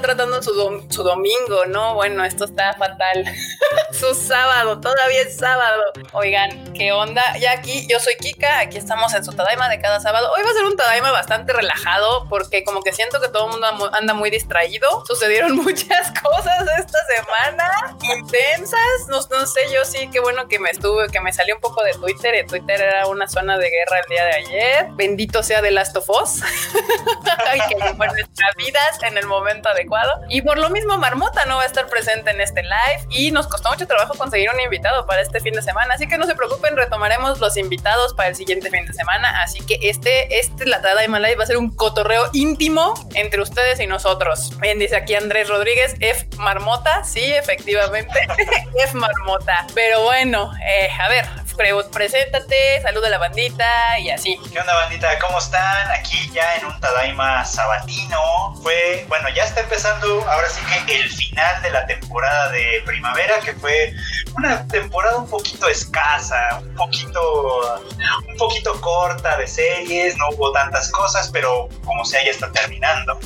tratando 0.00 0.42
su, 0.42 0.84
su 0.88 1.02
domingo, 1.02 1.66
¿no? 1.68 1.94
Bueno, 1.94 2.24
esto 2.24 2.44
está 2.44 2.74
fatal. 2.74 3.24
su 3.92 4.14
sábado, 4.14 4.80
todavía 4.80 5.22
es 5.22 5.36
sábado. 5.36 5.82
Oigan, 6.12 6.69
¿qué 6.80 6.92
onda? 6.92 7.36
Ya 7.38 7.52
aquí, 7.52 7.86
yo 7.90 8.00
soy 8.00 8.14
Kika, 8.16 8.60
aquí 8.60 8.78
estamos 8.78 9.12
en 9.12 9.22
su 9.22 9.32
Tadaima 9.32 9.68
de 9.68 9.82
cada 9.82 10.00
sábado. 10.00 10.32
Hoy 10.34 10.42
va 10.42 10.48
a 10.48 10.54
ser 10.54 10.64
un 10.64 10.78
Tadaima 10.78 11.10
bastante 11.10 11.52
relajado 11.52 12.26
porque 12.30 12.64
como 12.64 12.80
que 12.80 12.94
siento 12.94 13.20
que 13.20 13.28
todo 13.28 13.44
el 13.44 13.50
mundo 13.50 13.90
anda 13.92 14.14
muy 14.14 14.30
distraído. 14.30 15.04
Sucedieron 15.04 15.56
muchas 15.56 16.10
cosas 16.22 16.66
esta 16.78 16.98
semana, 17.04 17.98
intensas. 18.00 18.80
No, 19.08 19.20
sé, 19.20 19.70
yo 19.70 19.84
sí, 19.84 20.08
qué 20.10 20.20
bueno 20.20 20.48
que 20.48 20.58
me 20.58 20.70
estuve, 20.70 21.08
que 21.08 21.20
me 21.20 21.34
salió 21.34 21.54
un 21.56 21.60
poco 21.60 21.84
de 21.84 21.92
Twitter. 21.92 22.34
Y 22.36 22.46
Twitter 22.46 22.80
era 22.80 23.06
una 23.08 23.28
zona 23.28 23.58
de 23.58 23.68
guerra 23.68 23.98
el 23.98 24.08
día 24.08 24.24
de 24.24 24.34
ayer. 24.36 24.86
Bendito 24.92 25.42
sea 25.42 25.60
The 25.60 25.72
Last 25.72 25.94
of 25.98 26.08
Us. 26.08 26.40
que 27.68 27.74
llegó 27.74 28.06
nuestras 28.06 28.54
vidas 28.56 29.02
en 29.02 29.18
el 29.18 29.26
momento 29.26 29.68
adecuado. 29.68 30.20
Y 30.28 30.42
por 30.42 30.58
lo 30.58 30.70
mismo, 30.70 30.96
Marmota 30.98 31.44
no 31.46 31.56
va 31.56 31.62
a 31.62 31.66
estar 31.66 31.88
presente 31.88 32.30
en 32.30 32.40
este 32.40 32.62
live 32.62 33.06
y 33.10 33.30
nos 33.30 33.46
costó 33.48 33.70
mucho 33.70 33.86
trabajo 33.86 34.14
conseguir 34.14 34.50
un 34.50 34.60
invitado 34.60 35.06
para 35.06 35.22
este 35.22 35.40
fin 35.40 35.54
de 35.54 35.62
semana. 35.62 35.94
Así 35.94 36.06
que 36.06 36.18
no 36.18 36.26
se 36.26 36.34
preocupen, 36.34 36.69
retomaremos 36.76 37.40
los 37.40 37.56
invitados 37.56 38.14
para 38.14 38.28
el 38.28 38.36
siguiente 38.36 38.70
fin 38.70 38.86
de 38.86 38.92
semana. 38.92 39.42
Así 39.42 39.60
que 39.60 39.78
este, 39.82 40.38
este 40.38 40.66
La 40.66 40.80
Tadaima 40.80 41.18
Live 41.20 41.36
va 41.36 41.44
a 41.44 41.46
ser 41.46 41.56
un 41.56 41.74
cotorreo 41.74 42.30
íntimo 42.32 42.94
entre 43.14 43.40
ustedes 43.42 43.80
y 43.80 43.86
nosotros. 43.86 44.58
Bien, 44.60 44.78
dice 44.78 44.96
aquí 44.96 45.14
Andrés 45.14 45.48
Rodríguez, 45.48 45.94
F 46.00 46.26
Marmota. 46.38 47.04
Sí, 47.04 47.24
efectivamente, 47.24 48.26
F 48.84 48.94
Marmota. 48.94 49.66
Pero 49.74 50.02
bueno, 50.02 50.50
eh, 50.64 50.88
a 50.98 51.08
ver, 51.08 51.26
preséntate, 51.56 52.80
saluda 52.82 53.08
a 53.08 53.10
la 53.10 53.18
bandita 53.18 53.98
y 53.98 54.10
así. 54.10 54.38
¿Qué 54.52 54.60
onda 54.60 54.74
bandita? 54.74 55.18
¿Cómo 55.18 55.38
están? 55.38 55.90
Aquí 55.92 56.30
ya 56.32 56.56
en 56.56 56.66
un 56.66 56.80
Tadaima 56.80 57.44
sabatino. 57.44 58.54
Fue, 58.62 59.04
bueno, 59.08 59.28
ya 59.30 59.44
está 59.44 59.60
empezando 59.60 60.22
ahora 60.28 60.48
sí 60.48 60.60
que 60.86 60.96
el 60.96 61.10
final 61.10 61.62
de 61.62 61.70
la 61.70 61.86
temporada 61.86 62.50
de 62.50 62.82
primavera, 62.86 63.40
que 63.40 63.52
fue 63.54 63.94
una 64.36 64.66
temporada 64.68 65.18
un 65.18 65.28
poquito 65.28 65.68
escasa, 65.68 66.60
un 66.60 66.74
poquito, 66.74 67.80
un 68.28 68.36
poquito 68.36 68.80
corta 68.80 69.36
de 69.36 69.46
series, 69.46 70.16
no 70.16 70.30
hubo 70.30 70.52
tantas 70.52 70.90
cosas, 70.90 71.30
pero 71.32 71.68
como 71.84 72.04
sea 72.04 72.24
ya 72.24 72.30
está 72.30 72.50
terminando 72.52 73.18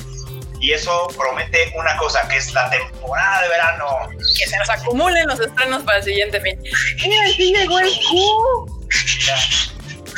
y 0.59 0.73
eso 0.73 1.07
promete 1.17 1.71
una 1.75 1.95
cosa, 1.97 2.27
que 2.27 2.37
es 2.37 2.51
la 2.53 2.69
temporada 2.69 3.43
de 3.43 3.49
verano. 3.49 4.09
Que 4.37 4.47
se 4.47 4.57
nos 4.57 4.69
acumulen 4.69 5.27
los 5.27 5.39
estrenos 5.39 5.83
para 5.83 5.99
el 5.99 6.03
siguiente 6.03 6.41
fin. 6.41 6.59
Mira, 7.03 7.27
sí 7.35 7.53
llegó 7.53 7.79
el 7.79 7.89
Q. 7.89 8.81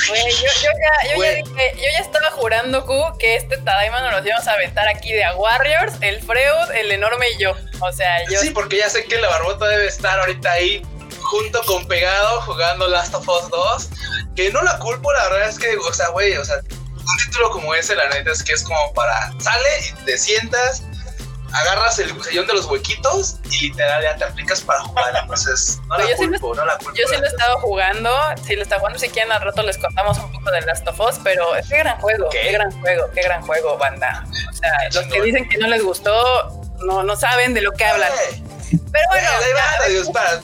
yo, 0.07 0.13
ya, 0.16 1.09
yo, 1.09 1.23
ya 1.23 1.31
dije, 1.31 1.73
yo 1.75 1.83
ya 1.94 1.99
estaba 1.99 2.31
jurando, 2.31 2.85
Q, 2.85 3.17
que 3.19 3.35
este 3.35 3.57
Tadaima 3.57 4.02
nos 4.02 4.13
los 4.13 4.25
íbamos 4.25 4.47
a 4.47 4.53
aventar 4.53 4.88
aquí 4.88 5.13
de 5.13 5.23
a 5.23 5.35
Warriors, 5.35 5.94
el 6.02 6.21
Freud, 6.21 6.72
el 6.75 6.91
enorme 6.91 7.29
y 7.31 7.41
yo. 7.41 7.55
O 7.79 7.91
sea, 7.91 8.23
yo. 8.29 8.39
Sí, 8.39 8.51
porque 8.51 8.77
ya 8.77 8.89
sé 8.89 9.05
que 9.05 9.19
la 9.19 9.29
barbota 9.29 9.67
debe 9.67 9.88
estar 9.88 10.19
ahorita 10.19 10.51
ahí 10.51 10.81
junto 11.19 11.61
con 11.63 11.88
Pegado 11.88 12.41
jugando 12.41 12.88
Last 12.88 13.13
of 13.13 13.27
Us 13.27 13.49
2. 13.49 13.89
Que 14.35 14.51
no 14.51 14.61
la 14.61 14.77
culpo, 14.77 15.11
la 15.13 15.29
verdad 15.29 15.49
es 15.49 15.57
que, 15.57 15.75
o 15.75 15.94
sea, 15.94 16.09
güey, 16.09 16.38
o 16.38 16.45
sea, 16.45 16.57
un 17.08 17.25
título 17.25 17.50
como 17.52 17.73
ese, 17.73 17.95
la 17.95 18.09
neta, 18.09 18.31
es 18.31 18.44
que 18.44 18.53
es 18.53 18.63
como 18.63 18.94
para. 18.94 19.31
Sale 19.39 19.69
y 19.89 20.05
te 20.05 20.17
sientas, 20.17 20.83
agarras 21.53 22.00
el 22.00 22.23
sillón 22.23 22.47
de 22.47 22.53
los 22.53 22.66
huequitos 22.66 23.38
y 23.45 23.69
literal 23.69 24.03
ya 24.03 24.16
te 24.16 24.23
aplicas 24.25 24.61
para 24.61 24.80
jugar. 24.81 25.16
Entonces, 25.22 25.80
no 25.88 25.97
la 25.97 26.16
culpo, 26.16 26.55
no 26.55 26.66
la 26.66 26.78
culpo. 26.78 26.94
Yo 26.95 27.08
sí 27.08 27.16
lo 27.19 27.28
estaba 27.28 27.59
jugando, 27.61 28.19
sí 28.45 28.55
lo 28.55 28.63
estaba 28.63 28.80
jugando. 28.80 29.00
Si 29.00 29.09
quieren, 29.09 29.31
al 29.31 29.41
rato 29.41 29.63
les 29.63 29.78
contamos 29.78 30.17
un 30.17 30.31
poco 30.31 30.52
de 30.52 30.61
Last 30.61 30.88
of 30.88 31.00
Us, 31.00 31.16
pero 31.23 31.52
qué 31.67 31.78
gran 31.78 32.00
juego, 32.00 32.30
qué, 32.30 32.52
gran 32.52 32.72
juego, 32.81 33.09
qué 33.13 33.22
gran 33.22 33.41
juego, 33.41 33.78
banda. 33.78 34.25
O 34.50 34.53
sea, 34.53 34.72
los 34.94 35.05
que 35.05 35.22
dicen 35.22 35.47
que 35.50 35.58
no 35.58 35.67
les 35.67 35.83
gustó, 35.83 36.61
no, 36.85 37.03
no 37.03 37.16
saben 37.16 37.53
de 37.53 37.61
lo 37.61 37.72
que 37.72 37.85
hablan. 37.85 38.11
Pero 38.69 39.06
bueno. 39.09 39.29
Dios, 39.89 40.09
para. 40.12 40.41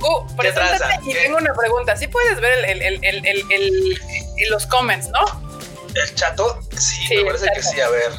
Uh, 0.00 0.36
preséntate 0.36 1.00
y 1.02 1.12
tengo 1.12 1.38
una 1.38 1.52
pregunta. 1.54 1.96
¿Sí 1.96 2.06
puedes 2.06 2.40
ver 2.40 2.64
el, 2.64 2.82
el, 2.82 3.04
el, 3.04 4.00
los 4.48 4.64
comments, 4.66 5.08
no? 5.08 5.47
El 5.94 6.14
chato, 6.14 6.60
sí, 6.76 7.16
me 7.16 7.24
parece 7.24 7.48
que 7.54 7.62
sí, 7.62 7.80
a 7.80 7.88
ver. 7.88 8.12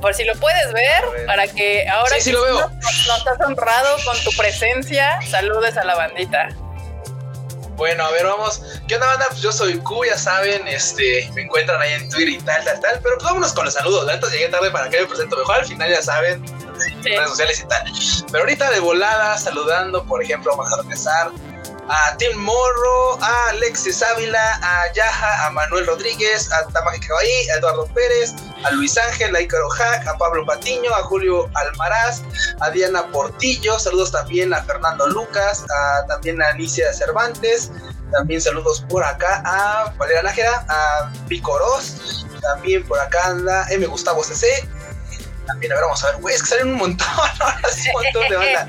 Por 0.00 0.14
si 0.14 0.24
lo 0.24 0.34
puedes 0.34 0.72
ver, 0.72 1.02
para 1.26 1.46
que 1.46 1.88
ahora 1.88 2.16
sí, 2.16 2.22
sí 2.22 2.32
lo 2.32 2.42
veo. 2.42 2.68
Nos, 2.68 3.18
estás 3.18 3.40
honrado 3.40 3.96
con 4.04 4.18
tu 4.22 4.30
presencia, 4.36 5.18
saludes 5.22 5.76
a 5.76 5.84
la 5.84 5.94
bandita. 5.94 6.48
Bueno, 7.76 8.04
a 8.04 8.10
ver, 8.12 8.24
vamos. 8.24 8.62
¿Qué 8.86 8.94
onda, 8.94 9.06
banda? 9.06 9.26
Pues 9.30 9.40
yo 9.40 9.50
soy 9.50 9.78
Q, 9.78 10.04
ya 10.04 10.16
saben, 10.16 10.66
este, 10.68 11.28
me 11.34 11.42
encuentran 11.42 11.80
ahí 11.80 11.94
en 11.94 12.08
Twitter 12.08 12.28
y 12.28 12.38
tal, 12.38 12.62
tal, 12.64 12.80
tal. 12.80 13.00
Pero 13.02 13.16
pues 13.16 13.24
vámonos 13.24 13.52
con 13.52 13.64
los 13.64 13.74
saludos. 13.74 14.06
La 14.06 14.20
llegué 14.28 14.48
tarde 14.48 14.70
para 14.70 14.88
que 14.88 15.00
me 15.00 15.06
presento 15.06 15.36
mejor. 15.36 15.56
Al 15.56 15.66
final 15.66 15.90
ya 15.90 16.02
saben, 16.02 16.44
redes 17.02 17.28
sociales 17.28 17.60
y 17.60 17.66
tal. 17.66 17.84
Pero 18.30 18.44
ahorita 18.44 18.70
de 18.70 18.80
volada, 18.80 19.36
saludando, 19.38 20.04
por 20.04 20.22
ejemplo, 20.22 20.56
vamos 20.56 20.72
a 20.72 20.82
empezar 20.82 21.30
a 21.88 22.16
Tim 22.16 22.36
Morro, 22.38 23.18
a 23.20 23.50
Alexis 23.50 24.02
Ávila, 24.02 24.58
a 24.62 24.92
Yaja, 24.94 25.46
a 25.46 25.50
Manuel 25.50 25.86
Rodríguez, 25.86 26.50
a 26.52 26.66
Tamaki 26.68 27.00
Caballí, 27.06 27.50
a 27.50 27.58
Eduardo 27.58 27.86
Pérez, 27.94 28.34
a 28.64 28.70
Luis 28.72 28.96
Ángel, 28.96 29.34
a 29.34 29.40
Icaro 29.40 29.68
Hack, 29.68 30.06
a 30.06 30.16
Pablo 30.16 30.44
Patiño, 30.46 30.90
a 30.92 31.02
Julio 31.04 31.48
Almaraz, 31.54 32.22
a 32.60 32.70
Diana 32.70 33.06
Portillo, 33.08 33.78
saludos 33.78 34.12
también 34.12 34.54
a 34.54 34.62
Fernando 34.62 35.06
Lucas, 35.08 35.64
a, 35.70 36.06
también 36.06 36.40
a 36.42 36.48
Alicia 36.48 36.92
Cervantes, 36.92 37.70
también 38.12 38.40
saludos 38.40 38.84
por 38.88 39.02
acá 39.02 39.42
a 39.44 39.92
Valeria 39.98 40.22
Nájera, 40.22 40.64
a 40.68 41.12
Picoros, 41.28 42.26
también 42.40 42.86
por 42.86 42.98
acá 43.00 43.26
anda 43.26 43.66
M. 43.70 43.86
Gustavo 43.86 44.22
CC, 44.22 44.66
también, 45.44 45.72
a 45.72 45.76
ver, 45.76 45.84
vamos 45.84 46.04
a 46.04 46.12
ver, 46.12 46.20
güey, 46.20 46.34
es 46.34 46.42
que 46.42 46.48
salen 46.48 46.68
un 46.68 46.74
montón, 46.74 47.08
ahora 47.40 47.68
sí, 47.70 47.88
un 47.94 48.02
montón 48.02 48.28
de 48.28 48.36
banda. 48.36 48.68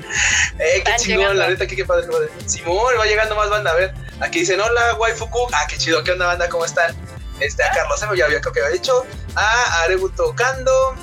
Eh, 0.58 0.82
qué 0.84 0.96
chingón, 0.96 1.38
la 1.38 1.48
neta, 1.48 1.66
qué, 1.66 1.76
qué 1.76 1.84
padre, 1.84 2.06
padre. 2.06 2.28
Simón, 2.46 2.94
va 2.98 3.04
llegando 3.04 3.34
más 3.34 3.50
banda, 3.50 3.70
a 3.70 3.74
ver. 3.74 3.94
Aquí 4.20 4.40
dicen, 4.40 4.60
hola, 4.60 4.94
waifuku. 4.94 5.48
Ah, 5.52 5.66
qué 5.68 5.76
chido, 5.76 6.02
¿qué 6.02 6.12
onda, 6.12 6.26
banda? 6.26 6.48
¿Cómo 6.48 6.64
están? 6.64 6.96
Este, 7.40 7.62
a 7.62 7.70
Carlos 7.70 8.02
M, 8.02 8.16
ya 8.16 8.24
había, 8.24 8.40
creo 8.40 8.52
que 8.52 8.60
había 8.60 8.72
dicho. 8.72 9.04
A 9.34 9.82
Arebuto 9.82 10.34
Kando. 10.34 10.94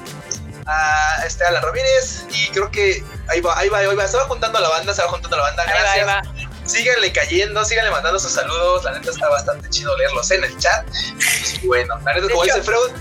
A 0.66 1.24
este, 1.26 1.44
Alan 1.46 1.62
Ramírez. 1.62 2.26
Y 2.32 2.50
creo 2.50 2.72
que 2.72 3.04
ahí 3.28 3.42
va, 3.42 3.58
ahí 3.58 3.70
va, 3.70 3.80
ahí 3.80 3.96
va. 3.96 4.08
Se 4.08 4.18
va 4.18 4.26
juntando 4.26 4.60
la 4.60 4.70
banda, 4.70 4.94
se 4.94 5.02
va 5.04 5.10
juntando 5.10 5.38
la 5.38 5.44
banda. 5.44 5.64
Gracias. 5.66 5.92
Ahí 5.92 6.04
va, 6.04 6.20
ahí 6.20 6.46
va. 6.46 6.54
Síganle 6.66 7.12
cayendo, 7.12 7.64
síganle 7.66 7.92
mandando 7.92 8.20
sus 8.20 8.32
saludos. 8.32 8.84
La 8.86 8.94
neta 8.94 9.12
está 9.12 9.30
bastante 9.30 9.70
chido 9.70 9.96
leerlos 9.98 10.32
en 10.32 10.44
el 10.46 10.58
chat. 10.58 10.86
Pues, 10.86 11.62
bueno, 11.66 12.00
la 12.06 12.14
neta, 12.14 12.30
como 12.30 12.44
dice 12.44 12.64
Freud, 12.64 12.92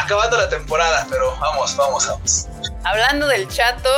acabando 0.00 0.36
la 0.36 0.48
temporada, 0.48 1.06
pero 1.10 1.36
vamos, 1.38 1.76
vamos, 1.76 2.06
vamos. 2.06 2.46
Hablando 2.84 3.26
del 3.26 3.48
chato, 3.48 3.90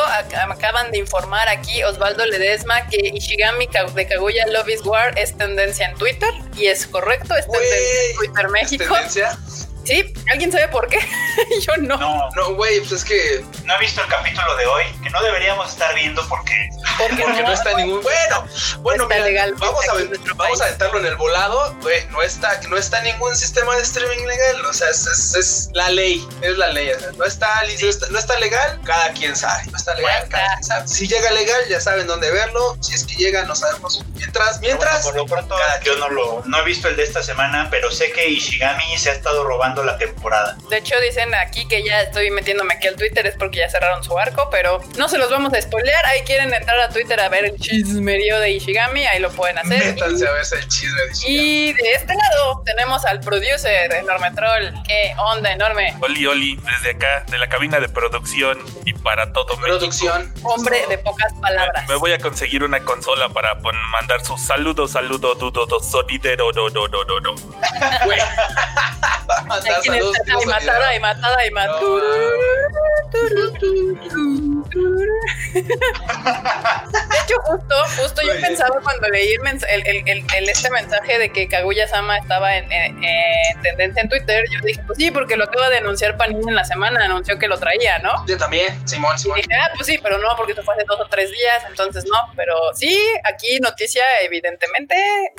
me 0.47 0.55
acaban 0.55 0.91
de 0.91 0.99
informar 0.99 1.49
aquí 1.49 1.83
Osvaldo 1.85 2.25
Ledesma 2.27 2.87
que 2.89 3.13
Ishigami 3.15 3.69
de 3.95 4.07
Kaguya 4.07 4.47
Love 4.47 4.69
is 4.69 4.85
War 4.85 5.19
es 5.19 5.37
tendencia 5.37 5.87
en 5.87 5.97
Twitter 5.97 6.31
y 6.57 6.67
es 6.67 6.87
correcto, 6.87 7.37
es 7.37 7.47
tendencia 7.47 8.03
en 8.11 8.17
Twitter 8.17 8.49
México. 8.49 8.85
¿Es 8.85 8.91
tendencia? 8.91 9.39
Sí, 9.85 10.13
¿alguien 10.31 10.53
sabe 10.53 10.69
por 10.69 10.89
qué? 10.89 10.99
Yo 11.67 11.77
no. 11.79 11.97
No, 11.97 12.31
no, 12.37 12.55
güey, 12.55 12.81
pues 12.81 12.93
es 12.93 13.05
que. 13.05 13.45
No 13.65 13.75
he 13.77 13.79
visto 13.81 14.03
el 14.03 14.09
capítulo 14.09 14.57
de 14.57 14.67
hoy, 14.67 14.85
que 15.03 15.11
no 15.11 15.23
deberíamos 15.23 15.71
estar 15.71 15.95
viendo 15.95 16.27
porque. 16.29 16.69
Porque, 16.99 17.25
no, 17.25 17.53
está 17.53 17.73
ningún. 17.75 18.03
Bueno, 18.03 18.47
bueno, 18.81 19.05
está 19.05 19.19
legal, 19.21 19.55
vamos, 19.55 19.83
a, 19.89 20.35
vamos 20.35 20.61
a 20.61 20.65
aventarlo 20.67 20.99
en 20.99 21.07
el 21.07 21.17
volado. 21.17 21.75
Güey, 21.81 22.05
no 22.11 22.21
está, 22.21 22.61
no 22.69 22.77
está 22.77 23.01
ningún 23.01 23.35
sistema 23.37 23.75
de 23.77 23.83
streaming 23.83 24.27
legal. 24.27 24.67
O 24.67 24.73
sea, 24.75 24.91
es, 24.91 25.71
la 25.73 25.89
ley. 25.89 26.27
Es 26.43 26.59
la 26.59 26.69
ley. 26.69 26.91
no, 27.17 27.25
está, 27.25 27.63
no, 28.11 28.19
está, 28.19 28.39
legal, 28.39 28.79
cada 28.85 29.13
quien 29.13 29.35
sabe. 29.35 29.65
No 29.71 29.79
está 29.79 29.95
legal, 29.95 30.29
cada 30.29 30.47
quien 30.57 30.65
sabe. 30.65 30.89
Si 30.89 31.09
llega 31.09 31.31
legal, 31.31 31.63
ya 31.71 31.81
saben 31.81 32.07
dónde 32.07 32.31
verlo. 32.31 32.77
Si 32.83 32.95
es 32.95 33.05
que 33.05 33.15
llega, 33.15 33.45
no 33.45 33.55
sabemos. 33.55 34.05
Mientras, 34.15 34.61
mientras. 34.61 35.07
por 35.07 35.17
lo 35.17 35.25
pronto, 35.25 35.57
yo 35.83 35.97
no, 35.97 36.11
lo, 36.11 36.43
no 36.45 36.59
he 36.59 36.65
visto 36.65 36.89
el 36.89 36.97
de 36.97 37.05
esta 37.05 37.23
semana, 37.23 37.69
pero 37.71 37.91
sé 37.91 38.13
que 38.13 38.29
Ishigami 38.29 38.99
se 38.99 39.09
ha 39.09 39.15
estado 39.15 39.43
robando 39.45 39.70
la 39.77 39.97
temporada. 39.99 40.57
De 40.69 40.79
hecho, 40.79 40.99
dicen 41.01 41.35
aquí 41.35 41.67
que 41.67 41.83
ya 41.83 42.03
estoy 42.03 42.31
metiéndome 42.31 42.75
aquí 42.75 42.89
al 42.89 42.97
Twitter, 42.97 43.27
es 43.27 43.37
porque 43.37 43.59
ya 43.59 43.71
cerraron 43.71 44.03
su 44.05 44.19
arco, 44.19 44.49
pero 44.51 44.81
no 44.97 45.09
se 45.09 45.19
los 45.19 45.31
vamos 45.31 45.53
a 45.55 45.61
spoilear. 45.63 46.05
Ahí 46.07 46.23
quieren 46.23 46.53
entrar 46.53 46.79
a 46.81 46.89
Twitter 46.89 47.21
a 47.21 47.29
ver 47.29 47.47
el 47.47 47.57
chismerío 47.59 48.41
de 48.41 48.51
Ishigami, 48.51 49.07
ahí 49.07 49.21
lo 49.21 49.31
pueden 49.31 49.59
hacer. 49.59 49.95
Métanse 49.95 50.27
a 50.27 50.33
ver 50.33 50.45
el 50.53 50.69
chisme 50.69 51.01
de 51.03 51.13
Ishigami. 51.13 51.39
Y 51.39 51.73
de 51.73 51.93
este 51.93 52.15
lado 52.15 52.63
tenemos 52.65 53.05
al 53.07 53.21
producer, 53.21 53.93
Enorme 53.93 54.31
Troll. 54.33 54.73
¿Qué 54.87 55.15
onda, 55.19 55.53
enorme? 55.53 55.97
Oli, 56.01 56.27
Oli, 56.27 56.57
desde 56.57 56.91
acá, 56.91 57.25
de 57.29 57.39
la 57.39 57.49
cabina 57.49 57.81
de 57.81 57.89
producción 57.89 58.59
y 58.85 58.93
para 58.93 59.33
todo 59.33 59.57
Producción. 59.61 60.33
Hombre 60.43 60.87
de 60.89 60.99
pocas 60.99 61.33
palabras. 61.41 61.89
Me 61.89 61.97
voy 61.97 62.13
a 62.13 62.19
conseguir 62.19 62.63
una 62.63 62.81
consola 62.81 63.29
para 63.29 63.55
mandar 63.55 64.25
sus 64.25 64.41
saludos, 64.41 64.93
saludos, 64.93 65.39
dudo, 65.39 65.81
solidero, 65.81 66.53
do, 66.53 66.71
do, 66.71 66.89
do, 66.89 67.05
do, 67.05 67.21
do. 67.21 67.35
saludos. 69.61 70.17
Y 70.43 70.47
matada, 70.47 70.95
y 70.95 71.01
matada, 71.01 71.47
y 71.47 71.51
matada. 71.51 71.81
De 75.51 77.17
hecho, 77.25 77.35
justo, 77.43 77.75
justo 78.01 78.23
yo 78.23 78.41
pensaba 78.41 78.81
cuando 78.83 79.09
leí 79.09 79.35
el, 79.35 79.87
el, 79.87 80.25
el, 80.35 80.49
este 80.49 80.71
mensaje 80.71 81.19
de 81.19 81.31
que 81.31 81.49
Kaguya-sama 81.49 82.19
estaba 82.19 82.57
en, 82.57 82.69
tendencia 83.63 84.03
en 84.03 84.09
Twitter, 84.09 84.45
yo 84.51 84.61
dije, 84.65 84.81
pues 84.87 84.99
sí, 84.99 85.11
porque 85.11 85.37
lo 85.37 85.45
acaba 85.45 85.71
de 85.71 85.79
anunciar 85.79 86.17
Panini 86.17 86.49
en 86.49 86.55
la 86.55 86.65
semana, 86.65 87.05
anunció 87.05 87.39
que 87.39 87.49
lo 87.49 87.59
traía, 87.59 87.99
¿no? 87.99 88.25
Yo 88.27 88.37
también, 88.39 88.67
Simón, 88.89 89.19
Simón. 89.19 89.39
Y 89.39 89.43
dije, 89.43 89.57
ah, 89.61 89.71
pues 89.75 89.87
sí, 89.87 89.99
pero 90.03 90.19
no, 90.19 90.29
porque 90.37 90.53
esto 90.53 90.63
fue 90.63 90.75
hace 90.75 90.85
dos 90.87 91.01
o 91.01 91.07
tres 91.09 91.31
días, 91.31 91.65
entonces 91.69 92.05
no, 92.07 92.33
pero 92.37 92.57
sí, 92.75 92.97
aquí 93.25 93.59
noticia, 93.61 94.03
evidentemente, 94.23 94.95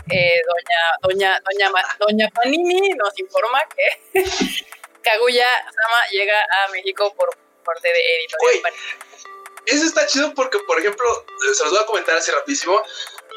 eh, 0.09 0.41
doña, 0.47 0.79
doña, 1.01 1.39
doña, 1.49 1.69
doña 1.99 2.29
Panini 2.33 2.89
nos 2.89 3.17
informa 3.19 3.59
que 3.75 4.10
Kaguya-sama 5.03 5.99
llega 6.11 6.39
a 6.39 6.71
México 6.71 7.13
por 7.15 7.29
parte 7.63 7.87
de 7.87 7.99
Editorial 8.17 8.73
eso 9.65 9.85
está 9.85 10.05
chido 10.07 10.33
porque, 10.33 10.59
por 10.67 10.79
ejemplo, 10.79 11.07
eh, 11.27 11.53
se 11.53 11.63
los 11.63 11.73
voy 11.73 11.81
a 11.81 11.85
comentar 11.85 12.17
así 12.17 12.31
rapidísimo. 12.31 12.81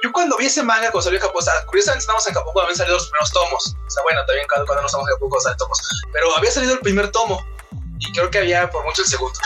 Yo 0.03 0.13
cuando 0.13 0.37
vi 0.37 0.47
ese 0.47 0.63
manga 0.63 0.91
cuando 0.91 1.03
salió 1.03 1.19
en 1.19 1.27
Japón, 1.27 1.41
o 1.41 1.45
sea, 1.45 1.65
curiosamente 1.67 2.01
estamos 2.01 2.27
en 2.27 2.35
Japón 2.35 2.53
cuando 2.53 2.67
habían 2.69 2.77
salido 2.77 2.97
los 2.97 3.07
primeros 3.09 3.33
tomos. 3.33 3.77
O 3.87 3.91
sea, 3.91 4.03
bueno, 4.03 4.25
también 4.27 4.47
cuando, 4.49 4.67
cuando 4.67 4.83
no 4.83 4.87
estamos 4.87 5.09
en 5.09 5.15
Japón 5.15 5.31
cuando 5.31 5.43
salen 5.43 5.59
tomos. 5.59 5.79
Pero 6.13 6.37
había 6.37 6.51
salido 6.51 6.75
el 6.75 6.81
primer 6.81 7.11
tomo 7.11 7.45
y 7.99 8.13
creo 8.13 8.31
que 8.31 8.39
había 8.39 8.71
por 8.71 8.85
mucho 8.85 9.03
el 9.03 9.09
segundo. 9.09 9.39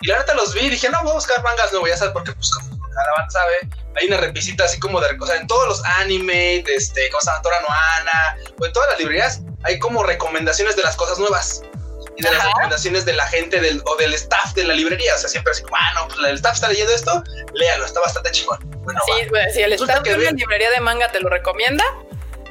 Y 0.00 0.06
la 0.08 0.18
neta 0.18 0.34
los 0.34 0.54
vi 0.54 0.60
y 0.60 0.70
dije, 0.70 0.88
no, 0.88 1.02
voy 1.02 1.10
a 1.10 1.14
buscar 1.14 1.42
mangas 1.42 1.72
nuevos, 1.72 1.88
ya 1.88 1.96
sabes, 1.96 2.12
porque 2.12 2.32
pues 2.32 2.50
cada 2.98 3.12
banda 3.16 3.30
sabe, 3.30 3.54
hay 3.96 4.06
una 4.06 4.16
repisita 4.18 4.64
así 4.64 4.78
como 4.78 5.00
de, 5.00 5.08
o 5.18 5.26
sea, 5.26 5.36
en 5.36 5.46
todos 5.46 5.68
los 5.68 5.84
anime, 6.00 6.62
de 6.64 6.74
este, 6.74 7.08
llama, 7.10 7.42
Tora 7.42 7.60
Noana, 7.60 8.36
o 8.60 8.66
en 8.66 8.72
todas 8.72 8.90
las 8.90 8.98
librerías, 8.98 9.40
hay 9.64 9.78
como 9.78 10.02
recomendaciones 10.02 10.76
de 10.76 10.82
las 10.82 10.96
cosas 10.96 11.18
nuevas 11.18 11.62
y 12.16 12.22
de 12.22 12.30
las 12.32 12.44
recomendaciones 12.44 13.04
de 13.04 13.12
la 13.12 13.26
gente 13.28 13.60
del, 13.60 13.80
o 13.86 13.96
del 13.96 14.12
staff 14.14 14.52
de 14.54 14.64
la 14.64 14.74
librería. 14.74 15.14
O 15.14 15.18
sea, 15.18 15.28
siempre 15.28 15.52
así 15.52 15.62
como, 15.62 15.76
ah, 15.76 15.92
no, 15.94 16.08
pues 16.08 16.18
el 16.28 16.34
staff 16.34 16.54
está 16.54 16.68
leyendo 16.68 16.92
esto, 16.92 17.22
léalo, 17.54 17.84
está 17.84 18.00
bastante 18.00 18.30
chingón. 18.32 18.58
Bueno, 18.82 19.00
sí, 19.06 19.28
si 19.54 19.62
el 19.62 19.72
staff 19.74 20.02
de 20.02 20.14
una 20.14 20.30
librería 20.32 20.70
de 20.70 20.80
manga 20.80 21.10
te 21.12 21.20
lo 21.20 21.28
recomienda, 21.28 21.84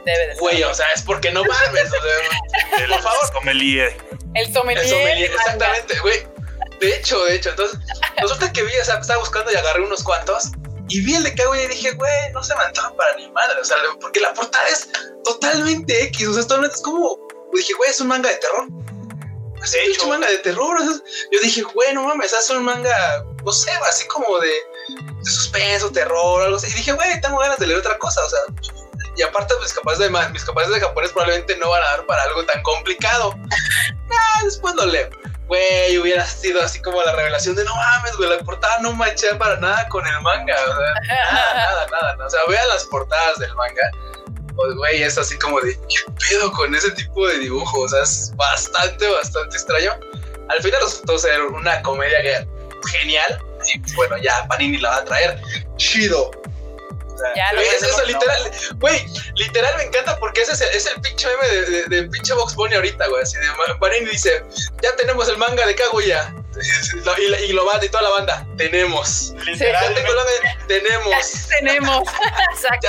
debe 0.06 0.28
de 0.28 0.34
ser. 0.34 0.40
Güey, 0.40 0.64
o 0.64 0.74
sea, 0.74 0.88
es 0.94 1.02
porque 1.02 1.32
no 1.32 1.44
mames. 1.44 1.86
o 1.86 1.90
sea, 1.90 2.88
por 2.88 3.02
favor. 3.02 3.28
Sommelier. 3.34 3.98
El 4.36 4.54
sommelier. 4.54 4.86
El 4.86 4.90
sommelier, 4.90 5.32
exactamente, 5.32 6.00
güey. 6.00 6.37
De 6.80 6.96
hecho, 6.96 7.24
de 7.26 7.36
hecho, 7.36 7.50
entonces, 7.50 7.80
resulta 8.18 8.52
que 8.54 8.64
vi, 8.64 8.78
o 8.78 8.86
sea, 8.86 9.00
estaba 9.00 9.20
buscando 9.20 9.52
y 9.52 9.56
agarré 9.56 9.82
unos 9.84 10.04
cuantos. 10.04 10.52
Y 10.90 11.02
vi 11.02 11.16
el 11.16 11.24
de 11.24 11.36
Kaguya 11.36 11.64
y 11.64 11.68
dije, 11.68 11.92
güey, 11.92 12.32
no 12.34 12.44
se 12.44 12.56
me 12.56 12.64
antoja 12.64 12.96
para 12.96 13.16
ni 13.16 13.30
madre. 13.32 13.60
O 13.60 13.66
sea, 13.66 13.78
porque 14.00 14.20
la 14.20 14.34
portada 14.34 14.68
es 14.70 14.88
totalmente 15.24 16.04
X. 16.06 16.28
O 16.28 16.34
sea, 16.34 16.44
es 16.44 16.82
como. 16.82 17.20
Dije, 17.54 17.74
güey, 17.74 17.90
es 17.90 18.00
un 18.00 18.08
manga 18.08 18.30
de 18.30 18.36
terror 18.36 18.68
de 19.72 19.86
hecho, 19.86 20.04
un 20.04 20.10
manga 20.10 20.28
de 20.28 20.38
terror. 20.40 20.78
yo 21.32 21.40
dije, 21.42 21.64
bueno, 21.74 22.04
mames, 22.04 22.34
hace 22.34 22.56
un 22.56 22.64
manga, 22.64 23.26
no 23.44 23.52
sé, 23.52 23.72
así 23.90 24.08
como 24.08 24.40
de, 24.40 24.48
de 24.48 25.32
suspenso, 25.32 25.92
terror, 25.92 26.44
algo 26.44 26.58
así. 26.58 26.68
Y 26.72 26.76
dije, 26.76 26.92
güey, 26.94 27.22
tengo 27.22 27.40
ganas 27.40 27.58
de 27.58 27.68
leer 27.68 27.80
otra 27.80 27.98
cosa, 27.98 28.24
o 28.24 28.30
sea. 28.30 28.40
Y 29.16 29.24
aparte, 29.24 29.56
mis 29.62 29.74
capacidades 29.74 30.14
de, 30.14 30.30
mis 30.32 30.44
capacidades 30.44 30.82
de 30.82 30.88
japonés 30.88 31.12
probablemente 31.12 31.58
no 31.58 31.70
van 31.70 31.82
a 31.82 31.86
dar 31.86 32.06
para 32.06 32.24
algo 32.24 32.46
tan 32.46 32.62
complicado. 32.64 33.34
Ah, 34.20 34.42
después 34.44 34.74
lo 34.76 34.86
leo. 34.86 35.10
Güey, 35.48 35.98
hubiera 35.98 36.26
sido 36.26 36.62
así 36.62 36.82
como 36.82 37.02
la 37.04 37.14
revelación 37.14 37.56
de 37.56 37.64
no 37.64 37.74
mames, 37.76 38.16
güey, 38.18 38.30
la 38.30 38.38
portada 38.40 38.80
no 38.80 38.94
mancha 38.94 39.38
para 39.38 39.58
nada 39.58 39.88
con 39.90 40.06
el 40.06 40.22
manga. 40.22 40.56
O 40.56 40.76
sea, 40.76 40.94
nada, 41.32 41.88
nada, 41.90 42.16
nada. 42.16 42.26
O 42.26 42.30
sea, 42.30 42.40
vean 42.50 42.68
las 42.68 42.84
portadas 42.86 43.40
del 43.40 43.56
manga 43.56 43.92
pues, 44.58 44.76
güey, 44.76 45.04
es 45.04 45.18
así 45.18 45.38
como 45.38 45.62
de, 45.62 45.76
¿qué 45.88 46.12
pedo 46.30 46.52
con 46.52 46.74
ese 46.74 46.90
tipo 46.92 47.28
de 47.28 47.38
dibujo? 47.38 47.82
O 47.82 47.88
sea, 47.88 48.02
es 48.02 48.34
bastante, 48.36 49.08
bastante 49.08 49.56
extraño. 49.56 49.92
Al 50.50 50.62
final 50.64 50.82
resultó 50.82 51.18
ser 51.20 51.42
una 51.44 51.82
comedia 51.84 52.46
genial. 52.88 53.40
Y 53.74 53.94
bueno, 53.94 54.18
ya 54.18 54.48
Panini 54.48 54.80
la 54.80 54.90
va 54.90 54.98
a 54.98 55.06
traer. 55.06 55.42
Chido. 55.78 56.32
Ya 57.36 57.54
lo 57.54 57.62
es 57.62 57.81
eso, 57.81 58.04
literal, 58.06 58.52
güey, 58.75 59.06
literal 59.36 59.75
me 59.78 59.84
encanta 59.84 60.18
porque 60.19 60.42
ese 60.42 60.54
es 60.54 60.62
el, 60.62 60.69
es 60.69 60.86
el 60.86 61.02
pinche 61.02 61.28
meme 61.28 61.48
de, 61.48 61.84
de, 61.86 62.10
pinche 62.10 62.34
Box 62.34 62.56
Bunny 62.56 62.75
ahorita, 62.75 63.08
güey. 63.08 63.24
Así 63.24 63.38
de 63.38 63.48
Panini 63.80 64.10
dice, 64.10 64.44
ya 64.81 64.96
tenemos 64.96 65.28
el 65.30 65.38
manga 65.38 65.66
de 65.66 65.75
Kaguya. 65.75 66.34
Y, 67.19 67.52
y, 67.52 67.54
lo 67.54 67.66
va 67.66 67.80
y 67.84 67.90
toda 67.90 68.02
la 68.02 68.10
banda, 68.10 68.48
tenemos. 68.58 69.31
Ya 69.60 69.94
tengo 69.94 70.14
la 70.14 70.25
tenemos. 70.68 71.10
Ya 71.10 71.58
tenemos. 71.60 72.04
Exacto. 72.54 72.88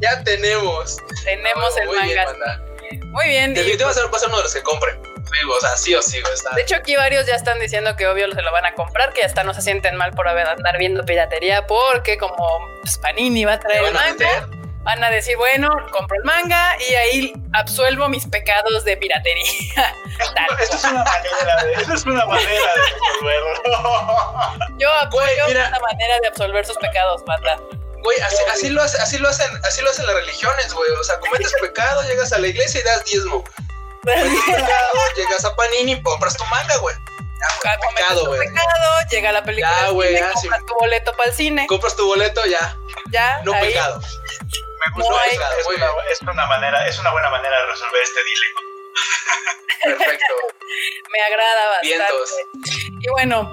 Ya, 0.00 0.22
tenemos. 0.22 0.98
Tenemos 1.24 1.76
el 1.78 1.88
manga. 1.88 2.62
muy 3.06 3.26
bien. 3.26 3.54
Definitivamente 3.54 3.84
va 3.84 3.90
a, 3.90 3.94
ser, 3.94 4.04
va 4.04 4.16
a 4.16 4.20
ser 4.20 4.28
uno 4.28 4.36
de 4.38 4.44
los 4.44 4.54
que 4.54 4.62
compren. 4.62 5.07
O 5.56 5.60
sea, 5.60 5.76
sí 5.76 5.94
o 5.94 6.02
sí, 6.02 6.20
De 6.54 6.62
hecho, 6.62 6.76
aquí 6.76 6.96
varios 6.96 7.26
ya 7.26 7.34
están 7.34 7.58
diciendo 7.58 7.96
que 7.96 8.06
obvio 8.06 8.30
se 8.32 8.42
lo 8.42 8.52
van 8.52 8.66
a 8.66 8.74
comprar, 8.74 9.12
que 9.12 9.22
hasta 9.22 9.44
no 9.44 9.54
se 9.54 9.62
sienten 9.62 9.96
mal 9.96 10.12
por 10.12 10.28
haber 10.28 10.46
andar 10.46 10.78
viendo 10.78 11.04
piratería, 11.04 11.66
porque 11.66 12.18
como 12.18 12.60
pues, 12.82 12.98
Panini 12.98 13.44
va 13.44 13.54
a 13.54 13.60
traer 13.60 13.84
el 13.84 13.92
manga 13.92 14.48
van 14.88 15.04
a 15.04 15.10
decir, 15.10 15.36
bueno, 15.36 15.68
compro 15.90 16.16
el 16.16 16.24
manga 16.24 16.74
y 16.88 16.94
ahí 16.94 17.32
absuelvo 17.52 18.08
mis 18.08 18.26
pecados 18.26 18.84
de 18.84 18.96
piratería. 18.96 19.94
Esto 20.60 20.76
es 20.76 20.84
una 20.84 21.04
manera 21.04 21.64
de, 21.64 21.72
esto 21.74 21.94
es 21.94 22.06
una 22.06 22.24
manera 22.24 22.50
de 22.50 22.80
absolverlo. 23.12 24.78
Yo 24.78 24.90
apoyo 24.90 25.46
esta 25.46 25.78
manera 25.80 26.20
de 26.20 26.28
absolver 26.28 26.64
sus 26.64 26.78
pecados, 26.78 27.22
banda. 27.26 27.60
Güey, 28.02 28.18
así, 28.20 28.36
así, 28.50 28.70
lo 28.70 28.82
hace, 28.82 28.96
así 28.98 29.18
lo 29.18 29.28
hacen, 29.28 29.50
así 29.64 29.82
lo 29.82 29.90
hacen 29.90 30.06
las 30.06 30.14
religiones, 30.14 30.72
güey. 30.72 30.90
O 30.90 31.04
sea, 31.04 31.18
cometes 31.20 31.52
pecado, 31.60 32.02
llegas 32.04 32.32
a 32.32 32.38
la 32.38 32.46
iglesia 32.46 32.80
y 32.80 32.84
das 32.84 33.04
diezmo. 33.04 33.44
Pecado, 34.14 34.92
llegas 35.16 35.44
a 35.44 35.56
Panini 35.56 35.92
y 35.92 36.02
compras 36.02 36.36
tu 36.36 36.44
manga, 36.46 36.76
güey. 36.78 36.94
Ya, 37.64 37.78
pecado, 37.94 38.26
güey. 38.26 38.40
Pecado, 38.48 38.98
llega 39.10 39.32
la 39.32 39.44
película. 39.44 39.72
Ya, 39.80 39.90
güey, 39.90 40.18
compras 40.18 40.66
tu 40.66 40.74
boleto 40.74 41.12
para 41.12 41.30
el 41.30 41.36
cine. 41.36 41.66
Compras 41.68 41.96
tu 41.96 42.06
boleto, 42.06 42.44
ya. 42.46 42.76
Ya. 43.10 43.40
No 43.44 43.52
pecado 43.52 44.00
me 44.78 44.92
gustó. 44.94 45.20
es, 46.10 46.22
una, 46.22 46.46
manera, 46.46 46.86
es 46.86 46.98
una 46.98 47.10
buena 47.12 47.30
manera 47.30 47.58
de 47.58 47.66
resolver 47.66 48.02
este 48.02 48.20
dilema. 48.24 48.60
Perfecto. 49.84 50.34
me 51.10 51.20
agrada 51.22 51.68
bastante. 51.68 52.14
Y 53.00 53.10
bueno, 53.10 53.52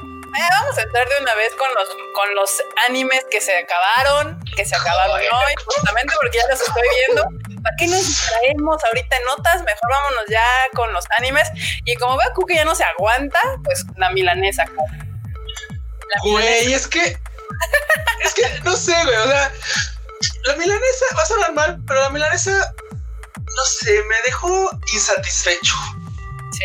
vamos 0.50 0.78
a 0.78 0.82
entrar 0.82 1.08
de 1.08 1.16
una 1.22 1.36
vez 1.36 1.54
con 1.56 1.74
los, 1.74 1.90
con 2.14 2.36
los 2.36 2.64
animes 2.88 3.26
que 3.30 3.42
se 3.42 3.58
acabaron, 3.58 4.40
que 4.56 4.66
se 4.66 4.76
acabaron 4.76 5.20
hoy, 5.20 5.54
justamente 5.66 6.14
porque 6.22 6.38
ya 6.38 6.48
los 6.50 6.62
estoy 6.62 6.84
viendo. 7.06 7.24
¿Para 7.64 7.76
qué 7.78 7.88
nos 7.88 8.22
traemos 8.28 8.84
ahorita 8.84 9.16
notas? 9.28 9.64
Mejor 9.64 9.90
vámonos 9.90 10.26
ya 10.30 10.46
con 10.74 10.92
los 10.94 11.06
animes. 11.18 11.48
Y 11.86 11.96
como 11.96 12.18
veo 12.18 12.46
que 12.48 12.56
ya 12.56 12.66
no 12.66 12.76
se 12.76 12.84
aguanta, 12.84 13.40
pues 13.64 13.86
la 13.98 14.10
milanesa. 14.12 14.66
güey, 16.24 16.74
es 16.74 16.88
que. 16.88 17.18
es 18.24 18.34
que 18.34 18.60
no 18.64 18.76
sé, 18.76 18.96
güey. 19.04 19.16
O 19.16 19.28
sea, 19.28 19.52
la 20.44 20.56
milanesa 20.56 21.06
va 21.18 21.22
a 21.24 21.26
sonar 21.26 21.54
mal, 21.54 21.80
pero 21.88 22.02
la 22.02 22.10
milanesa, 22.10 22.74
no 23.38 23.66
sé, 23.66 24.04
me 24.04 24.16
dejó 24.26 24.70
insatisfecho. 24.94 25.76
Sí, 26.52 26.64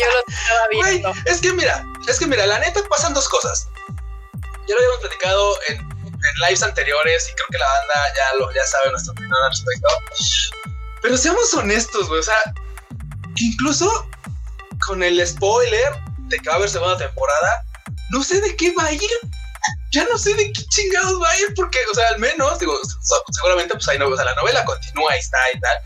yo 0.00 0.06
lo 0.12 0.34
estaba 0.34 0.68
viendo. 0.70 1.14
es 1.24 1.40
que 1.40 1.52
mira, 1.52 1.84
es 2.08 2.18
que 2.18 2.26
mira, 2.26 2.46
la 2.46 2.58
neta 2.58 2.80
pasan 2.88 3.14
dos 3.14 3.28
cosas. 3.28 3.68
Ya 4.66 4.74
lo 4.74 4.76
habíamos 4.76 5.00
platicado 5.00 5.58
en, 5.68 5.88
lives 6.46 6.62
anteriores 6.62 7.28
y 7.30 7.34
creo 7.34 7.46
que 7.50 7.58
la 7.58 7.66
banda 7.66 8.14
ya, 8.14 8.38
lo, 8.38 8.52
ya 8.52 8.64
sabe 8.66 8.90
nuestra 8.90 9.12
opinión 9.12 9.34
al 9.42 9.50
respecto. 9.50 9.88
Pero 11.02 11.16
seamos 11.16 11.52
honestos, 11.54 12.08
güey. 12.08 12.20
O 12.20 12.22
sea, 12.22 12.36
incluso 13.36 14.08
con 14.86 15.02
el 15.02 15.26
spoiler 15.26 15.92
de 16.28 16.38
que 16.38 16.48
va 16.48 16.54
a 16.54 16.58
haber 16.58 16.68
segunda 16.68 16.98
temporada, 16.98 17.64
no 18.10 18.22
sé 18.22 18.40
de 18.40 18.54
qué 18.56 18.72
va 18.74 18.84
a 18.84 18.92
ir 18.92 19.10
ya 19.92 20.04
no 20.04 20.16
sé 20.16 20.34
de 20.34 20.52
qué 20.52 20.64
chingados 20.66 21.20
va 21.20 21.30
a 21.30 21.40
ir, 21.40 21.54
porque, 21.56 21.78
o 21.90 21.94
sea, 21.94 22.08
al 22.08 22.18
menos, 22.18 22.58
digo, 22.58 22.78
seguramente, 23.32 23.74
pues 23.74 23.88
ahí 23.88 23.98
no, 23.98 24.08
o 24.08 24.16
sea, 24.16 24.24
la 24.24 24.34
novela 24.34 24.64
continúa, 24.64 25.12
ahí 25.12 25.18
está 25.18 25.38
y 25.54 25.60
tal. 25.60 25.76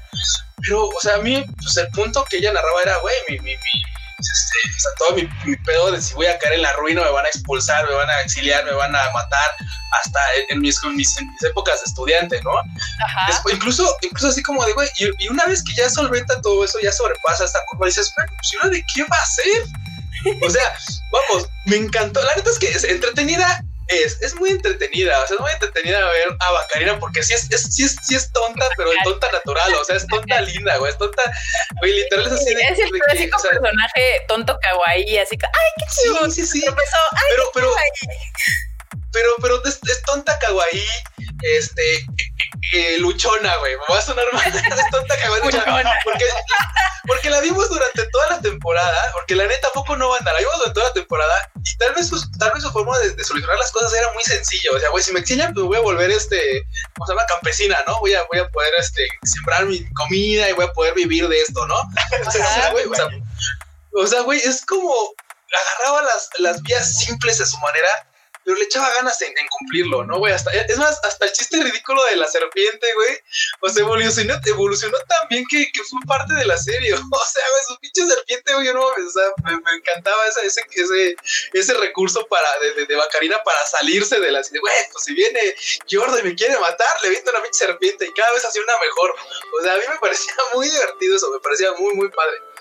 Pero, 0.65 0.89
o 0.89 1.01
sea, 1.01 1.17
a 1.17 1.19
mí, 1.19 1.45
pues 1.63 1.77
el 1.77 1.89
punto 1.89 2.25
que 2.25 2.39
ella 2.39 2.53
narraba 2.53 2.83
era, 2.83 2.97
güey, 2.99 3.15
mi, 3.29 3.39
mi, 3.39 3.51
mi, 3.51 3.83
este, 4.19 4.59
o 4.77 4.81
sea, 4.81 4.91
todo 4.99 5.17
mi, 5.17 5.29
mi, 5.45 5.57
pedo 5.57 5.93
de 5.93 6.01
si 6.01 6.15
voy 6.15 6.27
a 6.27 6.39
caer 6.39 6.55
en 6.55 6.63
la 6.63 6.73
ruina, 6.75 7.03
me 7.03 7.11
van 7.11 7.27
a 7.27 7.29
expulsar, 7.29 7.87
me 7.89 7.95
van 7.95 8.09
a 8.09 8.21
exiliar, 8.21 8.65
me 8.65 8.73
van 8.73 8.95
a 8.95 9.11
matar, 9.11 9.51
hasta 9.93 10.21
en, 10.49 10.61
mis, 10.61 10.83
mis, 10.95 11.17
épocas 11.43 11.81
de 11.81 11.85
estudiante, 11.87 12.41
¿no? 12.43 12.53
Ajá. 12.53 13.43
incluso, 13.53 13.97
incluso 14.03 14.29
así 14.29 14.43
como 14.43 14.65
de, 14.65 14.73
güey, 14.73 14.89
y, 14.97 15.29
una 15.29 15.45
vez 15.47 15.63
que 15.63 15.75
ya 15.75 15.91
solventa 15.91 16.41
todo 16.41 16.65
eso, 16.65 16.79
ya 16.81 16.93
sobrepasa 16.93 17.45
esta 17.45 17.65
curva, 17.67 17.87
dices, 17.87 18.13
güey, 18.17 18.27
pues, 18.29 18.73
¿de 18.73 18.85
qué 18.95 19.03
va 19.05 19.17
a 19.17 19.27
ser? 19.27 19.63
O 20.43 20.49
sea, 20.49 20.73
vamos, 21.13 21.49
me 21.67 21.77
encantó. 21.77 22.23
La 22.23 22.35
neta 22.35 22.49
es 22.49 22.59
que 22.59 22.69
es 22.69 22.85
entretenida 22.85 23.63
es, 23.89 24.21
es 24.23 24.35
muy 24.37 24.51
entretenida, 24.51 25.23
o 25.23 25.27
sea, 25.27 25.35
es 25.37 25.41
muy 25.41 25.51
entretenida 25.51 26.05
ver 26.11 26.29
a 26.41 26.51
Bacarina 26.53 26.99
porque 26.99 27.23
sí 27.23 27.35
es, 27.35 27.51
es, 27.51 27.63
sí 27.75 27.85
es, 27.85 27.97
sí 28.03 28.15
es 28.15 28.33
tonta, 28.33 28.69
pero 28.77 28.91
es 28.91 28.99
tonta 29.05 29.31
natural, 29.31 29.75
o 29.75 29.85
sea, 29.85 29.97
es 29.97 30.07
tonta 30.07 30.41
linda, 30.43 30.77
güey, 30.79 30.91
es 30.91 30.99
tonta, 30.99 31.23
güey, 31.81 31.93
literal 31.93 32.27
es 32.27 32.33
así. 32.33 32.53
es 32.53 32.79
el 32.79 32.91
clásico 32.91 33.43
personaje 33.43 34.25
tonto 34.27 34.59
kawaii, 34.61 35.19
así 35.19 35.37
que, 35.37 35.47
ay, 35.47 35.71
qué 35.79 35.85
chido, 35.95 36.31
sí, 36.31 36.47
sí, 36.47 36.61
sí. 36.61 36.67
pero, 36.67 37.51
pero, 37.53 37.75
pero, 39.15 39.31
pero 39.41 39.65
es, 39.65 39.79
es 39.89 40.03
tonta 40.03 40.37
kawaii, 40.41 40.87
este, 41.43 42.07
eh, 42.73 42.99
luchona, 42.99 43.57
güey. 43.59 43.77
Me 43.77 43.95
va 43.95 43.99
a 43.99 44.03
sonar 44.03 44.27
mal. 44.33 44.45
es 44.55 44.91
tonta 44.91 45.17
kawaii 45.17 45.45
luchona. 45.45 45.95
Porque, 46.03 46.25
porque 47.07 47.31
la 47.31 47.41
vimos 47.41 47.69
durante 47.69 48.07
toda 48.09 48.31
la 48.31 48.41
temporada, 48.41 49.13
porque 49.13 49.37
la 49.37 49.47
neta 49.47 49.69
poco 49.73 49.97
no 49.97 50.09
va 50.09 50.17
a 50.17 50.19
andar. 50.19 50.35
Ahí 50.35 50.45
vamos 50.45 50.73
toda 50.75 50.89
la 50.89 50.93
temporada 50.93 51.51
y 51.55 51.77
tal 51.79 51.95
vez, 51.95 52.11
tal 52.39 52.51
vez 52.53 52.63
su 52.63 52.73
forma 52.73 52.99
de, 52.99 53.23
solucionar 53.25 53.57
las 53.57 53.71
cosas 53.71 53.95
era 53.95 54.13
muy 54.13 54.23
sencillo. 54.25 54.73
O 54.75 54.81
sea, 54.81 54.91
güey, 54.91 55.05
si 55.05 55.13
me 55.13 55.21
exilian, 55.21 55.55
pues 55.55 55.65
voy 55.65 55.77
a 55.77 55.81
volver 55.81 56.11
este, 56.11 56.67
¿cómo 56.95 57.07
se 57.07 57.13
llama? 57.13 57.27
Campesina, 57.27 57.79
¿no? 57.87 58.01
Voy 58.01 58.15
a, 58.15 58.25
voy 58.25 58.41
a 58.41 58.49
poder 58.49 58.73
este, 58.79 59.07
sembrar 59.23 59.67
mi 59.67 59.85
comida 59.95 60.51
y 60.51 60.53
voy 60.55 60.65
a 60.65 60.73
poder 60.73 60.95
vivir 60.95 61.29
de 61.29 61.41
esto, 61.41 61.65
¿no? 61.67 61.77
o 62.27 62.31
sea, 62.31 62.71
güey, 62.73 62.87
o 62.87 62.95
sea, 62.95 63.09
o 63.97 64.07
sea, 64.07 64.21
güey, 64.23 64.41
es 64.41 64.65
como 64.67 64.93
agarraba 65.55 66.03
las, 66.03 66.29
las 66.39 66.63
vías 66.63 66.99
simples 66.99 67.39
de 67.39 67.47
su 67.47 67.57
manera 67.59 67.89
pero 68.45 68.57
le 68.57 68.65
echaba 68.65 68.93
ganas 68.95 69.21
en, 69.23 69.35
cumplirlo, 69.49 70.05
¿no, 70.05 70.19
güey? 70.19 70.33
Hasta, 70.33 70.51
es 70.53 70.77
más, 70.77 71.01
hasta 71.03 71.27
el 71.27 71.33
chiste 71.33 71.63
ridículo 71.63 72.05
de 72.05 72.17
la 72.17 72.27
serpiente, 72.27 72.93
güey, 72.95 73.19
o 73.61 73.69
sea, 73.69 73.83
evolucionó, 73.83 74.35
evolucionó 74.45 74.99
tan 75.09 75.29
bien 75.29 75.45
que, 75.49 75.71
que, 75.73 75.83
fue 75.85 75.99
parte 76.07 76.35
de 76.35 76.45
la 76.45 76.57
serie, 76.57 76.93
o 76.95 76.99
sea, 76.99 77.45
güey, 77.51 77.63
su 77.69 77.79
pinche 77.79 78.07
serpiente, 78.07 78.55
güey, 78.55 78.67
yo 78.67 78.75
no, 78.75 78.87
o 78.87 79.11
sea, 79.11 79.25
me, 79.45 79.53
encantaba 79.53 80.27
ese, 80.29 80.47
ese, 80.47 80.63
ese, 80.71 81.17
ese 81.53 81.75
recurso 81.75 82.27
para, 82.27 82.49
de, 82.61 82.87
de, 82.87 82.97
Bacarina 82.97 83.43
para 83.45 83.65
salirse 83.67 84.21
de 84.21 84.31
la 84.31 84.43
serie, 84.43 84.61
güey, 84.61 84.75
pues 84.93 85.05
si 85.05 85.15
viene 85.15 85.55
Jordan 85.91 86.21
y 86.21 86.29
me 86.29 86.35
quiere 86.35 86.59
matar, 86.59 87.03
le 87.03 87.11
visto 87.11 87.31
una 87.31 87.43
pinche 87.43 87.59
serpiente 87.67 88.07
y 88.07 88.13
cada 88.13 88.33
vez 88.33 88.45
hacía 88.45 88.63
una 88.63 88.79
mejor, 88.79 89.15
o 89.59 89.63
sea, 89.63 89.75
a 89.75 89.77
mí 89.77 89.83
me 89.89 89.99
parecía 89.99 90.35
muy 90.55 90.69
divertido 90.69 91.17
eso, 91.17 91.31
me 91.31 91.41
parecía 91.41 91.73
muy, 91.73 91.95
muy 91.95 92.09
padre. 92.11 92.54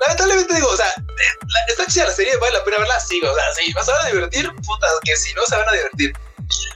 Lamentablemente 0.00 0.54
digo, 0.54 0.68
o 0.68 0.76
sea, 0.76 0.92
está 1.68 1.86
chida 1.86 2.06
la 2.06 2.12
serie, 2.12 2.36
vale 2.36 2.58
la 2.58 2.64
pena 2.64 2.78
verla, 2.78 3.00
sí, 3.00 3.20
o 3.22 3.34
sea, 3.34 3.44
sí, 3.54 3.72
vas 3.72 3.88
a 3.88 4.06
divertir, 4.08 4.50
puta, 4.64 4.86
que 5.04 5.16
si 5.16 5.32
no 5.34 5.42
se 5.44 5.56
van 5.56 5.68
a 5.68 5.72
divertir. 5.72 6.12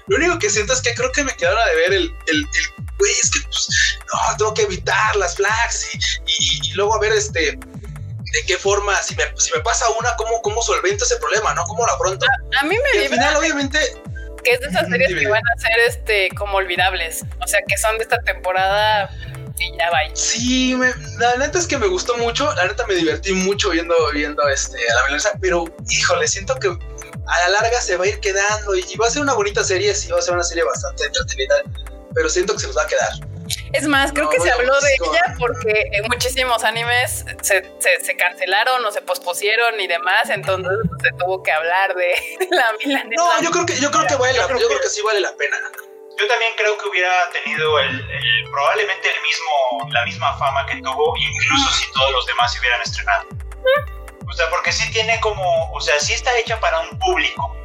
Lo 0.09 0.17
único 0.17 0.39
que 0.39 0.51
siento 0.51 0.73
es 0.73 0.81
que 0.81 0.95
creo 0.95 1.13
que 1.13 1.23
me 1.23 1.35
quedaron 1.37 1.61
a 1.61 1.67
ver 1.67 1.93
el, 1.93 2.15
el, 2.27 2.37
el 2.37 2.87
güey, 2.99 3.13
es 3.13 3.31
que 3.31 3.41
pues, 3.45 3.99
no, 4.13 4.37
tengo 4.37 4.55
que 4.55 4.63
evitar 4.63 5.17
las 5.17 5.37
flags 5.37 5.95
y, 5.95 6.69
y, 6.69 6.73
luego 6.73 6.95
a 6.95 7.01
ver 7.01 7.13
este 7.13 7.59
de 8.33 8.47
qué 8.47 8.57
forma, 8.57 8.97
si 9.03 9.17
me, 9.17 9.25
si 9.37 9.53
me 9.53 9.61
pasa 9.61 9.87
una, 9.99 10.15
cómo, 10.17 10.41
cómo 10.43 10.63
solvento 10.63 11.05
ese 11.05 11.17
problema, 11.17 11.53
¿no? 11.55 11.65
¿Cómo 11.65 11.85
lo 11.85 11.93
afronto? 11.93 12.27
A, 12.61 12.65
mí 12.65 12.77
me 12.77 13.01
y 13.01 13.05
al 13.05 13.11
final, 13.11 13.37
obviamente, 13.37 13.79
que 14.45 14.53
es 14.53 14.61
de 14.61 14.69
esas 14.69 14.87
series 14.91 15.15
que 15.15 15.29
van 15.29 15.43
a 15.57 15.61
ser 15.61 15.79
este 15.81 16.29
como 16.37 16.59
olvidables. 16.59 17.25
O 17.43 17.47
sea, 17.47 17.61
que 17.67 17.77
son 17.77 17.99
de 17.99 18.05
esta 18.05 18.21
temporada 18.23 19.11
y 19.61 19.77
ya 19.77 19.91
va. 19.91 19.99
Sí, 20.15 20.77
la 21.19 21.37
neta 21.37 21.59
es 21.59 21.67
que 21.67 21.79
me 21.79 21.87
gustó 21.87 22.17
mucho. 22.17 22.53
La 22.55 22.67
neta 22.67 22.87
me 22.87 22.95
divertí 22.95 23.33
mucho 23.33 23.71
viendo, 23.71 23.95
viendo 24.13 24.49
este, 24.49 24.79
a 24.91 24.95
la 24.97 25.03
melonesa. 25.05 25.33
Pero, 25.41 25.65
híjole, 25.89 26.27
siento 26.27 26.55
que 26.57 26.69
a 26.69 27.41
la 27.43 27.49
larga 27.61 27.81
se 27.81 27.97
va 27.97 28.05
a 28.05 28.09
ir 28.09 28.21
quedando 28.21 28.75
y, 28.75 28.97
va 28.97 29.07
a 29.07 29.11
ser 29.11 29.23
una 29.23 29.35
bonita 29.35 29.63
serie. 29.63 29.95
Sí, 29.95 30.11
va 30.11 30.19
a 30.19 30.23
ser 30.23 30.35
una 30.35 30.45
serie 30.45 30.65
bastante 30.65 31.05
entretenida. 31.05 31.55
Pero 32.15 32.29
siento 32.29 32.55
que 32.55 32.61
se 32.61 32.67
nos 32.67 32.77
va 32.77 32.83
a 32.83 32.87
quedar. 32.87 33.11
Es 33.73 33.87
más, 33.87 34.13
creo 34.13 34.29
que 34.31 34.41
se 34.41 34.51
habló 34.51 34.73
de 34.81 34.95
ella 34.95 35.35
porque 35.39 35.91
muchísimos 36.09 36.65
animes 36.65 37.25
se, 37.43 37.69
se, 37.79 38.17
cancelaron 38.17 38.85
o 38.85 38.93
se 38.93 39.03
pospusieron 39.03 39.81
y 39.81 39.87
demás, 39.87 40.29
entonces 40.29 40.73
se 41.03 41.11
tuvo 41.19 41.43
que 41.43 41.51
hablar 41.51 41.95
de 41.95 42.15
la 42.51 42.67
milanesa. 42.79 43.23
No, 43.23 43.43
yo 43.43 43.51
creo 43.51 43.67
que 43.67 43.81
yo 43.81 43.91
creo 43.91 44.07
que 44.07 44.15
vale 44.17 44.39
la, 44.39 44.49
yo 44.49 44.69
creo 44.69 44.81
que 44.81 44.89
sí 44.89 45.01
vale 45.03 45.21
la 45.21 45.35
pena. 45.35 45.57
Yo 46.21 46.27
también 46.27 46.53
creo 46.57 46.77
que 46.77 46.87
hubiera 46.87 47.31
tenido 47.31 47.79
el, 47.79 48.05
probablemente 48.51 49.09
el 49.09 49.23
mismo, 49.23 49.91
la 49.91 50.05
misma 50.05 50.37
fama 50.37 50.67
que 50.67 50.77
tuvo, 50.83 51.15
incluso 51.17 51.73
si 51.73 51.91
todos 51.93 52.13
los 52.13 52.27
demás 52.27 52.53
se 52.53 52.61
hubieran 52.61 52.83
estrenado. 52.83 53.27
O 54.29 54.33
sea, 54.35 54.51
porque 54.51 54.71
sí 54.71 54.91
tiene 54.93 55.19
como, 55.21 55.73
o 55.73 55.81
sea, 55.81 55.99
sí 55.99 56.13
está 56.13 56.37
hecha 56.39 56.61
para 56.61 56.81
un 56.81 56.99
público. 56.99 57.57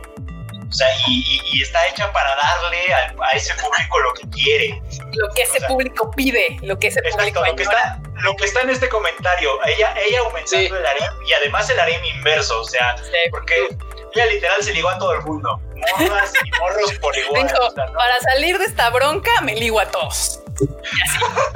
O 0.69 0.71
sea, 0.71 0.87
y, 1.07 1.61
está 1.61 1.85
hecha 1.87 2.11
para 2.13 2.33
darle 2.35 2.93
a, 2.93 3.31
ese 3.31 3.53
público 3.55 3.99
lo 3.99 4.13
que 4.13 4.29
quiere. 4.29 4.81
Lo 5.13 5.33
que 5.33 5.41
ese 5.41 5.59
público 5.61 6.11
pide, 6.11 6.57
lo 6.61 6.79
que 6.79 6.87
ese 6.87 7.01
público 7.01 7.45
lo 7.45 7.55
que, 7.55 7.63
está, 7.63 7.99
lo 8.21 8.35
que 8.35 8.45
está 8.45 8.61
en 8.61 8.69
este 8.69 8.87
comentario, 8.87 9.59
ella, 9.65 9.93
ella 9.97 10.19
aumentando 10.21 10.77
el 10.77 10.85
harem 10.85 11.13
y 11.27 11.33
además 11.33 11.69
el 11.69 11.79
harem 11.79 12.03
inverso, 12.03 12.61
o 12.61 12.65
sea, 12.65 12.95
porque 13.31 13.67
ella 14.15 14.25
literal 14.27 14.63
se 14.63 14.73
ligó 14.73 14.89
a 14.89 14.97
todo 14.97 15.13
el 15.13 15.21
mundo. 15.23 15.59
Morras 15.99 16.31
y 16.43 16.59
morros 16.59 16.93
por 16.99 17.15
igual. 17.17 17.53
Para 17.75 18.19
salir 18.33 18.57
de 18.57 18.65
esta 18.65 18.89
bronca, 18.89 19.41
me 19.41 19.55
ligo 19.55 19.79
a 19.79 19.85
todos. 19.85 20.39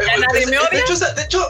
Ya 0.06 0.18
nadie 0.18 0.46
me 0.48 0.60
odia. 0.60 0.70
De 0.70 0.80
hecho, 0.82 0.96
de 0.96 1.22
hecho, 1.24 1.48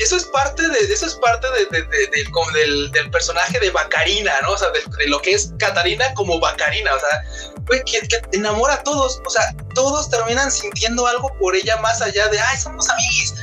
eso 0.00 0.16
es 0.16 0.24
parte 0.24 0.66
de 0.66 0.78
eso 0.78 1.06
es 1.06 1.14
parte 1.16 1.46
de, 1.50 1.82
del, 1.82 2.90
del, 2.92 3.10
personaje 3.10 3.58
de 3.60 3.70
Bacarina, 3.70 4.32
¿no? 4.42 4.52
O 4.52 4.58
sea, 4.58 4.70
de, 4.70 4.82
lo 5.06 5.20
que 5.20 5.32
es 5.32 5.52
Catarina 5.58 6.12
como 6.14 6.40
Bacarina, 6.40 6.94
o 6.94 6.98
sea, 6.98 7.24
güey, 7.66 7.82
que, 7.84 8.00
que, 8.08 8.20
enamora 8.32 8.74
a 8.74 8.82
todos, 8.82 9.20
o 9.26 9.30
sea, 9.30 9.54
todos 9.74 10.10
terminan 10.10 10.50
sintiendo 10.50 11.06
algo 11.06 11.32
por 11.38 11.54
ella 11.54 11.76
más 11.78 12.00
allá 12.00 12.28
de, 12.28 12.40
ay, 12.40 12.58
somos 12.58 12.88
amigos. 12.88 13.34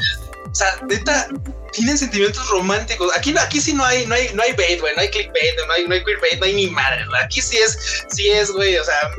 O 0.51 0.55
sea, 0.55 0.79
neta, 0.87 1.27
tienen 1.71 1.97
sentimientos 1.97 2.47
románticos. 2.49 3.15
Aquí, 3.15 3.35
aquí 3.37 3.59
sí 3.59 3.73
no 3.73 3.83
hay, 3.83 4.05
no 4.05 4.15
hay, 4.15 4.29
no 4.33 4.43
hay 4.43 4.53
bait, 4.53 4.79
güey, 4.79 4.95
no 4.95 5.01
hay 5.01 5.09
clickbait, 5.09 5.55
no 5.67 5.73
hay, 5.73 5.87
no 5.87 5.93
hay 5.93 6.03
queerbait, 6.03 6.39
no 6.39 6.45
hay 6.45 6.53
ni 6.53 6.67
madre. 6.67 7.03
Aquí 7.23 7.41
sí 7.41 7.57
es, 7.57 8.05
sí 8.09 8.29
es, 8.29 8.51
güey. 8.51 8.77
O 8.77 8.83
sea, 8.83 9.11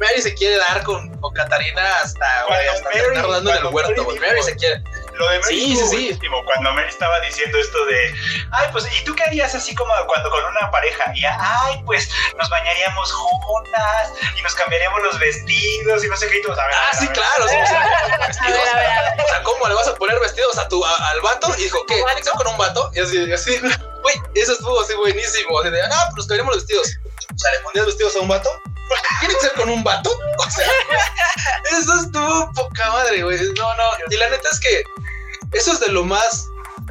Mary 0.00 0.22
se 0.22 0.34
quiere 0.34 0.56
dar 0.56 0.82
con, 0.84 1.08
con 1.20 1.32
Catarina 1.34 1.82
hasta, 2.02 2.44
güey, 2.48 2.68
hasta 2.68 2.88
Mary, 2.90 3.20
rodando 3.20 3.50
en 3.50 3.58
el 3.58 3.66
huerto, 3.66 4.04
güey. 4.04 4.18
Mary 4.18 4.42
se 4.42 4.54
quiere. 4.56 4.82
Lo 5.14 5.28
de 5.28 5.38
Mary 5.40 5.60
sí, 5.60 5.76
sí, 5.76 6.18
sí. 6.20 6.28
cuando 6.44 6.72
Mary 6.72 6.88
estaba 6.88 7.20
diciendo 7.20 7.58
esto 7.58 7.84
de, 7.86 8.14
ay, 8.52 8.68
pues, 8.72 8.86
¿y 8.94 9.04
tú 9.04 9.14
qué 9.14 9.24
harías 9.24 9.54
así 9.54 9.74
como 9.74 9.92
cuando 10.06 10.30
con 10.30 10.44
una 10.44 10.70
pareja? 10.70 11.12
Y, 11.14 11.24
ay, 11.24 11.82
pues, 11.84 12.10
nos 12.38 12.48
bañaríamos 12.48 13.12
juntas 13.12 14.12
y 14.36 14.42
nos 14.42 14.54
cambiaríamos 14.54 15.02
los 15.02 15.18
vestidos 15.18 16.04
y 16.04 16.08
no 16.08 16.16
sé 16.16 16.28
qué. 16.28 16.38
Y 16.38 16.50
a 16.50 16.66
ver, 16.66 16.74
ah, 16.74 16.96
sí, 16.98 17.08
claro. 17.08 17.48
Sí, 17.48 17.56
o, 17.56 19.28
sea, 19.28 19.42
¿cómo 19.42 19.68
le 19.68 19.74
vas 19.74 19.88
a 19.88 19.94
poner 19.94 20.18
vestidos 20.20 20.58
a 20.58 20.68
tu, 20.68 20.84
al 20.84 21.20
vato? 21.20 21.52
Y 21.58 21.64
dijo, 21.64 21.84
¿qué? 21.86 22.00
¿Conexión 22.00 22.36
con 22.36 22.46
un 22.48 22.56
vato? 22.56 22.90
Y 22.94 23.00
así, 23.00 23.32
así, 23.32 23.58
güey, 24.02 24.14
eso 24.34 24.52
estuvo 24.52 24.80
así 24.80 24.94
buenísimo. 24.94 25.58
Así 25.60 25.70
de, 25.70 25.82
ah, 25.82 25.88
pues 25.88 26.16
nos 26.16 26.26
cambiaríamos 26.26 26.56
los 26.56 26.64
vestidos. 26.66 26.88
O 27.34 27.38
sea, 27.38 27.52
¿le 27.52 27.60
ponías 27.60 27.86
vestidos 27.86 28.16
a 28.16 28.20
un 28.20 28.28
vato? 28.28 28.50
¿Tiene 29.20 29.34
que 29.34 29.40
ser 29.40 29.52
con 29.52 29.68
un 29.68 29.82
vato? 29.84 30.10
O 30.38 30.50
sea, 30.50 30.66
eso 31.78 31.94
estuvo 32.02 32.52
poca 32.54 32.90
madre, 32.90 33.22
güey. 33.22 33.38
No, 33.38 33.74
no. 33.74 33.84
Y 34.10 34.16
la 34.16 34.30
neta 34.30 34.48
es 34.50 34.60
que 34.60 34.84
eso 35.52 35.72
es 35.72 35.80
de 35.80 35.88
lo 35.88 36.04
más 36.04 36.46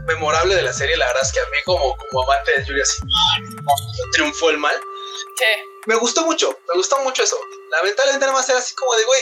memorable 0.05 0.55
de 0.55 0.63
la 0.63 0.73
serie. 0.73 0.97
La 0.97 1.07
verdad 1.07 1.23
es 1.23 1.31
que 1.31 1.39
a 1.39 1.45
mí, 1.45 1.57
como, 1.65 1.95
como 1.97 2.23
amante 2.23 2.51
de 2.57 2.65
Julia, 2.65 2.83
así, 2.83 3.01
triunfó 4.13 4.49
el 4.49 4.57
mal. 4.57 4.75
¿Qué? 5.37 5.63
Me 5.85 5.95
gustó 5.95 6.25
mucho, 6.25 6.57
me 6.67 6.75
gustó 6.75 6.99
mucho 6.99 7.23
eso. 7.23 7.37
Lamentablemente, 7.71 8.25
nada 8.25 8.37
más 8.37 8.49
era 8.49 8.59
así 8.59 8.75
como 8.75 8.93
de, 8.95 9.05
güey, 9.05 9.21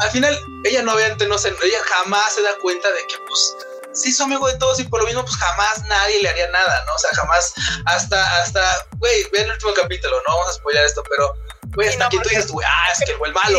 al 0.00 0.10
final, 0.10 0.40
ella 0.64 0.82
no 0.82 0.94
obviamente 0.94 1.26
no 1.26 1.36
se, 1.36 1.48
ella 1.48 1.78
jamás 1.84 2.34
se 2.34 2.42
da 2.42 2.56
cuenta 2.62 2.90
de 2.90 3.06
que, 3.06 3.16
pues, 3.26 3.56
sí 3.92 4.12
su 4.12 4.22
amigo 4.22 4.46
de 4.46 4.56
todos 4.56 4.78
y 4.78 4.84
por 4.84 5.00
lo 5.00 5.06
mismo, 5.06 5.24
pues 5.24 5.36
jamás 5.36 5.82
nadie 5.84 6.22
le 6.22 6.28
haría 6.28 6.48
nada, 6.50 6.84
¿no? 6.86 6.94
O 6.94 6.98
sea, 6.98 7.10
jamás, 7.12 7.52
hasta, 7.86 8.40
hasta, 8.40 8.86
güey, 8.98 9.26
vean 9.32 9.46
el 9.46 9.52
último 9.52 9.74
capítulo, 9.74 10.16
no 10.26 10.36
vamos 10.36 10.48
a 10.48 10.52
spoiler 10.54 10.84
esto, 10.84 11.02
pero, 11.08 11.34
güey, 11.74 11.88
hasta 11.88 12.06
aquí 12.06 12.18
tú 12.22 12.28
dices, 12.28 12.50
güey, 12.50 12.66
ah, 12.68 12.92
es 12.92 13.04
que 13.04 13.16
fue 13.16 13.28
el 13.28 13.34
malo. 13.34 13.58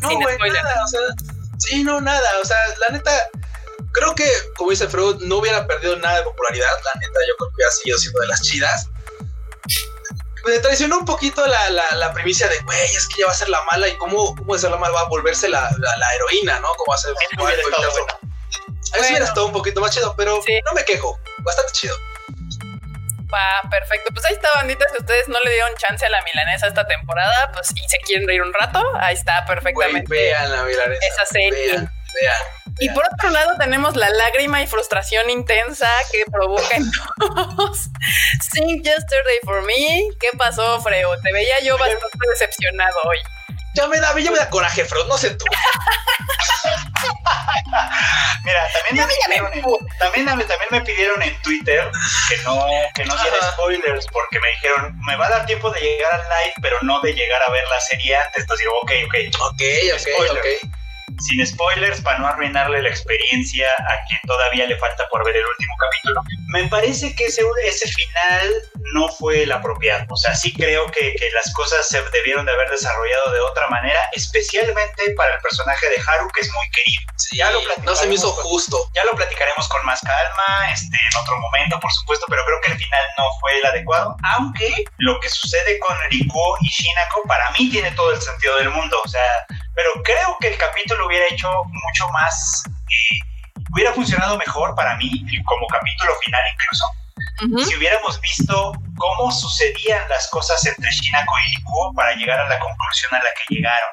No, 0.00 0.10
güey, 0.20 0.50
nada, 0.50 0.84
o 0.84 0.88
sea, 0.88 1.00
sí, 1.58 1.84
no, 1.84 2.00
nada, 2.00 2.28
o 2.42 2.44
sea, 2.44 2.56
la 2.80 2.96
neta, 2.96 3.12
creo 3.94 4.14
que, 4.14 4.28
como 4.56 4.70
dice 4.70 4.88
Freud, 4.88 5.16
no 5.20 5.36
hubiera 5.38 5.66
perdido 5.66 5.96
nada 5.96 6.18
de 6.18 6.24
popularidad. 6.24 6.68
La 6.84 7.00
neta, 7.00 7.20
yo 7.28 7.36
creo 7.38 7.48
que 7.50 7.54
hubiera 7.54 7.70
seguido 7.70 7.98
siendo 7.98 8.20
de 8.20 8.26
las 8.26 8.42
chidas. 8.42 8.88
Me 10.44 10.58
traicionó 10.58 10.98
un 10.98 11.06
poquito 11.06 11.46
la, 11.46 11.70
la, 11.70 11.84
la 11.92 12.12
primicia 12.12 12.46
de, 12.48 12.58
güey, 12.60 12.94
es 12.94 13.08
que 13.08 13.14
ella 13.18 13.28
va 13.28 13.32
a 13.32 13.36
ser 13.36 13.48
la 13.48 13.62
mala 13.64 13.88
y 13.88 13.96
cómo, 13.96 14.34
cómo 14.36 14.54
de 14.54 14.60
ser 14.60 14.70
la 14.70 14.76
mala 14.76 14.92
va 14.92 15.00
a 15.00 15.08
volverse 15.08 15.48
la, 15.48 15.70
la, 15.78 16.14
heroína, 16.16 16.60
¿no? 16.60 16.74
Como 16.74 16.90
va 16.90 16.96
a 16.96 16.98
ser. 16.98 17.12
Eso 17.12 17.42
hubiera 17.42 17.62
estado 17.62 17.90
bueno. 17.92 18.18
Eso 18.82 19.08
hubiera 19.08 19.24
estado 19.24 19.46
un 19.46 19.52
poquito 19.52 19.80
más 19.80 19.90
chido, 19.92 20.14
pero 20.16 20.38
no 20.66 20.72
me 20.74 20.84
quejo. 20.84 21.18
Bastante 21.38 21.72
chido. 21.72 21.96
Va, 23.34 23.68
perfecto. 23.68 24.12
Pues 24.12 24.24
ahí 24.26 24.34
está, 24.34 24.48
bandita. 24.54 24.86
Si 24.90 24.98
ustedes 24.98 25.28
no 25.28 25.38
le 25.40 25.50
dieron 25.50 25.74
chance 25.76 26.06
a 26.06 26.08
la 26.08 26.22
milanesa 26.22 26.68
esta 26.68 26.86
temporada, 26.86 27.50
pues 27.52 27.70
y 27.74 27.88
se 27.88 27.98
quieren 27.98 28.28
reír 28.28 28.42
un 28.42 28.52
rato, 28.52 28.80
ahí 29.00 29.14
está 29.14 29.44
perfectamente. 29.44 30.06
vean 30.08 30.52
la 30.52 30.62
milanesa. 30.62 31.06
Esa 31.06 31.26
serie. 31.26 31.72
Vean, 31.72 31.92
vean. 32.20 32.64
Y 32.80 32.90
por 32.90 33.04
otro 33.12 33.30
lado 33.30 33.52
tenemos 33.58 33.96
la 33.96 34.08
lágrima 34.10 34.62
y 34.62 34.66
frustración 34.66 35.30
intensa 35.30 35.88
que 36.10 36.24
provoca 36.30 36.76
en 36.76 36.90
todos. 37.18 37.88
Sing 38.52 38.82
Yesterday 38.82 39.38
for 39.44 39.62
Me. 39.62 40.08
¿Qué 40.20 40.30
pasó, 40.36 40.80
Freo? 40.80 41.16
Te 41.20 41.32
veía 41.32 41.60
yo 41.60 41.78
bastante 41.78 42.28
decepcionado 42.30 42.96
hoy. 43.04 43.18
Ya 43.74 43.88
me 43.88 43.98
da, 44.00 44.16
ya 44.18 44.30
me 44.30 44.38
da 44.38 44.48
coraje, 44.50 44.84
Freo, 44.84 45.04
no 45.04 45.18
sé 45.18 45.30
tú. 45.30 45.44
Mira, 48.44 48.60
también 48.72 49.06
me, 49.06 49.14
pidieron 49.14 49.52
en, 49.54 49.62
también, 49.98 50.26
también 50.26 50.68
me 50.70 50.80
pidieron 50.82 51.22
en 51.22 51.42
Twitter 51.42 51.90
que 52.28 52.36
no, 52.44 52.66
que 52.94 53.04
no 53.04 53.16
diera 53.16 53.52
spoilers 53.52 54.06
porque 54.12 54.38
me 54.38 54.48
dijeron, 54.50 54.98
me 55.06 55.16
va 55.16 55.26
a 55.26 55.30
dar 55.30 55.46
tiempo 55.46 55.70
de 55.70 55.80
llegar 55.80 56.12
al 56.14 56.20
live, 56.20 56.54
pero 56.60 56.78
no 56.82 57.00
de 57.00 57.14
llegar 57.14 57.40
a 57.46 57.50
ver 57.50 57.64
la 57.70 57.80
serie 57.80 58.16
antes. 58.16 58.42
Entonces 58.42 58.66
digo, 58.66 58.78
ok, 58.80 58.92
ok. 59.06 59.14
Ok, 59.50 59.62
ok, 59.94 60.30
ok. 60.38 60.74
Sin 61.18 61.46
spoilers 61.46 62.00
para 62.00 62.18
no 62.18 62.26
arruinarle 62.26 62.82
la 62.82 62.88
experiencia 62.88 63.68
a 63.70 64.06
quien 64.08 64.20
todavía 64.26 64.66
le 64.66 64.76
falta 64.76 65.06
por 65.10 65.24
ver 65.24 65.36
el 65.36 65.44
último 65.44 65.74
capítulo. 65.78 66.20
Me 66.48 66.68
parece 66.68 67.14
que 67.14 67.26
ese, 67.26 67.42
ese 67.64 67.88
final 67.88 68.50
no 68.92 69.08
fue 69.08 69.42
el 69.42 69.52
apropiado. 69.52 70.06
O 70.10 70.16
sea, 70.16 70.34
sí 70.34 70.52
creo 70.52 70.86
que, 70.90 71.14
que, 71.14 71.30
las 71.30 71.52
cosas 71.54 71.88
se 71.88 72.02
debieron 72.10 72.46
de 72.46 72.52
haber 72.52 72.70
desarrollado 72.70 73.32
de 73.32 73.40
otra 73.40 73.68
manera, 73.68 74.00
especialmente 74.12 75.14
para 75.16 75.34
el 75.34 75.40
personaje 75.40 75.88
de 75.88 75.96
Haru, 75.96 76.28
que 76.32 76.40
es 76.40 76.52
muy 76.52 76.70
querido. 76.70 77.02
ya 77.32 77.50
lo 77.50 77.60
no 77.82 77.96
se 77.96 78.06
me 78.06 78.14
hizo 78.14 78.30
justo. 78.32 78.90
Ya 78.94 79.04
lo 79.04 79.12
platicaremos 79.12 79.68
con 79.68 79.84
más 79.84 80.00
calma 80.00 80.72
este, 80.72 80.96
en 80.96 81.20
otro 81.20 81.38
momento, 81.38 81.78
por 81.80 81.92
supuesto, 81.92 82.26
pero 82.28 82.44
creo 82.44 82.60
que 82.62 82.72
el 82.72 82.78
final 82.78 83.02
no 83.18 83.24
fue 83.40 83.58
el 83.58 83.66
adecuado. 83.66 84.16
Aunque 84.36 84.84
lo 84.98 85.18
que 85.20 85.28
sucede 85.28 85.78
con 85.80 85.96
Rikuo 86.10 86.56
y 86.60 86.68
Shinako 86.68 87.22
para 87.26 87.50
mí 87.52 87.70
tiene 87.70 87.90
todo 87.92 88.12
el 88.12 88.20
sentido 88.20 88.56
del 88.58 88.70
mundo. 88.70 89.00
O 89.04 89.08
sea, 89.08 89.46
pero 89.74 89.90
creo 90.02 90.36
que 90.40 90.48
el 90.48 90.58
capítulo 90.58 91.06
hubiera 91.06 91.26
hecho 91.30 91.50
mucho 91.64 92.08
más, 92.12 92.64
eh, 92.66 93.18
hubiera 93.72 93.92
funcionado 93.92 94.38
mejor 94.38 94.74
para 94.74 94.96
mí 94.96 95.10
como 95.44 95.66
capítulo 95.66 96.12
final 96.24 96.42
incluso. 96.52 96.84
Si 97.68 97.76
hubiéramos 97.76 98.20
visto 98.20 98.72
cómo 98.96 99.30
sucedían 99.32 100.08
las 100.08 100.28
cosas 100.30 100.64
entre 100.66 100.90
Shinako 100.90 101.34
y 101.38 101.56
Rikuo 101.56 101.92
para 101.94 102.14
llegar 102.14 102.40
a 102.40 102.48
la 102.48 102.58
conclusión 102.58 103.12
a 103.14 103.18
la 103.18 103.30
que 103.34 103.54
llegaron. 103.54 103.90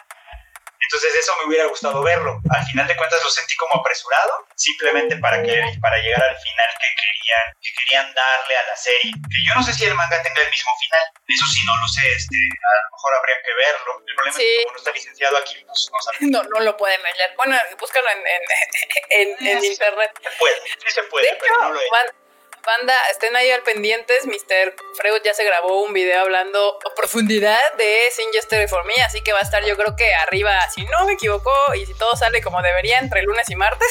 Entonces 0.92 1.24
eso 1.24 1.32
me 1.40 1.48
hubiera 1.48 1.66
gustado 1.68 2.04
verlo. 2.04 2.42
Al 2.50 2.66
final 2.66 2.86
de 2.86 2.98
cuentas 2.98 3.24
lo 3.24 3.30
sentí 3.30 3.56
como 3.56 3.80
apresurado, 3.80 4.46
simplemente 4.56 5.16
para, 5.16 5.42
que, 5.42 5.64
para 5.80 5.96
llegar 6.00 6.22
al 6.22 6.36
final 6.36 6.68
que 6.68 6.88
querían, 7.00 7.48
que 7.62 7.70
querían 7.80 8.14
darle 8.14 8.58
a 8.58 8.68
la 8.68 8.76
serie. 8.76 9.14
Que 9.16 9.40
yo 9.48 9.56
no 9.56 9.64
sé 9.64 9.72
si 9.74 9.86
el 9.86 9.96
manga 9.96 10.22
tenga 10.22 10.42
el 10.42 10.50
mismo 10.50 10.72
final, 10.84 11.02
eso 11.16 11.46
sí 11.48 11.64
no 11.66 11.78
lo 11.80 11.88
sé, 11.88 12.12
este, 12.12 12.36
a 12.36 12.76
lo 12.76 12.92
mejor 12.92 13.16
habría 13.16 13.36
que 13.40 13.54
verlo. 13.54 14.04
El 14.06 14.16
problema 14.16 14.38
es 14.38 14.44
que 14.44 14.64
como 14.64 14.74
no 14.74 14.80
está 14.80 14.92
licenciado 14.92 15.38
aquí, 15.38 15.56
pues 15.66 15.92
no. 16.20 16.44
No, 16.44 16.44
no 16.44 16.60
lo 16.60 16.76
pueden 16.76 17.02
leer. 17.02 17.34
Bueno, 17.38 17.56
búscalo 17.80 18.10
en, 18.10 18.20
en, 18.28 19.38
en, 19.48 19.64
internet. 19.64 20.12
Se 20.22 20.30
puede, 20.38 20.56
sí 20.60 20.92
se 20.92 21.04
puede, 21.04 21.38
pero 21.40 21.56
no 21.58 21.72
lo 21.72 21.80
he 21.80 21.88
Banda, 22.66 22.94
estén 23.10 23.36
ahí 23.36 23.50
al 23.50 23.64
pendientes. 23.64 24.26
Mr. 24.26 24.76
Freud 24.96 25.22
ya 25.24 25.34
se 25.34 25.44
grabó 25.44 25.84
un 25.84 25.94
video 25.94 26.22
hablando 26.22 26.78
a 26.90 26.96
profundidad 26.96 27.60
de 27.78 28.10
Sin 28.12 28.32
Yesterday 28.34 28.68
for 28.68 28.86
Me, 28.86 28.94
así 29.04 29.22
que 29.22 29.34
va 29.34 29.40
a 29.40 29.42
estar 29.42 29.64
yo 29.66 29.76
creo 29.76 29.96
que 29.96 30.14
arriba, 30.14 30.60
si 30.70 30.84
no 30.86 31.06
me 31.06 31.14
equivoco, 31.14 31.52
y 31.74 31.86
si 31.86 31.94
todo 31.96 32.16
sale 32.16 32.42
como 32.42 32.62
debería 32.62 33.00
entre 33.00 33.24
lunes 33.24 33.50
y 33.50 33.56
martes, 33.56 33.90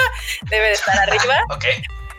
debe 0.50 0.66
de 0.66 0.72
estar 0.72 0.98
arriba. 0.98 1.38
ok. 1.50 1.64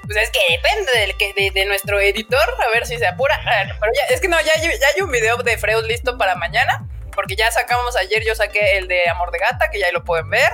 Pues 0.03 0.17
es 0.17 0.31
que 0.31 0.39
depende 0.50 0.91
del 0.91 1.17
que, 1.17 1.51
de, 1.53 1.65
nuestro 1.65 2.00
editor, 2.00 2.55
a 2.65 2.70
ver 2.72 2.88
si 2.88 2.98
se 2.98 3.05
apura. 3.05 3.39
Pero 3.79 3.91
ya, 3.93 4.13
es 4.13 4.20
que 4.20 4.27
no, 4.27 4.41
ya, 4.41 4.53
ya 4.55 4.88
hay 4.88 5.01
un 5.01 5.12
video 5.12 5.38
de 5.38 5.58
Freud 5.58 5.86
listo 5.86 6.17
para 6.17 6.36
mañana, 6.36 6.86
porque 7.13 7.36
ya 7.36 7.51
sacamos 7.51 7.96
ayer, 7.96 8.24
yo 8.25 8.34
saqué 8.34 8.77
el 8.77 8.88
de 8.88 9.08
Amor 9.08 9.31
de 9.31 9.38
Gata, 9.38 9.70
que 9.70 9.79
ya 9.79 9.91
lo 9.91 10.03
pueden 10.03 10.29
ver 10.29 10.50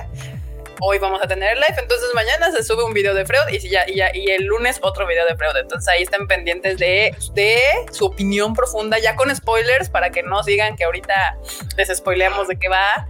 hoy 0.80 0.98
vamos 0.98 1.20
a 1.22 1.26
tener 1.26 1.56
live, 1.56 1.74
entonces 1.78 2.08
mañana 2.14 2.50
se 2.52 2.62
sube 2.62 2.84
un 2.84 2.92
video 2.92 3.14
de 3.14 3.24
Freud 3.24 3.48
y, 3.50 3.58
ya, 3.68 3.84
y, 3.86 3.96
ya, 3.96 4.10
y 4.14 4.30
el 4.30 4.44
lunes 4.44 4.78
otro 4.82 5.06
video 5.06 5.26
de 5.26 5.36
Freud. 5.36 5.56
Entonces 5.56 5.88
ahí 5.88 6.02
estén 6.02 6.26
pendientes 6.26 6.78
de, 6.78 7.14
de 7.34 7.60
su 7.92 8.06
opinión 8.06 8.54
profunda, 8.54 8.98
ya 8.98 9.16
con 9.16 9.34
spoilers, 9.34 9.88
para 9.88 10.10
que 10.10 10.22
no 10.22 10.42
sigan 10.42 10.76
que 10.76 10.84
ahorita 10.84 11.36
les 11.76 11.96
spoileamos 11.96 12.48
de 12.48 12.58
qué 12.58 12.68
va 12.68 13.08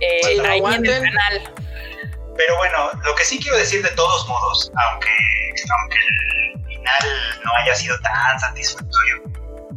eh, 0.00 0.40
ahí 0.46 0.60
en 0.60 0.86
el 0.86 1.02
canal. 1.02 1.54
Pero 2.36 2.56
bueno, 2.56 2.90
lo 3.04 3.14
que 3.14 3.24
sí 3.24 3.38
quiero 3.40 3.56
decir 3.58 3.82
de 3.82 3.90
todos 3.90 4.28
modos, 4.28 4.72
aunque, 4.74 5.08
aunque 5.78 5.98
el 6.54 6.64
final 6.66 7.02
no 7.44 7.52
haya 7.62 7.74
sido 7.74 7.96
tan 8.00 8.40
satisfactorio, 8.40 9.22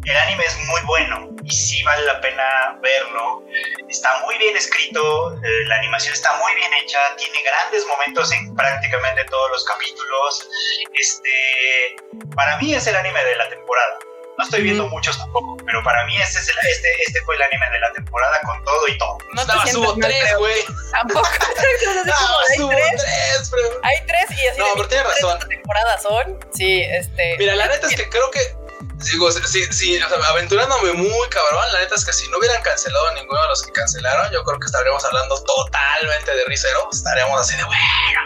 el 0.05 0.17
anime 0.17 0.43
es 0.45 0.57
muy 0.67 0.81
bueno 0.81 1.29
y 1.43 1.51
sí 1.51 1.83
vale 1.83 2.05
la 2.05 2.19
pena 2.21 2.77
verlo. 2.81 3.43
Está 3.89 4.19
muy 4.25 4.37
bien 4.37 4.55
escrito, 4.55 5.33
eh, 5.33 5.65
la 5.67 5.75
animación 5.77 6.13
está 6.13 6.35
muy 6.37 6.53
bien 6.55 6.71
hecha, 6.83 6.99
tiene 7.17 7.41
grandes 7.43 7.85
momentos 7.87 8.31
en 8.31 8.55
prácticamente 8.55 9.23
todos 9.25 9.51
los 9.51 9.63
capítulos. 9.65 10.49
Este, 10.93 11.95
para 12.35 12.57
mí 12.57 12.73
es 12.73 12.85
el 12.87 12.95
anime 12.95 13.23
de 13.23 13.35
la 13.35 13.49
temporada. 13.49 13.99
No 14.37 14.43
estoy 14.43 14.61
viendo 14.61 14.87
muchos 14.89 15.17
tampoco, 15.17 15.57
pero 15.65 15.83
para 15.83 16.05
mí 16.05 16.15
este, 16.21 16.39
es 16.39 16.47
el, 16.47 16.55
este, 16.69 16.87
este 17.07 17.21
fue 17.21 17.35
el 17.37 17.41
anime 17.41 17.69
de 17.71 17.79
la 17.79 17.91
temporada 17.93 18.39
con 18.41 18.63
todo 18.65 18.87
y 18.87 18.97
todo. 18.99 19.17
No 19.33 19.41
Estaba 19.41 19.65
subo 19.65 19.95
tres, 19.95 20.37
güey. 20.37 20.61
Tampoco. 20.91 21.27
no, 22.05 22.11
hay 22.49 22.57
subo 22.57 22.69
tres, 22.69 22.91
tres 22.97 23.51
pero... 23.51 23.79
Hay 23.81 23.95
tres 24.05 24.39
y 24.39 24.47
así. 24.47 24.59
No, 24.59 24.65
pero 24.75 24.87
tienes 24.89 25.07
razón. 25.07 25.49
temporadas 25.49 26.03
son? 26.03 26.39
Sí, 26.53 26.83
este. 26.83 27.35
Mira, 27.39 27.55
la 27.55 27.67
neta 27.67 27.87
es 27.87 27.95
que 27.95 28.07
creo 28.09 28.29
que 28.29 28.66
Digo, 28.97 29.31
sí, 29.31 29.63
sí, 29.71 30.01
o 30.01 30.09
sea, 30.09 30.29
aventurándome 30.29 30.93
muy 30.93 31.29
cabrón, 31.29 31.71
la 31.71 31.79
neta 31.81 31.95
es 31.95 32.03
que 32.03 32.13
si 32.13 32.27
no 32.29 32.39
hubieran 32.39 32.61
cancelado 32.63 33.13
ninguno 33.13 33.39
de 33.43 33.47
los 33.49 33.63
que 33.63 33.71
cancelaron, 33.71 34.31
yo 34.31 34.43
creo 34.43 34.59
que 34.59 34.65
estaríamos 34.65 35.05
hablando 35.05 35.43
totalmente 35.43 36.35
de 36.35 36.45
Rizero, 36.45 36.89
estaríamos 36.91 37.39
así 37.39 37.55
de, 37.57 37.63
bueno, 37.63 37.81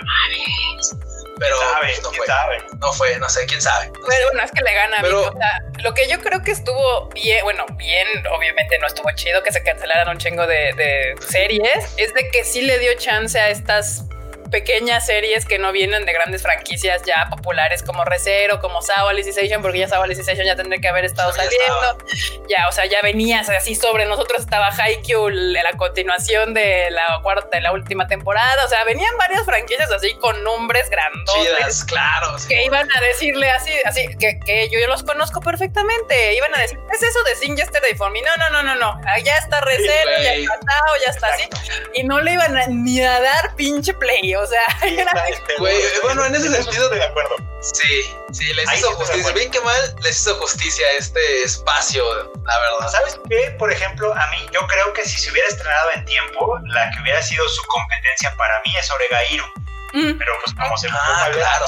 mames. 0.05 0.95
Pero 1.39 1.57
sabe, 1.57 1.99
no 2.03 2.11
fue, 2.11 2.25
sabe? 2.27 2.63
no 2.79 2.93
fue, 2.93 3.17
no 3.17 3.27
sé, 3.27 3.45
quién 3.47 3.61
sabe. 3.61 3.91
pero 4.07 4.27
bueno, 4.27 4.43
es 4.43 4.51
que 4.51 4.63
le 4.63 4.73
gana. 4.75 4.97
Pero, 5.01 5.21
o 5.21 5.33
sea, 5.33 5.59
lo 5.79 5.93
que 5.93 6.07
yo 6.07 6.19
creo 6.19 6.43
que 6.43 6.51
estuvo 6.51 7.09
bien, 7.09 7.43
bueno, 7.43 7.65
bien, 7.77 8.07
obviamente 8.31 8.77
no 8.77 8.85
estuvo 8.85 9.09
chido 9.15 9.41
que 9.41 9.51
se 9.51 9.63
cancelaran 9.63 10.07
un 10.07 10.19
chingo 10.19 10.45
de, 10.45 10.71
de 10.73 11.15
series, 11.27 11.95
es 11.97 12.13
de 12.13 12.29
que 12.29 12.43
sí 12.43 12.61
le 12.61 12.77
dio 12.77 12.93
chance 12.93 13.39
a 13.39 13.49
estas 13.49 14.03
pequeñas 14.51 15.05
series 15.05 15.45
que 15.45 15.57
no 15.57 15.71
vienen 15.71 16.05
de 16.05 16.13
grandes 16.13 16.43
franquicias 16.43 17.01
ya 17.05 17.27
populares 17.29 17.81
como 17.81 18.03
Recero, 18.03 18.59
como 18.59 18.81
Sao 18.81 19.07
Alicization, 19.07 19.61
porque 19.61 19.79
ya 19.79 19.87
Sao 19.87 20.03
Alicization 20.03 20.45
ya 20.45 20.55
tendría 20.55 20.79
que 20.79 20.89
haber 20.89 21.05
estado 21.05 21.33
saliendo. 21.33 21.97
Ya, 22.47 22.67
o 22.67 22.71
sea, 22.71 22.85
ya 22.85 23.01
venías 23.01 23.49
así 23.49 23.75
sobre 23.75 24.05
nosotros 24.05 24.41
estaba 24.41 24.67
Haikyuu, 24.67 25.29
la 25.29 25.71
continuación 25.77 26.53
de 26.53 26.91
la 26.91 27.19
cuarta, 27.23 27.47
de 27.51 27.61
la 27.61 27.71
última 27.71 28.07
temporada. 28.07 28.65
O 28.65 28.67
sea, 28.67 28.83
venían 28.83 29.15
varias 29.17 29.45
franquicias 29.45 29.91
así 29.91 30.13
con 30.15 30.43
nombres 30.43 30.89
grandotes. 30.89 31.83
claro. 31.85 32.35
Que 32.47 32.65
iban 32.65 32.87
a 32.95 33.01
decirle 33.01 33.49
así, 33.49 33.71
así, 33.85 34.07
que, 34.19 34.39
que 34.45 34.69
yo, 34.69 34.79
yo, 34.79 34.87
los 34.87 35.03
conozco 35.03 35.39
perfectamente. 35.39 36.35
Iban 36.35 36.53
a 36.55 36.59
decir, 36.59 36.77
es 36.93 37.01
eso 37.01 37.23
de 37.23 37.35
Sin 37.35 37.55
Yesterday 37.55 37.95
for 37.95 38.11
Me? 38.11 38.21
No, 38.21 38.35
no, 38.37 38.49
no, 38.49 38.63
no, 38.63 38.75
no. 38.75 39.01
Ya 39.23 39.37
está 39.37 39.61
Recero, 39.61 40.11
ya 40.21 40.33
está 40.33 40.53
Sao, 40.53 40.95
ya 41.05 41.11
está 41.11 41.27
así. 41.27 41.49
Y 41.93 42.03
no 42.03 42.19
le 42.19 42.33
iban 42.33 42.83
ni 42.83 43.01
a 43.01 43.19
dar 43.19 43.55
pinche 43.55 43.93
play. 43.93 44.33
O 44.41 44.47
sea, 44.47 44.65
bueno, 46.01 46.25
en 46.25 46.33
ese 46.33 46.49
sentido 46.49 46.89
de 46.89 47.03
acuerdo. 47.03 47.35
Sí, 47.61 48.15
sí, 48.31 48.51
les 48.53 48.73
hizo 48.73 48.91
justicia. 48.95 49.31
Bien 49.33 49.51
que 49.51 49.61
mal, 49.61 49.95
les 50.01 50.19
hizo 50.19 50.35
justicia 50.39 50.85
este 50.97 51.43
espacio, 51.43 52.03
la 52.45 52.59
verdad. 52.59 52.91
¿Sabes 52.91 53.19
qué? 53.29 53.55
Por 53.59 53.71
ejemplo, 53.71 54.11
a 54.11 54.27
mí, 54.31 54.49
yo 54.51 54.65
creo 54.65 54.93
que 54.93 55.05
si 55.05 55.19
se 55.19 55.31
hubiera 55.31 55.47
estrenado 55.47 55.91
en 55.93 56.05
tiempo, 56.05 56.57
la 56.65 56.89
que 56.89 57.01
hubiera 57.01 57.21
sido 57.21 57.47
su 57.49 57.61
competencia 57.67 58.35
para 58.35 58.59
mí 58.65 58.75
es 58.75 58.89
Oregairu. 58.89 59.45
Mm. 59.93 60.17
Pero 60.17 60.31
pues 60.43 60.55
como 60.55 60.77
se 60.77 60.87
ah, 60.91 61.29
claro, 61.31 61.65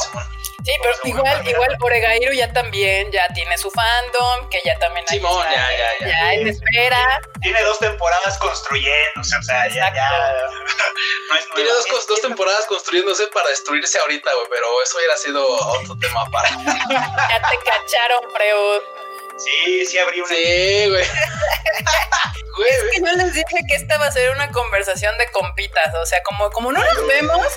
Sí, 0.64 0.72
pero 0.82 0.96
igual, 1.04 1.48
igual 1.48 1.78
Oregairu 1.82 2.32
ya 2.34 2.52
también 2.54 3.12
ya 3.12 3.28
tiene 3.34 3.58
su 3.58 3.70
fandom, 3.70 4.48
que 4.50 4.62
ya 4.64 4.80
también 4.80 5.06
hay 5.10 5.18
Simón, 5.18 5.46
ya, 5.54 5.70
ya, 5.72 6.00
ya, 6.00 6.08
ya 6.08 6.34
en 6.36 6.48
espera. 6.48 7.22
Tiene 7.42 7.62
dos 7.64 7.80
temporadas 7.80 8.38
construyéndose, 8.38 9.36
o 9.36 9.44
sea, 9.44 9.68
ya, 9.68 9.94
ya. 9.94 10.10
No 11.30 11.36
es 11.36 11.50
tiene 11.54 11.70
dos, 11.70 12.08
dos 12.08 12.22
temporadas 12.22 12.66
construyéndose 12.68 13.28
para 13.28 13.50
destruirse 13.50 14.00
ahorita, 14.00 14.34
güey, 14.34 14.48
pero 14.50 14.82
eso 14.84 14.98
hubiera 14.98 15.18
sido 15.18 15.46
otro 15.46 15.98
tema 16.00 16.30
para. 16.32 16.50
ya 16.50 17.50
te 17.50 17.58
cacharon, 17.70 18.22
Freud. 18.32 19.03
Sí, 19.38 19.86
sí 19.86 19.98
abrí 19.98 20.22
una. 20.22 20.30
Sí, 20.30 20.90
güey. 20.90 21.04
es 22.70 22.84
que 22.92 23.02
yo 23.02 23.12
les 23.14 23.34
dije 23.34 23.58
que 23.68 23.76
esta 23.76 23.98
va 23.98 24.08
a 24.08 24.12
ser 24.12 24.30
una 24.32 24.52
conversación 24.52 25.18
de 25.18 25.28
compitas. 25.32 25.94
O 25.96 26.06
sea, 26.06 26.22
como, 26.24 26.50
como 26.52 26.72
no 26.72 26.84
nos 26.84 27.08
vemos, 27.08 27.48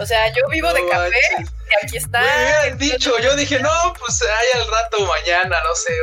o 0.00 0.06
sea, 0.06 0.28
yo 0.32 0.46
vivo 0.48 0.72
de 0.72 0.86
café 0.88 1.18
y 1.38 1.84
aquí 1.84 1.96
está. 1.96 2.20
Me 2.20 2.26
hubieran 2.26 2.78
dicho, 2.78 3.18
yo 3.18 3.34
dije, 3.36 3.58
no, 3.60 3.94
pues 3.98 4.22
hay 4.22 4.60
al 4.60 4.70
rato 4.70 5.00
mañana, 5.00 5.56
no 5.62 5.74
sé. 5.74 5.94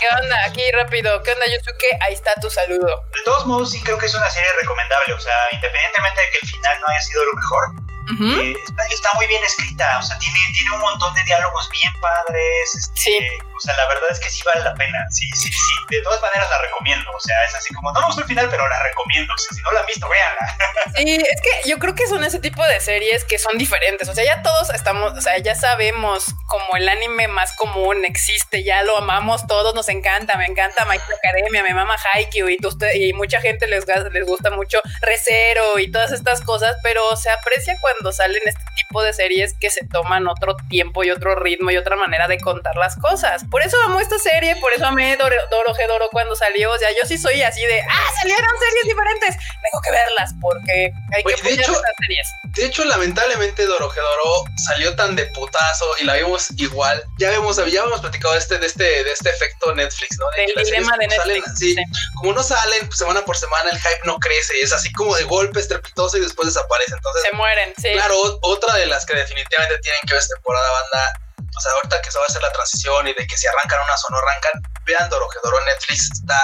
¿Qué 0.00 0.06
onda? 0.22 0.36
Aquí 0.44 0.62
rápido. 0.72 1.22
¿Qué 1.22 1.32
onda, 1.32 1.46
Yusuke? 1.46 1.98
Ahí 2.00 2.14
está 2.14 2.34
tu 2.40 2.50
saludo. 2.50 3.04
De 3.12 3.22
todos 3.24 3.46
modos, 3.46 3.70
sí 3.70 3.82
creo 3.82 3.98
que 3.98 4.06
es 4.06 4.14
una 4.14 4.30
serie 4.30 4.50
recomendable. 4.60 5.14
O 5.14 5.20
sea, 5.20 5.36
independientemente 5.52 6.20
de 6.20 6.30
que 6.30 6.38
el 6.42 6.48
final 6.48 6.80
no 6.80 6.86
haya 6.88 7.00
sido 7.02 7.24
lo 7.24 7.32
mejor, 7.34 7.85
eh, 8.08 8.54
está, 8.90 9.10
muy 9.14 9.26
bien 9.26 9.42
escrita, 9.44 9.98
o 9.98 10.02
sea, 10.02 10.18
tiene, 10.18 10.38
tiene 10.56 10.74
un 10.74 10.80
montón 10.80 11.14
de 11.14 11.24
diálogos 11.24 11.68
bien 11.70 11.92
padres. 12.00 12.74
Este, 12.74 13.00
sí. 13.00 13.18
O 13.56 13.60
sea, 13.60 13.74
la 13.76 13.88
verdad 13.88 14.10
es 14.10 14.20
que 14.20 14.28
sí 14.28 14.42
vale 14.44 14.62
la 14.62 14.74
pena. 14.74 14.98
Sí, 15.10 15.26
sí, 15.34 15.50
sí. 15.50 15.74
De 15.88 16.02
todas 16.02 16.20
maneras 16.20 16.48
la 16.50 16.60
recomiendo. 16.60 17.10
O 17.10 17.20
sea, 17.20 17.42
es 17.44 17.54
así 17.54 17.72
como, 17.74 17.90
no 17.92 18.00
me 18.00 18.06
gustó 18.06 18.20
el 18.20 18.28
final, 18.28 18.48
pero 18.50 18.68
la 18.68 18.82
recomiendo. 18.82 19.32
O 19.32 19.38
sea, 19.38 19.56
si 19.56 19.62
no 19.62 19.72
la 19.72 19.80
han 19.80 19.86
visto, 19.86 20.08
véanla. 20.08 20.56
Sí, 20.96 21.14
es 21.14 21.40
que 21.42 21.68
yo 21.68 21.78
creo 21.78 21.94
que 21.94 22.06
son 22.06 22.24
ese 22.24 22.38
tipo 22.38 22.64
de 22.64 22.80
series 22.80 23.24
que 23.24 23.38
son 23.38 23.58
diferentes. 23.58 24.08
O 24.08 24.14
sea, 24.14 24.24
ya 24.24 24.42
todos 24.42 24.70
estamos, 24.70 25.12
o 25.12 25.20
sea, 25.20 25.36
ya 25.38 25.54
sabemos 25.54 26.24
como 26.46 26.76
el 26.76 26.88
anime 26.88 27.28
más 27.28 27.54
común 27.56 28.04
existe, 28.04 28.64
ya 28.64 28.82
lo 28.82 28.96
amamos 28.96 29.46
todos, 29.46 29.74
nos 29.74 29.88
encanta, 29.88 30.36
me 30.38 30.46
encanta 30.46 30.84
My 30.86 30.96
Academia, 30.96 31.62
me 31.62 31.74
mama 31.74 31.96
Haikyuu 32.14 32.48
y, 32.48 32.58
y 32.94 33.12
mucha 33.12 33.40
gente 33.40 33.66
les, 33.66 33.84
les 33.86 34.26
gusta 34.26 34.50
mucho 34.50 34.80
Recero 35.02 35.78
y 35.78 35.90
todas 35.90 36.12
estas 36.12 36.40
cosas, 36.40 36.76
pero 36.82 37.14
se 37.16 37.30
aprecia 37.30 37.76
cuando 37.80 37.95
cuando 37.96 38.12
salen 38.12 38.40
este 38.44 38.62
tipo 38.76 39.02
de 39.02 39.12
series 39.12 39.54
que 39.58 39.70
se 39.70 39.86
toman 39.86 40.28
otro 40.28 40.56
tiempo 40.68 41.04
y 41.04 41.10
otro 41.10 41.34
ritmo 41.34 41.70
y 41.70 41.76
otra 41.76 41.96
manera 41.96 42.28
de 42.28 42.38
contar 42.38 42.76
las 42.76 42.96
cosas. 42.96 43.42
Por 43.50 43.62
eso 43.62 43.76
amo 43.84 44.00
esta 44.00 44.18
serie, 44.18 44.56
por 44.56 44.72
eso 44.72 44.86
amé 44.86 45.16
Doro, 45.16 45.36
Doro 45.50 45.74
Doro 45.88 46.08
cuando 46.10 46.36
salió. 46.36 46.72
O 46.72 46.78
sea, 46.78 46.90
yo 46.90 47.06
sí 47.06 47.18
soy 47.18 47.42
así 47.42 47.64
de, 47.64 47.80
ah, 47.80 48.10
salieron 48.20 48.50
series 48.58 48.84
diferentes. 48.84 49.36
Tengo 49.36 49.82
que 49.82 49.90
verlas 49.90 50.34
porque 50.40 50.92
hay 51.14 51.22
que 51.22 51.42
de 51.42 51.54
hecho, 51.54 51.74
series. 52.00 52.28
De 52.56 52.66
hecho, 52.66 52.84
lamentablemente 52.84 53.64
Doro 53.66 53.88
Doro 53.88 54.44
salió 54.68 54.94
tan 54.96 55.16
de 55.16 55.26
putazo 55.26 55.86
y 56.00 56.04
la 56.04 56.14
vimos 56.14 56.48
igual. 56.56 57.02
Ya 57.18 57.32
hemos, 57.32 57.56
ya 57.56 57.82
hemos 57.82 58.00
platicado 58.00 58.34
de 58.34 58.40
este, 58.40 58.58
de 58.58 58.66
este, 58.66 58.84
de 58.84 59.12
este 59.12 59.30
efecto 59.30 59.74
Netflix, 59.74 60.18
¿no? 60.18 60.26
De 60.36 60.64
dilema 60.64 60.96
de 60.98 61.08
Netflix. 61.08 61.58
sí. 61.58 61.76
Como 62.16 62.32
no 62.32 62.42
salen 62.42 62.86
pues, 62.86 62.98
semana 62.98 63.24
por 63.24 63.36
semana, 63.36 63.70
el 63.70 63.78
hype 63.78 64.00
no 64.04 64.18
crece. 64.18 64.54
Es 64.60 64.72
así 64.72 64.92
como 64.92 65.14
de 65.16 65.24
golpe 65.24 65.60
estrepitoso 65.60 66.16
y 66.18 66.20
después 66.20 66.48
desaparece. 66.48 66.94
Entonces, 66.94 67.22
se 67.22 67.36
mueren, 67.36 67.74
sí. 67.86 67.92
Claro, 67.92 68.38
otra 68.42 68.74
de 68.74 68.86
las 68.86 69.06
que 69.06 69.14
definitivamente 69.14 69.78
tienen 69.78 70.00
que 70.06 70.14
ver 70.14 70.22
esta 70.22 70.34
temporada, 70.34 70.68
banda. 70.70 71.20
O 71.56 71.60
sea, 71.60 71.72
ahorita 71.72 72.02
que 72.02 72.10
se 72.10 72.18
va 72.18 72.24
a 72.24 72.26
hacer 72.28 72.42
la 72.42 72.52
transición 72.52 73.08
y 73.08 73.14
de 73.14 73.26
que 73.26 73.36
si 73.36 73.46
arrancan 73.46 73.78
unas 73.84 74.04
o 74.04 74.10
no 74.10 74.18
arrancan, 74.18 74.62
vean 74.84 75.08
Doro 75.08 75.26
Netflix, 75.66 76.10
está 76.12 76.38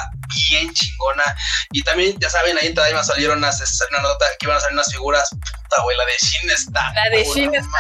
bien 0.50 0.72
chingona. 0.72 1.36
Y 1.72 1.82
también, 1.82 2.16
ya 2.18 2.30
saben, 2.30 2.56
ahí 2.58 2.68
en 2.68 2.74
Tadaima 2.74 3.04
salieron 3.04 3.38
unas, 3.38 3.60
una 3.90 4.00
nota 4.00 4.26
que 4.38 4.46
iban 4.46 4.56
a 4.56 4.60
salir 4.60 4.74
unas 4.74 4.90
figuras. 4.90 5.28
Puta, 5.30 5.82
güey, 5.82 5.96
la 5.96 6.04
de 6.06 6.12
Shin 6.18 6.50
está. 6.50 6.92
La 6.94 7.16
de 7.16 7.24
Shin 7.24 7.54
está 7.54 7.78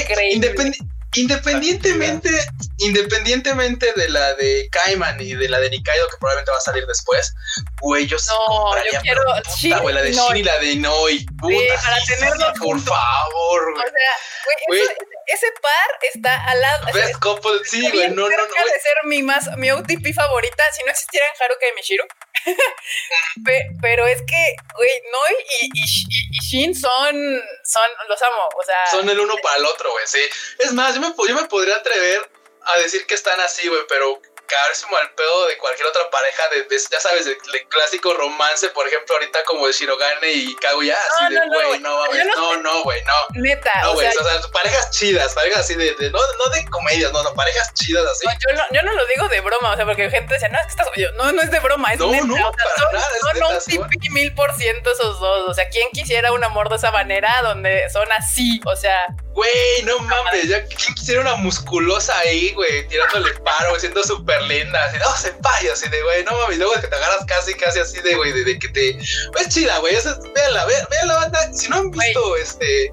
increíble. 0.00 0.76
Independientemente, 1.16 2.30
independientemente 2.78 3.92
de 3.94 4.08
la 4.08 4.34
de 4.34 4.68
Kaiman 4.70 5.20
y 5.20 5.34
de 5.34 5.48
la 5.48 5.60
de 5.60 5.70
Nikaido, 5.70 6.08
que 6.08 6.16
probablemente 6.18 6.50
va 6.50 6.58
a 6.58 6.60
salir 6.60 6.86
después, 6.86 7.34
güey, 7.80 8.06
yo 8.06 8.16
no, 8.28 8.74
yo 8.92 9.00
quiero 9.00 9.22
puta, 9.44 9.78
güey, 9.80 9.94
la 9.94 10.02
de 10.02 10.12
Shin 10.12 10.36
y 10.36 10.42
la 10.42 10.58
de 10.58 10.72
Inoi. 10.72 11.26
Puta, 11.38 11.56
sí, 11.56 11.66
para 11.84 12.04
tenerlo 12.04 12.52
por 12.58 12.80
favor, 12.80 13.72
güey. 13.72 13.84
O 13.84 13.90
sea, 13.90 14.56
güey, 14.66 14.80
ese 15.26 15.46
par 15.60 15.98
está 16.02 16.44
al 16.44 16.60
lado. 16.60 16.86
Best 16.92 17.18
couple, 17.20 17.58
sí, 17.64 17.90
güey, 17.90 18.10
no, 18.10 18.28
no, 18.28 18.36
no. 18.36 18.44
de 18.44 18.80
ser 18.80 18.96
mi 19.04 19.22
más, 19.22 19.48
mi 19.56 19.70
OTP 19.70 20.14
favorita, 20.14 20.64
si 20.72 20.82
no 20.84 20.90
existieran 20.90 21.30
Haruka 21.40 21.68
y 21.68 21.72
Mishiro. 21.74 22.04
pero 23.82 24.06
es 24.06 24.20
que, 24.22 24.56
güey, 24.76 24.90
Noi 25.12 25.34
y, 25.62 25.66
y, 25.72 25.82
y, 25.82 26.44
Shin 26.44 26.74
son, 26.74 27.42
son, 27.64 27.88
los 28.08 28.22
amo, 28.22 28.48
o 28.56 28.62
sea. 28.62 28.86
Son 28.90 29.08
el 29.08 29.18
uno 29.18 29.36
para 29.42 29.56
el 29.56 29.66
otro, 29.66 29.90
güey, 29.92 30.06
sí. 30.06 30.20
Es 30.58 30.72
más, 30.72 30.94
yo 30.94 31.00
me, 31.00 31.14
yo 31.28 31.34
me 31.34 31.48
podría 31.48 31.76
atrever 31.76 32.33
a 32.66 32.78
decir 32.78 33.06
que 33.06 33.14
están 33.14 33.40
así, 33.40 33.68
güey, 33.68 33.82
pero 33.88 34.20
cagársimo 34.46 34.96
al 34.96 35.10
pedo 35.14 35.46
de 35.46 35.56
cualquier 35.58 35.88
otra 35.88 36.08
pareja 36.10 36.42
de, 36.50 36.78
ya 36.90 37.00
sabes, 37.00 37.26
el, 37.26 37.36
clásico 37.68 38.12
romance, 38.14 38.68
por 38.68 38.86
ejemplo, 38.86 39.16
ahorita 39.16 39.42
como 39.44 39.66
de 39.66 39.72
Shirogane 39.72 40.32
y 40.32 40.54
Kaguya, 40.56 40.96
así 40.96 41.34
de, 41.34 41.40
güey, 41.48 41.80
no, 41.80 42.06
no, 42.06 42.56
no, 42.58 42.82
güey, 42.82 43.02
no. 43.04 43.40
Neta, 43.40 43.72
no, 43.82 43.94
güey, 43.94 44.06
o, 44.06 44.12
sea, 44.12 44.40
parejas 44.52 44.90
chidas, 44.90 45.34
parejas 45.34 45.60
así 45.60 45.74
de, 45.74 45.94
no, 46.10 46.18
no 46.18 46.50
de 46.50 46.64
comedias, 46.66 47.12
no, 47.12 47.22
no, 47.22 47.34
parejas 47.34 47.72
chidas 47.74 48.06
así. 48.06 48.26
yo, 48.26 48.54
no, 48.54 48.62
yo 48.70 48.82
no 48.82 48.92
lo 48.92 49.06
digo 49.06 49.28
de 49.28 49.40
broma, 49.40 49.72
o 49.72 49.76
sea, 49.76 49.84
porque 49.84 50.10
gente 50.10 50.34
decía, 50.34 50.48
no, 50.48 50.58
es 50.58 50.66
que 50.66 50.70
estás, 50.70 50.88
yo, 50.96 51.10
no, 51.12 51.32
no 51.32 51.42
es 51.42 51.50
de 51.50 51.60
broma, 51.60 51.92
es 51.92 51.98
no, 51.98 52.10
neta, 52.10 52.26
no, 52.26 52.34
o 52.34 52.52
sea, 52.54 52.66
son, 52.78 52.92
nada, 52.92 53.60
son 53.60 53.78
un 53.78 53.88
tipi 53.90 54.10
mil 54.10 54.34
por 54.34 54.54
ciento 54.56 54.92
esos 54.92 55.18
dos, 55.20 55.48
o 55.48 55.54
sea, 55.54 55.68
¿quién 55.68 55.88
quisiera 55.90 56.32
un 56.32 56.44
amor 56.44 56.68
de 56.68 56.76
esa 56.76 56.90
manera 56.90 57.40
donde 57.42 57.88
son 57.90 58.10
así, 58.12 58.60
o 58.66 58.76
sea... 58.76 59.06
Güey, 59.32 59.82
no 59.84 59.98
mames, 59.98 60.48
ya, 60.48 60.64
¿quién 60.66 60.94
quisiera 60.94 61.20
una 61.20 61.34
musculosa 61.34 62.16
ahí, 62.18 62.52
güey, 62.54 62.86
tirándole 62.88 63.34
paro, 63.40 63.78
siendo 63.78 64.02
súper 64.02 64.42
linda, 64.42 64.84
así, 64.84 64.98
no, 64.98 65.16
se 65.16 65.32
paya, 65.34 65.72
así 65.72 65.88
de, 65.88 66.02
güey, 66.02 66.24
no 66.24 66.32
mames, 66.38 66.58
luego 66.58 66.74
que 66.74 66.88
te 66.88 66.96
agarras 66.96 67.24
casi, 67.26 67.54
casi 67.54 67.80
así 67.80 68.00
de, 68.00 68.14
güey, 68.14 68.32
de, 68.32 68.58
que 68.58 68.68
te... 68.68 68.90
Es 68.98 69.48
chida, 69.48 69.78
güey, 69.78 69.94
véanla, 70.34 70.64
vean, 70.66 71.08
la 71.08 71.14
banda, 71.16 71.52
si 71.52 71.68
no 71.68 71.76
han 71.76 71.90
visto, 71.90 72.36
este... 72.36 72.92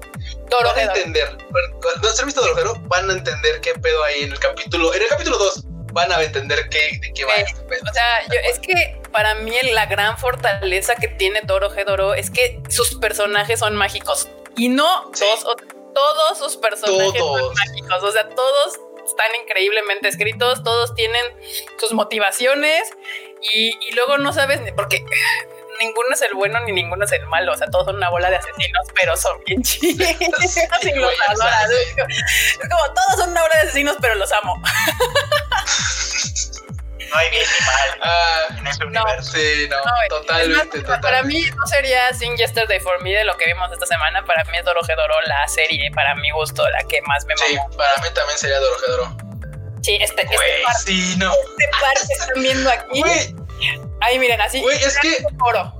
Van 0.50 0.78
a 0.78 0.82
entender, 0.82 1.38
no 2.02 2.08
han 2.08 2.26
visto 2.26 2.42
Dorojero, 2.42 2.74
van 2.82 3.08
a 3.08 3.14
entender 3.14 3.60
qué 3.62 3.72
pedo 3.74 4.04
hay 4.04 4.24
en 4.24 4.32
el 4.32 4.38
capítulo, 4.38 4.92
en 4.92 5.02
el 5.02 5.08
capítulo 5.08 5.38
2 5.38 5.64
van 5.92 6.10
a 6.10 6.22
entender 6.22 6.68
qué, 6.68 6.98
de 7.00 7.12
qué 7.14 7.24
va. 7.24 7.34
Este 7.34 7.60
o 7.60 7.92
sea, 7.92 8.22
yo, 8.26 8.38
es 8.44 8.58
que 8.58 9.00
para 9.12 9.34
mí 9.36 9.54
la 9.72 9.86
gran 9.86 10.18
fortaleza 10.18 10.94
que 10.96 11.08
tiene 11.08 11.40
Doro 11.44 11.70
Doro 11.86 12.14
es 12.14 12.30
que 12.30 12.60
sus 12.68 12.94
personajes 12.96 13.60
son 13.60 13.76
mágicos. 13.76 14.28
Y 14.56 14.68
no 14.68 15.10
dos 15.10 15.44
o 15.44 15.56
todos 15.94 16.38
sus 16.38 16.56
personajes 16.56 17.18
son 17.18 17.54
mágicos, 17.54 18.02
o 18.02 18.12
sea, 18.12 18.28
todos 18.28 18.80
están 19.06 19.28
increíblemente 19.42 20.08
escritos, 20.08 20.62
todos 20.62 20.94
tienen 20.94 21.24
sus 21.78 21.92
motivaciones 21.92 22.90
y, 23.40 23.72
y 23.88 23.92
luego 23.92 24.18
no 24.18 24.32
sabes, 24.32 24.60
porque 24.76 25.04
ninguno 25.80 26.08
es 26.12 26.22
el 26.22 26.34
bueno 26.34 26.60
ni 26.60 26.72
ninguno 26.72 27.04
es 27.04 27.12
el 27.12 27.26
malo, 27.26 27.52
o 27.52 27.56
sea, 27.56 27.68
todos 27.68 27.86
son 27.86 27.96
una 27.96 28.10
bola 28.10 28.30
de 28.30 28.36
asesinos, 28.36 28.86
pero 28.94 29.16
son 29.16 29.42
bien 29.44 29.62
chidos. 29.62 30.08
es 30.08 30.68
como 32.68 32.94
todos 32.94 33.16
son 33.16 33.30
una 33.30 33.42
bola 33.42 33.54
de 33.54 33.68
asesinos, 33.68 33.96
pero 34.00 34.14
los 34.14 34.30
amo. 34.32 34.60
no 37.12 37.18
hay 37.18 37.30
bien 37.30 37.46
ni 37.46 37.66
mal 37.66 37.98
ah, 38.02 38.46
en 38.58 38.66
ese 38.66 38.84
universo. 38.84 39.32
Sí, 39.32 39.68
no, 39.68 39.78
totalmente, 40.08 40.82
Para 41.00 41.22
mí 41.22 41.42
no 41.42 41.66
sería 41.66 42.12
Sin 42.14 42.36
Yesterday 42.36 42.80
for 42.80 43.02
Me 43.02 43.12
de 43.12 43.24
lo 43.24 43.36
que 43.36 43.46
vimos 43.46 43.70
esta 43.72 43.86
semana. 43.86 44.24
Para 44.24 44.44
mí 44.44 44.58
es 44.58 44.64
Dorojedoro 44.64 45.20
la 45.22 45.46
serie, 45.48 45.90
para 45.94 46.14
mi 46.14 46.30
gusto, 46.30 46.68
la 46.70 46.82
que 46.84 47.00
más 47.02 47.24
me 47.26 47.36
Sí, 47.36 47.56
para 47.76 47.96
mí 48.02 48.08
también 48.14 48.38
sería 48.38 48.58
Dorojedoro. 48.58 49.16
Sí, 49.82 49.98
este, 50.00 50.22
este 50.22 50.36
par, 50.64 50.76
sí, 50.76 51.14
no. 51.18 51.32
Este 51.32 51.68
par 51.80 51.94
que 51.94 52.12
están 52.12 52.42
viendo 52.42 52.70
aquí. 52.70 53.02
Ahí 54.00 54.18
miren, 54.18 54.40
así. 54.40 54.60
Güey, 54.60 54.76
es 54.82 54.98
que. 54.98 55.24
Oro. 55.40 55.74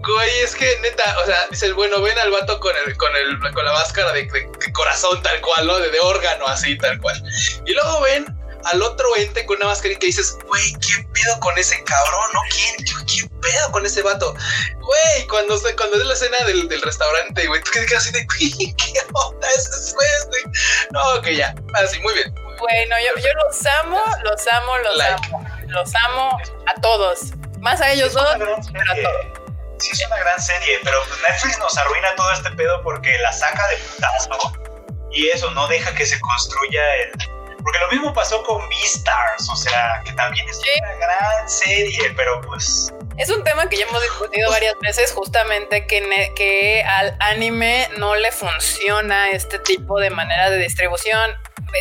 Güey, 0.00 0.38
es 0.40 0.54
que 0.54 0.78
neta, 0.80 1.18
o 1.18 1.26
sea, 1.26 1.46
dice 1.50 1.66
el 1.66 1.74
bueno, 1.74 2.00
ven 2.00 2.18
al 2.18 2.30
vato 2.30 2.58
con 2.60 2.72
el, 2.86 2.96
con 2.96 3.14
el, 3.14 3.52
con 3.52 3.64
la 3.64 3.72
máscara 3.72 4.12
de, 4.12 4.28
corazón 4.72 5.20
tal 5.22 5.40
cual, 5.40 5.66
¿no? 5.66 5.78
De, 5.78 5.90
de, 5.90 6.00
órgano 6.00 6.46
así, 6.46 6.78
tal 6.78 6.98
cual. 7.00 7.22
Y 7.66 7.72
luego 7.72 8.00
ven 8.00 8.37
al 8.64 8.82
otro 8.82 9.16
ente 9.16 9.46
con 9.46 9.56
una 9.56 9.66
máscara 9.66 9.94
y 9.94 9.96
que 9.96 10.06
dices, 10.06 10.36
güey, 10.46 10.72
¿qué 10.74 11.02
pedo 11.12 11.40
con 11.40 11.56
ese 11.58 11.82
cabrón? 11.84 12.30
¿No? 12.34 12.40
¿Quién? 12.50 12.76
¿Qué 13.06 13.28
pedo 13.40 13.72
con 13.72 13.86
ese 13.86 14.02
vato? 14.02 14.34
Güey, 14.80 15.26
cuando, 15.28 15.58
cuando 15.76 15.96
es 15.96 16.06
la 16.06 16.14
escena 16.14 16.38
del, 16.46 16.68
del 16.68 16.82
restaurante, 16.82 17.46
güey, 17.46 17.62
tú 17.62 17.70
quedas 17.72 17.92
así 17.94 18.12
de, 18.12 18.24
güey, 18.24 18.74
¿qué 18.74 19.00
onda 19.12 19.48
ese 19.56 19.94
güey? 19.94 20.42
No, 20.90 21.22
que 21.22 21.36
ya, 21.36 21.54
así, 21.74 22.00
muy 22.00 22.14
bien. 22.14 22.34
Bueno, 22.58 22.96
yo, 22.98 23.22
yo, 23.22 23.28
los 23.46 23.66
amo, 23.66 24.02
los 24.24 24.46
amo, 24.48 24.78
los 24.78 25.00
amo. 25.00 25.46
Los 25.68 25.92
amo 26.06 26.38
a 26.66 26.80
todos. 26.80 27.20
Más 27.60 27.80
a 27.80 27.92
ellos 27.92 28.14
dos, 28.14 28.36
pero 28.36 28.52
a 28.52 28.94
todos. 28.94 29.38
Sí, 29.78 29.90
es 29.92 30.06
una 30.06 30.18
gran 30.18 30.40
serie, 30.42 30.80
pero 30.82 30.98
Netflix 31.28 31.58
nos 31.58 31.76
arruina 31.78 32.14
todo 32.16 32.32
este 32.32 32.50
pedo 32.52 32.82
porque 32.82 33.16
la 33.18 33.32
saca 33.32 33.66
de 33.68 33.76
putazo 33.76 34.52
y 35.12 35.28
eso 35.28 35.50
no 35.52 35.66
deja 35.68 35.94
que 35.94 36.04
se 36.04 36.18
construya 36.20 36.96
el, 36.96 37.12
porque 37.68 37.80
lo 37.80 37.88
mismo 37.90 38.14
pasó 38.14 38.42
con 38.44 38.66
Beastars, 38.70 39.46
o 39.50 39.56
sea, 39.56 40.00
que 40.02 40.12
también 40.12 40.48
es 40.48 40.58
una 40.58 40.94
gran 40.94 41.46
serie, 41.46 42.14
pero 42.16 42.40
pues... 42.40 42.90
Es 43.18 43.28
un 43.28 43.44
tema 43.44 43.68
que 43.68 43.76
ya 43.76 43.84
hemos 43.84 44.00
discutido 44.00 44.48
varias 44.48 44.74
veces, 44.80 45.12
justamente 45.12 45.86
que, 45.86 46.32
que 46.34 46.82
al 46.82 47.14
anime 47.20 47.90
no 47.98 48.16
le 48.16 48.32
funciona 48.32 49.32
este 49.32 49.58
tipo 49.58 50.00
de 50.00 50.08
manera 50.08 50.48
de 50.48 50.56
distribución. 50.56 51.30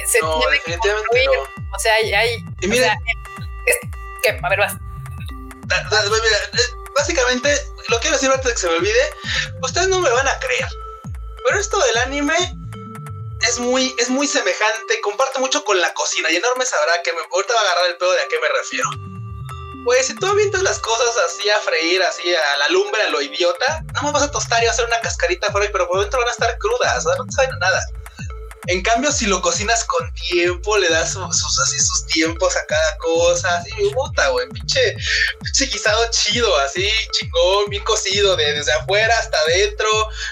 Se 0.07 0.19
no, 0.19 0.39
tiene 0.39 0.55
definitivamente 0.55 1.07
que 1.13 1.25
no. 1.25 1.71
O 1.73 1.79
sea, 1.79 1.93
hay... 1.93 2.13
hay 2.13 2.35
y 2.59 2.67
mira, 2.67 2.97
¿Qué? 4.23 4.37
A 4.43 4.49
ver, 4.49 4.59
vas. 4.59 4.75
básicamente, 6.97 7.55
lo 7.87 7.97
quiero 8.01 8.17
decir 8.17 8.29
antes 8.29 8.45
de 8.45 8.51
que 8.51 8.57
se 8.57 8.67
me 8.67 8.75
olvide, 8.75 9.09
ustedes 9.61 9.87
no 9.87 10.01
me 10.01 10.09
van 10.09 10.27
a 10.27 10.37
creer, 10.39 10.67
pero 11.45 11.59
esto 11.61 11.79
del 11.79 11.97
anime 11.99 12.35
es 13.41 13.59
muy, 13.59 13.93
es 13.97 14.09
muy 14.09 14.27
semejante, 14.27 15.01
comparte 15.01 15.39
mucho 15.39 15.63
con 15.63 15.79
la 15.79 15.93
cocina. 15.93 16.29
Y 16.31 16.37
enorme 16.37 16.65
sabrá 16.65 17.01
que 17.03 17.13
me, 17.13 17.19
ahorita 17.31 17.53
va 17.53 17.59
a 17.59 17.63
agarrar 17.63 17.85
el 17.87 17.97
pedo 17.97 18.11
de 18.11 18.21
a 18.21 18.27
qué 18.27 18.39
me 18.39 18.49
refiero. 18.49 18.89
Pues 19.85 20.07
si 20.07 20.15
tú 20.15 20.25
avientas 20.25 20.63
las 20.63 20.79
cosas 20.79 21.15
así 21.25 21.49
a 21.49 21.59
freír, 21.61 22.03
así 22.03 22.35
a 22.35 22.57
la 22.57 22.67
lumbre, 22.69 23.01
a 23.03 23.09
lo 23.09 23.21
idiota, 23.21 23.83
nada 23.93 24.01
más 24.01 24.13
vas 24.13 24.23
a 24.23 24.31
tostar 24.31 24.61
y 24.61 24.67
a 24.67 24.71
hacer 24.71 24.85
una 24.85 24.99
cascarita 24.99 25.47
ahí, 25.47 25.69
pero 25.71 25.87
por 25.87 26.01
dentro 26.01 26.19
van 26.19 26.27
a 26.27 26.31
estar 26.31 26.57
crudas, 26.57 27.05
no 27.05 27.25
te 27.25 27.31
saben 27.31 27.57
nada. 27.59 27.81
En 28.67 28.81
cambio, 28.81 29.11
si 29.13 29.25
lo 29.27 29.41
cocinas 29.41 29.85
con 29.85 30.13
tiempo, 30.13 30.77
le 30.77 30.89
das 30.89 31.13
sus, 31.13 31.59
así 31.59 31.79
sus 31.79 32.05
tiempos 32.07 32.53
a 32.57 32.65
cada 32.65 32.97
cosa, 32.97 33.57
así, 33.59 33.71
puta, 33.93 34.27
güey, 34.27 34.49
pinche, 34.49 34.97
pinche 35.41 35.65
guisado 35.67 36.05
chido, 36.11 36.53
así, 36.59 36.85
chingón, 37.11 37.69
bien 37.69 37.83
cocido, 37.85 38.35
de, 38.35 38.53
desde 38.53 38.73
afuera 38.73 39.17
hasta 39.19 39.37
adentro, 39.39 39.87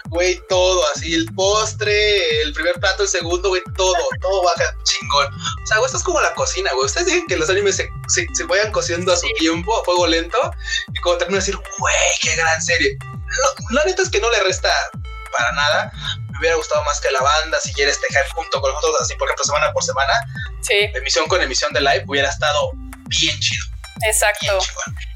güey, 0.09 0.41
todo, 0.49 0.85
así, 0.93 1.13
el 1.13 1.33
postre, 1.33 2.41
el 2.41 2.51
primer 2.51 2.77
plato, 2.81 3.03
el 3.03 3.09
segundo, 3.09 3.47
güey, 3.47 3.61
todo, 3.77 3.95
todo 4.21 4.43
baja 4.43 4.75
chingón. 4.83 5.27
O 5.27 5.67
sea, 5.67 5.77
güey, 5.77 5.85
esto 5.85 5.97
es 5.97 6.03
como 6.03 6.19
la 6.19 6.33
cocina, 6.33 6.73
güey. 6.73 6.87
Ustedes 6.87 7.07
dicen 7.07 7.25
que 7.27 7.37
los 7.37 7.49
animes 7.49 7.77
se, 7.77 7.89
se, 8.09 8.43
vayan 8.43 8.73
cociendo 8.73 9.13
a 9.13 9.17
su 9.17 9.27
tiempo, 9.39 9.79
a 9.79 9.85
fuego 9.85 10.07
lento, 10.07 10.51
y 10.93 10.99
cuando 10.99 11.19
termina 11.19 11.39
decir, 11.39 11.55
güey, 11.55 11.95
qué 12.21 12.35
gran 12.35 12.61
serie. 12.61 12.97
la 13.71 13.85
neta 13.85 14.01
es 14.01 14.09
que 14.09 14.19
no 14.19 14.29
le 14.29 14.43
resta 14.43 14.69
para 15.31 15.51
nada 15.53 15.91
me 16.35 16.39
hubiera 16.39 16.55
gustado 16.57 16.83
más 16.83 16.99
que 16.99 17.09
la 17.11 17.21
banda 17.21 17.59
siguiera 17.59 17.91
este 17.91 18.07
hype 18.09 18.29
junto 18.33 18.61
con 18.61 18.73
nosotros, 18.73 19.01
así 19.01 19.15
por 19.15 19.27
ejemplo 19.27 19.45
semana 19.45 19.71
por 19.73 19.83
semana. 19.83 20.13
Sí. 20.61 20.91
Emisión 20.93 21.27
con 21.27 21.41
emisión 21.41 21.71
de 21.73 21.81
live 21.81 22.03
hubiera 22.07 22.29
estado 22.29 22.71
bien 23.07 23.39
chido. 23.39 23.65
Exacto. 24.05 24.59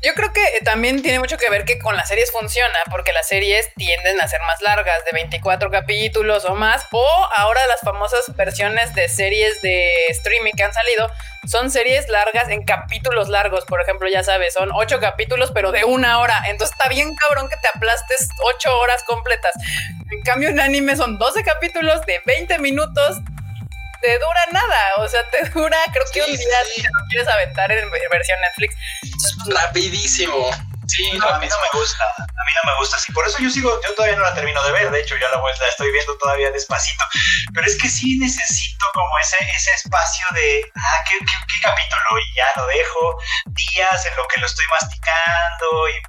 Yo 0.02 0.14
creo 0.14 0.32
que 0.34 0.42
también 0.64 1.02
tiene 1.02 1.20
mucho 1.20 1.38
que 1.38 1.50
ver 1.50 1.66
que 1.66 1.80
con 1.80 1.96
las 1.96 2.08
series 2.08 2.32
funciona, 2.32 2.78
porque 2.90 3.14
las 3.14 3.28
series 3.28 3.74
tienden 3.76 4.20
a 4.22 4.28
ser 4.28 4.42
más 4.42 4.62
largas, 4.62 5.04
de 5.06 5.12
24 5.14 5.70
capítulos 5.70 6.46
o 6.46 6.56
más, 6.56 6.86
o 6.92 7.08
ahora 7.36 7.66
las 7.68 7.82
famosas 7.82 8.36
versiones 8.36 8.94
de 8.96 9.10
series 9.10 9.62
de 9.62 10.08
streaming 10.10 10.54
que 10.56 10.64
han 10.64 10.74
salido 10.74 11.10
son 11.48 11.72
series 11.72 12.10
largas 12.10 12.50
en 12.50 12.64
capítulos 12.64 13.30
largos, 13.30 13.66
por 13.66 13.82
ejemplo, 13.82 14.08
ya 14.10 14.24
sabes, 14.24 14.54
son 14.54 14.70
ocho 14.74 15.00
capítulos, 15.00 15.52
pero 15.54 15.72
de 15.72 15.84
una 15.84 16.20
hora. 16.20 16.38
Entonces 16.48 16.76
está 16.78 16.90
bien 16.90 17.16
cabrón 17.16 17.50
que 17.50 17.56
te 17.58 17.68
aplastes 17.74 18.28
ocho 18.44 18.78
horas 18.80 19.04
completas. 19.04 19.54
En 20.12 20.22
cambio, 20.22 20.50
en 20.50 20.60
anime 20.60 20.96
son 20.96 21.18
12 21.18 21.44
capítulos 21.44 22.06
de 22.06 22.22
20 22.26 22.60
minutos 22.60 23.18
te 24.02 24.20
dura 24.20 24.46
nada, 24.52 24.96
o 24.98 25.08
sea, 25.08 25.30
te 25.30 25.50
dura, 25.54 25.78
creo 25.92 26.06
que 26.12 26.22
un 26.22 26.38
día 26.38 26.66
si 26.74 26.82
lo 26.82 26.90
quieres 27.10 27.28
aventar 27.28 27.72
en 27.72 27.90
versión 28.12 28.40
Netflix. 28.42 28.76
Pues, 29.02 29.62
Rapidísimo. 29.62 30.52
Sí, 30.90 31.06
a 31.12 31.38
mí 31.38 31.48
no 31.48 31.58
me 31.62 31.80
gusta, 31.80 32.04
a 32.18 32.44
mí 32.46 32.52
no 32.64 32.72
me 32.72 32.78
gusta, 32.80 32.98
sí, 32.98 33.12
por 33.12 33.28
eso 33.28 33.38
yo 33.38 33.52
sigo, 33.52 33.80
yo 33.86 33.94
todavía 33.94 34.18
no 34.18 34.24
la 34.24 34.34
termino 34.34 34.64
de 34.64 34.72
ver, 34.72 34.90
de 34.90 35.02
hecho 35.02 35.16
ya 35.18 35.30
la, 35.30 35.38
la 35.38 35.68
estoy 35.68 35.92
viendo 35.92 36.18
todavía 36.18 36.50
despacito, 36.50 37.06
pero 37.54 37.68
es 37.68 37.78
que 37.78 37.88
sí 37.88 38.18
necesito 38.18 38.86
como 38.96 39.20
ese, 39.20 39.38
ese 39.56 39.70
espacio 39.76 40.26
de, 40.32 40.64
ah, 40.76 41.04
¿qué, 41.08 41.20
qué, 41.20 41.62
capítulo? 41.62 42.20
Y 42.20 42.36
ya 42.36 42.48
lo 42.56 42.66
dejo, 42.66 43.18
días 43.46 44.06
en 44.08 44.16
lo 44.16 44.28
que 44.30 44.40
lo 44.40 44.48
estoy 44.48 44.66
masticando, 44.72 45.90
y, 45.90 46.02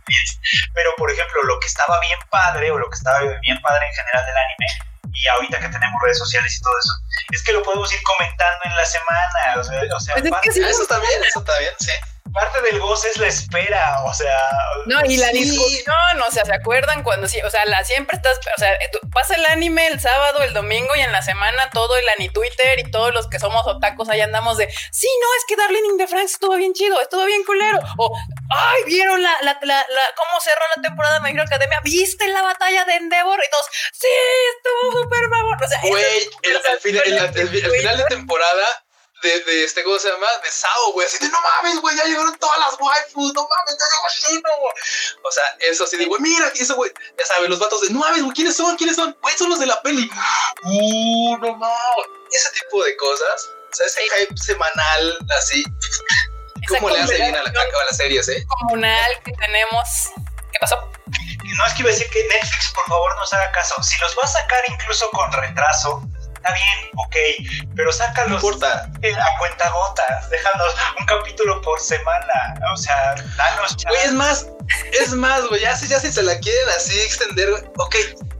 pero 0.72 0.94
por 0.96 1.10
ejemplo, 1.10 1.42
lo 1.42 1.60
que 1.60 1.66
estaba 1.66 2.00
bien 2.00 2.18
padre, 2.30 2.70
o 2.70 2.78
lo 2.78 2.88
que 2.88 2.96
estaba 2.96 3.20
bien 3.42 3.60
padre 3.60 3.86
en 3.86 3.94
general 3.94 4.24
del 4.24 4.36
anime, 4.36 4.89
y 5.22 5.28
ahorita 5.28 5.60
que 5.60 5.68
tenemos 5.68 6.02
redes 6.02 6.18
sociales 6.18 6.56
y 6.56 6.60
todo 6.60 6.72
eso, 6.78 6.92
es 7.32 7.42
que 7.42 7.52
lo 7.52 7.62
podemos 7.62 7.92
ir 7.92 8.00
comentando 8.02 8.60
en 8.64 8.76
la 8.76 8.84
semana. 8.84 9.60
O 9.60 9.64
sea, 9.64 9.82
o 9.96 10.00
sea 10.00 10.14
pues 10.14 10.30
parte, 10.30 10.48
eso 10.48 10.82
está 10.82 10.98
bien, 10.98 11.24
eso 11.24 11.38
está 11.40 11.58
bien, 11.58 11.72
sí 11.78 11.92
parte 12.32 12.62
del 12.62 12.78
goce 12.78 13.08
es 13.08 13.16
la 13.16 13.26
espera, 13.26 14.02
o 14.04 14.14
sea. 14.14 14.38
No, 14.86 15.04
y 15.04 15.16
la 15.16 15.28
discusión, 15.30 16.22
o 16.26 16.30
sea, 16.30 16.44
¿se 16.44 16.52
acuerdan 16.52 17.02
cuando 17.02 17.28
sí? 17.28 17.40
O 17.42 17.50
sea, 17.50 17.64
la 17.66 17.84
siempre 17.84 18.16
estás, 18.16 18.38
o 18.38 18.60
sea, 18.60 18.76
pasa 19.12 19.34
el 19.34 19.44
anime 19.46 19.86
el 19.88 20.00
sábado, 20.00 20.42
el 20.42 20.52
domingo 20.52 20.94
y 20.96 21.00
en 21.00 21.12
la 21.12 21.22
semana 21.22 21.70
todo 21.72 21.96
el 21.96 22.08
ani 22.10 22.28
Twitter 22.28 22.78
y 22.78 22.90
todos 22.90 23.12
los 23.12 23.28
que 23.28 23.38
somos 23.38 23.66
otacos 23.66 24.08
ahí 24.08 24.20
andamos 24.20 24.56
de, 24.58 24.68
sí, 24.92 25.08
no, 25.20 25.26
es 25.38 25.44
que 25.48 25.56
Darling 25.56 25.90
in 25.90 25.98
the 25.98 26.06
Franks 26.06 26.32
estuvo 26.32 26.56
bien 26.56 26.72
chido, 26.72 27.00
estuvo 27.00 27.24
bien 27.24 27.44
culero. 27.44 27.78
O, 27.98 28.16
ay, 28.50 28.84
vieron 28.84 29.22
la, 29.22 29.34
la, 29.42 29.58
la, 29.62 29.86
cómo 30.16 30.40
cerró 30.40 30.62
la 30.76 30.82
temporada 30.82 31.16
de 31.16 31.20
Mejor 31.20 31.40
Academia, 31.40 31.80
viste 31.82 32.26
la 32.28 32.42
batalla 32.42 32.84
de 32.84 32.94
Endeavor 32.94 33.40
y 33.44 33.50
todos, 33.50 33.66
sí, 33.92 34.08
estuvo 34.56 35.02
súper 35.02 35.28
favor. 35.28 35.56
O 35.62 35.68
sea, 35.68 35.80
güey, 35.82 36.04
el, 36.42 36.80
final 37.70 37.96
de 37.96 38.04
temporada 38.04 38.66
de, 39.22 39.40
de 39.44 39.64
este, 39.64 39.84
¿cómo 39.84 39.98
se 39.98 40.10
llama? 40.10 40.26
De 40.42 40.50
Sao, 40.50 40.92
güey. 40.92 41.06
Así 41.06 41.18
de, 41.18 41.28
no 41.28 41.38
mames, 41.40 41.80
güey, 41.80 41.96
ya 41.96 42.04
llegaron 42.04 42.36
todas 42.38 42.58
las 42.58 42.80
waifus, 42.80 43.34
no 43.34 43.48
mames, 43.48 43.76
ya 43.78 43.86
llegó 43.94 44.08
Shino, 44.34 44.50
güey. 44.60 44.74
O 45.22 45.32
sea, 45.32 45.44
eso 45.60 45.84
así 45.84 45.96
de, 45.96 46.06
güey, 46.06 46.20
mira, 46.20 46.50
y 46.54 46.62
eso, 46.62 46.74
güey, 46.76 46.92
ya 47.18 47.26
sabes, 47.26 47.48
los 47.48 47.58
vatos 47.58 47.82
de, 47.82 47.90
no 47.90 48.00
mames, 48.00 48.22
güey, 48.22 48.34
¿quiénes 48.34 48.56
son? 48.56 48.76
¿Quiénes 48.76 48.96
son? 48.96 49.16
Güey, 49.20 49.36
son 49.36 49.50
los 49.50 49.60
de 49.60 49.66
la 49.66 49.80
peli. 49.82 50.10
Uh, 50.64 51.36
no 51.38 51.54
mames. 51.56 52.06
Ese 52.32 52.50
tipo 52.62 52.84
de 52.84 52.96
cosas, 52.96 53.48
o 53.72 53.74
sea, 53.74 53.86
ese 53.86 54.02
hype 54.02 54.36
semanal, 54.36 55.18
así. 55.36 55.64
¿Cómo 56.68 56.90
le 56.90 57.00
hace 57.00 57.16
bien 57.16 57.34
a 57.34 57.42
la, 57.42 57.50
a 57.50 57.84
las 57.86 57.96
series, 57.96 58.28
eh? 58.28 58.44
Comunal 58.46 59.22
que 59.24 59.32
tenemos. 59.32 60.10
¿Qué 60.52 60.58
pasó? 60.60 60.76
No 61.56 61.66
es 61.66 61.72
que 61.74 61.82
iba 61.82 61.90
a 61.90 61.92
decir 61.92 62.08
que 62.10 62.22
Netflix, 62.28 62.70
por 62.72 62.86
favor, 62.86 63.16
nos 63.16 63.32
haga 63.32 63.50
caso. 63.52 63.82
Si 63.82 64.00
los 64.00 64.16
va 64.16 64.22
a 64.22 64.28
sacar 64.28 64.62
incluso 64.68 65.10
con 65.10 65.32
retraso, 65.32 66.02
está 66.40 66.54
bien, 66.54 66.90
ok, 66.96 67.16
pero 67.76 67.92
sácalos 67.92 68.42
importa. 68.42 68.84
a 68.84 69.38
cuenta 69.38 69.70
gotas, 69.70 70.30
déjanos 70.30 70.74
un 70.98 71.06
capítulo 71.06 71.60
por 71.62 71.78
semana, 71.80 72.54
o 72.72 72.76
sea, 72.76 73.14
danos 73.36 73.76
Güey, 73.86 74.02
es 74.04 74.12
más, 74.12 74.46
es 75.00 75.12
más, 75.12 75.46
güey, 75.48 75.60
ya, 75.60 75.74
ya 75.74 76.00
si 76.00 76.12
se 76.12 76.22
la 76.22 76.38
quieren 76.38 76.68
así 76.70 76.98
extender, 77.00 77.70
ok, 77.76 77.96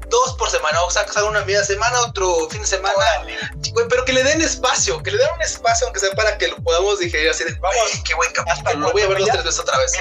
dos 0.08 0.34
por 0.34 0.50
semana, 0.50 0.82
o 0.82 0.90
sacas 0.90 1.22
una 1.22 1.44
media 1.44 1.62
semana, 1.62 2.00
otro 2.00 2.48
fin 2.48 2.62
de 2.62 2.66
semana, 2.66 2.94
güey, 3.72 3.86
pero 3.88 4.04
que 4.04 4.12
le 4.12 4.24
den 4.24 4.40
espacio, 4.40 5.02
que 5.02 5.10
le 5.10 5.18
den 5.18 5.28
un 5.34 5.42
espacio, 5.42 5.86
aunque 5.86 6.00
sea 6.00 6.10
para 6.12 6.38
que 6.38 6.48
lo 6.48 6.56
podamos 6.56 6.98
digerir 6.98 7.30
así 7.30 7.44
de, 7.44 7.52
vamos, 7.54 8.02
qué 8.04 8.14
buen 8.14 8.32
capítulo, 8.32 8.86
lo 8.86 8.92
voy 8.92 9.02
a 9.02 9.08
ver 9.08 9.18
dos, 9.18 9.28
tres 9.28 9.44
veces 9.44 9.60
otra 9.60 9.78
vez. 9.78 9.92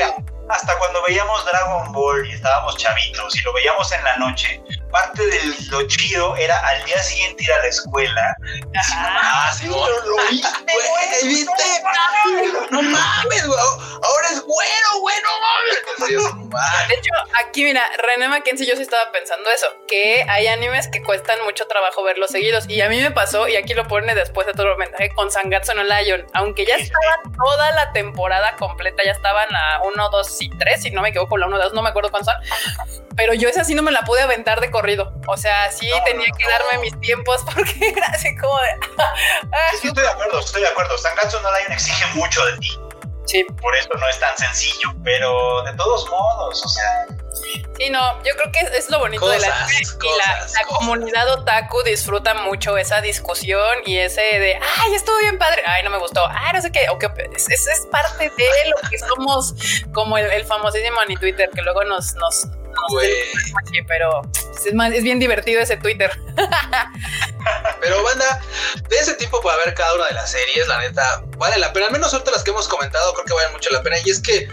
hasta 0.49 0.77
cuando 0.77 1.03
veíamos 1.03 1.45
Dragon 1.45 1.91
Ball 1.91 2.25
y 2.25 2.33
estábamos 2.33 2.77
chavitos 2.77 3.35
y 3.35 3.41
lo 3.41 3.53
veíamos 3.53 3.91
en 3.91 4.03
la 4.03 4.17
noche, 4.17 4.63
parte 4.91 5.25
de 5.25 5.39
lo 5.69 5.87
chido 5.87 6.35
era 6.35 6.57
al 6.67 6.83
día 6.85 7.01
siguiente 7.03 7.43
ir 7.43 7.53
a 7.53 7.59
la 7.59 7.67
escuela. 7.67 8.35
Ah, 8.95 9.53
sí, 9.55 9.67
lo, 9.67 9.75
lo 9.75 10.15
viste, 10.29 10.49
güey, 10.65 11.27
viste. 11.27 11.63
No 12.71 12.81
mames, 12.81 13.47
güey. 13.47 13.59
Ahora 13.59 14.27
es 14.31 14.43
bueno, 14.45 14.99
güey, 15.01 15.15
no 15.21 15.29
mames. 15.41 16.87
De 16.87 16.93
hecho, 16.95 17.11
aquí 17.43 17.63
mira, 17.63 17.83
René 17.97 18.27
Mackenzie, 18.27 18.65
yo 18.65 18.75
sí 18.75 18.81
estaba 18.81 19.11
pensando 19.11 19.49
eso, 19.51 19.67
que 19.87 20.25
hay 20.27 20.47
animes 20.47 20.87
que 20.87 21.03
cuestan 21.03 21.43
mucho 21.43 21.67
trabajo 21.67 22.03
verlos 22.03 22.31
seguidos. 22.31 22.67
Y 22.67 22.81
a 22.81 22.89
mí 22.89 22.99
me 22.99 23.11
pasó, 23.11 23.47
y 23.47 23.55
aquí 23.55 23.73
lo 23.73 23.87
pone 23.87 24.15
después 24.15 24.47
de 24.47 24.53
todo 24.53 24.71
el 24.71 24.77
mensaje, 24.77 25.09
con 25.15 25.31
Sangatsu 25.31 25.73
no 25.75 25.83
Lion. 25.83 26.25
Aunque 26.33 26.65
ya 26.65 26.75
estaba 26.75 27.21
toda 27.37 27.71
la 27.71 27.91
temporada 27.91 28.55
completa, 28.57 29.03
ya 29.03 29.11
estaban 29.11 29.53
a 29.55 29.81
1, 29.83 30.09
2 30.09 30.41
y 30.41 30.49
3, 30.49 30.81
si 30.81 30.91
no 30.91 31.01
me 31.01 31.09
equivoco, 31.09 31.37
la 31.37 31.47
1, 31.47 31.57
2, 31.57 31.73
no 31.73 31.81
me 31.81 31.89
acuerdo 31.89 32.09
cuántos 32.11 32.33
son 32.33 33.09
pero 33.19 33.33
yo 33.33 33.49
esa 33.49 33.65
sí 33.65 33.75
no 33.75 33.81
me 33.81 33.91
la 33.91 34.03
pude 34.03 34.21
aventar 34.21 34.61
de 34.61 34.71
corrido. 34.79 35.11
O 35.27 35.37
sea, 35.37 35.71
sí 35.71 35.89
tenía 36.05 36.27
que 36.37 36.47
darme 36.47 36.79
mis 36.79 36.99
tiempos 37.01 37.41
porque 37.53 37.89
era 37.89 38.07
así 38.07 38.35
como 38.37 38.57
de. 38.57 38.87
sí, 39.81 39.87
estoy 39.87 40.03
de 40.03 40.09
acuerdo, 40.09 40.39
estoy 40.39 40.61
de 40.61 40.67
acuerdo. 40.67 40.97
Sangatsu 40.97 41.39
no 41.41 41.49
Lion 41.51 41.71
exige 41.73 42.05
mucho 42.15 42.45
de 42.45 42.57
ti. 42.57 42.79
Sí. 43.25 43.43
Por 43.61 43.75
eso 43.75 43.89
no 43.93 44.07
es 44.07 44.19
tan 44.19 44.35
sencillo, 44.35 44.89
pero 45.03 45.61
de 45.63 45.73
todos 45.73 46.09
modos, 46.09 46.65
o 46.65 46.69
sea. 46.69 47.05
Sí, 47.77 47.89
no, 47.91 48.17
yo 48.23 48.33
creo 48.35 48.51
que 48.51 48.77
es 48.77 48.89
lo 48.89 48.99
bonito 48.99 49.27
de 49.29 49.39
la, 49.39 49.47
la, 49.47 50.47
la 50.47 50.65
comunidad 50.67 51.29
otaku 51.29 51.83
disfruta 51.83 52.33
mucho 52.33 52.75
esa 52.77 53.01
discusión 53.01 53.77
y 53.85 53.97
ese 53.97 54.21
de, 54.21 54.55
ay, 54.55 54.95
estuvo 54.95 55.17
bien 55.19 55.37
padre, 55.37 55.63
ay, 55.65 55.83
no 55.83 55.91
me 55.91 55.99
gustó, 55.99 56.27
ay, 56.27 56.53
no 56.53 56.61
sé 56.61 56.71
qué, 56.71 56.87
o 56.89 56.97
qué, 56.97 57.07
es, 57.35 57.47
es, 57.49 57.87
parte 57.91 58.31
de 58.35 58.69
lo 58.69 58.89
que 58.89 58.97
somos 59.07 59.53
como 59.93 60.17
el, 60.17 60.25
el 60.31 60.43
famosísimo 60.43 60.99
Ani 60.99 61.15
Twitter 61.15 61.49
que 61.53 61.61
luego 61.61 61.83
nos, 61.83 62.15
nos, 62.15 62.47
pero 63.87 64.21
es, 64.55 65.03
bien 65.03 65.19
divertido 65.19 65.61
ese 65.61 65.77
Twitter. 65.77 66.11
pero 67.81 68.03
banda, 68.03 68.41
de 68.89 68.95
ese 68.97 69.13
tiempo 69.15 69.41
para 69.41 69.57
ver 69.65 69.73
cada 69.73 69.95
una 69.95 70.07
de 70.07 70.13
las 70.13 70.31
series, 70.31 70.67
la 70.67 70.79
neta, 70.79 71.23
vale 71.37 71.57
la 71.57 71.73
pena. 71.73 71.87
Al 71.87 71.91
menos 71.93 72.13
ahorita 72.13 72.31
las 72.31 72.43
que 72.43 72.51
hemos 72.51 72.67
comentado, 72.67 73.13
creo 73.13 73.25
que 73.25 73.33
valen 73.33 73.53
mucho 73.53 73.69
la 73.71 73.81
pena. 73.81 73.97
Y 74.03 74.09
es 74.09 74.21
que, 74.21 74.47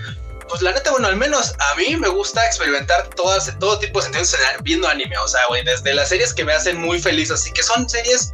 pues 0.48 0.62
la 0.62 0.72
neta, 0.72 0.90
bueno, 0.90 1.09
al 1.09 1.16
menos 1.16 1.54
a 1.59 1.74
mí 1.74 1.96
me 1.96 2.09
gusta 2.09 2.44
experimentar 2.46 3.09
todas, 3.09 3.52
todo 3.59 3.78
tipo 3.78 4.00
de 4.00 4.04
sentidos 4.04 4.37
viendo 4.62 4.88
anime. 4.88 5.18
O 5.18 5.28
sea, 5.28 5.40
güey, 5.48 5.64
desde 5.64 5.94
las 5.94 6.09
series 6.09 6.32
que 6.32 6.44
me 6.44 6.52
hacen 6.52 6.80
muy 6.80 7.00
feliz, 7.00 7.30
así 7.30 7.52
que 7.52 7.62
son 7.62 7.88
series 7.88 8.32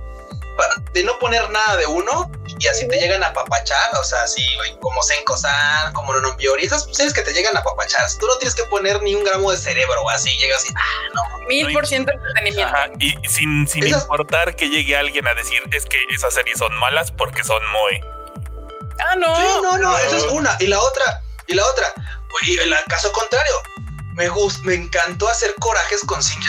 de 0.92 1.02
no 1.04 1.18
poner 1.18 1.48
nada 1.50 1.76
de 1.76 1.86
uno 1.86 2.30
y 2.62 2.68
así 2.68 2.86
te 2.86 2.96
llegan 2.96 3.24
a 3.24 3.32
papachar, 3.32 3.90
o 3.98 4.04
sea, 4.04 4.22
así, 4.22 4.44
como 4.80 5.02
Senko-san, 5.02 5.92
como 5.94 6.12
Nonombiori, 6.12 6.64
esas 6.64 6.86
series 6.92 7.12
que 7.12 7.22
te 7.22 7.32
llegan 7.32 7.56
a 7.56 7.62
papachar, 7.62 8.06
tú 8.20 8.26
no 8.28 8.36
tienes 8.36 8.54
que 8.54 8.62
poner 8.64 9.02
ni 9.02 9.16
un 9.16 9.24
gramo 9.24 9.50
de 9.50 9.56
cerebro, 9.56 10.08
así 10.08 10.30
llegas 10.38 10.64
y, 10.66 10.72
ah, 10.76 10.80
no. 11.12 11.46
Mil 11.48 11.72
por 11.72 11.84
ciento 11.88 12.12
entretenimiento. 12.12 12.72
y 13.00 13.16
sin, 13.28 13.66
sin 13.66 13.88
importar 13.88 14.54
que 14.54 14.68
llegue 14.68 14.96
alguien 14.96 15.26
a 15.26 15.34
decir, 15.34 15.60
es 15.72 15.86
que 15.86 15.98
esas 16.10 16.34
series 16.34 16.58
son 16.58 16.72
malas 16.76 17.10
porque 17.10 17.42
son 17.42 17.60
muy... 17.72 18.00
Ah, 19.00 19.16
no. 19.16 19.34
Sí, 19.34 19.42
no, 19.62 19.78
no, 19.78 19.98
esa 19.98 20.16
es 20.18 20.24
una. 20.24 20.56
Y 20.60 20.68
la 20.68 20.80
otra, 20.80 21.20
y 21.48 21.54
la 21.54 21.66
otra, 21.66 21.92
y 22.42 22.58
el 22.58 22.72
caso 22.88 23.10
contrario, 23.10 23.54
me 24.14 24.28
gustó, 24.28 24.62
me 24.64 24.74
encantó 24.74 25.28
hacer 25.28 25.54
corajes 25.58 26.00
con 26.06 26.20
Shinji 26.20 26.48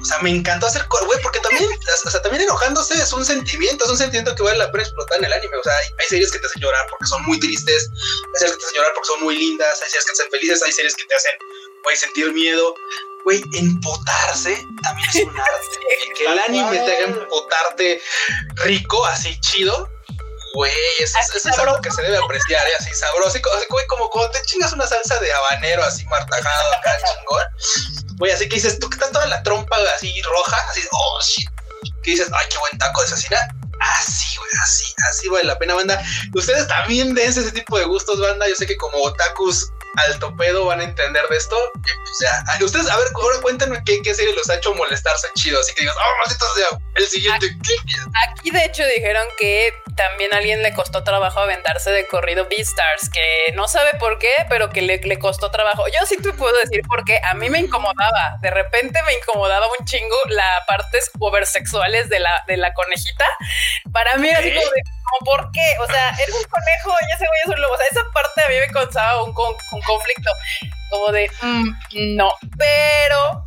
O 0.00 0.04
sea, 0.04 0.18
me 0.20 0.30
encantó 0.30 0.66
hacer 0.66 0.86
güey, 0.88 1.20
porque 1.22 1.40
también, 1.40 1.70
o 2.04 2.10
sea, 2.10 2.22
también 2.22 2.42
enojándose 2.42 2.94
es 2.94 3.12
un 3.12 3.24
sentimiento, 3.24 3.84
es 3.84 3.90
un 3.90 3.98
sentimiento 3.98 4.34
que 4.34 4.42
vale 4.42 4.58
la 4.58 4.70
pena 4.70 4.84
explotar 4.84 5.18
en 5.18 5.24
el 5.24 5.32
anime. 5.32 5.56
O 5.56 5.62
sea, 5.62 5.72
hay, 5.76 6.06
series 6.08 6.32
que 6.32 6.38
te 6.38 6.46
hacen 6.46 6.62
llorar 6.62 6.86
porque 6.90 7.06
son 7.06 7.24
muy 7.24 7.38
tristes, 7.38 7.88
hay 7.90 8.38
series 8.38 8.56
que 8.56 8.60
te 8.60 8.66
hacen 8.66 8.76
llorar 8.76 8.92
porque 8.94 9.08
son 9.08 9.22
muy 9.22 9.36
lindas, 9.36 9.82
hay 9.82 9.90
series 9.90 10.04
que 10.04 10.12
te 10.12 10.22
hacen 10.22 10.30
felices, 10.30 10.62
hay 10.62 10.72
series 10.72 10.94
que 10.94 11.04
te 11.04 11.14
hacen, 11.14 11.32
güey, 11.84 11.96
sentir 11.96 12.32
miedo. 12.32 12.74
Güey, 13.24 13.42
empotarse 13.52 14.64
también 14.82 15.08
es 15.10 15.24
un 15.24 15.38
arte. 15.40 16.14
que 16.16 16.24
el 16.24 16.38
anime 16.38 16.78
te 16.78 16.96
haga 16.96 17.06
empotarte 17.06 18.00
rico, 18.64 19.04
así 19.04 19.38
chido, 19.40 19.90
Güey, 20.58 20.72
eso, 20.98 21.20
es 21.36 21.58
algo 21.60 21.80
que 21.80 21.88
se 21.88 22.02
debe 22.02 22.18
apreciar, 22.18 22.66
¿eh? 22.66 22.72
así 22.80 22.92
sabroso. 22.92 23.28
Así, 23.28 23.40
como, 23.68 23.80
como 23.86 24.10
cuando 24.10 24.32
te 24.32 24.42
chingas 24.42 24.72
una 24.72 24.88
salsa 24.88 25.16
de 25.20 25.32
habanero 25.32 25.84
así 25.84 26.04
martajado 26.06 26.74
acá, 26.74 26.98
chingón. 27.06 28.16
Güey, 28.16 28.32
así 28.32 28.48
que 28.48 28.56
dices, 28.56 28.76
tú 28.80 28.90
que 28.90 28.96
estás 28.96 29.12
toda 29.12 29.26
la 29.26 29.40
trompa 29.44 29.76
así 29.94 30.20
roja, 30.20 30.56
así, 30.68 30.82
oh 30.90 31.20
shit. 31.22 31.48
Que 32.02 32.10
dices, 32.10 32.28
ay, 32.32 32.46
qué 32.50 32.58
buen 32.58 32.76
taco 32.76 33.02
de 33.02 33.06
asesina. 33.06 33.38
Así, 34.00 34.36
güey, 34.36 34.50
así, 34.64 34.94
así 35.08 35.28
vale 35.28 35.44
la 35.44 35.56
pena, 35.60 35.74
banda. 35.74 36.02
Ustedes 36.34 36.66
también 36.66 37.14
dense 37.14 37.38
ese 37.38 37.52
tipo 37.52 37.78
de 37.78 37.84
gustos, 37.84 38.18
banda. 38.18 38.48
Yo 38.48 38.56
sé 38.56 38.66
que 38.66 38.76
como 38.78 38.98
otakus 38.98 39.70
alto 39.96 40.34
pedo 40.36 40.66
van 40.66 40.80
a 40.80 40.84
entender 40.84 41.26
de 41.28 41.36
esto. 41.36 41.56
Y 41.76 41.80
pues 41.80 42.18
ya, 42.20 42.64
ustedes, 42.64 42.88
a 42.88 42.96
ver, 42.96 43.08
ahora 43.14 43.40
cuéntenme 43.40 43.82
qué, 43.84 44.00
qué 44.02 44.14
serie 44.14 44.34
los 44.34 44.48
ha 44.50 44.56
hecho 44.56 44.74
molestarse 44.74 45.28
chido. 45.34 45.60
Así 45.60 45.74
que 45.74 45.82
digas, 45.82 45.96
oh, 45.96 46.18
maldito 46.24 46.46
sea, 46.54 46.78
el 46.94 47.06
siguiente. 47.06 47.46
Aquí, 48.28 48.50
de 48.50 48.64
hecho, 48.64 48.84
dijeron 48.86 49.26
que 49.38 49.72
también 49.96 50.32
a 50.32 50.38
alguien 50.38 50.62
le 50.62 50.72
costó 50.74 51.02
trabajo 51.02 51.40
aventarse 51.40 51.90
de 51.90 52.06
corrido 52.06 52.46
Beastars, 52.48 53.10
que 53.10 53.52
no 53.54 53.68
sabe 53.68 53.90
por 53.98 54.18
qué, 54.18 54.32
pero 54.48 54.70
que 54.70 54.82
le, 54.82 54.98
le 54.98 55.18
costó 55.18 55.50
trabajo. 55.50 55.84
Yo 55.88 56.06
sí 56.06 56.16
te 56.16 56.32
puedo 56.32 56.56
decir 56.58 56.82
por 56.86 57.04
qué. 57.04 57.20
A 57.24 57.34
mí 57.34 57.50
me 57.50 57.58
incomodaba. 57.58 58.38
De 58.40 58.50
repente 58.50 59.00
me 59.04 59.14
incomodaba 59.14 59.66
un 59.78 59.84
chingo 59.84 60.16
las 60.28 60.66
partes 60.66 61.10
oversexuales 61.18 62.08
de 62.08 62.20
la, 62.20 62.44
de 62.46 62.56
la 62.56 62.72
conejita. 62.74 63.26
Para 63.92 64.16
mí 64.16 64.28
así 64.30 64.54
como 64.54 64.70
de, 64.70 64.82
¿por 65.24 65.50
qué? 65.52 65.76
O 65.80 65.86
sea, 65.86 66.10
era 66.10 66.32
un 66.34 66.44
conejo 66.44 66.94
y 67.08 67.14
ese 67.14 67.26
güey 67.26 67.40
es 67.44 67.48
un 67.48 67.60
lobo. 67.60 67.74
O 67.74 67.76
sea, 67.76 67.86
esa 67.90 68.02
parte 68.12 68.42
a 68.42 68.48
mí 68.48 68.56
me 68.58 68.68
causaba 68.68 69.22
un, 69.22 69.30
un 69.30 69.82
conflicto 69.82 70.30
como 70.90 71.12
de, 71.12 71.30
mm, 71.42 72.16
no, 72.16 72.32
pero 72.56 73.44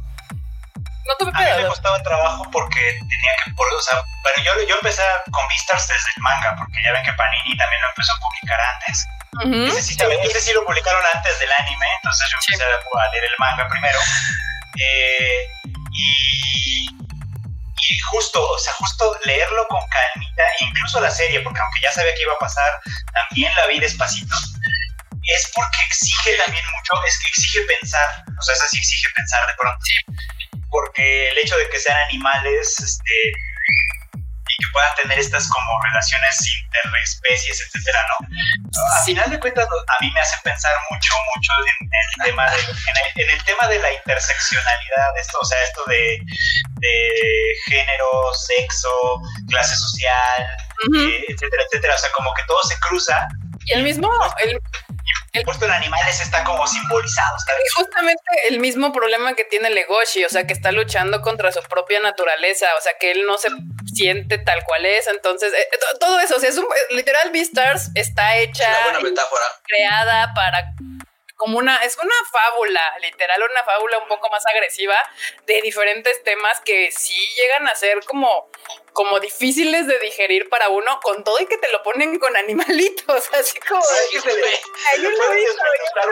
no 1.07 1.15
tuve 1.17 1.31
A 1.33 1.57
mí 1.57 1.63
me 1.63 1.69
costaba 1.69 2.01
trabajo 2.03 2.43
porque 2.51 2.79
tenía 2.79 3.33
que, 3.43 3.51
por, 3.51 3.67
o 3.73 3.81
sea, 3.81 4.01
bueno, 4.23 4.37
yo, 4.43 4.67
yo 4.67 4.75
empecé 4.75 5.03
con 5.31 5.47
Beastars 5.49 5.87
desde 5.87 6.09
el 6.15 6.21
manga, 6.21 6.55
porque 6.57 6.77
ya 6.83 6.91
ven 6.93 7.03
que 7.03 7.13
Panini 7.13 7.57
también 7.57 7.81
lo 7.81 7.89
empezó 7.89 8.11
a 8.13 8.19
publicar 8.19 8.59
antes. 8.61 9.07
Uh 9.31 9.65
ese, 9.67 9.81
sí, 9.81 9.95
sí, 9.95 10.53
lo 10.53 10.65
publicaron 10.65 11.01
antes 11.13 11.39
del 11.39 11.49
anime, 11.59 11.87
entonces 12.03 12.27
yo 12.29 12.37
empecé 12.37 12.63
a 12.63 13.11
leer 13.11 13.23
el 13.23 13.35
manga 13.39 13.67
primero. 13.67 13.99
Eh, 14.77 15.47
y, 15.93 16.87
y 17.89 17.99
justo, 18.11 18.41
o 18.41 18.59
sea, 18.59 18.73
justo 18.73 19.17
leerlo 19.25 19.65
con 19.67 19.81
calmita, 19.89 20.43
incluso 20.59 20.99
la 21.01 21.11
serie, 21.11 21.41
porque 21.41 21.59
aunque 21.59 21.81
ya 21.81 21.91
sabía 21.91 22.13
que 22.13 22.21
iba 22.21 22.33
a 22.33 22.39
pasar, 22.39 22.71
también 23.13 23.51
la 23.55 23.67
vi 23.67 23.79
despacito 23.79 24.35
es 25.27 25.51
porque 25.53 25.77
exige 25.87 26.35
también 26.43 26.63
mucho, 26.65 26.93
es 27.05 27.19
que 27.19 27.27
exige 27.29 27.59
pensar, 27.79 28.07
o 28.39 28.41
sea, 28.41 28.55
es 28.55 28.61
así 28.63 28.77
exige 28.77 29.07
pensar 29.15 29.47
de 29.47 29.53
pronto, 29.55 29.85
porque 30.69 31.29
el 31.29 31.37
hecho 31.37 31.57
de 31.57 31.69
que 31.69 31.79
sean 31.79 31.97
animales, 32.09 32.79
este, 32.79 33.31
que 34.61 34.71
puedan 34.71 34.95
tener 34.95 35.19
estas 35.19 35.47
como 35.49 35.81
relaciones 35.81 36.37
interespecies, 36.63 37.61
etcétera, 37.65 37.99
¿no? 38.09 38.27
A 38.95 39.03
final 39.03 39.29
de 39.29 39.39
cuentas, 39.39 39.65
a 39.65 39.95
mí 40.01 40.11
me 40.13 40.21
hace 40.21 40.37
pensar 40.43 40.73
mucho, 40.89 41.13
mucho 41.35 41.51
en, 41.81 41.89
el 41.89 42.25
tema 42.25 42.49
de, 42.51 42.59
en 43.21 43.29
el, 43.29 43.43
tema 43.43 43.67
de 43.67 43.79
la 43.79 43.91
interseccionalidad, 43.91 45.17
esto, 45.19 45.37
o 45.41 45.45
sea, 45.45 45.61
esto 45.63 45.83
de, 45.87 46.19
de 46.79 46.95
género, 47.65 48.33
sexo, 48.33 49.21
clase 49.49 49.75
social, 49.75 50.47
eh, 50.97 51.25
etcétera, 51.27 51.63
etcétera, 51.63 51.95
o 51.95 51.97
sea, 51.97 52.11
como 52.11 52.33
que 52.33 52.43
todo 52.47 52.61
se 52.63 52.79
cruza. 52.79 53.27
Y 53.71 53.77
el 53.77 53.83
mismo, 53.83 54.09
el, 54.43 54.59
el 55.31 55.43
puesto 55.43 55.63
en 55.63 55.71
animales 55.71 56.19
está 56.19 56.43
como 56.43 56.67
simbolizado. 56.67 57.37
Es 57.37 57.73
justamente 57.73 58.21
el 58.49 58.59
mismo 58.59 58.91
problema 58.91 59.33
que 59.33 59.45
tiene 59.45 59.69
Legoshi, 59.69 60.25
o 60.25 60.29
sea, 60.29 60.45
que 60.45 60.51
está 60.51 60.73
luchando 60.73 61.21
contra 61.21 61.53
su 61.53 61.61
propia 61.63 62.01
naturaleza, 62.01 62.67
o 62.77 62.81
sea, 62.81 62.93
que 62.99 63.11
él 63.11 63.25
no 63.25 63.37
se 63.37 63.47
siente 63.93 64.37
tal 64.39 64.63
cual 64.65 64.85
es. 64.85 65.07
Entonces, 65.07 65.53
eh, 65.53 65.69
todo 66.01 66.19
eso, 66.19 66.35
o 66.35 66.39
sea, 66.39 66.49
es 66.49 66.57
un, 66.57 66.65
literal 66.89 67.31
Beastars 67.31 67.91
está 67.95 68.37
hecha, 68.37 68.67
una 68.67 68.99
buena 68.99 69.09
metáfora. 69.09 69.43
creada 69.63 70.33
para 70.33 70.73
como 71.41 71.57
una, 71.57 71.77
es 71.77 71.97
una 71.97 72.13
fábula, 72.31 72.97
literal, 73.01 73.41
una 73.41 73.63
fábula 73.63 73.97
un 73.97 74.07
poco 74.07 74.29
más 74.29 74.45
agresiva 74.45 74.95
de 75.47 75.59
diferentes 75.63 76.21
temas 76.21 76.61
que 76.61 76.91
sí 76.91 77.15
llegan 77.35 77.67
a 77.67 77.73
ser 77.73 77.99
como, 78.05 78.47
como 78.93 79.19
difíciles 79.19 79.87
de 79.87 79.97
digerir 79.97 80.49
para 80.49 80.69
uno, 80.69 80.99
con 81.01 81.23
todo 81.23 81.39
y 81.39 81.47
que 81.47 81.57
te 81.57 81.71
lo 81.71 81.81
ponen 81.81 82.19
con 82.19 82.37
animalitos, 82.37 83.33
así 83.33 83.59
como... 83.61 83.81
Sí, 83.81 84.19
se 84.19 84.35
le, 84.35 85.07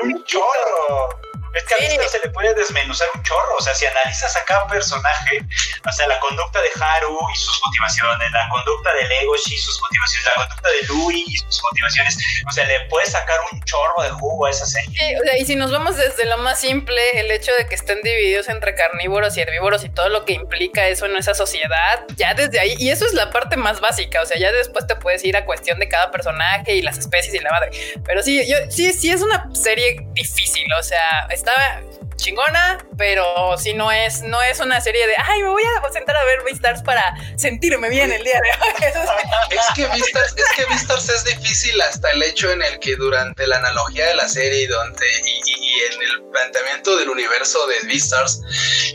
un 0.01 0.25
chorro. 0.25 1.28
Es 1.53 1.63
que 1.63 1.73
a 1.73 1.77
mí 1.77 1.97
se 2.09 2.19
le 2.19 2.29
puede 2.29 2.53
desmenuzar 2.53 3.07
un 3.15 3.23
chorro. 3.23 3.55
O 3.57 3.61
sea, 3.61 3.73
si 3.73 3.85
analizas 3.85 4.35
a 4.35 4.43
cada 4.45 4.67
personaje, 4.67 5.39
o 5.87 5.91
sea, 5.91 6.07
la 6.07 6.19
conducta 6.19 6.61
de 6.61 6.69
Haru 6.79 7.17
y 7.33 7.37
sus 7.37 7.61
motivaciones, 7.65 8.31
la 8.31 8.49
conducta 8.49 8.93
de 8.93 9.07
Legoshi 9.07 9.55
y 9.55 9.57
sus 9.57 9.81
motivaciones, 9.81 10.25
la 10.25 10.33
conducta 10.33 10.69
de 10.69 10.87
Louis 10.87 11.27
y 11.27 11.37
sus 11.37 11.61
motivaciones, 11.63 12.17
o 12.47 12.51
sea, 12.51 12.65
le 12.65 12.79
puedes 12.87 13.11
sacar 13.11 13.39
un 13.51 13.61
chorro 13.63 14.01
de 14.03 14.09
jugo 14.11 14.45
a 14.45 14.49
esa 14.49 14.65
serie. 14.65 14.89
Sí, 14.97 15.15
o 15.15 15.23
sea, 15.23 15.37
y 15.37 15.45
si 15.45 15.55
nos 15.55 15.71
vamos 15.71 15.97
desde 15.97 16.25
lo 16.25 16.37
más 16.37 16.59
simple, 16.59 17.19
el 17.19 17.31
hecho 17.31 17.51
de 17.53 17.67
que 17.67 17.75
estén 17.75 18.01
divididos 18.01 18.49
entre 18.49 18.75
carnívoros 18.75 19.37
y 19.37 19.41
herbívoros 19.41 19.83
y 19.83 19.89
todo 19.89 20.09
lo 20.09 20.25
que 20.25 20.33
implica 20.33 20.87
eso 20.87 21.05
en 21.05 21.15
esa 21.15 21.33
sociedad, 21.33 22.03
ya 22.15 22.33
desde 22.33 22.59
ahí, 22.59 22.75
y 22.77 22.89
eso 22.89 23.05
es 23.05 23.13
la 23.13 23.31
parte 23.31 23.57
más 23.57 23.79
básica, 23.81 24.21
o 24.21 24.25
sea, 24.25 24.37
ya 24.37 24.51
después 24.51 24.87
te 24.87 24.95
puedes 24.95 25.23
ir 25.23 25.37
a 25.37 25.45
cuestión 25.45 25.79
de 25.79 25.87
cada 25.87 26.11
personaje 26.11 26.75
y 26.75 26.81
las 26.81 26.97
especies 26.97 27.33
y 27.33 27.39
la 27.39 27.51
madre. 27.51 27.71
Pero 28.05 28.21
sí, 28.23 28.47
yo, 28.47 28.57
sí, 28.69 28.93
sí 28.93 29.11
es 29.11 29.21
una 29.21 29.49
serie 29.53 30.07
difícil, 30.13 30.71
o 30.73 30.83
sea, 30.83 31.27
estaba 31.39 31.81
chingona, 32.19 32.85
pero 32.97 33.57
si 33.57 33.73
no 33.73 33.91
es, 33.91 34.21
no 34.21 34.41
es 34.41 34.59
una 34.59 34.81
serie 34.81 35.07
de 35.07 35.15
ay, 35.17 35.41
me 35.41 35.49
voy 35.49 35.63
a 35.63 35.91
sentar 35.91 36.15
a 36.17 36.23
ver 36.25 36.43
Beastars 36.43 36.83
para 36.83 37.15
sentirme 37.37 37.89
bien 37.89 38.11
el 38.11 38.23
día 38.23 38.39
de 38.43 38.51
hoy. 38.51 38.91
es 39.49 39.65
que 39.75 39.85
Beastars, 39.87 40.35
es 40.37 40.51
que 40.55 40.65
Beastars 40.65 41.09
es 41.09 41.23
difícil 41.23 41.81
hasta 41.81 42.11
el 42.11 42.21
hecho 42.23 42.51
en 42.51 42.61
el 42.61 42.79
que 42.79 42.95
durante 42.95 43.47
la 43.47 43.57
analogía 43.57 44.07
de 44.07 44.15
la 44.15 44.27
serie 44.27 44.63
y, 44.63 44.67
donde, 44.67 45.07
y, 45.07 45.59
en 45.93 46.01
el 46.01 46.23
planteamiento 46.31 46.97
del 46.97 47.09
universo 47.09 47.65
de 47.67 47.87
Beastars, 47.87 48.41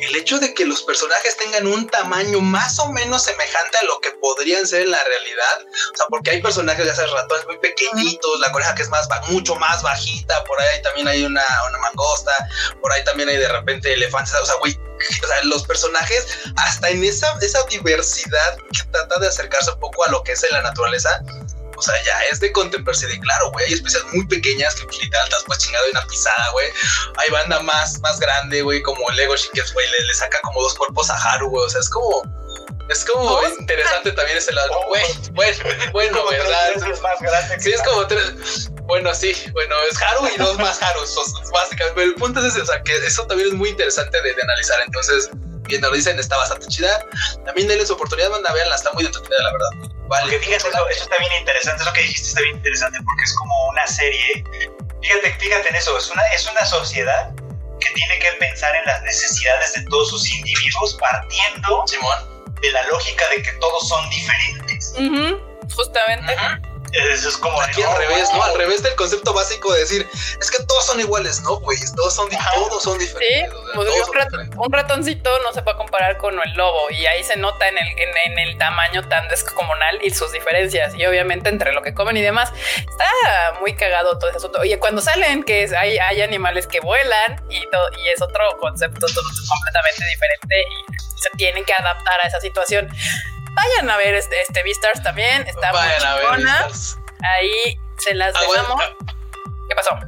el 0.03 0.15
hecho 0.17 0.39
de 0.39 0.53
que 0.53 0.67
los 0.67 0.83
personajes 0.83 1.37
tengan 1.37 1.67
un 1.67 1.89
tamaño 1.89 2.41
más 2.41 2.79
o 2.79 2.93
menos 2.93 3.25
semejante 3.25 3.79
a 3.79 3.85
lo 3.85 4.01
que 4.01 4.11
podrían 4.21 4.67
ser 4.67 4.83
en 4.83 4.91
la 4.91 5.03
realidad, 5.03 5.67
o 5.93 5.97
sea, 5.97 6.07
porque 6.11 6.31
hay 6.31 6.43
personajes 6.43 6.85
de 6.85 6.91
hace 6.91 7.07
ratones 7.07 7.47
muy 7.47 7.59
pequeñitos, 7.59 8.41
la 8.41 8.53
coneja 8.53 8.75
que 8.75 8.83
es 8.83 8.91
más 8.91 9.09
mucho 9.29 9.55
más 9.57 9.83
bajita, 9.83 10.45
por 10.45 10.61
ahí 10.61 10.83
también 10.83 11.09
hay 11.09 11.25
una, 11.25 11.47
una 11.69 11.79
mangosta, 11.79 12.33
por 12.81 12.93
ahí 12.93 13.03
también 13.05 13.14
hay 13.21 13.39
de 13.39 13.49
repente 13.49 13.93
elefantes, 13.93 14.35
o 14.35 14.47
sea, 14.47 14.55
güey, 14.57 14.79
o 15.23 15.27
sea, 15.27 15.45
los 15.45 15.65
personajes, 15.65 16.27
hasta 16.57 16.91
en 16.91 17.05
esa, 17.05 17.37
esa 17.41 17.63
diversidad 17.65 18.57
que 18.73 18.83
trata 18.91 19.19
de 19.19 19.29
acercarse 19.29 19.71
un 19.73 19.81
poco 19.81 20.05
a 20.07 20.11
lo 20.11 20.23
que 20.23 20.33
es 20.33 20.45
en 20.45 20.53
la 20.53 20.63
naturaleza, 20.63 21.23
o 21.77 21.83
sea, 21.83 21.95
ya 22.05 22.21
es 22.31 22.41
de 22.41 22.53
contemplarse 22.53 23.07
de 23.07 23.19
claro, 23.21 23.51
güey. 23.51 23.67
Hay 23.67 23.73
especies 23.73 24.05
muy 24.13 24.27
pequeñas 24.27 24.75
que 24.77 24.85
pues, 24.85 25.03
literal 25.03 25.25
estás 25.25 25.43
pues 25.45 25.59
chingado 25.59 25.85
de 25.87 25.91
una 25.91 26.07
pisada, 26.07 26.51
güey. 26.53 26.69
Hay 27.17 27.31
banda 27.31 27.61
más, 27.61 28.01
más 28.01 28.21
grande, 28.21 28.63
güey, 28.63 28.81
como 28.83 29.11
Lego 29.11 29.37
Shikes, 29.37 29.73
güey, 29.73 29.91
le, 29.91 30.05
le, 30.05 30.15
saca 30.15 30.41
como 30.43 30.63
dos 30.63 30.75
cuerpos 30.75 31.11
a 31.11 31.17
Haru, 31.17 31.51
güey. 31.51 31.67
O 31.67 31.69
sea, 31.71 31.81
es 31.81 31.91
como. 31.91 32.23
Es 32.89 33.05
como 33.05 33.41
interesante 33.59 34.13
también 34.13 34.39
ese 34.39 34.53
lado. 34.53 34.85
Güey, 34.89 35.05
bueno, 35.33 35.59
bueno, 35.93 36.27
¿verdad? 36.31 36.75
más 37.03 37.21
grande 37.21 37.61
sí, 37.61 37.71
es 37.73 37.83
como 37.83 38.07
tres. 38.07 38.71
Bueno, 38.83 39.15
sí, 39.15 39.35
bueno, 39.53 39.75
es 39.91 40.01
Haru 40.01 40.29
y 40.35 40.39
dos 40.39 40.59
más 40.59 40.83
Harus, 40.83 41.17
básicamente. 41.53 41.95
Pero 41.95 42.09
el 42.11 42.15
punto 42.17 42.41
es 42.41 42.47
ese, 42.47 42.61
o 42.61 42.67
sea, 42.67 42.83
que 42.83 42.95
eso 42.97 43.27
también 43.27 43.49
es 43.49 43.55
muy 43.55 43.71
interesante 43.71 44.21
de, 44.21 44.35
analizar. 44.43 44.81
Entonces, 44.85 45.31
viendo 45.63 45.89
lo 45.89 45.97
dicen, 45.97 46.19
está 46.19 46.37
bastante 46.37 46.67
chida. 46.67 47.07
También 47.47 47.69
denle 47.69 47.87
su 47.87 47.95
oportunidad, 47.95 48.31
manda, 48.31 48.53
veanla, 48.53 48.75
está 48.75 48.93
muy 48.93 49.07
entretenida, 49.07 49.43
la 49.43 49.53
verdad. 49.53 49.91
Vale. 50.09 50.23
Porque 50.23 50.39
fíjate, 50.41 50.69
eso, 50.69 50.89
eso, 50.89 51.05
está 51.05 51.17
bien 51.17 51.33
interesante, 51.41 51.83
eso 51.83 51.93
que 51.95 52.03
dijiste 52.03 52.29
está 52.29 52.41
bien 52.43 52.57
interesante 52.57 52.99
porque 53.03 53.23
es 53.25 53.35
como 53.35 53.69
una 53.69 53.87
serie. 53.87 54.45
Fíjate, 55.01 55.33
fíjate 55.39 55.69
en 55.71 55.75
eso, 55.77 55.97
es 55.97 56.11
una, 56.11 56.23
es 56.35 56.47
una 56.47 56.67
sociedad 56.67 57.31
que 57.81 57.91
tiene 57.95 58.19
que 58.19 58.33
pensar 58.33 58.75
en 58.77 58.85
las 58.85 59.03
necesidades 59.03 59.73
de 59.73 59.83
todos 59.85 60.11
sus 60.11 60.31
individuos 60.31 60.95
partiendo 60.95 61.85
Simón. 61.87 62.34
De 62.65 62.73
la 62.73 62.83
lógica 62.85 63.29
de 63.31 63.43
que 63.43 63.53
todos 63.55 63.89
son 63.89 64.11
diferentes. 64.11 64.95
justamente. 65.75 66.37
Eso 66.95 67.29
es 67.29 67.37
como 67.37 67.61
aquí 67.61 67.83
al 67.83 67.97
revés, 67.97 68.29
¿no? 68.33 68.43
Al 68.43 68.57
revés 68.57 68.83
del 68.83 68.95
concepto 68.95 69.33
básico 69.33 69.73
de 69.73 69.81
decir, 69.81 70.09
es 70.41 70.51
que 70.51 70.63
todos 70.63 70.87
son 70.87 71.01
iguales, 71.01 71.43
¿no, 71.43 71.57
güey? 71.57 71.77
Todos 71.97 72.15
son, 72.15 72.29
todos 72.31 72.83
son 72.83 72.99
diferentes. 72.99 73.51
Sí, 73.51 73.57
pues, 73.75 73.89
un, 74.57 74.73
ratoncito 74.73 75.39
no 75.41 75.53
se 75.53 75.63
puede 75.63 75.77
comparar 75.77 76.19
con 76.19 76.41
el 76.41 76.53
lobo 76.55 76.89
y 76.91 77.05
ahí 77.07 77.25
se 77.25 77.37
nota 77.37 77.67
en 77.69 77.79
el, 77.79 77.89
en, 77.99 78.39
el 78.39 78.59
tamaño 78.59 79.09
tan 79.09 79.27
descomunal 79.29 79.99
y 80.05 80.11
sus 80.11 80.31
diferencias 80.31 80.95
y 80.95 81.05
obviamente 81.05 81.49
entre 81.49 81.73
lo 81.73 81.83
que 81.83 81.95
comen 81.95 82.17
y 82.17 82.23
demás. 82.23 82.53
Está 82.77 83.59
muy 83.59 83.75
cagado 83.75 84.17
todo 84.19 84.31
ese 84.31 84.39
asunto. 84.39 84.61
Oye, 84.61 84.79
cuando 84.79 85.03
salen 85.03 85.43
que 85.43 85.69
hay, 85.77 85.99
hay 85.99 86.23
animales 86.23 86.69
que 86.69 86.79
vuelan 86.79 87.43
y, 87.51 87.69
todo, 87.71 87.89
y 88.05 88.09
es 88.09 88.23
otro 88.23 88.57
concepto 88.61 89.07
completamente 89.09 90.05
diferente 90.07 90.55
y 90.61 91.14
se 91.25 91.37
tienen 91.37 91.65
que 91.65 91.73
adaptar 91.73 92.21
a 92.23 92.29
esa 92.29 92.41
situación 92.41 92.89
vayan 93.55 93.91
a 93.91 93.97
ver 93.97 94.15
este, 94.15 94.41
este 94.43 94.63
Beastars 94.63 95.03
también. 95.03 95.47
Está 95.47 95.73
muy 95.73 95.81
chingona. 95.99 96.69
Ahí 97.37 97.79
se 97.99 98.15
las 98.15 98.35
dejamos. 98.35 98.83
¿Qué 99.69 99.75
pasó? 99.75 99.99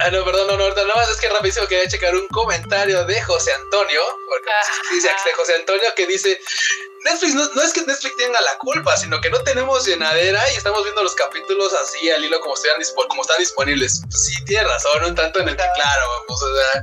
Ah, 0.00 0.10
no, 0.10 0.24
perdón, 0.24 0.46
no, 0.46 0.56
no, 0.56 0.68
nada 0.68 0.94
más 0.94 1.08
es 1.08 1.20
que 1.20 1.28
rapidísimo 1.28 1.66
quería 1.66 1.88
checar 1.88 2.14
un 2.14 2.26
comentario 2.28 3.04
de 3.04 3.20
José 3.22 3.52
Antonio, 3.52 4.00
porque 4.28 4.48
ah, 4.50 4.92
dice 4.92 5.08
José 5.36 5.56
Antonio 5.56 5.82
que 5.96 6.06
dice, 6.06 6.40
Netflix 7.04 7.34
no, 7.34 7.48
no, 7.54 7.62
es 7.62 7.72
que 7.72 7.82
Netflix 7.82 8.16
tenga 8.16 8.40
la 8.40 8.56
culpa, 8.58 8.96
sino 8.96 9.20
que 9.20 9.28
no 9.28 9.42
tenemos 9.42 9.84
llenadera 9.86 10.40
y 10.52 10.56
estamos 10.56 10.84
viendo 10.84 11.02
los 11.02 11.14
capítulos 11.16 11.72
así 11.74 12.10
al 12.10 12.24
hilo 12.24 12.40
como, 12.40 12.54
están, 12.54 12.80
como 13.08 13.22
están 13.22 13.38
disponibles. 13.38 14.02
Pues 14.08 14.24
sí, 14.24 14.44
tiene 14.44 14.64
razón, 14.64 15.04
un 15.04 15.14
tanto 15.16 15.40
en 15.40 15.48
el 15.48 15.56
que, 15.56 15.64
claro, 15.74 16.06
pues, 16.28 16.42
o 16.42 16.56
sea, 16.56 16.82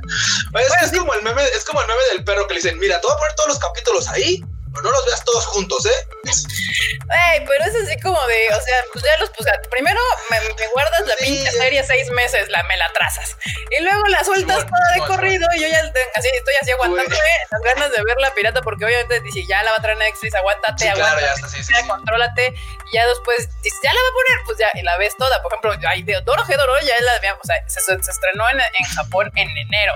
es, 0.60 0.72
que 0.78 0.84
es 0.84 0.98
como 0.98 1.14
el 1.14 1.22
meme, 1.22 1.42
es 1.54 1.64
como 1.64 1.80
el 1.80 1.86
meme 1.86 2.02
del 2.12 2.24
perro 2.24 2.46
que 2.46 2.54
le 2.54 2.60
dicen, 2.60 2.78
mira, 2.78 3.00
te 3.00 3.06
voy 3.06 3.16
a 3.16 3.18
poner 3.18 3.34
todos 3.34 3.48
los 3.48 3.58
capítulos 3.58 4.08
ahí 4.08 4.42
no 4.82 4.90
los 4.90 5.06
veas 5.06 5.24
todos 5.24 5.46
juntos, 5.46 5.86
¿eh? 5.86 6.08
Ey, 6.24 7.44
pero 7.46 7.64
es 7.64 7.74
así 7.74 7.98
como 8.00 8.20
de, 8.26 8.48
o 8.48 8.60
sea, 8.60 8.84
pues 8.92 9.04
ya 9.04 9.16
los 9.18 9.30
puse. 9.30 9.50
Primero 9.70 10.00
me 10.30 10.40
me 10.40 10.66
guardas 10.72 11.06
la 11.06 11.16
pinche 11.16 11.50
serie 11.50 11.84
seis 11.84 12.10
meses, 12.10 12.48
la, 12.48 12.62
me 12.64 12.76
la 12.76 12.92
trazas. 12.92 13.36
Y 13.70 13.82
luego 13.82 14.06
la 14.06 14.24
sueltas 14.24 14.66
toda 14.66 14.92
de 14.94 15.00
corrido 15.00 15.46
y 15.54 15.60
yo 15.60 15.68
ya 15.68 15.80
así, 16.14 16.28
estoy 16.34 16.54
así 16.60 16.70
aguantándome 16.72 17.16
las 17.50 17.60
ganas 17.62 17.92
de 17.92 18.02
ver 18.02 18.16
la 18.18 18.32
pirata 18.34 18.62
porque 18.62 18.84
obviamente 18.84 19.20
dice, 19.20 19.44
ya 19.48 19.62
la 19.62 19.72
va 19.72 19.76
a 19.78 19.82
traer 19.82 19.98
Netflix, 19.98 20.34
aguántate, 20.34 20.84
Sí, 20.84 20.90
claro, 20.92 21.18
aguántate, 21.18 21.26
ya 21.26 21.32
está, 21.34 21.48
sí, 21.48 21.64
sí, 21.64 21.74
sí. 21.74 21.88
contrólate. 21.88 22.54
Y 22.92 22.96
ya 22.96 23.06
después 23.06 23.48
dices, 23.62 23.78
ya 23.82 23.92
la 23.92 24.00
va 24.00 24.08
a 24.08 24.12
poner, 24.12 24.44
pues 24.46 24.58
ya, 24.58 24.70
y 24.74 24.82
la 24.82 24.96
ves 24.98 25.16
toda. 25.16 25.42
Por 25.42 25.52
ejemplo, 25.52 25.88
hay 25.88 26.02
de 26.02 26.20
Doro 26.22 26.42
Hedoro, 26.48 26.78
ya 26.80 27.00
la 27.00 27.18
veamos, 27.20 27.40
o 27.42 27.46
sea, 27.46 27.56
se, 27.68 27.80
se 27.80 28.10
estrenó 28.10 28.48
en, 28.50 28.60
en 28.60 28.86
Japón 28.96 29.30
en 29.34 29.48
enero. 29.56 29.94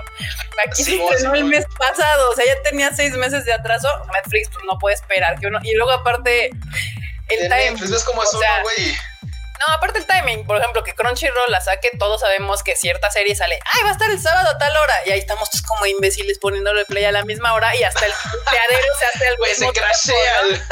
Aquí 0.65 0.83
se 0.83 0.95
estrenó 0.95 1.35
el 1.35 1.45
mes 1.45 1.65
pasado, 1.77 2.31
o 2.31 2.35
sea, 2.35 2.45
ya 2.45 2.61
tenía 2.63 2.93
seis 2.93 3.13
meses 3.13 3.45
de 3.45 3.53
atraso. 3.53 3.89
Netflix 4.13 4.49
pues, 4.49 4.65
no 4.65 4.70
puede 4.79 4.95
esperar 4.95 5.39
que 5.39 5.47
uno. 5.47 5.59
Y 5.63 5.75
luego, 5.75 5.91
aparte, 5.91 6.51
el 7.29 7.39
time. 7.39 7.71
Netflix, 7.71 7.91
ves 7.91 8.03
cómo 8.03 8.23
es 8.23 8.33
uno, 8.33 8.45
güey. 8.63 8.97
no, 9.21 9.73
aparte 9.73 9.99
el 9.99 10.05
timing, 10.05 10.45
por 10.45 10.57
ejemplo, 10.57 10.83
que 10.83 10.93
Crunchyroll 10.93 11.51
la 11.51 11.61
saque, 11.61 11.91
todos 11.97 12.21
sabemos 12.21 12.63
que 12.63 12.75
cierta 12.75 13.11
serie 13.11 13.35
sale, 13.35 13.59
ay, 13.73 13.83
va 13.83 13.89
a 13.89 13.93
estar 13.93 14.09
el 14.09 14.19
sábado 14.19 14.49
a 14.49 14.57
tal 14.57 14.75
hora, 14.75 14.95
y 15.05 15.11
ahí 15.11 15.19
estamos 15.19 15.49
todos 15.49 15.61
como 15.63 15.85
imbéciles 15.85 16.39
poniéndole 16.39 16.85
play 16.85 17.05
a 17.05 17.11
la 17.11 17.23
misma 17.23 17.53
hora 17.53 17.75
y 17.75 17.83
hasta 17.83 18.05
el 18.05 18.11
empleadero 18.11 18.87
se 18.99 19.05
hace 19.05 19.27
al 19.27 19.37
Güey, 19.37 19.55
se 19.55 19.71
crashea 19.71 20.41
el, 20.41 20.51
¿no? 20.51 20.63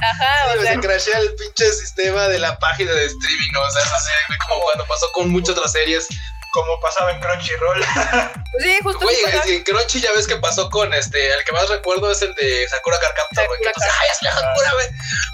Ajá, 0.00 0.52
sí, 0.52 0.58
o 0.58 0.62
sea, 0.62 0.72
se 0.74 0.80
crashea 0.80 1.18
el 1.18 1.34
pinche 1.34 1.72
sistema 1.72 2.28
de 2.28 2.38
la 2.38 2.58
página 2.58 2.92
de 2.92 3.06
streaming, 3.06 3.52
¿no? 3.52 3.62
O 3.62 3.70
sea, 3.70 3.82
esa 3.82 3.98
serie, 3.98 4.38
como 4.48 4.60
cuando 4.62 4.86
pasó 4.86 5.10
con 5.12 5.30
muchas 5.30 5.56
otras 5.56 5.72
series. 5.72 6.06
Como 6.54 6.80
pasaba 6.80 7.10
en 7.10 7.20
Crunchyroll. 7.20 7.84
sí, 8.60 8.78
justo 8.82 9.00
Güey, 9.00 9.16
en 9.48 9.64
Crunchy 9.64 10.00
ya 10.00 10.12
ves 10.12 10.28
que 10.28 10.36
pasó 10.36 10.70
con 10.70 10.94
este, 10.94 11.34
el 11.34 11.44
que 11.44 11.50
más 11.50 11.68
recuerdo 11.68 12.12
es 12.12 12.22
el 12.22 12.32
de 12.36 12.68
Sakura 12.68 12.96
Card 13.00 13.14
Captor, 13.16 13.46
güey. 13.48 13.60
Entonces, 13.66 13.92
ay, 14.00 14.08
es 14.12 14.22
la 14.22 14.32
Sakura, 14.32 14.72
güey. 14.74 14.86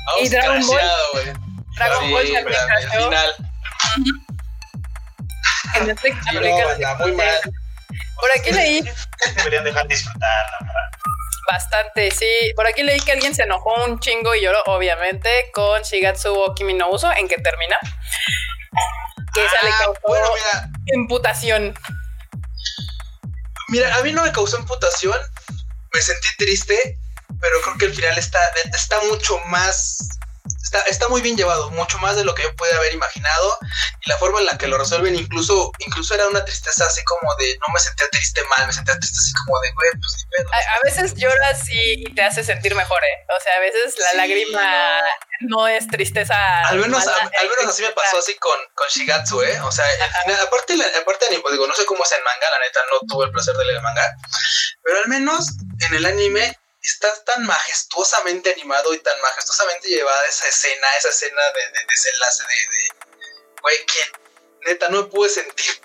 Vamos 0.06 0.22
Y 0.22 0.28
Dragon 0.30 0.66
Ball. 0.66 0.80
Dragon 1.76 2.04
Sí, 2.04 2.10
Ball 2.10 2.36
al 2.36 2.90
final. 2.90 3.34
En 5.74 5.86
Netflix 5.86 6.16
Sí, 6.24 6.34
no, 6.34 6.96
muy 7.00 7.12
mal. 7.12 7.40
Por 8.18 8.30
aquí 8.32 8.50
leí 8.50 8.82
Deberían 9.36 9.64
dejar 9.64 9.86
disfrutarla. 9.86 10.58
¿verdad? 10.60 10.90
bastante, 11.50 12.10
sí. 12.12 12.52
Por 12.54 12.66
aquí 12.66 12.82
leí 12.82 13.00
que 13.00 13.12
alguien 13.12 13.34
se 13.34 13.42
enojó 13.42 13.84
un 13.84 13.98
chingo 13.98 14.34
y 14.34 14.42
lloró, 14.42 14.62
obviamente, 14.66 15.50
con 15.52 15.82
Shigatsu 15.82 16.32
o 16.32 16.54
Kimi 16.54 16.74
no 16.74 16.88
Uso, 16.90 17.10
en 17.12 17.28
que 17.28 17.36
termina. 17.36 17.76
Que 19.34 19.44
esa 19.44 19.56
le 19.62 19.70
Ah, 19.70 19.78
causó 19.78 20.00
bueno, 20.06 20.26
mira, 20.34 20.70
imputación. 20.94 21.74
Mira, 23.68 23.94
a 23.96 24.02
mí 24.02 24.12
no 24.12 24.22
me 24.22 24.32
causó 24.32 24.58
imputación, 24.58 25.16
me 25.92 26.00
sentí 26.02 26.28
triste, 26.38 26.98
pero 27.40 27.60
creo 27.62 27.78
que 27.78 27.84
el 27.86 27.94
final 27.94 28.18
está, 28.18 28.40
está 28.74 29.00
mucho 29.08 29.38
más, 29.46 30.08
está, 30.62 30.80
está 30.82 31.08
muy 31.08 31.20
bien 31.22 31.36
llevado, 31.36 31.70
mucho 31.70 31.98
más 31.98 32.16
de 32.16 32.24
lo 32.24 32.34
que 32.34 32.42
yo 32.42 32.54
pude 32.56 32.72
haber 32.74 32.92
imaginado, 32.94 33.58
y 34.04 34.08
la 34.08 34.16
forma 34.18 34.40
en 34.40 34.46
la 34.46 34.58
que 34.58 34.66
lo 34.68 34.78
resuelven 34.78 35.14
incluso, 35.14 35.72
incluso 35.78 36.14
era 36.14 36.26
una 36.28 36.44
tristeza 36.44 36.86
así 36.86 37.02
como 37.04 37.34
de, 37.36 37.56
no 37.66 37.72
me 37.72 37.80
sentía 37.80 38.08
triste 38.10 38.40
mal, 38.56 38.66
me 38.66 38.72
sentía 38.72 38.98
triste 38.98 39.18
así 39.18 39.32
como 39.44 39.60
de, 39.60 39.72
güey, 39.72 39.90
pues 40.00 40.14
ni 40.16 40.24
pedo. 40.36 40.50
A, 40.52 40.56
a 40.76 40.78
veces 40.84 41.14
lloras 41.16 41.68
y, 41.68 42.06
y 42.08 42.14
te 42.14 42.22
hace 42.22 42.44
sentir 42.44 42.74
mejor, 42.74 43.02
¿eh? 43.04 43.26
O 43.36 43.40
sea, 43.42 43.54
a 43.56 43.60
veces 43.60 43.94
la 43.98 44.10
Sí, 44.10 44.16
lágrima 44.16 45.00
no. 45.40 45.66
es 45.68 45.86
tristeza. 45.88 46.36
Al 46.68 46.78
menos, 46.78 47.04
mala, 47.04 47.16
a- 47.16 47.40
al 47.40 47.48
menos 47.48 47.66
así 47.72 47.82
me 47.82 47.90
pasó 47.92 48.18
así 48.18 48.34
con, 48.36 48.58
con 48.74 48.86
Shigatsu, 48.88 49.42
¿eh? 49.42 49.60
O 49.62 49.72
sea, 49.72 49.84
al 49.86 50.22
final- 50.24 50.40
aparte, 50.46 50.76
la- 50.76 50.86
aparte 51.00 51.26
de 51.26 51.34
anime, 51.36 51.50
digo, 51.52 51.66
no 51.66 51.74
sé 51.74 51.84
cómo 51.86 52.04
es 52.04 52.12
en 52.12 52.22
manga, 52.24 52.50
la 52.50 52.58
neta, 52.66 52.80
no 52.90 52.98
tuve 53.08 53.26
el 53.26 53.32
placer 53.32 53.54
de 53.56 53.64
leer 53.64 53.76
el 53.78 53.82
manga, 53.82 54.14
pero 54.82 54.98
al 54.98 55.08
menos 55.08 55.46
en 55.88 55.94
el 55.94 56.06
anime 56.06 56.56
está 56.90 57.24
tan 57.24 57.44
majestuosamente 57.46 58.52
animado 58.52 58.92
y 58.94 58.98
tan 58.98 59.20
majestuosamente 59.20 59.88
llevada 59.88 60.26
esa 60.26 60.48
escena, 60.48 60.86
esa 60.98 61.08
escena 61.08 61.42
de, 61.54 61.60
de 61.60 61.86
desenlace 61.88 62.42
de, 62.42 62.88
güey, 63.62 63.86
que 63.86 64.12
neta 64.66 64.88
no 64.88 65.02
me 65.02 65.08
pude 65.08 65.28
sentir 65.28 65.80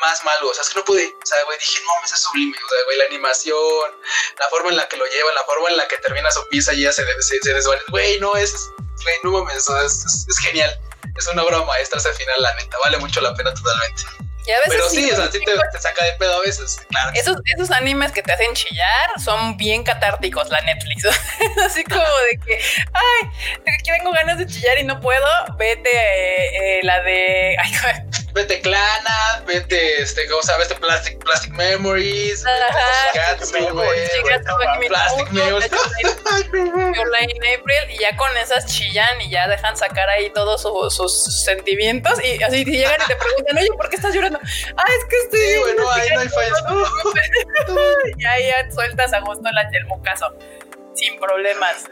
más 0.00 0.24
malo, 0.24 0.48
o 0.48 0.54
sea, 0.54 0.62
es 0.62 0.70
que 0.70 0.78
no 0.78 0.84
pude, 0.84 1.06
o 1.06 1.26
sea, 1.26 1.42
güey, 1.44 1.58
dije, 1.58 1.80
no, 1.82 2.00
me 2.00 2.06
es 2.06 2.20
sublime, 2.20 2.56
o 2.56 2.68
sea, 2.68 2.84
güey, 2.84 2.98
la 2.98 3.04
animación, 3.04 4.00
la 4.38 4.48
forma 4.48 4.70
en 4.70 4.76
la 4.76 4.88
que 4.88 4.96
lo 4.96 5.04
llevan, 5.06 5.34
la 5.34 5.44
forma 5.44 5.68
en 5.70 5.76
la 5.76 5.88
que 5.88 5.98
termina 5.98 6.30
su 6.30 6.46
pizza 6.48 6.72
y 6.72 6.82
ya 6.82 6.92
se, 6.92 7.04
se, 7.20 7.38
se 7.42 7.54
desvanece, 7.54 7.84
güey, 7.90 8.20
no, 8.20 8.36
es, 8.36 8.52
güey, 9.02 9.16
no 9.24 9.32
mames, 9.32 9.68
es, 9.68 10.04
es, 10.04 10.26
es 10.28 10.38
genial, 10.38 10.78
es 11.16 11.26
una 11.26 11.42
obra 11.42 11.62
maestra 11.64 11.98
ese 11.98 12.12
final, 12.14 12.40
la 12.40 12.54
neta, 12.54 12.78
vale 12.84 12.98
mucho 12.98 13.20
la 13.20 13.34
pena 13.34 13.52
totalmente. 13.52 14.27
Y 14.48 14.50
a 14.50 14.56
veces 14.60 14.72
Pero 14.72 14.88
sí, 14.88 15.10
o 15.10 15.16
sea, 15.16 15.30
sí 15.30 15.40
te, 15.40 15.52
te 15.52 15.78
saca 15.78 16.04
de 16.06 16.12
pedo 16.14 16.38
a 16.38 16.40
veces, 16.40 16.80
claro. 16.88 17.10
Esos, 17.14 17.36
esos 17.54 17.70
animes 17.70 18.12
que 18.12 18.22
te 18.22 18.32
hacen 18.32 18.54
chillar 18.54 19.10
son 19.22 19.58
bien 19.58 19.82
catárticos, 19.82 20.48
la 20.48 20.62
Netflix. 20.62 21.04
Así 21.66 21.84
como 21.84 22.00
de 22.00 22.38
que, 22.38 22.58
ay, 22.94 23.30
tengo 23.84 24.10
ganas 24.12 24.38
de 24.38 24.46
chillar 24.46 24.78
y 24.78 24.84
no 24.84 25.00
puedo, 25.00 25.26
vete 25.58 25.90
eh, 25.90 26.78
eh, 26.78 26.80
la 26.82 27.02
de. 27.02 27.56
Ay, 27.58 27.72
Vete 28.34 28.60
Clana, 28.60 29.42
vete, 29.46 30.02
este, 30.02 30.28
¿cómo 30.28 30.42
llama? 30.52 30.62
Este 30.62 30.74
Plastic, 30.76 31.18
Plastic 31.24 31.52
Memories, 31.54 32.44
Plastic. 32.44 33.60
Memories, 33.60 34.10
Plastic 34.88 35.32
Memories. 35.32 35.70
April, 37.58 37.90
y 37.90 37.98
ya 37.98 38.16
con 38.16 38.36
esas 38.36 38.66
chillan 38.66 39.20
y 39.20 39.30
ya 39.30 39.48
dejan 39.48 39.76
sacar 39.76 40.08
ahí 40.10 40.30
todos 40.30 40.62
su- 40.62 40.90
sus 40.90 41.42
sentimientos. 41.44 42.22
Y 42.22 42.42
así 42.42 42.64
te 42.64 42.70
llegan 42.70 43.00
y 43.02 43.06
te 43.06 43.16
preguntan, 43.16 43.58
oye, 43.58 43.68
¿por 43.76 43.88
qué 43.88 43.96
estás 43.96 44.14
llorando? 44.14 44.38
Ah, 44.76 44.84
es 44.98 45.04
que 45.08 45.16
estoy. 45.24 45.40
Sí, 45.40 45.56
güey, 45.60 45.74
no, 45.76 45.90
ahí 45.90 46.08
no 46.14 46.20
hay 46.20 46.28
fallas. 46.28 46.62
y 48.18 48.24
ahí 48.26 48.46
ya 48.48 48.70
sueltas 48.70 49.12
a 49.14 49.20
gusto 49.20 49.48
el 49.48 49.86
mocazo. 49.86 50.36
Sin 50.94 51.18
problemas. 51.18 51.84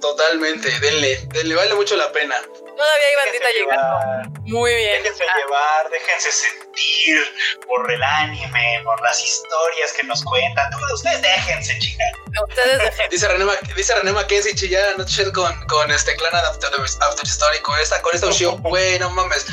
Totalmente, 0.00 0.68
denle, 0.80 1.20
denle, 1.32 1.54
vale 1.54 1.74
mucho 1.74 1.96
la 1.96 2.10
pena. 2.12 2.34
Todavía 2.42 3.06
hay 3.08 3.16
bandita 3.26 3.46
Déjense 3.46 3.60
llegando. 3.60 4.40
Muy 4.46 4.74
bien. 4.74 5.02
déjense 5.02 5.24
Ah, 5.28 5.36
llevar, 5.38 5.90
déjense 5.90 6.32
sentir 6.32 7.22
por 7.66 7.90
el 7.92 8.02
anime, 8.02 8.80
por 8.82 9.00
las 9.02 9.22
historias 9.22 9.92
que 9.92 10.06
nos 10.06 10.24
cuentan. 10.24 10.70
Ustedes 10.92 11.22
déjense, 11.22 11.78
chingar. 11.78 12.08
ustedes 12.48 12.78
dejen. 12.82 13.10
Dice 13.10 13.28
René, 13.28 13.44
Mac- 13.44 14.32
dice 14.32 14.54
chillar 14.54 14.98
no 14.98 15.04
shit 15.04 15.30
con, 15.32 15.54
con 15.66 15.90
este 15.90 16.16
Clan 16.16 16.34
After, 16.34 16.70
after 17.00 17.24
Story, 17.26 17.58
con 17.60 17.78
esta, 17.78 18.00
con 18.02 18.14
esta 18.14 18.26
Ushio, 18.26 18.52
güey, 18.62 18.98
no 18.98 19.10
mames. 19.10 19.46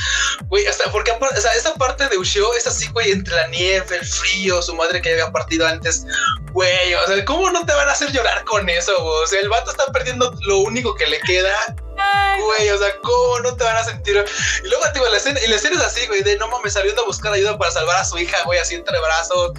Güey, 0.47 0.65
hasta 0.65 0.89
porque 0.91 1.11
o 1.11 1.41
sea, 1.41 1.53
esa 1.53 1.73
parte 1.75 2.07
de 2.07 2.17
Ushio 2.17 2.53
es 2.55 2.65
así, 2.65 2.87
güey, 2.87 3.11
entre 3.11 3.35
la 3.35 3.47
nieve, 3.47 3.97
el 3.97 4.05
frío, 4.05 4.61
su 4.61 4.73
madre 4.73 5.01
que 5.01 5.11
había 5.11 5.31
partido 5.31 5.67
antes, 5.67 6.05
güey, 6.53 6.93
o 6.95 7.05
sea, 7.05 7.23
¿cómo 7.25 7.51
no 7.51 7.65
te 7.65 7.73
van 7.73 7.87
a 7.89 7.91
hacer 7.91 8.11
llorar 8.11 8.43
con 8.45 8.67
eso, 8.69 8.93
güey? 9.03 9.23
O 9.23 9.27
sea, 9.27 9.39
el 9.41 9.49
vato 9.49 9.69
está 9.71 9.85
perdiendo 9.91 10.08
lo 10.17 10.57
único 10.59 10.95
que 10.95 11.07
le 11.07 11.19
queda 11.21 11.53
Ay, 12.01 12.41
Güey, 12.41 12.69
o 12.69 12.77
sea, 12.77 12.95
¿cómo 13.03 13.39
no 13.41 13.57
te 13.57 13.65
van 13.65 13.75
a 13.75 13.83
sentir? 13.83 14.23
Y 14.63 14.67
luego, 14.69 14.85
tío, 14.93 15.05
la 15.09 15.17
escena, 15.17 15.37
y 15.45 15.49
la 15.49 15.57
escena 15.57 15.75
es 15.75 15.85
así, 15.85 16.07
güey, 16.07 16.21
de 16.23 16.37
no 16.37 16.47
mames, 16.47 16.71
saliendo 16.71 17.01
a 17.01 17.05
buscar 17.05 17.33
ayuda 17.33 17.57
para 17.57 17.71
salvar 17.71 17.97
a 17.97 18.05
su 18.05 18.17
hija, 18.17 18.37
güey, 18.45 18.57
así 18.57 18.75
entre 18.75 18.97
brazos. 19.01 19.51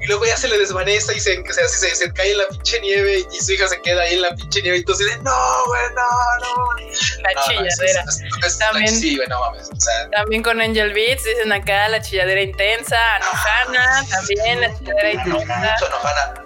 Y 0.00 0.06
luego 0.06 0.24
ya 0.24 0.36
se 0.36 0.46
le 0.46 0.58
desvanece 0.58 1.16
y 1.16 1.18
se, 1.18 1.42
se, 1.52 1.68
se, 1.68 1.96
se 1.96 2.12
cae 2.12 2.30
en 2.30 2.38
la 2.38 2.46
pinche 2.46 2.80
nieve 2.80 3.26
y 3.32 3.44
su 3.44 3.50
hija 3.52 3.66
se 3.66 3.80
queda 3.82 4.02
ahí 4.02 4.14
en 4.14 4.22
la 4.22 4.32
pinche 4.36 4.62
nieve. 4.62 4.78
Y 4.78 4.84
tú 4.84 4.92
así 4.92 5.02
de, 5.06 5.16
no, 5.18 5.64
güey, 5.66 5.82
no, 5.96 6.02
no. 6.40 6.72
la 7.20 7.32
No, 7.32 7.40
no, 7.40 7.46
chilladera. 7.48 8.04
es- 8.06 8.20
es- 8.20 8.44
es- 8.46 8.58
También- 8.58 8.94
Sí, 9.00 9.16
güey, 9.16 9.26
no 9.26 9.40
mames. 9.40 9.68
O 9.68 9.80
sea, 9.80 10.08
También 10.10 10.44
con 10.44 10.60
Angel 10.60 10.92
Beats, 10.94 11.24
dicen 11.24 11.52
acá 11.52 11.88
la 11.88 12.00
chilladera 12.00 12.42
intensa. 12.42 12.96
Anohana, 13.16 14.06
también 14.08 14.60
la 14.60 14.78
chilladera 14.78 15.10
intensa. 15.14 15.56
mucho 15.56 15.88
Nohana. 15.90 16.44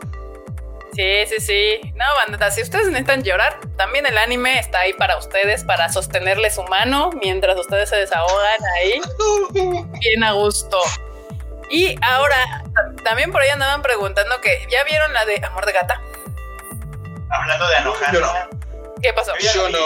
Sí, 0.95 1.27
sí, 1.27 1.41
sí. 1.41 1.93
No, 1.95 2.05
bandita, 2.17 2.51
si 2.51 2.61
ustedes 2.63 2.87
necesitan 2.89 3.23
llorar, 3.23 3.59
también 3.77 4.05
el 4.07 4.19
anime 4.19 4.59
está 4.59 4.81
ahí 4.81 4.93
para 4.93 5.17
ustedes, 5.17 5.65
para 5.65 5.89
sostenerle 5.91 6.51
su 6.51 6.63
mano 6.65 7.11
mientras 7.21 7.59
ustedes 7.59 7.89
se 7.89 7.97
desahogan 7.97 8.61
ahí, 8.77 9.01
bien 10.01 10.25
a 10.25 10.33
gusto. 10.33 10.79
Y 11.71 11.97
ahora, 12.03 12.37
ta- 12.75 13.03
también 13.05 13.33
por 13.33 13.41
ahí 13.41 13.49
andaban 13.49 13.81
preguntando 13.81 14.39
que, 14.43 14.67
¿ya 14.71 14.85
vieron 14.85 15.13
la 15.15 15.25
de 15.25 15.41
Amor 15.47 15.65
de 15.65 15.73
Gata? 15.73 16.01
Hablando 17.31 17.67
de 17.69 17.77
Anohana. 17.77 18.19
No. 18.21 18.33
¿Qué 19.03 19.13
pasó? 19.15 19.33
Yo 19.55 19.69
no. 19.71 19.79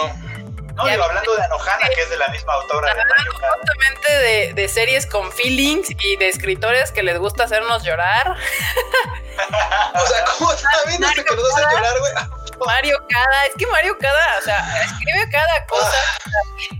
No, 0.77 0.85
Ya 0.85 0.91
digo, 0.93 1.03
hablando 1.05 1.35
de 1.35 1.43
Anohana, 1.43 1.89
que 1.89 2.01
es 2.01 2.09
de 2.09 2.17
la 2.17 2.27
misma 2.29 2.53
autora 2.53 2.93
de 2.93 3.03
Mario. 3.03 3.31
Justamente 3.33 4.11
de, 4.11 4.53
de 4.53 4.67
series 4.69 5.05
con 5.05 5.31
feelings 5.31 5.89
y 5.89 6.15
de 6.17 6.29
escritores 6.29 6.91
que 6.91 7.03
les 7.03 7.17
gusta 7.17 7.43
hacernos 7.45 7.83
llorar. 7.83 8.35
O 9.93 10.07
sea, 10.07 10.25
¿cómo 10.25 10.51
también 10.55 10.99
desde 10.99 11.23
que 11.23 11.35
nos 11.35 11.53
hacen 11.53 11.69
llorar, 11.69 11.99
güey? 11.99 12.11
Mario 12.65 12.97
Kada, 13.09 13.45
es 13.45 13.53
que 13.55 13.67
Mario 13.67 13.97
Kada, 13.99 14.37
o 14.39 14.41
sea, 14.41 14.59
escribe 14.83 15.29
cada 15.31 15.65
cosa 15.67 15.97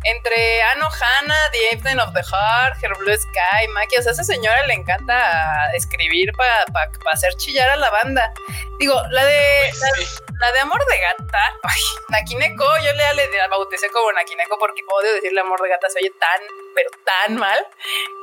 entre 0.03 0.61
Ano 0.63 0.88
Hana, 0.89 1.51
The 1.51 1.75
Evening 1.75 1.99
of 1.99 2.13
the 2.13 2.21
Heart, 2.23 2.84
Her 2.84 2.95
Blue 2.97 3.15
Sky, 3.17 3.67
Maki, 3.73 3.97
o 3.97 4.01
sea, 4.01 4.11
a 4.11 4.13
esa 4.13 4.23
señora 4.23 4.65
le 4.65 4.73
encanta 4.73 5.71
escribir 5.75 6.32
para 6.34 6.65
hacer 7.13 7.34
chillar 7.36 7.69
a 7.69 7.75
la 7.75 7.89
banda. 7.89 8.32
Digo, 8.80 9.01
la 9.11 9.23
de 9.25 9.69
la, 9.82 9.89
Sí. 9.95 10.07
la 10.39 10.51
de 10.51 10.59
Amor 10.59 10.84
de 10.86 10.99
Gata, 10.99 11.39
ay, 11.63 11.82
Nakineko, 12.09 12.65
yo 12.78 12.93
le, 12.93 13.13
le 13.15 13.38
la 13.38 13.47
bauticé 13.47 13.89
como 13.89 14.11
Nakineko 14.11 14.57
porque 14.59 14.82
odio 14.88 15.13
decirle 15.13 15.41
Amor 15.41 15.61
de 15.61 15.69
Gata, 15.69 15.89
se 15.89 15.99
oye 15.99 16.11
tan, 16.19 16.39
pero 16.75 16.89
tan 17.05 17.36
mal. 17.38 17.57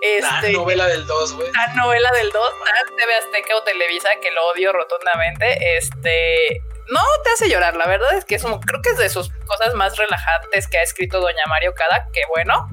La 0.03 0.09
Este, 0.39 0.53
novela 0.53 0.87
del 0.87 1.07
2, 1.07 1.33
güey. 1.35 1.51
tan 1.53 1.75
novela 1.77 2.11
del 2.13 2.31
2, 2.31 2.51
tan 2.65 2.97
TV 2.97 3.17
Azteca 3.17 3.57
o 3.57 3.63
Televisa 3.65 4.11
que 4.23 4.31
lo 4.31 4.47
odio 4.49 4.73
rotundamente. 4.73 5.77
Este 5.77 6.61
no 6.89 7.03
te 7.23 7.31
hace 7.31 7.49
llorar, 7.49 7.77
la 7.77 7.87
verdad 7.87 8.15
es 8.15 8.25
que 8.25 8.35
es 8.35 8.45
un, 8.45 8.61
creo 8.61 8.83
que 8.83 8.91
es 8.91 8.99
de 8.99 9.09
sus 9.09 9.31
cosas 9.47 9.75
más 9.75 9.97
relajantes 9.97 10.69
que 10.69 10.79
ha 10.79 10.83
escrito 10.83 11.21
Doña 11.21 11.45
Mario 11.49 11.75
Cada, 11.75 12.09
que 12.13 12.23
bueno. 12.29 12.69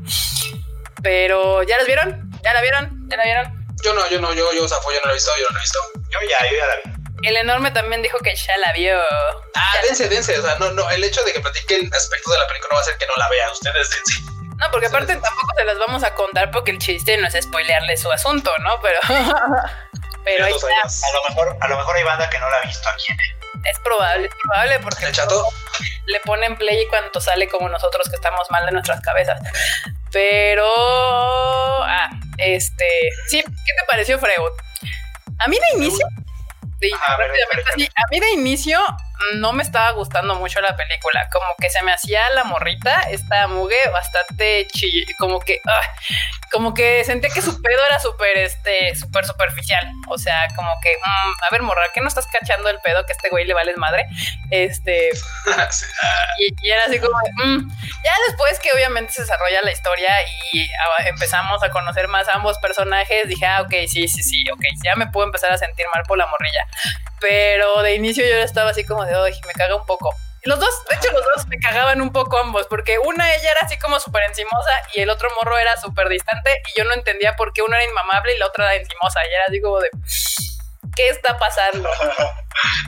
Pero, 1.02 1.64
¿ya 1.64 1.78
las 1.78 1.88
vieron? 1.88 2.30
¿Ya 2.44 2.54
la 2.54 2.62
vieron? 2.62 3.10
¿Ya 3.10 3.18
la 3.18 3.24
vieron? 3.24 3.66
Yo 3.84 3.94
no, 3.94 4.08
yo 4.10 4.22
no, 4.22 4.34
yo, 4.34 4.54
yo, 4.54 4.68
Zafo, 4.68 4.92
yo 4.92 5.00
no 5.00 5.06
la 5.06 5.12
he 5.12 5.16
visto, 5.16 5.32
yo 5.38 5.46
no 5.50 5.56
la 5.56 5.60
he 5.60 5.64
visto. 5.64 5.80
Yo 6.10 6.20
ya, 6.30 6.50
yo 6.50 6.58
ya 6.58 6.68
la 6.68 6.76
vi. 6.76 7.28
El 7.28 7.38
enorme 7.38 7.72
también 7.72 8.02
dijo 8.02 8.18
que 8.20 8.36
ya 8.36 8.58
la 8.58 8.74
vio. 8.74 9.00
Ah, 9.56 9.74
dense, 9.84 10.10
dense. 10.10 10.38
O 10.40 10.42
sea, 10.42 10.56
no, 10.60 10.72
no, 10.72 10.90
el 10.90 11.04
hecho 11.04 11.24
de 11.24 11.34
que 11.34 11.40
platiquen 11.40 11.94
aspectos 11.94 12.34
de 12.34 12.40
la 12.40 12.48
película 12.48 12.70
no 12.72 12.76
va 12.76 12.80
a 12.80 12.84
hacer 12.84 12.98
que 12.98 13.06
no 13.06 13.14
la 13.18 13.30
vean. 13.30 13.52
Ustedes 13.52 13.90
dense. 13.90 14.14
No, 14.58 14.70
porque 14.72 14.88
aparte 14.88 15.14
tampoco 15.16 15.54
se 15.56 15.64
las 15.66 15.78
vamos 15.80 16.04
a 16.04 16.14
contar 16.14 16.52
porque 16.52 16.72
el 16.72 16.78
chiste 16.78 17.18
no 17.18 17.28
es 17.28 17.44
spoilearle 17.44 17.98
su 17.98 18.12
asunto, 18.12 18.52
¿no? 18.60 18.80
Pero. 18.82 19.00
pero 20.24 20.46
ahí 20.46 20.52
Ya 20.52 20.88
está. 20.88 21.08
A 21.08 21.12
lo 21.12 21.30
mejor, 21.30 21.58
a 21.60 21.68
lo 21.68 21.78
mejor 21.78 21.96
hay 21.96 22.04
banda 22.04 22.30
que 22.30 22.40
no 22.40 22.50
la 22.50 22.58
ha 22.58 22.62
visto 22.62 22.90
aquí 22.90 23.06
en 23.12 23.20
el. 23.20 23.41
Es 23.64 23.80
probable, 23.80 24.28
es 24.28 24.34
probable 24.44 24.80
porque 24.80 25.06
¿El 25.06 25.12
chato? 25.14 25.46
le 26.08 26.20
ponen 26.22 26.56
play 26.58 26.88
cuando 26.88 27.20
sale 27.22 27.48
como 27.48 27.70
nosotros 27.70 28.10
que 28.10 28.16
estamos 28.16 28.50
mal 28.50 28.66
de 28.66 28.72
nuestras 28.72 29.02
cabezas. 29.02 29.40
Pero. 30.12 30.66
Ah, 31.84 32.10
este. 32.38 32.86
Sí, 33.28 33.42
¿qué 33.44 33.52
te 33.52 33.84
pareció, 33.88 34.20
Freud? 34.20 34.52
A 35.40 35.48
mí 35.48 35.58
de 35.58 35.78
inicio. 35.78 36.06
de- 36.80 36.90
Ajá, 36.94 37.14
a 37.14 37.18
ver, 37.18 37.28
rápidamente, 37.30 37.72
sí, 37.76 37.90
a 37.96 38.08
mí 38.10 38.20
de 38.20 38.32
inicio 38.32 38.80
no 39.36 39.54
me 39.54 39.64
estaba 39.64 39.92
gustando 39.92 40.36
mucho 40.36 40.62
la 40.62 40.76
película. 40.76 41.28
Como 41.32 41.46
que 41.60 41.70
se 41.70 41.82
me 41.84 41.94
hacía 41.94 42.30
la 42.32 42.44
morrita, 42.44 43.02
esta 43.10 43.48
mugue, 43.48 43.80
bastante 43.92 44.68
chi, 44.74 45.06
como 45.18 45.40
que. 45.40 45.60
ah, 45.68 45.82
como 46.52 46.74
que 46.74 47.04
sentía 47.06 47.30
que 47.30 47.42
su 47.42 47.62
pedo 47.62 47.86
era 47.86 47.98
súper, 48.00 48.38
este, 48.38 48.94
súper 48.96 49.26
superficial. 49.26 49.88
O 50.10 50.18
sea, 50.18 50.48
como 50.56 50.70
que, 50.82 50.94
mm, 50.98 51.32
a 51.44 51.50
ver, 51.52 51.62
morra, 51.62 51.84
¿qué 51.94 52.02
no 52.02 52.10
estás 52.10 52.28
cachando 52.28 52.70
el 52.70 52.80
pedo 52.80 53.06
que 53.06 53.14
a 53.14 53.16
este 53.16 53.30
güey 53.30 53.46
le 53.46 53.54
vales 53.54 53.78
madre? 53.78 54.06
Este, 54.50 55.10
y, 56.40 56.54
y 56.62 56.70
era 56.72 56.84
así 56.86 57.00
como, 57.00 57.18
"Mm". 57.36 57.70
ya 58.04 58.12
después 58.28 58.60
que 58.60 58.72
obviamente 58.74 59.14
se 59.14 59.22
desarrolla 59.22 59.62
la 59.62 59.72
historia 59.72 60.10
y 60.54 60.70
empezamos 61.06 61.64
a 61.64 61.70
conocer 61.70 62.08
más 62.10 62.28
a 62.28 62.34
ambos 62.34 62.58
personajes, 62.60 63.28
dije, 63.28 63.46
ah, 63.46 63.62
ok, 63.62 63.72
sí, 63.88 64.08
sí, 64.08 64.22
sí, 64.22 64.44
ok, 64.52 64.62
ya 64.84 64.96
me 64.96 65.08
puedo 65.08 65.26
empezar 65.28 65.52
a 65.54 65.58
sentir 65.58 65.86
mal 65.94 66.04
por 66.04 66.18
la 66.18 66.28
morrilla. 66.28 66.66
Pero 67.22 67.82
de 67.84 67.94
inicio 67.96 68.26
yo 68.28 68.36
estaba 68.38 68.72
así 68.72 68.84
como 68.84 69.06
de, 69.06 69.16
ay, 69.16 69.40
me 69.48 69.54
caga 69.54 69.76
un 69.76 69.86
poco. 69.86 70.14
Los 70.44 70.60
dos, 70.60 70.86
de 70.90 70.96
hecho 70.96 71.12
los 71.12 71.24
dos 71.24 71.48
me 71.48 71.60
cagaban 71.60 72.02
un 72.02 72.12
poco 72.12 72.40
ambos, 72.40 72.66
porque 72.68 72.98
una 72.98 73.32
ella 73.36 73.52
era 73.52 73.60
así 73.62 73.78
como 73.78 74.00
súper 74.00 74.24
encimosa 74.24 74.72
y 74.96 75.02
el 75.02 75.10
otro 75.12 75.30
morro 75.36 75.56
era 75.60 75.78
súper 75.78 76.10
distante 76.10 76.52
y 76.74 76.80
yo 76.80 76.84
no 76.84 76.94
entendía 76.96 77.36
por 77.36 77.54
qué 77.54 77.62
una 77.62 77.78
era 77.78 77.86
inmamable 77.88 78.36
y 78.36 78.40
la 78.40 78.48
otra 78.48 78.74
era 78.74 78.82
encimosa 78.82 79.20
y 79.24 79.34
era 79.36 79.44
así 79.48 79.62
como 79.62 79.80
de, 79.80 79.90
¿qué 80.96 81.10
está 81.10 81.38
pasando? 81.38 81.90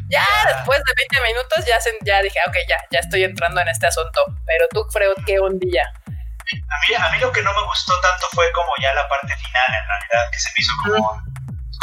Ya 0.09 0.25
después 0.47 0.77
de 0.79 0.93
20 0.97 1.21
minutos 1.33 1.65
ya, 1.65 1.79
se- 1.79 1.97
ya 2.03 2.21
dije, 2.21 2.37
"Ah, 2.45 2.49
ok, 2.49 2.55
ya, 2.67 2.77
ya 2.91 2.99
estoy 2.99 3.23
entrando 3.23 3.61
en 3.61 3.69
este 3.69 3.87
asunto. 3.87 4.23
Pero 4.45 4.67
tú, 4.71 4.85
Freud, 4.91 5.15
¿qué 5.25 5.39
ondilla? 5.39 5.83
A 6.03 6.75
mí, 6.89 6.95
a 6.95 7.09
mí 7.11 7.19
lo 7.19 7.31
que 7.31 7.41
no 7.41 7.51
me 7.53 7.63
gustó 7.65 7.93
tanto 8.01 8.27
fue 8.33 8.51
como 8.51 8.69
ya 8.81 8.93
la 8.93 9.07
parte 9.07 9.33
final, 9.35 9.63
en 9.69 9.87
realidad, 9.87 10.31
que 10.31 10.37
se 10.39 10.49
me 10.49 10.55
hizo 10.57 10.71
como, 10.83 11.21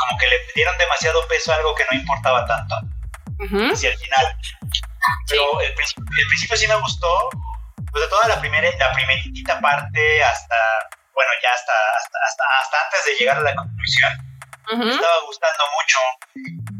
como 0.01 0.18
que 0.18 0.26
le 0.28 0.38
dieron 0.55 0.76
demasiado 0.78 1.26
peso 1.28 1.53
a 1.53 1.57
algo 1.57 1.74
que 1.74 1.84
no 1.90 1.98
importaba 1.98 2.46
tanto 2.46 2.74
Ujú. 3.38 3.72
hacia 3.72 3.90
el 3.90 3.98
final. 3.98 4.36
Pero 5.28 5.61
el, 5.61 5.74
principio, 5.74 6.05
el 6.05 6.26
principio 6.28 6.57
sí 6.57 6.68
me 6.68 6.76
gustó, 6.76 7.30
pues 7.90 8.05
de 8.05 8.11
toda 8.11 8.28
la 8.28 8.40
primera, 8.40 8.68
la 8.78 8.92
primeritita 8.92 9.61
parte 9.61 10.22
hasta, 10.22 10.57
bueno, 11.14 11.30
ya 11.42 11.53
hasta, 11.53 11.72
hasta, 11.96 12.18
hasta, 12.26 12.44
hasta 12.61 12.76
antes 12.84 13.05
de 13.07 13.14
llegar 13.18 13.38
a 13.38 13.42
la 13.42 13.55
conclusión, 13.55 14.12
me 14.76 14.90
estaba 14.90 15.20
gustando 15.26 15.64
mucho. 15.74 15.98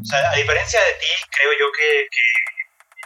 O 0.00 0.04
sea, 0.04 0.30
a 0.30 0.34
diferencia 0.36 0.80
de 0.82 0.92
ti, 0.94 1.12
creo 1.30 1.52
yo 1.58 1.66
que, 1.72 2.06
que 2.10 2.22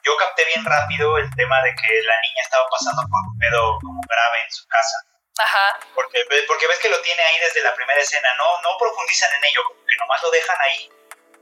yo 0.04 0.16
capté 0.16 0.44
bien 0.54 0.64
rápido 0.64 1.16
el 1.18 1.30
tema 1.34 1.62
de 1.62 1.74
que 1.74 2.02
la 2.02 2.16
niña 2.20 2.42
estaba 2.44 2.64
pasando 2.70 3.02
por 3.02 3.20
un 3.32 3.38
pedo 3.38 3.78
como 3.80 4.00
grave 4.06 4.38
en 4.44 4.52
su 4.52 4.66
casa. 4.68 4.96
Ajá. 5.38 5.80
Porque, 5.94 6.24
porque 6.46 6.66
ves 6.68 6.78
que 6.78 6.88
lo 6.88 7.00
tiene 7.02 7.22
ahí 7.22 7.38
desde 7.40 7.62
la 7.62 7.74
primera 7.74 8.00
escena, 8.00 8.28
no, 8.38 8.62
no 8.62 8.78
profundizan 8.78 9.30
en 9.34 9.44
ello, 9.44 9.60
como 9.66 9.80
que 9.86 9.96
nomás 9.96 10.22
lo 10.22 10.30
dejan 10.30 10.56
ahí, 10.60 10.90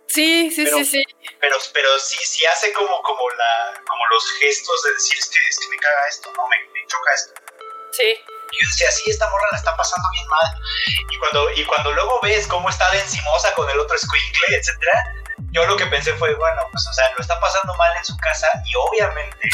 Sí, 0.09 0.51
sí, 0.51 0.65
Pero- 0.65 0.77
sí, 0.79 0.85
sí. 0.85 1.05
pero, 1.41 1.57
pero 1.73 1.99
sí, 1.99 2.19
sí 2.23 2.45
hace 2.45 2.71
como, 2.75 3.01
como, 3.03 3.31
la, 3.31 3.73
como 3.89 4.07
los 4.09 4.31
gestos 4.41 4.83
de 4.83 4.93
decir, 4.93 5.17
es 5.19 5.27
que, 5.31 5.39
es 5.49 5.59
que 5.59 5.69
me 5.69 5.77
caga 5.79 6.07
esto, 6.09 6.31
no, 6.37 6.47
me, 6.49 6.59
me 6.59 6.87
choca 6.87 7.15
esto. 7.15 7.33
Sí. 7.93 8.05
Y 8.51 8.57
yo 8.63 8.69
decía, 8.69 8.91
sí, 8.91 9.11
esta 9.11 9.31
morra 9.31 9.47
la 9.53 9.57
está 9.59 9.75
pasando 9.75 10.07
bien 10.13 10.27
mal. 10.29 10.55
Y 11.11 11.19
cuando, 11.19 11.51
y 11.53 11.65
cuando 11.65 11.93
luego 11.93 12.21
ves 12.23 12.47
cómo 12.47 12.69
está 12.69 12.91
de 12.91 12.99
encimosa 13.01 13.55
con 13.55 13.71
el 13.71 13.79
otro 13.81 13.97
squinkle, 13.97 14.57
etcétera, 14.59 15.03
yo 15.53 15.65
lo 15.65 15.77
que 15.77 15.87
pensé 15.87 16.13
fue, 16.15 16.35
bueno, 16.35 16.61
pues, 16.71 16.87
o 16.91 16.93
sea, 16.93 17.11
lo 17.17 17.21
está 17.23 17.41
pasando 17.41 17.75
mal 17.77 17.97
en 17.97 18.05
su 18.05 18.15
casa 18.19 18.51
y 18.67 18.75
obviamente 18.77 19.49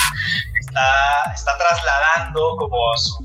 está, 0.61 1.33
está 1.37 1.57
trasladando 1.57 2.57
como 2.57 2.97
su, 2.97 3.17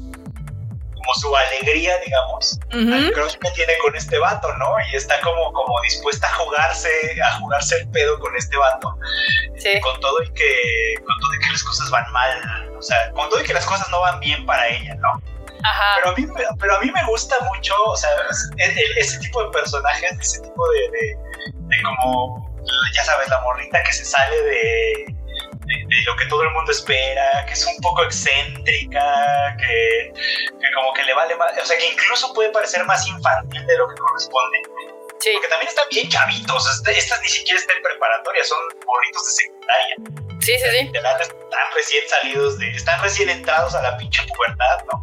como 1.03 1.13
su 1.15 1.35
alegría, 1.35 1.97
digamos, 2.05 2.59
Ujú. 2.67 2.93
al 2.93 3.11
crush 3.11 3.35
que 3.37 3.51
tiene 3.51 3.73
con 3.81 3.95
este 3.95 4.17
vato, 4.19 4.53
¿no? 4.55 4.75
Y 4.91 4.95
está 4.95 5.19
como, 5.21 5.51
como 5.53 5.81
dispuesta 5.81 6.27
a 6.27 6.33
jugarse, 6.35 6.89
a 7.21 7.31
jugarse 7.39 7.75
el 7.77 7.89
pedo 7.89 8.17
con 8.19 8.35
este 8.35 8.55
vato, 8.57 8.97
Sí. 9.57 9.79
con 9.81 9.99
todo 9.99 10.21
y 10.23 10.31
que, 10.33 10.95
con 11.05 11.19
todo 11.19 11.33
y 11.35 11.39
que 11.39 11.51
las 11.51 11.63
cosas 11.63 11.89
van 11.89 12.11
mal, 12.11 12.71
o 12.77 12.81
sea, 12.81 13.11
con 13.11 13.29
todo 13.29 13.41
y 13.41 13.43
que 13.43 13.53
las 13.53 13.65
cosas 13.65 13.87
no 13.89 13.99
van 14.01 14.19
bien 14.19 14.45
para 14.45 14.67
ella, 14.69 14.95
¿no? 14.95 15.21
Ajá. 15.65 15.95
Pero 15.95 16.09
a 16.11 16.15
mí, 16.15 16.25
me- 16.25 16.43
pero 16.59 16.75
a 16.75 16.79
mí 16.79 16.91
me 16.91 17.03
gusta 17.05 17.35
mucho, 17.53 17.73
o 17.85 17.95
sea, 17.97 18.09
ese 18.97 19.19
tipo 19.19 19.43
de 19.43 19.49
personajes, 19.51 20.11
ese 20.19 20.41
tipo 20.41 20.63
de, 20.71 20.79
de, 20.91 21.17
de 21.59 21.83
como, 21.83 22.49
ya 22.93 23.03
sabes, 23.03 23.27
la 23.29 23.39
morrita 23.41 23.81
que 23.83 23.93
se 23.93 24.05
sale 24.05 24.41
de, 24.41 25.05
de, 25.66 25.76
de 25.88 26.01
lo 26.05 26.16
que 26.16 26.26
todo 26.26 26.43
el 26.43 26.49
mundo 26.51 26.72
espera, 26.72 27.45
que 27.47 27.53
es 27.53 27.66
un 27.66 27.76
poco 27.82 28.03
excéntrica, 28.03 29.55
que, 29.57 30.11
que 30.14 30.74
como 30.76 30.93
que 30.93 31.03
le 31.03 31.14
vale 31.14 31.36
más, 31.36 31.51
o 31.61 31.66
sea, 31.66 31.78
que 31.78 31.88
incluso 31.88 32.34
puede 32.34 32.49
parecer 32.49 32.84
más 32.86 33.05
infantil 33.07 33.66
de 33.66 33.78
lo 33.78 33.88
que 33.88 33.95
corresponde. 33.95 34.57
Sí. 35.20 35.30
Porque 35.34 35.47
también 35.47 35.70
están 35.70 35.86
bien 35.89 36.09
chavitos, 36.09 36.70
este- 36.70 36.97
estas 36.97 37.22
ni 37.22 37.30
siquiera 37.30 37.59
están 37.59 37.78
en 37.78 37.84
preparatoria, 37.84 38.43
son 38.43 38.57
morritos 38.86 39.26
de 39.26 39.32
secundaria. 39.32 39.95
Sí, 40.43 40.53
sí, 40.57 40.65
sí. 40.71 40.91
Están 40.93 41.67
recién 41.75 42.03
salidos 42.09 42.57
de. 42.59 42.69
Están 42.71 43.01
recién 43.01 43.29
entrados 43.29 43.75
a 43.75 43.81
la 43.81 43.97
pinche 43.97 44.21
pubertad, 44.35 44.83
¿no? 44.91 45.01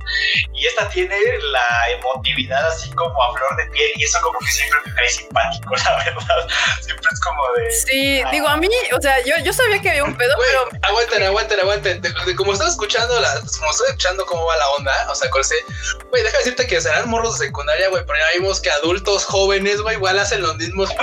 Y 0.53 0.67
esta 0.67 0.89
tiene 0.89 1.17
la 1.53 1.91
emotividad 1.91 2.67
así 2.69 2.91
como 2.93 3.23
a 3.23 3.33
flor 3.37 3.57
de 3.57 3.67
piel, 3.71 3.91
y 3.97 4.05
eso 4.05 4.19
como 4.23 4.39
que 4.41 4.47
siempre 4.51 4.79
me 4.85 4.95
cae 4.95 5.09
simpático, 5.09 5.75
la 5.85 5.97
verdad. 6.05 6.49
Siempre 6.81 7.07
es 7.13 7.21
como 7.21 7.43
de. 7.57 7.71
Sí, 7.73 8.23
digo, 8.33 8.49
a 8.49 8.57
mí, 8.57 8.69
o 8.97 9.01
sea, 9.01 9.21
yo, 9.25 9.35
yo 9.45 9.53
sabía 9.53 9.81
que 9.81 9.91
había 9.91 10.05
un 10.05 10.17
pedo, 10.17 10.35
pero 10.39 10.69
aguanten, 10.83 11.23
aguanten, 11.23 11.61
aguanten. 11.61 12.01
De- 12.03 12.13
de- 12.27 12.37
como 12.37 12.53
estaba 12.53 12.69
escuchando, 12.71 13.19
la, 13.21 13.33
como 13.59 13.71
estoy 13.71 13.87
escuchando 13.89 14.27
cómo 14.27 14.45
va 14.47 14.57
la 14.57 14.69
onda, 14.71 15.07
o 15.11 15.15
sea, 15.15 15.31
con 15.31 15.41
ese, 15.41 15.55
güey, 16.11 16.23
deja 16.23 16.37
de 16.39 16.45
decirte 16.45 16.67
que 16.67 16.81
serán 16.81 17.09
morros 17.09 17.39
de 17.39 17.47
secundaria, 17.47 17.89
güey, 17.91 18.05
pero 18.07 18.19
ya 18.19 18.39
vimos 18.39 18.61
que 18.61 18.71
adultos 18.71 19.25
jóvenes, 19.25 19.81
güey, 19.81 19.95
igual 19.97 20.19
hacen 20.19 20.43
los 20.43 20.57
mismos 20.57 20.91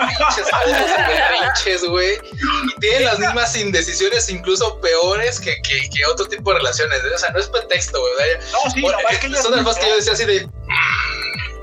pinches 1.55 1.83
güey, 1.85 2.19
y 2.23 2.79
tienen 2.79 3.05
las 3.05 3.19
mismas 3.19 3.55
indecisiones, 3.55 4.26
incluso 4.29 4.79
peores 4.81 5.39
que, 5.39 5.61
que, 5.61 5.89
que 5.89 6.05
otro 6.11 6.27
tipo 6.27 6.51
de 6.51 6.59
relaciones, 6.59 6.99
¿eh? 7.03 7.15
o 7.15 7.17
sea, 7.17 7.29
no 7.31 7.39
es 7.39 7.47
pretexto, 7.47 7.99
güey, 7.99 8.13
No, 8.51 8.71
sí, 8.71 8.81
bueno, 8.81 8.97
nomás 8.99 9.17
que 9.19 9.27
ella 9.27 9.41
son 9.41 9.51
las 9.55 9.63
más 9.65 9.77
que 9.77 9.87
yo 9.87 9.95
decía 9.95 10.13
así 10.13 10.25
de, 10.25 10.47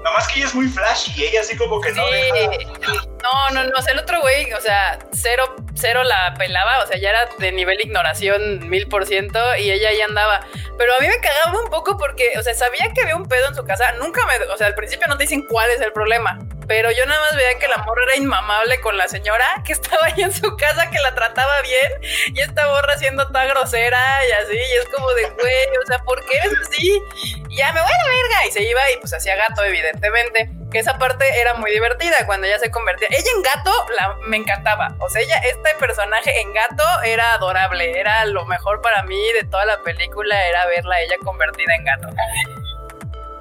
nomás 0.04 0.28
que 0.28 0.38
ella 0.40 0.46
es 0.48 0.54
muy 0.54 0.68
flashy, 0.68 1.12
y 1.16 1.24
ella 1.24 1.40
así 1.40 1.56
como 1.56 1.80
que 1.80 1.92
no 1.92 2.04
Sí. 2.06 2.12
deja. 2.12 3.04
No, 3.24 3.50
no, 3.54 3.64
no. 3.64 3.72
El 3.90 3.98
otro 3.98 4.20
güey, 4.20 4.52
o 4.52 4.60
sea, 4.60 4.98
cero, 5.12 5.56
cero 5.74 6.04
la 6.04 6.34
pelaba. 6.34 6.82
O 6.82 6.86
sea, 6.86 6.98
ya 6.98 7.08
era 7.08 7.26
de 7.38 7.52
nivel 7.52 7.80
ignoración 7.80 8.68
mil 8.68 8.86
por 8.86 9.06
ciento 9.06 9.40
y 9.56 9.70
ella 9.70 9.88
ahí 9.88 10.00
andaba. 10.02 10.46
Pero 10.76 10.94
a 10.94 11.00
mí 11.00 11.08
me 11.08 11.18
cagaba 11.20 11.58
un 11.58 11.70
poco 11.70 11.96
porque, 11.96 12.32
o 12.38 12.42
sea, 12.42 12.52
sabía 12.54 12.92
que 12.92 13.00
había 13.00 13.16
un 13.16 13.26
pedo 13.26 13.48
en 13.48 13.54
su 13.54 13.64
casa. 13.64 13.92
Nunca 13.92 14.26
me, 14.26 14.44
o 14.52 14.56
sea, 14.58 14.66
al 14.66 14.74
principio 14.74 15.06
no 15.08 15.16
te 15.16 15.24
dicen 15.24 15.46
cuál 15.48 15.70
es 15.70 15.80
el 15.80 15.92
problema. 15.92 16.38
Pero 16.66 16.90
yo 16.90 17.04
nada 17.06 17.20
más 17.20 17.36
veía 17.36 17.58
que 17.58 17.68
la 17.68 17.78
morra 17.78 18.02
era 18.04 18.16
inmamable 18.16 18.80
con 18.80 18.96
la 18.96 19.08
señora 19.08 19.46
que 19.64 19.72
estaba 19.72 20.06
ahí 20.06 20.22
en 20.22 20.32
su 20.32 20.56
casa, 20.56 20.90
que 20.90 20.98
la 20.98 21.14
trataba 21.14 21.62
bien. 21.62 21.92
Y 22.34 22.40
esta 22.40 22.68
morra 22.68 22.98
siendo 22.98 23.26
tan 23.28 23.48
grosera 23.48 24.00
y 24.28 24.32
así. 24.32 24.56
Y 24.56 24.76
es 24.76 24.88
como 24.94 25.10
de, 25.12 25.22
güey, 25.30 25.76
o 25.82 25.86
sea, 25.86 25.98
¿por 26.00 26.24
qué 26.26 26.36
eres 26.38 26.58
así? 26.60 27.00
Y 27.22 27.56
ya 27.56 27.72
me 27.72 27.80
voy 27.80 27.90
a 27.90 28.06
la 28.06 28.12
verga. 28.12 28.46
Y 28.48 28.50
se 28.52 28.62
iba 28.62 28.90
y 28.90 28.96
pues 28.98 29.14
hacía 29.14 29.36
gato, 29.36 29.64
evidentemente. 29.64 30.50
Que 30.70 30.78
esa 30.80 30.98
parte 30.98 31.40
era 31.40 31.54
muy 31.54 31.70
divertida 31.70 32.26
cuando 32.26 32.46
ella 32.46 32.58
se 32.58 32.70
convertía. 32.70 33.08
Ella 33.16 33.30
en 33.36 33.42
gato 33.42 33.70
la, 33.96 34.16
me 34.26 34.36
encantaba. 34.36 34.94
O 34.98 35.08
sea, 35.08 35.22
ella, 35.22 35.36
este 35.38 35.74
personaje 35.78 36.40
en 36.40 36.52
gato 36.52 36.84
era 37.04 37.34
adorable. 37.34 37.98
Era 37.98 38.24
lo 38.26 38.44
mejor 38.46 38.80
para 38.80 39.02
mí 39.04 39.32
de 39.32 39.44
toda 39.44 39.64
la 39.66 39.80
película, 39.82 40.46
era 40.46 40.66
verla 40.66 40.96
a 40.96 41.00
ella 41.00 41.16
convertida 41.22 41.74
en 41.74 41.84
gato. 41.84 42.08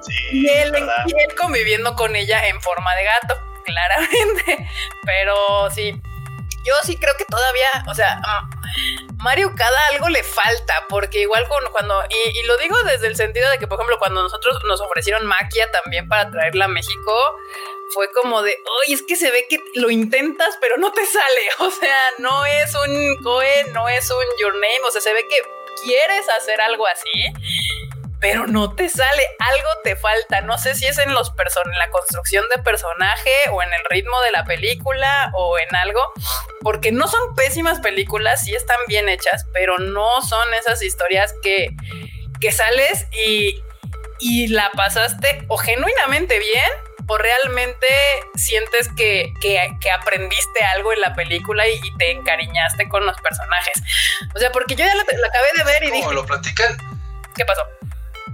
Sí, 0.00 0.14
Y 0.32 0.48
él, 0.48 0.70
¿verdad? 0.70 1.04
y 1.06 1.12
él 1.20 1.34
conviviendo 1.34 1.94
con 1.94 2.14
ella 2.14 2.46
en 2.46 2.60
forma 2.60 2.94
de 2.94 3.04
gato, 3.04 3.36
claramente. 3.64 4.68
Pero 5.04 5.70
sí, 5.70 6.00
yo 6.64 6.74
sí 6.84 6.96
creo 6.96 7.14
que 7.16 7.24
todavía, 7.24 7.68
o 7.88 7.94
sea, 7.94 8.16
mm, 8.16 9.16
Mario 9.22 9.52
cada 9.56 9.78
algo 9.88 10.08
le 10.08 10.22
falta, 10.22 10.86
porque 10.88 11.20
igual 11.20 11.46
cuando, 11.48 12.02
y, 12.10 12.38
y 12.38 12.42
lo 12.44 12.56
digo 12.58 12.76
desde 12.84 13.06
el 13.06 13.16
sentido 13.16 13.48
de 13.50 13.58
que, 13.58 13.66
por 13.66 13.78
ejemplo, 13.78 13.98
cuando 13.98 14.22
nosotros 14.22 14.58
nos 14.64 14.80
ofrecieron 14.80 15.26
Maquia 15.26 15.70
también 15.70 16.08
para 16.08 16.30
traerla 16.30 16.66
a 16.66 16.68
México, 16.68 17.36
fue 17.92 18.10
como 18.12 18.42
de, 18.42 18.56
oye, 18.84 18.94
es 18.94 19.02
que 19.02 19.16
se 19.16 19.30
ve 19.30 19.46
que 19.48 19.58
lo 19.74 19.90
intentas, 19.90 20.56
pero 20.60 20.76
no 20.76 20.92
te 20.92 21.04
sale. 21.06 21.24
O 21.58 21.70
sea, 21.70 21.96
no 22.18 22.44
es 22.44 22.74
un 22.74 23.16
Coe, 23.22 23.64
no 23.72 23.88
es 23.88 24.10
un 24.10 24.24
Your 24.40 24.54
Name, 24.54 24.80
o 24.86 24.90
sea, 24.90 25.00
se 25.00 25.12
ve 25.12 25.26
que 25.28 25.36
quieres 25.82 26.28
hacer 26.28 26.60
algo 26.60 26.86
así, 26.86 27.32
pero 28.24 28.46
no 28.46 28.74
te 28.74 28.88
sale, 28.88 29.22
algo 29.38 29.68
te 29.82 29.96
falta, 29.96 30.40
no 30.40 30.56
sé 30.56 30.74
si 30.74 30.86
es 30.86 30.96
en 30.96 31.12
los 31.12 31.30
person 31.32 31.62
en 31.70 31.78
la 31.78 31.90
construcción 31.90 32.42
de 32.56 32.62
personaje 32.62 33.30
o 33.52 33.62
en 33.62 33.68
el 33.70 33.84
ritmo 33.90 34.18
de 34.22 34.30
la 34.30 34.44
película 34.44 35.30
o 35.34 35.58
en 35.58 35.76
algo, 35.76 36.00
porque 36.62 36.90
no 36.90 37.06
son 37.06 37.34
pésimas 37.34 37.80
películas, 37.80 38.42
sí 38.42 38.54
están 38.54 38.78
bien 38.86 39.10
hechas, 39.10 39.44
pero 39.52 39.76
no 39.76 40.22
son 40.22 40.54
esas 40.54 40.82
historias 40.82 41.34
que, 41.42 41.68
que 42.40 42.50
sales 42.50 43.06
y, 43.12 43.62
y 44.20 44.48
la 44.48 44.70
pasaste 44.70 45.44
o 45.48 45.58
genuinamente 45.58 46.38
bien 46.38 46.70
o 47.06 47.18
realmente 47.18 47.86
sientes 48.36 48.88
que, 48.96 49.34
aprendiste 50.00 50.64
algo 50.74 50.94
en 50.94 51.02
la 51.02 51.14
película 51.14 51.68
y, 51.68 51.78
te 51.98 52.10
encariñaste 52.12 52.88
con 52.88 53.04
los 53.04 53.20
personajes. 53.20 53.82
O 54.34 54.38
sea, 54.38 54.50
porque 54.50 54.76
yo 54.76 54.86
ya 54.86 54.94
la, 54.94 55.02
acabé 55.02 55.48
de 55.58 55.64
ver 55.64 55.84
y 55.84 55.90
dije... 55.90 56.14
lo 56.14 56.24
platican? 56.24 56.74
¿Qué 57.36 57.44
pasó? 57.44 57.60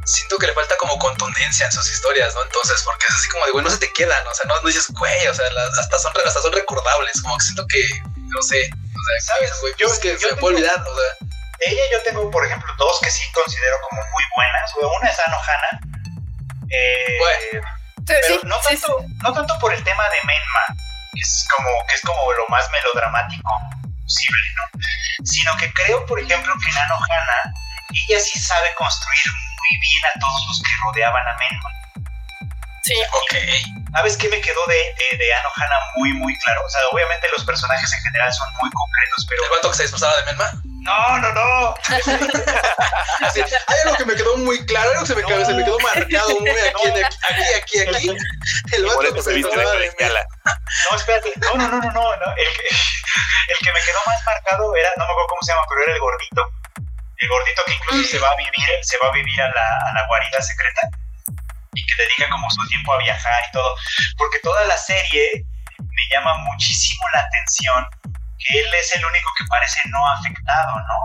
Siento 0.05 0.38
que 0.38 0.46
le 0.46 0.55
falta 0.55 0.76
como 0.78 0.98
contundencia 0.98 1.66
en 1.66 1.72
sus 1.72 1.90
historias, 1.90 2.34
¿no? 2.34 2.42
Entonces, 2.42 2.82
porque 2.84 3.07
es 3.09 3.14
así 3.14 3.28
como 3.28 3.44
de, 3.46 3.53
güey, 3.53 3.64
no 3.64 3.70
se 3.70 3.78
te 3.78 3.92
quedan, 3.92 4.26
o 4.26 4.34
sea, 4.34 4.46
no, 4.46 4.61
dices, 4.66 4.86
güey, 4.90 5.26
o 5.26 5.34
sea, 5.34 5.46
hasta, 5.78 5.98
son, 5.98 6.12
hasta 6.24 6.42
son 6.42 6.53
recordables, 6.53 7.20
como 7.22 7.36
que 7.38 7.44
siento 7.44 7.66
que, 7.68 7.82
no 8.16 8.42
sé, 8.42 8.70
o 8.72 9.03
sea, 9.05 9.34
¿sabes, 9.34 9.53
güey? 9.61 9.74
Yo, 9.78 9.86
es 9.92 9.98
que 9.98 10.18
se 10.18 10.34
me 10.34 10.40
puede 10.40 10.57
olvidar, 10.57 10.78
o 10.80 10.96
sea. 10.96 11.28
Ella 11.61 11.82
yo 11.92 12.03
tengo, 12.03 12.30
por 12.30 12.46
ejemplo, 12.46 12.72
dos 12.78 12.98
que 13.03 13.11
sí 13.11 13.22
considero 13.32 13.76
como 13.90 14.01
muy 14.01 14.24
buenas. 14.34 14.72
Una 14.98 15.11
es 15.11 15.18
Anohana. 15.18 15.80
Eh, 16.70 17.18
bueno 17.18 17.80
pero 18.11 18.40
no, 18.44 18.59
tanto, 18.61 19.05
no 19.22 19.32
tanto 19.32 19.59
por 19.59 19.72
el 19.72 19.82
tema 19.84 20.05
de 20.09 20.16
Menma, 20.24 20.64
que 21.12 21.20
es 21.20 21.46
como, 21.55 21.68
que 21.88 21.94
es 21.94 22.01
como 22.03 22.32
lo 22.32 22.46
más 22.48 22.68
melodramático 22.70 23.51
posible, 24.03 24.48
¿no? 24.57 25.24
Sino 25.24 25.57
que 25.59 25.72
creo, 25.72 26.05
por 26.07 26.18
ejemplo, 26.18 26.55
que 26.64 26.72
Nano 26.72 26.96
Hana, 26.96 27.55
ella 28.09 28.20
sí 28.20 28.38
sabe 28.38 28.74
construir 28.76 29.32
muy 29.61 29.78
bien 29.78 30.02
a 30.08 30.18
todos 30.18 30.40
los 30.48 30.58
que 30.62 30.72
rodeaban 30.84 31.26
a 31.26 31.34
Menma. 31.38 31.70
Sí, 32.82 32.94
ok. 33.12 33.34
¿Sabes 33.92 34.16
qué 34.16 34.28
me 34.28 34.40
quedó 34.40 34.64
de, 34.66 34.74
de, 34.74 35.18
de 35.18 35.34
Hana 35.34 35.76
muy, 35.96 36.12
muy 36.14 36.36
claro? 36.38 36.62
O 36.64 36.68
sea, 36.68 36.80
obviamente 36.92 37.28
los 37.32 37.44
personajes 37.44 37.92
en 37.92 38.00
general 38.02 38.32
son 38.32 38.48
muy 38.61 38.70
concretos, 38.70 39.26
pero... 39.28 39.44
¿El 39.44 39.50
vato 39.50 39.70
que 39.70 39.76
se 39.76 39.82
disfrazaba 39.82 40.16
de 40.16 40.24
Menma? 40.24 40.50
No, 40.82 41.18
no, 41.18 41.32
no. 41.32 41.74
hay 43.20 43.78
algo 43.84 43.96
que 43.96 44.04
me 44.06 44.14
quedó 44.14 44.36
muy 44.38 44.64
claro, 44.64 44.90
algo 44.90 45.02
que 45.02 45.08
se 45.08 45.14
me, 45.14 45.24
quedó, 45.24 45.44
se 45.44 45.54
me 45.54 45.64
quedó 45.64 45.78
marcado 45.80 46.40
muy 46.40 46.50
aquí, 46.50 46.88
aquí, 46.88 47.78
aquí, 47.78 47.80
aquí. 47.80 48.16
El 48.72 48.86
vato 48.86 49.14
que 49.14 49.22
se 49.22 49.32
disfrazaba 49.34 49.72
de 49.72 49.92
Menma. 50.00 50.20
No, 50.90 50.96
espérate. 50.96 51.32
No, 51.36 51.54
no, 51.56 51.68
no, 51.68 51.80
no, 51.80 51.90
no. 51.90 52.30
El 52.36 52.48
que, 52.56 52.62
el 53.48 53.58
que 53.61 53.72
me 53.72 53.80
quedó 53.80 53.98
más 54.06 54.24
marcado 54.24 54.74
era, 54.76 54.88
no 54.96 55.04
me 55.04 55.12
acuerdo 55.12 55.28
cómo 55.28 55.42
se 55.42 55.52
llama, 55.52 55.64
pero 55.68 55.82
era 55.82 55.92
el 55.94 56.00
gordito. 56.00 56.59
El 57.21 57.29
gordito 57.29 57.62
que 57.66 57.75
incluso 57.75 58.11
se 58.11 58.18
va 58.18 58.31
a 58.31 58.37
vivir, 58.37 58.68
se 58.83 58.97
va 59.03 59.09
a 59.09 59.12
vivir 59.12 59.41
a 59.43 59.49
la, 59.49 59.68
a 59.91 59.95
la 59.95 60.07
guarida 60.07 60.43
secreta 60.43 60.89
y 61.75 61.87
que 61.87 62.03
dedica 62.03 62.29
como 62.31 62.51
su 62.51 62.66
tiempo 62.68 62.95
a 62.95 62.99
viajar 62.99 63.43
y 63.49 63.53
todo. 63.53 63.77
Porque 64.16 64.39
toda 64.41 64.64
la 64.64 64.77
serie 64.77 65.45
me 65.79 66.14
llama 66.14 66.35
muchísimo 66.39 67.03
la 67.12 67.21
atención 67.21 67.87
que 68.41 68.59
él 68.59 68.75
es 68.75 68.97
el 68.97 69.05
único 69.05 69.31
que 69.39 69.45
parece 69.49 69.81
no 69.91 70.07
afectado, 70.12 70.75
¿no? 70.77 70.99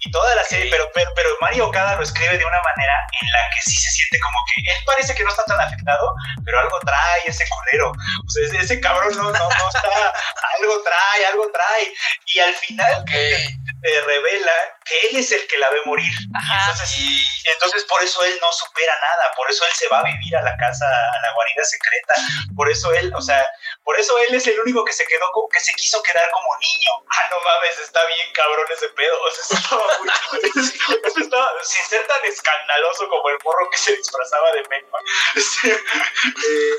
Y 0.00 0.10
toda 0.10 0.34
la 0.34 0.44
serie, 0.44 0.70
pero, 0.70 0.90
pero, 0.94 1.10
pero 1.14 1.28
Mario 1.40 1.68
Okada 1.68 1.96
lo 1.96 2.02
escribe 2.02 2.38
de 2.38 2.44
una 2.44 2.60
manera 2.62 2.94
en 3.20 3.28
la 3.30 3.50
que 3.54 3.60
sí 3.62 3.76
se 3.76 3.90
siente 3.90 4.18
como 4.18 4.38
que 4.48 4.62
él 4.62 4.84
parece 4.86 5.14
que 5.14 5.22
no 5.22 5.30
está 5.30 5.44
tan 5.44 5.60
afectado, 5.60 6.14
pero 6.44 6.58
algo 6.58 6.80
trae 6.80 7.20
ese 7.26 7.44
culero. 7.48 7.90
O 7.90 8.30
sea, 8.30 8.60
ese, 8.60 8.80
cabrón 8.80 9.14
no, 9.14 9.24
no, 9.24 9.48
no 9.48 9.68
está, 9.68 9.82
algo 10.58 10.82
trae, 10.82 11.26
algo 11.26 11.46
trae. 11.52 11.92
Y 12.34 12.38
al 12.40 12.54
final 12.54 13.04
te 13.04 13.58
revela 13.82 14.52
que 14.84 15.08
él 15.08 15.16
es 15.16 15.32
el 15.32 15.46
que 15.46 15.58
la 15.58 15.70
ve 15.70 15.80
morir. 15.84 16.12
Entonces, 16.60 16.98
entonces 17.44 17.84
por 17.84 18.02
eso 18.02 18.22
él 18.24 18.38
no 18.40 18.52
supera 18.52 18.94
nada, 19.00 19.32
por 19.36 19.50
eso 19.50 19.64
él 19.64 19.72
se 19.74 19.88
va 19.88 20.00
a 20.00 20.04
vivir 20.04 20.36
a 20.36 20.42
la 20.42 20.56
casa, 20.56 20.86
a 20.86 21.20
la 21.22 21.32
guarida 21.32 21.64
secreta, 21.64 22.14
por 22.54 22.70
eso 22.70 22.92
él, 22.92 23.12
o 23.16 23.22
sea, 23.22 23.44
por 23.84 23.98
eso 23.98 24.18
él 24.18 24.34
es 24.34 24.46
el 24.46 24.60
único 24.60 24.84
que 24.84 24.92
se 24.92 25.06
quedó, 25.06 25.30
que 25.52 25.60
se 25.60 25.72
quiso 25.74 26.02
quedar 26.02 26.30
como 26.30 26.56
niño. 26.58 26.90
Ah, 27.12 27.28
no 27.28 27.40
mames, 27.40 27.76
está 27.80 28.06
bien 28.06 28.32
cabrón 28.32 28.64
ese 28.72 28.88
pedo. 28.90 29.20
O 29.20 29.30
sea, 29.30 29.58
estaba 29.58 29.82
muy, 29.98 30.08
eso 31.04 31.20
estaba, 31.20 31.50
sin 31.64 31.84
ser 31.86 32.06
tan 32.06 32.24
escandaloso 32.24 33.08
como 33.08 33.28
el 33.30 33.38
morro 33.44 33.68
que 33.68 33.76
se 33.76 33.96
disfrazaba 33.96 34.52
de 34.52 34.62
Menma. 34.68 34.98
Este, 35.34 35.72
eh, 35.72 36.70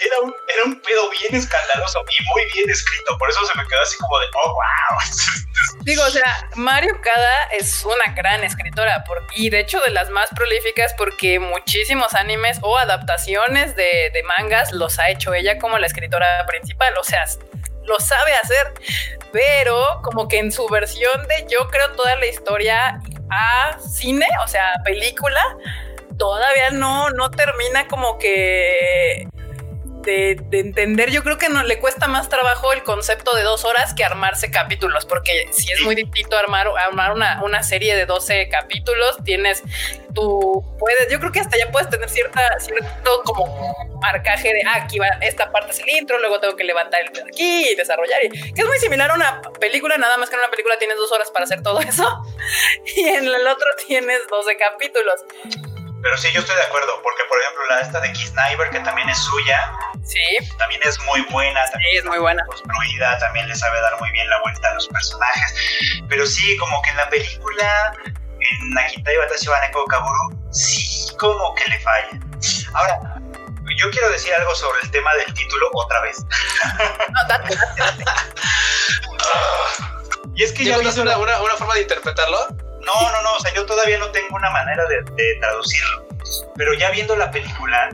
era, 0.00 0.20
un, 0.20 0.36
era 0.48 0.64
un 0.64 0.80
pedo 0.82 1.08
bien 1.10 1.34
escandaloso 1.34 2.04
y 2.10 2.24
muy 2.24 2.44
bien 2.52 2.68
escrito, 2.70 3.16
por 3.18 3.30
eso 3.30 3.44
se 3.46 3.56
me 3.56 3.66
quedó 3.66 3.80
así 3.80 3.96
como 3.96 4.18
de, 4.18 4.26
oh, 4.34 4.52
wow. 4.52 4.98
Digo, 5.82 6.02
o 6.04 6.10
sea, 6.10 6.48
Mario 6.56 7.00
Kada 7.02 7.44
es 7.58 7.84
una 7.84 8.14
gran 8.14 8.44
escritora 8.44 9.04
y 9.34 9.50
de 9.50 9.60
hecho 9.60 9.80
de 9.80 9.90
las 9.90 10.10
más 10.10 10.28
prolíficas 10.30 10.94
porque 10.96 11.38
muchísimos 11.38 12.14
animes 12.14 12.58
o 12.62 12.76
adaptaciones 12.76 13.74
de, 13.76 14.10
mangas 14.38 14.72
los 14.72 14.98
ha 14.98 15.10
hecho 15.10 15.32
ella 15.34 15.58
como 15.58 15.78
la 15.78 15.86
escritora 15.86 16.44
principal, 16.46 16.94
o 16.98 17.02
sea, 17.02 17.24
lo 17.84 17.98
sabe 17.98 18.34
hacer, 18.34 18.72
pero 19.32 20.00
como 20.02 20.28
que 20.28 20.38
en 20.38 20.52
su 20.52 20.68
versión 20.68 21.26
de 21.26 21.46
yo 21.48 21.68
creo 21.68 21.92
toda 21.92 22.14
la 22.16 22.26
historia 22.26 23.00
a 23.30 23.78
cine, 23.80 24.26
o 24.44 24.48
sea, 24.48 24.74
película, 24.84 25.42
todavía 26.18 26.70
no, 26.70 27.10
no 27.10 27.30
termina 27.30 27.88
como 27.88 28.18
que 28.18 29.26
de, 30.02 30.32
entender, 30.52 31.10
yo 31.10 31.22
creo 31.22 31.38
que 31.38 31.48
no 31.48 31.62
le 31.62 31.78
cuesta 31.78 32.08
más 32.08 32.28
trabajo 32.28 32.72
el 32.72 32.82
concepto 32.82 33.34
de 33.34 33.42
dos 33.42 33.64
horas 33.64 33.94
que 33.94 34.04
armarse 34.04 34.50
capítulos, 34.50 35.06
porque 35.06 35.48
si 35.52 35.72
es 35.72 35.82
muy 35.82 35.94
distinto 35.94 36.36
armar, 36.36 36.68
armar 36.68 37.12
una, 37.12 37.42
una 37.42 37.62
serie 37.62 37.96
de 37.96 38.06
12 38.06 38.48
capítulos, 38.48 39.18
tienes 39.24 39.62
tú 40.14 40.64
puedes, 40.78 41.10
yo 41.10 41.18
creo 41.20 41.32
que 41.32 41.40
hasta 41.40 41.56
ya 41.56 41.70
puedes 41.70 41.88
tener 41.88 42.08
cierta, 42.08 42.40
cierto 42.58 43.22
como 43.24 43.74
marcaje 44.00 44.52
de 44.52 44.62
ah, 44.66 44.76
aquí 44.76 44.98
va, 44.98 45.06
esta 45.20 45.50
parte 45.52 45.72
es 45.72 45.80
el 45.80 45.88
intro, 45.90 46.18
luego 46.18 46.40
tengo 46.40 46.56
que 46.56 46.64
levantar 46.64 47.00
el 47.02 47.08
aquí 47.28 47.70
y 47.70 47.74
desarrollar, 47.74 48.24
y, 48.24 48.52
que 48.52 48.60
es 48.60 48.66
muy 48.66 48.78
similar 48.78 49.10
a 49.10 49.14
una 49.14 49.42
película, 49.60 49.96
nada 49.98 50.16
más 50.16 50.28
que 50.28 50.36
en 50.36 50.40
una 50.40 50.50
película 50.50 50.78
tienes 50.78 50.96
dos 50.96 51.12
horas 51.12 51.30
para 51.30 51.44
hacer 51.44 51.62
todo 51.62 51.80
eso, 51.80 52.22
y 52.96 53.08
en 53.08 53.24
el 53.24 53.46
otro 53.46 53.66
tienes 53.86 54.20
12 54.28 54.56
capítulos. 54.56 55.20
Pero 56.02 56.16
sí, 56.16 56.28
yo 56.32 56.40
estoy 56.40 56.56
de 56.56 56.62
acuerdo, 56.62 57.00
porque 57.02 57.22
por 57.28 57.38
ejemplo 57.40 57.66
la 57.68 57.80
esta 57.80 58.00
de 58.00 58.14
Sniper, 58.14 58.70
que 58.70 58.80
también 58.80 59.08
es 59.08 59.18
suya, 59.18 59.72
sí. 60.02 60.20
también 60.58 60.80
es 60.84 60.98
muy 61.00 61.20
buena, 61.30 61.60
también 61.70 61.98
es 61.98 62.04
muy 62.04 62.18
buena. 62.18 62.44
construida, 62.46 63.18
también 63.18 63.48
le 63.48 63.54
sabe 63.54 63.80
dar 63.80 64.00
muy 64.00 64.10
bien 64.12 64.28
la 64.30 64.40
vuelta 64.40 64.68
a 64.70 64.74
los 64.74 64.88
personajes. 64.88 65.54
Pero 66.08 66.26
sí, 66.26 66.56
como 66.56 66.80
que 66.82 66.90
en 66.90 66.96
la 66.96 67.08
película, 67.10 67.92
en 68.04 68.70
Nakita 68.70 69.12
y 69.12 69.18
Watashi 69.18 69.48
wa 69.48 69.60
Neko 69.60 69.84
Kaburu, 69.84 70.50
sí 70.52 71.14
como 71.18 71.54
que 71.54 71.68
le 71.68 71.78
falla. 71.80 72.08
Ahora, 72.72 73.20
yo 73.76 73.90
quiero 73.90 74.10
decir 74.10 74.32
algo 74.34 74.54
sobre 74.54 74.80
el 74.82 74.90
tema 74.90 75.14
del 75.14 75.32
título 75.34 75.68
otra 75.74 76.00
vez. 76.02 76.16
No, 77.10 77.28
date, 77.28 77.56
date, 77.56 77.82
date. 77.82 78.04
y 80.34 80.44
es 80.44 80.52
que 80.52 80.64
ya 80.64 80.78
una, 80.78 81.18
una, 81.18 81.40
una 81.40 81.56
forma 81.56 81.74
de 81.74 81.82
interpretarlo 81.82 82.69
no, 82.94 83.12
no, 83.12 83.22
no, 83.22 83.34
o 83.34 83.40
sea, 83.40 83.52
yo 83.54 83.66
todavía 83.66 83.98
no 83.98 84.10
tengo 84.10 84.36
una 84.36 84.50
manera 84.50 84.84
de, 84.86 85.02
traducirlo. 85.40 86.06
Pero 86.56 86.74
ya 86.74 86.90
viendo 86.90 87.16
la 87.16 87.30
película, 87.30 87.90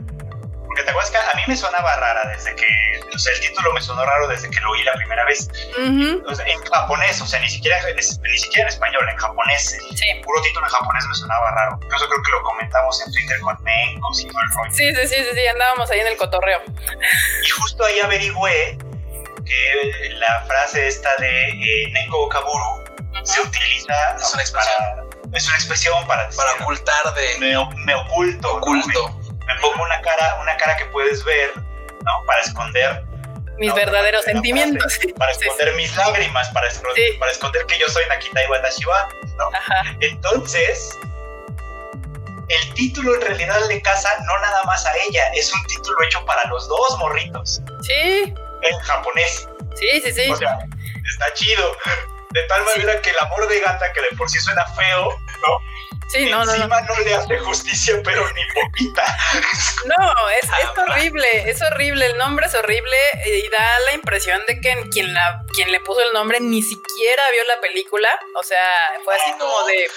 porque 0.65 0.83
te 0.83 0.89
acuerdas 0.89 1.11
que 1.11 1.17
a 1.17 1.33
mí 1.35 1.43
me 1.47 1.55
sonaba 1.55 1.95
rara 1.95 2.29
desde 2.29 2.55
que, 2.55 2.67
o 3.13 3.17
sea, 3.17 3.33
el 3.33 3.39
título 3.39 3.73
me 3.73 3.81
sonó 3.81 4.05
raro 4.05 4.27
desde 4.27 4.49
que 4.49 4.59
lo 4.59 4.71
oí 4.71 4.83
la 4.83 4.93
primera 4.93 5.25
vez. 5.25 5.49
en 5.77 6.61
japonés, 6.71 7.21
o 7.21 7.25
sea, 7.25 7.39
ni 7.39 7.49
siquiera, 7.49 7.77
ni 7.95 8.37
siquiera 8.37 8.63
en 8.63 8.67
español, 8.67 9.07
en 9.09 9.17
japonés, 9.17 9.73
el 9.73 10.21
puro 10.21 10.41
título 10.41 10.65
en 10.65 10.71
japonés 10.71 11.05
me 11.07 11.15
sonaba 11.15 11.51
raro. 11.51 11.79
Incluso 11.81 12.07
creo 12.07 12.23
que 12.23 12.31
lo 12.31 12.43
comentamos 12.43 13.05
en 13.05 13.11
Twitter 13.13 13.39
con 13.41 13.63
Menko, 13.63 14.13
si 14.13 14.25
no 14.25 14.33
el 14.65 14.73
Sí, 14.73 14.93
sí, 14.93 15.07
sí, 15.07 15.15
sí, 15.15 15.29
sí, 15.33 15.47
andábamos 15.47 15.89
ahí 15.89 15.99
en 15.99 16.07
el 16.07 16.17
cotorreo. 16.17 16.61
Y 17.43 17.49
justo 17.49 17.85
ahí 17.85 17.99
averigüé 17.99 18.77
que 19.45 20.09
la 20.15 20.43
frase 20.45 20.87
esta 20.87 21.09
de 21.19 21.49
eh, 21.49 21.91
Nenko 21.91 22.27
Kaburu 22.27 22.83
se 23.23 23.41
utiliza 23.41 23.66
es 24.17 24.33
una 24.33 24.41
expresión 24.41 24.75
para, 24.85 25.37
es 25.37 25.47
una 25.47 25.55
expresión 25.55 26.07
para, 26.07 26.29
para 26.29 26.51
ocultar 26.53 27.13
de 27.15 27.37
me, 27.39 27.75
me 27.85 27.95
oculto 27.95 28.55
oculto 28.57 29.19
me, 29.45 29.55
pongo 29.61 29.83
una 29.83 30.01
cara 30.01 30.37
una 30.41 30.55
cara 30.57 30.75
que 30.77 30.85
puedes 30.85 31.23
ver 31.23 31.51
no 31.55 32.23
para 32.25 32.41
esconder 32.41 33.03
mis 33.57 33.73
verdaderos 33.73 34.23
sentimientos 34.23 34.99
para 35.17 35.31
esconder 35.31 35.73
mis 35.75 35.95
lágrimas 35.95 36.49
para, 36.49 36.67
para 37.19 37.31
esconder 37.31 37.65
que 37.65 37.79
yo 37.79 37.89
soy 37.89 38.03
Nakita 38.07 38.43
Iwatashiwa 38.45 39.09
¿no? 39.37 39.49
entonces 40.01 40.97
el 42.49 42.73
título 42.73 43.15
en 43.15 43.21
realidad 43.21 43.59
le 43.67 43.81
casa 43.81 44.09
no 44.25 44.39
nada 44.39 44.63
más 44.63 44.85
a 44.85 44.91
ella, 45.09 45.29
es 45.35 45.53
un 45.53 45.63
título 45.65 45.97
hecho 46.05 46.25
para 46.25 46.45
los 46.45 46.67
dos 46.67 46.97
morritos. 46.99 47.61
Sí. 47.81 48.33
En 48.61 48.79
japonés. 48.79 49.47
Sí, 49.75 50.01
sí, 50.03 50.13
sí. 50.13 50.31
O 50.31 50.35
sea, 50.35 50.57
está 51.13 51.33
chido. 51.33 51.75
De 52.31 52.43
tal 52.43 52.63
manera 52.65 53.01
que 53.01 53.09
el 53.09 53.19
amor 53.19 53.47
de 53.47 53.59
gata, 53.59 53.91
que 53.93 54.01
de 54.01 54.09
por 54.17 54.29
sí 54.29 54.39
suena 54.39 54.65
feo, 54.75 55.09
¿no? 55.41 55.59
Sí, 56.09 56.25
no, 56.29 56.41
Encima 56.43 56.81
no, 56.81 56.95
no. 56.95 57.01
le 57.01 57.15
hace 57.15 57.37
justicia, 57.39 57.99
pero 58.03 58.25
ni 58.33 58.41
poquita. 58.61 59.03
No, 59.85 60.29
es, 60.29 60.43
es, 60.43 60.77
horrible, 60.77 61.49
es 61.49 61.61
horrible, 61.61 62.07
el 62.07 62.17
nombre 62.17 62.45
es 62.47 62.55
horrible 62.55 62.97
y 63.25 63.47
da 63.49 63.79
la 63.85 63.93
impresión 63.93 64.41
de 64.47 64.59
que 64.59 64.75
quien, 64.91 65.13
la, 65.13 65.43
quien 65.53 65.71
le 65.71 65.79
puso 65.79 66.01
el 66.01 66.11
nombre 66.13 66.39
ni 66.41 66.61
siquiera 66.61 67.23
vio 67.31 67.43
la 67.45 67.61
película, 67.61 68.09
o 68.35 68.43
sea, 68.43 68.59
fue 69.03 69.15
así 69.15 69.31
como 69.39 69.63
de, 69.65 69.89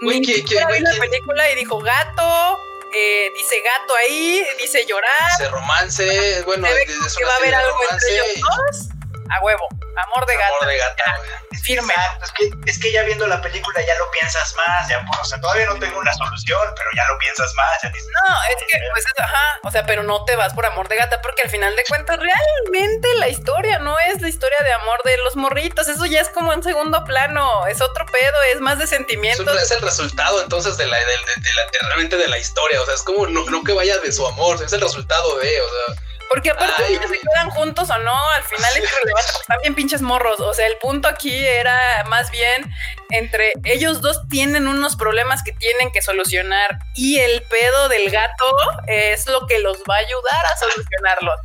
Güey, 0.00 0.22
¿qué, 0.22 0.44
qué, 0.44 0.64
güey, 0.64 0.80
la 0.80 0.94
película 0.98 1.50
y 1.50 1.56
dijo 1.56 1.78
gato, 1.78 2.58
eh, 2.92 3.30
dice 3.36 3.60
gato 3.60 3.94
ahí, 3.94 4.44
dice 4.58 4.84
llorar. 4.86 5.12
Dice 5.38 5.50
romance, 5.50 6.42
bueno, 6.44 6.66
que 6.66 7.24
va 7.24 7.32
a 7.32 7.36
haber 7.36 7.54
algo 7.54 7.78
entre 7.90 8.12
ellos 8.12 8.26
dos. 8.40 8.99
A 9.30 9.44
huevo. 9.44 9.68
Amor 9.96 10.26
de 10.26 10.34
gata. 10.34 10.48
Amor 10.48 10.68
de 10.68 10.78
gata, 10.78 11.20
Firme. 11.62 11.94
Es 12.22 12.32
que, 12.32 12.50
es 12.66 12.78
que 12.78 12.92
ya 12.92 13.02
viendo 13.04 13.26
la 13.26 13.40
película 13.40 13.80
ya 13.82 13.94
lo 13.98 14.10
piensas 14.10 14.54
más, 14.56 14.88
ya, 14.88 15.04
o 15.20 15.24
sea, 15.24 15.40
todavía 15.40 15.66
no 15.66 15.78
tengo 15.78 15.98
una 15.98 16.12
solución, 16.14 16.60
pero 16.76 16.90
ya 16.96 17.06
lo 17.08 17.18
piensas 17.18 17.52
más, 17.54 17.82
ya 17.82 17.90
dices, 17.90 18.08
No, 18.28 18.36
es 18.48 18.56
que, 18.56 18.78
pues, 18.92 19.04
ajá, 19.18 19.60
o 19.62 19.70
sea, 19.70 19.84
pero 19.84 20.02
no 20.02 20.24
te 20.24 20.36
vas 20.36 20.54
por 20.54 20.66
amor 20.66 20.88
de 20.88 20.96
gata, 20.96 21.20
porque 21.22 21.42
al 21.42 21.50
final 21.50 21.76
de 21.76 21.84
cuentas, 21.84 22.18
realmente 22.18 23.08
la 23.16 23.28
historia 23.28 23.78
no 23.78 23.98
es 23.98 24.20
la 24.20 24.28
historia 24.28 24.58
de 24.64 24.72
amor 24.72 25.02
de 25.04 25.16
los 25.18 25.36
morritos, 25.36 25.88
eso 25.88 26.06
ya 26.06 26.20
es 26.20 26.28
como 26.30 26.52
en 26.52 26.62
segundo 26.62 27.04
plano, 27.04 27.66
es 27.66 27.80
otro 27.80 28.06
pedo, 28.06 28.42
es 28.44 28.60
más 28.60 28.78
de 28.78 28.86
sentimientos. 28.86 29.46
Eso 29.46 29.58
es 29.58 29.70
el 29.70 29.82
resultado 29.82 30.42
entonces 30.42 30.76
de 30.76 30.86
la, 30.86 30.96
de, 30.98 31.04
la, 31.04 31.88
realmente 31.88 32.16
de 32.16 32.28
la 32.28 32.38
historia, 32.38 32.80
o 32.80 32.86
sea, 32.86 32.94
es 32.94 33.02
como 33.02 33.26
no, 33.26 33.44
no 33.44 33.62
que 33.62 33.72
vaya 33.72 33.98
de 33.98 34.12
su 34.12 34.26
amor, 34.26 34.62
es 34.62 34.72
el 34.72 34.80
resultado 34.80 35.38
de, 35.38 35.60
o 35.60 35.68
sea 35.68 36.09
porque 36.30 36.50
aparte 36.50 36.86
ellos 36.86 37.10
se 37.10 37.18
quedan 37.18 37.50
juntos 37.50 37.90
o 37.90 37.98
no, 37.98 38.30
al 38.30 38.44
final 38.44 38.76
es 38.76 38.98
relevante, 39.02 39.30
están 39.40 39.58
bien 39.62 39.74
pinches 39.74 40.00
morros. 40.00 40.38
O 40.38 40.54
sea, 40.54 40.68
el 40.68 40.76
punto 40.76 41.08
aquí 41.08 41.36
era 41.44 42.04
más 42.06 42.30
bien 42.30 42.72
entre 43.10 43.52
ellos 43.64 44.00
dos 44.00 44.28
tienen 44.28 44.68
unos 44.68 44.94
problemas 44.94 45.42
que 45.42 45.50
tienen 45.50 45.90
que 45.90 46.02
solucionar 46.02 46.78
y 46.94 47.18
el 47.18 47.42
pedo 47.42 47.88
del 47.88 48.12
gato 48.12 48.46
es 48.86 49.26
lo 49.26 49.48
que 49.48 49.58
los 49.58 49.78
va 49.78 49.96
a 49.96 49.98
ayudar 49.98 50.46
a 50.46 50.56
solucionarlos. 50.56 51.40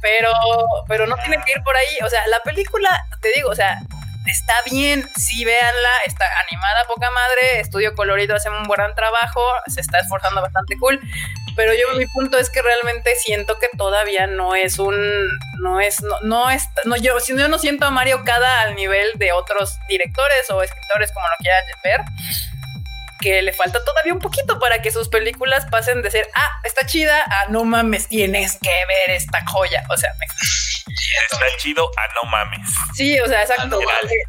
Pero, 0.00 0.32
pero 0.86 1.08
no 1.08 1.16
tiene 1.16 1.42
que 1.44 1.54
ir 1.56 1.62
por 1.64 1.76
ahí. 1.76 1.98
O 2.04 2.08
sea, 2.08 2.24
la 2.28 2.38
película, 2.44 2.88
te 3.20 3.32
digo, 3.34 3.50
o 3.50 3.56
sea, 3.56 3.76
está 4.26 4.54
bien, 4.70 5.08
sí 5.16 5.44
véanla, 5.44 5.90
está 6.06 6.24
animada 6.48 6.84
poca 6.86 7.10
madre, 7.10 7.60
Estudio 7.60 7.94
Colorido 7.94 8.36
hace 8.36 8.50
un 8.50 8.62
buen 8.64 8.94
trabajo, 8.94 9.40
se 9.66 9.80
está 9.80 9.98
esforzando 9.98 10.42
bastante 10.42 10.76
cool, 10.78 11.00
pero 11.58 11.72
yo 11.74 11.98
mi 11.98 12.06
punto 12.06 12.38
es 12.38 12.50
que 12.50 12.62
realmente 12.62 13.16
siento 13.16 13.58
que 13.58 13.66
todavía 13.76 14.28
no 14.28 14.54
es 14.54 14.78
un, 14.78 14.94
no 15.60 15.80
es, 15.80 16.00
no, 16.02 16.20
no 16.22 16.48
es, 16.50 16.68
no, 16.84 16.96
yo, 16.96 17.18
si 17.18 17.36
yo 17.36 17.48
no 17.48 17.58
siento 17.58 17.84
a 17.84 17.90
Mario 17.90 18.22
Cada 18.24 18.60
al 18.60 18.76
nivel 18.76 19.10
de 19.16 19.32
otros 19.32 19.76
directores 19.88 20.48
o 20.50 20.62
escritores 20.62 21.10
como 21.10 21.26
lo 21.26 21.36
quieran 21.40 21.64
ver, 21.82 22.00
que 23.20 23.42
le 23.42 23.52
falta 23.52 23.84
todavía 23.84 24.12
un 24.12 24.20
poquito 24.20 24.58
para 24.58 24.80
que 24.82 24.90
sus 24.90 25.08
películas 25.08 25.66
pasen 25.70 26.02
de 26.02 26.10
ser, 26.10 26.28
ah, 26.34 26.60
está 26.64 26.86
chida, 26.86 27.22
a 27.22 27.50
no 27.50 27.64
mames, 27.64 28.08
tienes 28.08 28.58
que 28.60 28.70
ver 28.70 29.16
esta 29.16 29.44
joya. 29.46 29.82
O 29.90 29.96
sea, 29.96 30.10
me 30.18 30.26
Está 31.32 31.46
chido 31.56 31.90
a 31.96 32.14
no 32.14 32.30
mames. 32.30 32.68
Sí, 32.94 33.18
o 33.20 33.26
sea, 33.26 33.42
exacto. 33.42 33.78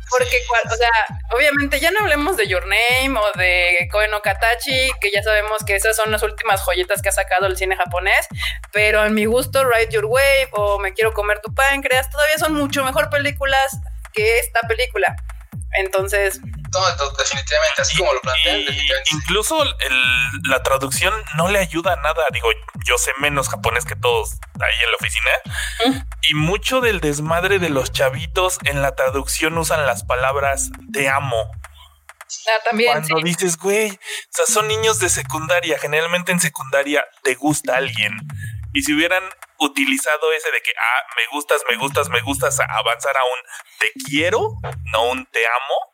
Porque, 0.10 0.38
o 0.72 0.76
sea, 0.76 0.90
obviamente 1.32 1.80
ya 1.80 1.92
no 1.92 2.00
hablemos 2.02 2.38
de 2.38 2.48
Your 2.48 2.66
Name 2.68 3.18
o 3.18 3.38
de 3.38 3.88
Koen 3.92 4.12
Katachi, 4.22 4.92
que 5.00 5.12
ya 5.14 5.24
sabemos 5.24 5.64
que 5.66 5.76
esas 5.76 5.96
son 5.96 6.12
las 6.12 6.24
últimas 6.24 6.62
joyitas 6.62 7.02
que 7.02 7.10
ha 7.10 7.14
sacado 7.14 7.48
el 7.48 7.58
cine 7.58 7.76
japonés, 7.76 8.28
pero 8.74 9.06
en 9.06 9.14
mi 9.14 9.26
gusto, 9.26 9.64
Ride 9.64 9.92
Your 9.92 10.06
Wave 10.06 10.50
o 10.52 10.80
Me 10.80 10.94
Quiero 10.94 11.14
Comer 11.14 11.40
Tu 11.42 11.54
Páncreas 11.54 12.10
todavía 12.10 12.38
son 12.38 12.54
mucho 12.54 12.84
mejor 12.84 13.10
películas 13.10 13.78
que 14.14 14.40
esta 14.40 14.62
película. 14.68 15.16
Entonces, 15.74 16.42
definitivamente, 17.18 17.82
así 17.82 17.98
como 17.98 18.14
lo 18.14 18.22
plantean. 18.22 18.62
Incluso 19.12 19.64
la 20.44 20.64
traducción 20.64 21.14
no 21.38 21.48
le 21.48 21.60
ayuda 21.60 21.94
a 21.94 21.96
nada. 21.98 22.26
Digo, 22.32 22.50
yo 22.86 22.98
sé 22.98 23.12
menos 23.20 23.50
japonés 23.50 23.86
que 23.86 23.96
todos 23.96 24.40
ahí 24.60 24.74
en 24.84 24.92
la 24.92 24.98
oficina. 25.00 26.02
Y 26.22 26.34
mucho 26.34 26.82
del 26.82 27.00
desmadre 27.00 27.60
de 27.60 27.70
los 27.70 27.92
chavitos 27.92 28.58
en 28.66 28.82
la 28.82 28.96
traducción 28.96 29.58
usan 29.58 29.86
las 29.86 30.04
palabras 30.04 30.70
te 30.92 31.10
amo. 31.10 31.52
Ah, 32.48 32.60
también. 32.64 32.92
Cuando 32.92 33.22
dices, 33.22 33.58
güey, 33.58 33.90
o 33.92 33.98
sea, 34.30 34.46
son 34.46 34.68
niños 34.68 35.00
de 35.00 35.10
secundaria. 35.10 35.80
Generalmente 35.80 36.32
en 36.32 36.40
secundaria 36.40 37.06
te 37.24 37.36
gusta 37.36 37.76
alguien. 37.78 38.18
Y 38.74 38.82
si 38.84 38.94
hubieran 38.94 39.24
utilizado 39.60 40.32
ese 40.34 40.52
de 40.52 40.62
que, 40.62 40.72
ah, 40.78 41.14
me 41.16 41.24
gustas, 41.32 41.62
me 41.70 41.76
gustas, 41.78 42.10
me 42.10 42.22
gustas, 42.22 42.60
avanzar 42.60 43.18
a 43.18 43.24
un 43.24 43.40
te 43.80 43.92
quiero, 44.08 44.54
no 44.94 45.10
un 45.10 45.26
te 45.26 45.46
amo, 45.46 45.94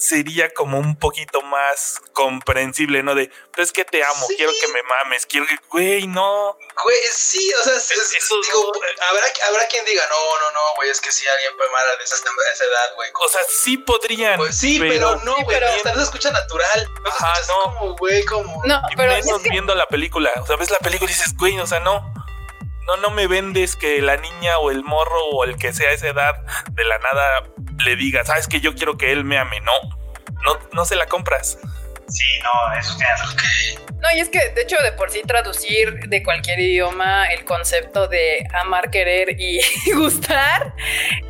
sería 0.00 0.50
como 0.50 0.78
un 0.78 0.96
poquito 0.96 1.42
más 1.42 2.00
comprensible, 2.12 3.02
¿no? 3.02 3.14
De, 3.14 3.30
pues 3.54 3.70
que 3.70 3.84
te 3.84 4.02
amo, 4.02 4.26
quiero 4.36 4.52
que 4.60 4.68
me 4.68 4.82
mames, 4.82 5.26
quiero 5.26 5.46
que, 5.46 5.56
güey, 5.68 6.06
no. 6.06 6.56
Güey, 6.82 6.96
sí, 7.12 7.52
o 7.60 7.62
sea, 7.62 7.74
digo, 7.74 8.72
habrá, 9.10 9.26
habrá 9.48 9.68
quien 9.68 9.84
diga, 9.84 10.02
no, 10.08 10.38
no, 10.40 10.50
no, 10.52 10.60
güey, 10.76 10.90
es 10.90 11.00
que 11.00 11.12
si 11.12 11.28
alguien 11.28 11.54
puede 11.56 11.68
amar 11.68 11.82
a 11.86 12.02
esa, 12.02 12.16
esa 12.16 12.64
edad, 12.64 12.94
güey. 12.96 13.10
O 13.20 13.28
sea, 13.28 13.42
sí 13.48 13.76
podrían. 13.76 14.38
Pues 14.38 14.56
sí, 14.56 14.78
pero, 14.80 15.16
no, 15.16 15.34
güey, 15.34 15.46
pero 15.46 15.66
no 15.84 15.94
se 15.94 16.02
escucha 16.02 16.30
natural. 16.30 16.88
No 17.02 17.10
Ajá, 17.10 17.34
no. 17.48 17.62
como, 17.62 17.96
güey, 17.96 18.24
como. 18.24 18.62
No, 18.64 18.80
pero 18.96 19.12
menos 19.12 19.42
viendo 19.42 19.74
la 19.74 19.86
película, 19.86 20.32
o 20.42 20.46
sea, 20.46 20.56
ves 20.56 20.70
la 20.70 20.78
película 20.78 21.10
y 21.10 21.14
dices, 21.14 21.36
güey, 21.36 21.58
o 21.60 21.66
sea, 21.66 21.80
no 21.80 22.19
no, 22.86 22.96
no 22.96 23.10
me 23.10 23.26
vendes 23.26 23.76
que 23.76 24.00
la 24.02 24.16
niña 24.16 24.58
o 24.58 24.70
el 24.70 24.84
morro 24.84 25.24
o 25.32 25.44
el 25.44 25.56
que 25.56 25.72
sea 25.72 25.92
esa 25.92 26.08
edad 26.08 26.34
de 26.72 26.84
la 26.84 26.98
nada 26.98 27.44
le 27.84 27.96
diga, 27.96 28.24
sabes 28.24 28.46
que 28.46 28.60
yo 28.60 28.74
quiero 28.74 28.96
que 28.96 29.12
él 29.12 29.24
me 29.24 29.38
ame. 29.38 29.60
No, 29.60 29.72
no, 30.44 30.58
no 30.72 30.84
se 30.84 30.96
la 30.96 31.06
compras. 31.06 31.58
Sí, 32.08 32.40
no, 32.42 32.78
eso 32.78 32.96
tiene 32.96 33.89
No, 34.00 34.08
y 34.16 34.20
es 34.20 34.28
que 34.28 34.38
de 34.50 34.62
hecho 34.62 34.76
de 34.82 34.92
por 34.92 35.10
sí 35.10 35.22
traducir 35.26 36.08
de 36.08 36.22
cualquier 36.22 36.58
idioma 36.58 37.26
el 37.26 37.44
concepto 37.44 38.08
de 38.08 38.46
amar, 38.52 38.90
querer 38.90 39.38
y 39.38 39.60
gustar, 39.94 40.72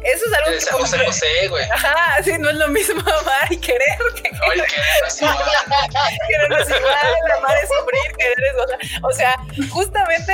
eso 0.04 0.24
es 0.26 0.32
algo 0.32 0.58
que... 0.58 0.66
José 0.70 1.04
José, 1.04 1.48
güey. 1.48 1.64
Ajá, 1.64 2.22
sí, 2.22 2.32
no 2.38 2.48
es 2.50 2.56
lo 2.56 2.68
mismo 2.68 3.00
amar 3.00 3.50
y 3.50 3.56
querer 3.56 3.98
que 4.22 4.30
no, 4.30 4.40
querer 4.40 4.66
es 5.06 5.20
igual. 5.20 5.36
querer 6.28 6.60
es 6.60 6.68
igual, 6.68 7.32
amar 7.38 7.56
es 7.62 7.68
sufrir, 7.68 8.16
querer 8.16 8.44
es 8.44 8.56
gozar. 8.56 8.78
O 9.02 9.12
sea, 9.12 9.34
justamente 9.70 10.32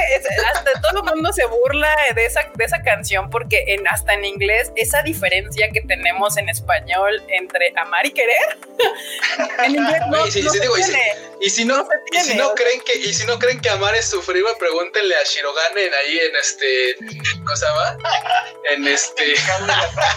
hasta 0.52 0.80
todo 0.80 1.02
el 1.04 1.14
mundo 1.14 1.32
se 1.32 1.44
burla 1.46 1.96
de 2.14 2.26
esa, 2.26 2.40
de 2.54 2.64
esa 2.64 2.82
canción 2.82 3.30
porque 3.30 3.64
en, 3.68 3.86
hasta 3.88 4.14
en 4.14 4.24
inglés 4.24 4.72
esa 4.76 5.02
diferencia 5.02 5.70
que 5.72 5.80
tenemos 5.80 6.36
en 6.36 6.48
español 6.48 7.22
entre 7.28 7.72
amar 7.76 8.04
y 8.06 8.10
querer, 8.10 8.58
en 9.64 9.74
inglés 9.74 10.02
no 10.10 10.26
y, 10.26 10.30
si, 10.30 10.42
no, 10.42 10.52
si 10.52 11.64
no 11.64 11.86
creen 12.54 12.80
que, 12.82 12.94
y 12.98 13.14
si 13.14 13.24
no 13.26 13.38
creen 13.38 13.60
que 13.60 13.70
amar 13.70 13.94
es 13.94 14.08
sufrir, 14.10 14.44
pregúntenle 14.58 15.14
a 15.16 15.22
Shiroganen 15.24 15.92
ahí 15.94 16.18
en 16.18 16.36
este, 16.36 16.96
¿cómo 17.38 17.56
se 17.56 17.66
llama? 17.66 17.96
En 18.70 18.86
este, 18.86 19.34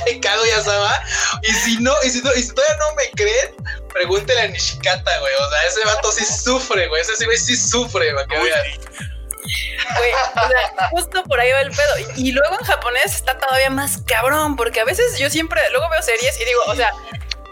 en 0.08 0.22
Kaguya-sama. 0.22 1.04
Y 1.44 1.54
si 1.54 1.78
no, 1.78 1.94
y 2.04 2.10
si 2.10 2.22
no, 2.22 2.34
y 2.34 2.42
si 2.42 2.54
todavía 2.54 2.78
no 2.78 2.96
me 2.96 3.10
creen, 3.12 3.56
pregúntenle 3.94 4.42
a 4.42 4.48
Nishikata, 4.48 5.20
güey. 5.20 5.34
O 5.36 5.50
sea, 5.50 5.64
ese 5.66 5.86
vato 5.86 6.12
sí 6.12 6.26
sufre, 6.26 6.88
güey. 6.88 7.02
Ese 7.02 7.26
güey 7.26 7.38
sí 7.38 7.56
sufre, 7.56 8.12
güey. 8.12 8.26
Güey, 8.28 10.12
o 10.14 10.48
sea, 10.48 10.90
justo 10.92 11.24
por 11.24 11.40
ahí 11.40 11.52
va 11.52 11.62
el 11.62 11.72
pedo. 11.72 12.14
Y, 12.16 12.30
y, 12.30 12.32
luego 12.32 12.58
en 12.60 12.66
japonés 12.66 13.16
está 13.16 13.38
todavía 13.38 13.70
más 13.70 14.00
cabrón, 14.06 14.56
porque 14.56 14.80
a 14.80 14.86
veces 14.86 15.18
yo 15.18 15.30
siempre, 15.30 15.62
luego 15.72 15.90
veo 15.90 16.02
series 16.02 16.40
y 16.40 16.46
digo, 16.46 16.62
o 16.68 16.76
sea, 16.76 16.92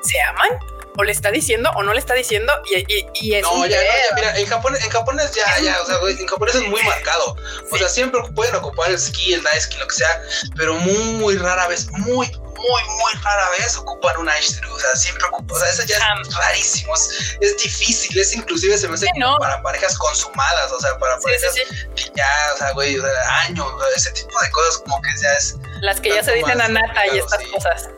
¿se 0.03 0.21
aman? 0.21 0.76
O 0.97 1.03
le 1.03 1.11
está 1.11 1.31
diciendo 1.31 1.69
o 1.75 1.83
no 1.83 1.93
le 1.93 1.99
está 1.99 2.13
diciendo 2.13 2.51
y, 2.65 3.05
y, 3.13 3.35
es 3.35 3.43
no, 3.43 3.65
ya, 3.65 3.77
no, 3.77 3.83
ya, 3.83 4.15
mira, 4.15 4.37
en 4.37 4.45
japonés, 4.47 4.83
en 4.83 4.89
japonés 4.89 5.31
ya, 5.33 5.59
ya, 5.59 5.81
o 5.81 5.85
sea, 5.85 5.97
en 6.07 6.27
japonés 6.27 6.55
es 6.55 6.67
muy 6.67 6.81
marcado. 6.83 7.35
O 7.71 7.77
sea, 7.77 7.87
siempre 7.87 8.21
pueden 8.35 8.55
ocupar 8.55 8.89
el 8.89 8.99
ski, 8.99 9.33
el 9.33 9.43
nice 9.43 9.61
ski, 9.61 9.77
lo 9.77 9.87
que 9.87 9.95
sea, 9.95 10.21
pero 10.55 10.75
muy 10.75 11.37
rara 11.37 11.67
vez, 11.67 11.87
muy, 11.91 12.27
muy, 12.57 12.83
muy 12.83 13.13
rara 13.23 13.49
vez 13.59 13.77
ocupan 13.77 14.17
un 14.17 14.29
aishiteru. 14.29 14.73
O 14.73 14.79
sea, 14.79 14.95
siempre 14.95 15.23
ocupan, 15.27 15.55
o 15.55 15.59
sea, 15.59 15.69
eso 15.69 15.83
ya 15.83 15.97
es 15.97 16.35
rarísimo, 16.35 16.93
es, 16.95 17.57
difícil, 17.57 18.19
es 18.19 18.35
inclusive 18.35 18.77
se 18.77 18.87
me 18.87 18.95
hace 18.95 19.07
para 19.39 19.61
parejas 19.61 19.97
consumadas, 19.97 20.71
o 20.71 20.79
sea, 20.79 20.97
para 20.97 21.19
parejas 21.19 21.53
que 21.95 22.11
ya, 22.15 22.51
o 22.53 22.57
sea, 22.57 22.71
güey, 22.71 22.97
años, 23.29 23.67
ese 23.95 24.11
tipo 24.11 24.39
de 24.41 24.51
cosas 24.51 24.77
como 24.79 25.01
que 25.01 25.09
ya 25.21 25.31
es. 25.33 25.55
Las 25.81 26.01
que 26.01 26.09
ya 26.09 26.23
se 26.23 26.33
dicen 26.33 26.59
a 26.59 26.67
nata 26.67 27.07
y 27.13 27.19
estas 27.19 27.43
cosas. 27.53 27.89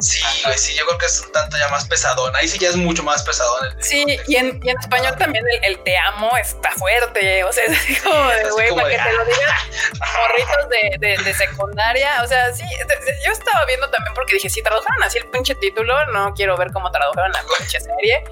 Sí, 0.00 0.22
güey, 0.44 0.58
sí, 0.58 0.74
yo 0.74 0.86
creo 0.86 0.98
que 0.98 1.06
es 1.06 1.20
un 1.20 1.32
tanto 1.32 1.58
ya 1.58 1.68
más 1.68 1.86
pesadón. 1.86 2.34
Ahí 2.36 2.48
sí 2.48 2.58
ya 2.58 2.70
es 2.70 2.76
mucho 2.76 3.02
más 3.02 3.22
pesadón. 3.22 3.76
sí, 3.80 4.04
y 4.26 4.36
en, 4.36 4.58
y 4.62 4.70
en, 4.70 4.78
español 4.78 5.14
también 5.18 5.44
el, 5.62 5.78
te 5.80 5.96
amo 5.98 6.36
está 6.38 6.70
fuerte. 6.72 7.44
O 7.44 7.52
sea, 7.52 7.64
es 7.64 8.02
como 8.02 8.28
de, 8.28 8.50
güey, 8.50 8.74
para 8.74 8.88
que 8.88 8.96
te 8.96 9.12
lo 9.12 9.24
digan 9.24 9.50
morritos 10.18 10.68
de, 11.00 11.16
de, 11.22 11.34
secundaria. 11.34 12.22
O 12.22 12.26
sea, 12.26 12.52
sí, 12.54 12.64
yo 13.24 13.32
estaba 13.32 13.64
viendo 13.66 13.88
también 13.90 14.14
porque 14.14 14.34
dije, 14.34 14.48
si 14.48 14.62
tradujeron 14.62 15.02
así 15.02 15.18
el 15.18 15.26
pinche 15.26 15.54
título, 15.54 16.06
no 16.06 16.32
quiero 16.34 16.56
ver 16.56 16.72
cómo 16.72 16.90
tradujeron 16.90 17.32
la 17.32 17.42
pinche 17.58 17.80
serie. 17.80 18.24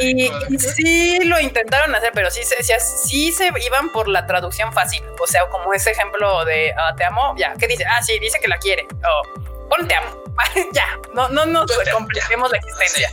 y, 0.00 0.26
y, 0.26 0.58
sí 0.58 1.18
lo 1.24 1.40
intentaron 1.40 1.94
hacer, 1.94 2.12
pero 2.14 2.30
sí, 2.30 2.42
sí 2.44 3.32
se 3.32 3.52
iban 3.62 3.90
por 3.90 4.08
la 4.08 4.26
traducción 4.26 4.72
fácil. 4.72 5.02
O 5.20 5.26
sea, 5.26 5.46
como 5.46 5.72
ese 5.72 5.90
ejemplo 5.90 6.44
de 6.44 6.72
ah, 6.76 6.94
te 6.96 7.04
amo, 7.04 7.34
ya, 7.36 7.54
¿qué 7.58 7.66
dice? 7.66 7.84
Ah, 7.84 8.02
sí, 8.02 8.18
dice 8.18 8.38
que 8.40 8.48
la 8.48 8.58
quiere. 8.58 8.86
O 9.04 9.44
pon 9.44 9.53
te 9.88 9.94
amo. 9.94 10.24
ya, 10.72 10.98
no, 11.12 11.28
no 11.28 11.46
nos 11.46 11.70
compliquemos 11.92 12.50
la 12.50 12.58
existencia. 12.58 13.10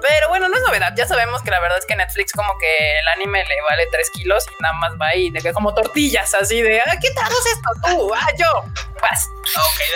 Pero 0.00 0.28
bueno, 0.28 0.48
no 0.48 0.56
es 0.56 0.62
novedad. 0.62 0.92
Ya 0.96 1.06
sabemos 1.06 1.42
que 1.42 1.50
la 1.50 1.60
verdad 1.60 1.78
es 1.78 1.86
que 1.86 1.96
Netflix 1.96 2.32
como 2.32 2.56
que 2.58 2.98
el 2.98 3.08
anime 3.08 3.44
le 3.44 3.60
vale 3.68 3.86
3 3.90 4.10
kilos 4.10 4.46
y 4.46 4.62
nada 4.62 4.74
más 4.74 4.92
va 5.00 5.08
ahí 5.08 5.30
de 5.30 5.40
que 5.40 5.52
como 5.52 5.74
tortillas 5.74 6.34
así 6.34 6.62
de 6.62 6.80
ah, 6.80 6.96
¿qué 7.00 7.10
traduces 7.10 7.52
esto 7.52 7.70
tú? 7.84 8.14
Ah, 8.14 8.28
yo. 8.38 8.64
Vas. 9.02 9.28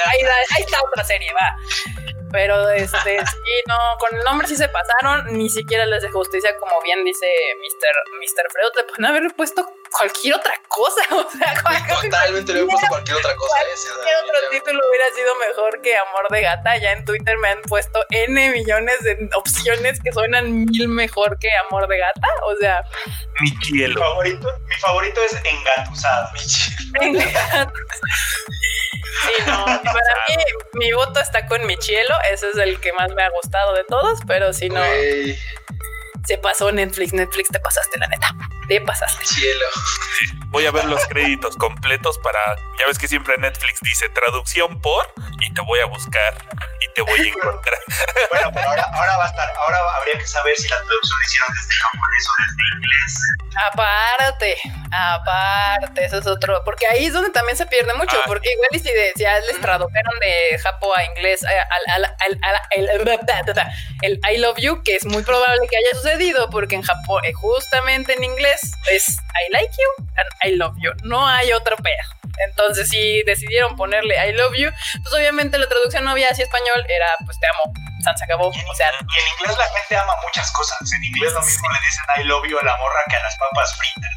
ahí, 0.06 0.18
ahí 0.22 0.62
está 0.62 0.78
otra 0.82 1.04
serie, 1.04 1.32
va. 1.32 1.56
Pero 2.30 2.68
este, 2.70 3.18
sí, 3.26 3.62
no, 3.66 3.76
con 3.98 4.16
el 4.16 4.24
nombre 4.24 4.46
sí 4.46 4.56
se 4.56 4.68
pasaron, 4.68 5.36
ni 5.36 5.48
siquiera 5.48 5.86
les 5.86 6.02
de 6.02 6.10
justicia, 6.10 6.56
como 6.58 6.80
bien 6.82 7.04
dice 7.04 7.26
Mr. 7.58 8.18
Mr. 8.20 8.50
Freud, 8.52 8.70
le 8.76 8.84
pueden 8.84 9.04
haber 9.06 9.34
puesto 9.34 9.66
cualquier 9.90 10.34
otra 10.34 10.54
cosa. 10.68 11.00
O 11.10 11.30
sea, 11.30 11.54
totalmente 12.02 12.52
le 12.52 12.60
he 12.60 12.64
puesto 12.64 12.86
cualquier 12.88 13.16
otra 13.16 13.34
cosa. 13.34 13.54
Cualquier 13.94 14.16
otro 14.24 14.50
título 14.50 14.80
hubiera 14.88 15.10
sido 15.14 15.34
mejor 15.36 15.80
que 15.82 15.96
Amor 15.96 16.28
de 16.30 16.42
Gata. 16.42 16.76
Ya 16.78 16.92
en 16.92 17.04
Twitter 17.04 17.36
me 17.38 17.48
han 17.48 17.62
puesto 17.62 18.04
N 18.10 18.50
millones 18.50 19.00
de 19.02 19.28
opciones 19.34 20.00
que 20.02 20.12
suenan 20.12 20.64
mil 20.64 20.88
mejor 20.88 21.38
que 21.38 21.48
Amor 21.68 21.88
de 21.88 21.98
Gata. 21.98 22.28
O 22.44 22.56
sea, 22.56 22.82
mi 23.40 23.48
cielo. 23.62 23.94
Mi 23.94 24.00
favorito, 24.00 24.48
mi 24.66 24.74
favorito 24.76 25.20
es 25.22 25.32
Engatusada. 25.44 26.32
Mi 26.32 26.38
cielo. 26.40 27.72
Sí, 29.22 29.42
no. 29.46 29.64
Para 29.64 30.14
mí, 30.28 30.36
mi 30.74 30.92
voto 30.92 31.20
está 31.20 31.46
con 31.46 31.66
mi 31.66 31.76
cielo. 31.76 32.14
Ese 32.32 32.48
es 32.50 32.56
el 32.56 32.80
que 32.80 32.92
más 32.94 33.12
me 33.14 33.22
ha 33.22 33.30
gustado 33.30 33.74
de 33.74 33.84
todos, 33.84 34.20
pero 34.26 34.52
si 34.52 34.68
no 34.68 34.82
se 36.26 36.38
pasó 36.38 36.72
Netflix. 36.72 37.12
Netflix, 37.12 37.48
te 37.50 37.60
pasaste, 37.60 37.98
la 37.98 38.06
neta. 38.06 38.34
Te 38.70 38.80
pasaste. 38.80 39.26
Cielo. 39.26 39.66
Voy 40.46 40.64
a 40.64 40.70
ver 40.70 40.84
los 40.84 41.04
créditos 41.08 41.56
completos 41.56 42.18
para. 42.18 42.38
Ya 42.78 42.86
ves 42.86 43.00
que 43.00 43.08
siempre 43.08 43.36
Netflix 43.36 43.80
dice 43.80 44.08
traducción 44.10 44.80
por 44.80 45.12
y 45.40 45.52
te 45.52 45.60
voy 45.62 45.80
a 45.80 45.86
buscar 45.86 46.34
y 46.78 46.92
te 46.94 47.02
voy 47.02 47.18
a 47.18 47.28
encontrar. 47.30 47.78
bueno, 48.30 48.52
pero 48.54 48.68
ahora, 48.68 48.84
ahora 48.92 49.16
va 49.16 49.24
a 49.24 49.28
estar. 49.28 49.52
Ahora 49.56 49.78
habría 49.96 50.18
que 50.18 50.26
saber 50.28 50.54
si 50.56 50.68
la 50.68 50.76
traducción 50.76 51.18
la 51.18 51.26
hicieron 51.26 51.48
desde 51.52 51.74
japonés 51.82 52.26
o 52.28 52.42
desde 52.42 52.76
inglés. 52.76 53.40
Aparte, 53.56 54.56
aparte, 54.92 56.04
eso 56.04 56.18
es 56.18 56.26
otro, 56.26 56.62
porque 56.64 56.86
ahí 56.86 57.06
es 57.06 57.12
donde 57.12 57.30
también 57.30 57.56
se 57.56 57.66
pierde 57.66 57.92
mucho, 57.94 58.16
ah, 58.18 58.22
porque 58.26 58.52
igual 58.52 58.68
y 58.72 58.78
si, 58.78 58.90
ya 59.16 59.40
les 59.40 59.60
tradujeron 59.60 60.18
de 60.20 60.58
Japo 60.58 60.96
a 60.96 61.04
inglés 61.04 61.42
eh, 61.42 61.48
al, 61.86 62.38
el, 64.02 64.20
I 64.30 64.38
love 64.38 64.58
you, 64.58 64.82
que 64.84 64.96
es 64.96 65.04
muy 65.04 65.22
probable 65.24 65.66
que 65.68 65.76
haya 65.76 66.00
sucedido, 66.00 66.48
porque 66.50 66.76
en 66.76 66.82
Japón, 66.82 67.24
eh, 67.24 67.32
justamente 67.32 68.14
en 68.14 68.24
inglés, 68.24 68.59
es 68.90 69.08
I 69.10 69.52
like 69.52 69.72
you 69.76 70.04
and 70.16 70.28
I 70.44 70.56
love 70.56 70.76
you, 70.80 70.92
no 71.04 71.26
hay 71.26 71.52
otro 71.52 71.76
pedo. 71.76 72.20
Entonces, 72.48 72.88
si 72.88 73.22
decidieron 73.24 73.76
ponerle 73.76 74.16
I 74.16 74.32
love 74.32 74.54
you, 74.56 74.70
pues 75.02 75.14
obviamente 75.14 75.58
la 75.58 75.68
traducción 75.68 76.04
no 76.04 76.10
había 76.10 76.28
así 76.30 76.42
español, 76.42 76.84
era 76.88 77.08
pues 77.24 77.38
te 77.38 77.46
amo, 77.46 77.74
San 78.02 78.16
se 78.16 78.24
acabó. 78.24 78.50
Y 78.54 78.58
en, 78.58 78.68
o 78.68 78.74
sea, 78.74 78.90
y 78.90 79.20
en 79.20 79.28
inglés 79.38 79.58
la 79.58 79.68
gente 79.78 79.96
ama 79.96 80.14
muchas 80.24 80.50
cosas. 80.52 80.78
En 80.92 81.04
inglés 81.04 81.32
lo 81.32 81.42
mismo 81.42 81.68
le 81.70 81.78
dicen 81.80 82.04
I 82.16 82.24
love 82.24 82.46
you 82.48 82.58
a 82.58 82.64
la 82.64 82.76
morra 82.78 83.00
que 83.08 83.16
a 83.16 83.22
las 83.22 83.36
papas 83.36 83.76
fritas. 83.76 84.10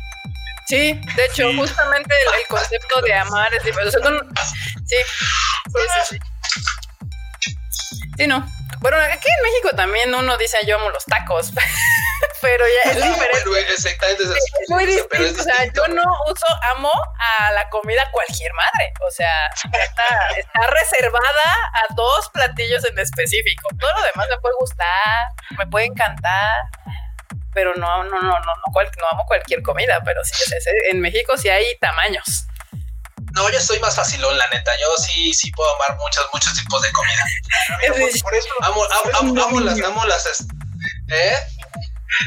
Sí, 0.66 0.94
de 1.16 1.26
hecho, 1.26 1.54
justamente 1.56 2.16
el, 2.40 2.48
concepto 2.48 3.02
de 3.02 3.14
amar 3.14 3.54
es 3.54 3.64
diferente. 3.64 3.98
sí, 4.86 4.96
sí, 5.68 5.80
sí, 6.08 6.18
sí. 7.40 7.54
Sí, 8.18 8.28
no. 8.28 8.48
Bueno, 8.84 8.98
aquí 8.98 9.30
en 9.30 9.44
México 9.44 9.70
también 9.78 10.14
uno 10.14 10.38
dice 10.38 10.58
yo 10.68 10.76
amo 10.76 10.90
los 10.90 11.06
tacos, 11.06 11.54
pero 12.42 12.66
ya 12.68 12.92
es 12.92 12.96
diferente. 12.98 13.72
exactamente. 13.72 14.24
Es, 14.24 14.70
muy 14.70 14.86
distinto. 14.86 15.42
o 15.42 15.44
sea, 15.44 15.72
yo 15.74 15.88
no 15.88 16.04
uso 16.30 16.46
amo 16.76 16.92
a 17.40 17.54
la 17.54 17.70
comida 17.70 18.04
cualquier 18.12 18.52
madre. 18.54 18.92
O 19.08 19.10
sea, 19.10 19.48
está, 19.48 20.04
está 20.38 20.68
reservada 20.68 21.72
a 21.76 21.94
dos 21.96 22.30
platillos 22.32 22.84
en 22.84 23.00
específico. 23.00 23.70
Todo 23.80 23.90
lo 23.94 24.02
demás 24.02 24.28
me 24.30 24.38
puede 24.40 24.56
gustar, 24.60 25.30
me 25.58 25.66
puede 25.68 25.86
encantar 25.86 26.52
pero 27.54 27.72
no, 27.76 28.04
no, 28.04 28.10
no, 28.10 28.20
no, 28.20 28.40
no, 28.40 28.64
no 28.74 29.08
amo 29.12 29.26
cualquier 29.28 29.62
comida, 29.62 30.02
pero 30.04 30.24
sí, 30.24 30.34
en 30.90 31.00
México 31.00 31.38
sí 31.38 31.50
hay 31.50 31.78
tamaños. 31.80 32.48
No, 33.34 33.50
yo 33.50 33.60
soy 33.60 33.80
más 33.80 33.96
facilón, 33.96 34.38
la 34.38 34.48
neta. 34.50 34.72
Yo 34.80 34.96
sí, 34.98 35.34
sí 35.34 35.52
puedo 35.52 35.76
amar 35.76 35.98
muchos, 35.98 36.28
muchos 36.34 36.54
tipos 36.56 36.82
de 36.82 36.92
comida. 36.92 37.24
por, 38.22 38.36
eso 38.36 38.50
amo, 38.62 38.84
amo, 39.14 39.44
amo, 39.44 39.60
las, 39.60 39.82
amo 39.82 40.06
las, 40.06 40.46
¿eh? 41.10 41.38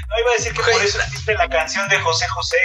No 0.09 0.19
iba 0.19 0.31
a 0.31 0.35
decir 0.35 0.53
que 0.53 0.63
por 0.63 0.83
eso 0.83 1.01
existe 1.01 1.35
la 1.35 1.49
canción 1.49 1.89
de 1.89 1.99
José 2.01 2.27
José, 2.29 2.59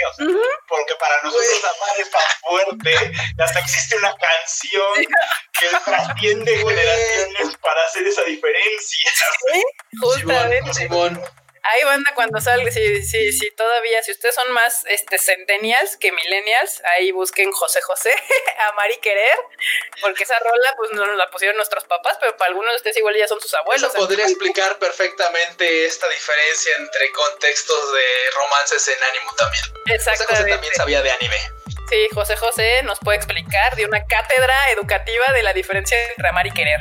porque 0.66 0.94
para 0.98 1.22
nosotros 1.22 1.46
amar 1.76 2.00
es 2.00 2.10
tan 2.10 2.22
fuerte, 2.40 3.12
hasta 3.38 3.60
existe 3.60 3.96
una 3.96 4.12
canción 4.16 5.06
que 5.52 5.66
trasciende 5.84 6.56
generaciones 6.56 7.56
para 7.58 7.84
hacer 7.84 8.06
esa 8.08 8.22
diferencia. 8.24 9.10
Sí, 9.52 9.62
justamente. 10.00 10.74
Simón. 10.74 11.22
Ahí 11.64 11.84
banda 11.84 12.10
cuando 12.14 12.40
salga, 12.40 12.70
si, 12.72 13.02
si, 13.04 13.32
si 13.32 13.50
todavía, 13.52 14.02
si 14.02 14.10
ustedes 14.10 14.34
son 14.34 14.50
más 14.52 14.84
este 14.86 15.16
centennials 15.16 15.96
que 15.96 16.10
millennials, 16.10 16.82
ahí 16.96 17.12
busquen 17.12 17.52
José 17.52 17.80
José, 17.82 18.12
Amar 18.72 18.90
y 18.90 18.98
Querer, 18.98 19.36
porque 20.00 20.24
esa 20.24 20.38
rola 20.40 20.74
pues 20.76 20.90
no 20.92 21.06
nos 21.06 21.16
la 21.16 21.30
pusieron 21.30 21.56
nuestros 21.56 21.84
papás, 21.84 22.18
pero 22.20 22.36
para 22.36 22.48
algunos 22.48 22.72
de 22.72 22.76
ustedes 22.78 22.96
igual 22.96 23.14
ya 23.16 23.28
son 23.28 23.40
sus 23.40 23.54
abuelos. 23.54 23.90
Eso 23.90 23.98
podría 23.98 24.24
explicar 24.24 24.76
perfectamente 24.78 25.86
esta 25.86 26.08
diferencia 26.08 26.74
entre 26.78 27.10
contextos 27.12 27.92
de 27.92 28.30
romances 28.34 28.88
en 28.88 29.04
ánimo 29.04 29.32
también. 29.36 29.64
Exactamente. 29.86 30.24
José 30.24 30.42
José 30.42 30.50
también 30.50 30.74
sabía 30.74 31.02
de 31.02 31.10
anime. 31.12 31.36
Sí, 31.88 32.08
José 32.14 32.36
José 32.36 32.82
nos 32.84 32.98
puede 33.00 33.18
explicar 33.18 33.76
de 33.76 33.84
una 33.84 34.04
cátedra 34.06 34.70
educativa 34.70 35.30
de 35.32 35.42
la 35.42 35.52
diferencia 35.52 35.98
entre 36.08 36.28
amar 36.28 36.46
y 36.46 36.50
querer. 36.50 36.80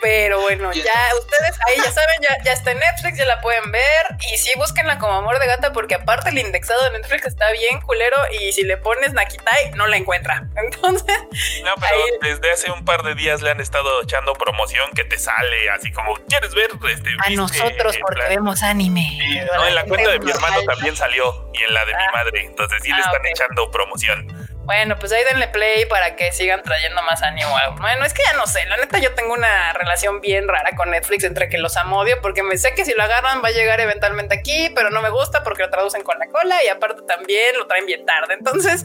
Pero 0.00 0.40
bueno, 0.40 0.72
ya 0.72 1.00
ustedes 1.18 1.58
ahí 1.66 1.76
ya 1.84 1.90
saben, 1.90 2.20
ya, 2.22 2.42
ya 2.44 2.52
está 2.52 2.70
en 2.70 2.78
Netflix, 2.78 3.18
ya 3.18 3.26
la 3.26 3.40
pueden 3.40 3.70
ver. 3.72 4.06
Y 4.32 4.38
sí, 4.38 4.52
búsquenla 4.56 4.98
como 4.98 5.14
amor 5.14 5.38
de 5.38 5.46
gata, 5.46 5.72
porque 5.72 5.96
aparte 5.96 6.30
el 6.30 6.38
indexado 6.38 6.82
de 6.84 6.98
Netflix 6.98 7.26
está 7.26 7.50
bien 7.52 7.80
culero. 7.80 8.16
Y 8.40 8.52
si 8.52 8.62
le 8.62 8.76
pones 8.76 9.12
Nakitai, 9.12 9.72
no 9.74 9.86
la 9.86 9.96
encuentra. 9.96 10.48
Entonces. 10.56 11.18
No, 11.64 11.74
pero 11.80 11.96
desde 12.22 12.50
hace 12.52 12.70
un 12.70 12.84
par 12.84 13.02
de 13.02 13.14
días 13.14 13.42
le 13.42 13.50
han 13.50 13.60
estado 13.60 14.02
echando 14.02 14.34
promoción 14.34 14.90
que 14.94 15.04
te 15.04 15.18
sale 15.18 15.70
así 15.70 15.90
como, 15.92 16.14
¿quieres 16.28 16.54
ver? 16.54 16.70
Este, 16.90 17.10
A 17.24 17.30
nosotros, 17.30 17.96
porque 18.00 18.22
vemos 18.28 18.62
anime. 18.62 19.46
no, 19.52 19.66
en 19.66 19.74
la 19.74 19.84
cuenta 19.84 20.10
de 20.10 20.20
mi 20.20 20.30
hermano 20.30 20.62
también 20.62 20.96
salió. 20.96 21.50
Y 21.54 21.62
en 21.62 21.74
la 21.74 21.84
de 21.84 21.92
mi 21.92 22.02
ah. 22.02 22.10
madre. 22.14 22.44
Entonces 22.44 22.80
sí 22.82 22.88
le 22.88 22.96
ah, 22.96 23.00
están 23.00 23.26
echando 23.26 23.70
promoción. 23.70 24.37
Bueno, 24.68 24.98
pues 24.98 25.10
ahí 25.12 25.24
denle 25.24 25.48
play 25.48 25.86
para 25.86 26.14
que 26.14 26.30
sigan 26.30 26.62
trayendo 26.62 27.02
más 27.04 27.22
ánimo. 27.22 27.56
Bueno, 27.78 28.04
es 28.04 28.12
que 28.12 28.22
ya 28.22 28.34
no 28.34 28.46
sé, 28.46 28.66
la 28.66 28.76
neta 28.76 28.98
yo 28.98 29.14
tengo 29.14 29.32
una 29.32 29.72
relación 29.72 30.20
bien 30.20 30.46
rara 30.46 30.76
con 30.76 30.90
Netflix 30.90 31.24
entre 31.24 31.48
que 31.48 31.56
los 31.56 31.78
amo 31.78 32.00
odio 32.00 32.20
porque 32.20 32.42
me 32.42 32.58
sé 32.58 32.74
que 32.74 32.84
si 32.84 32.92
lo 32.92 33.02
agarran 33.02 33.42
va 33.42 33.48
a 33.48 33.52
llegar 33.52 33.80
eventualmente 33.80 34.34
aquí, 34.34 34.70
pero 34.74 34.90
no 34.90 35.00
me 35.00 35.08
gusta 35.08 35.42
porque 35.42 35.62
lo 35.62 35.70
traducen 35.70 36.02
con 36.02 36.18
la 36.18 36.26
cola 36.26 36.62
y 36.62 36.68
aparte 36.68 37.00
también 37.08 37.56
lo 37.56 37.66
traen 37.66 37.86
bien 37.86 38.04
tarde. 38.04 38.34
Entonces, 38.34 38.84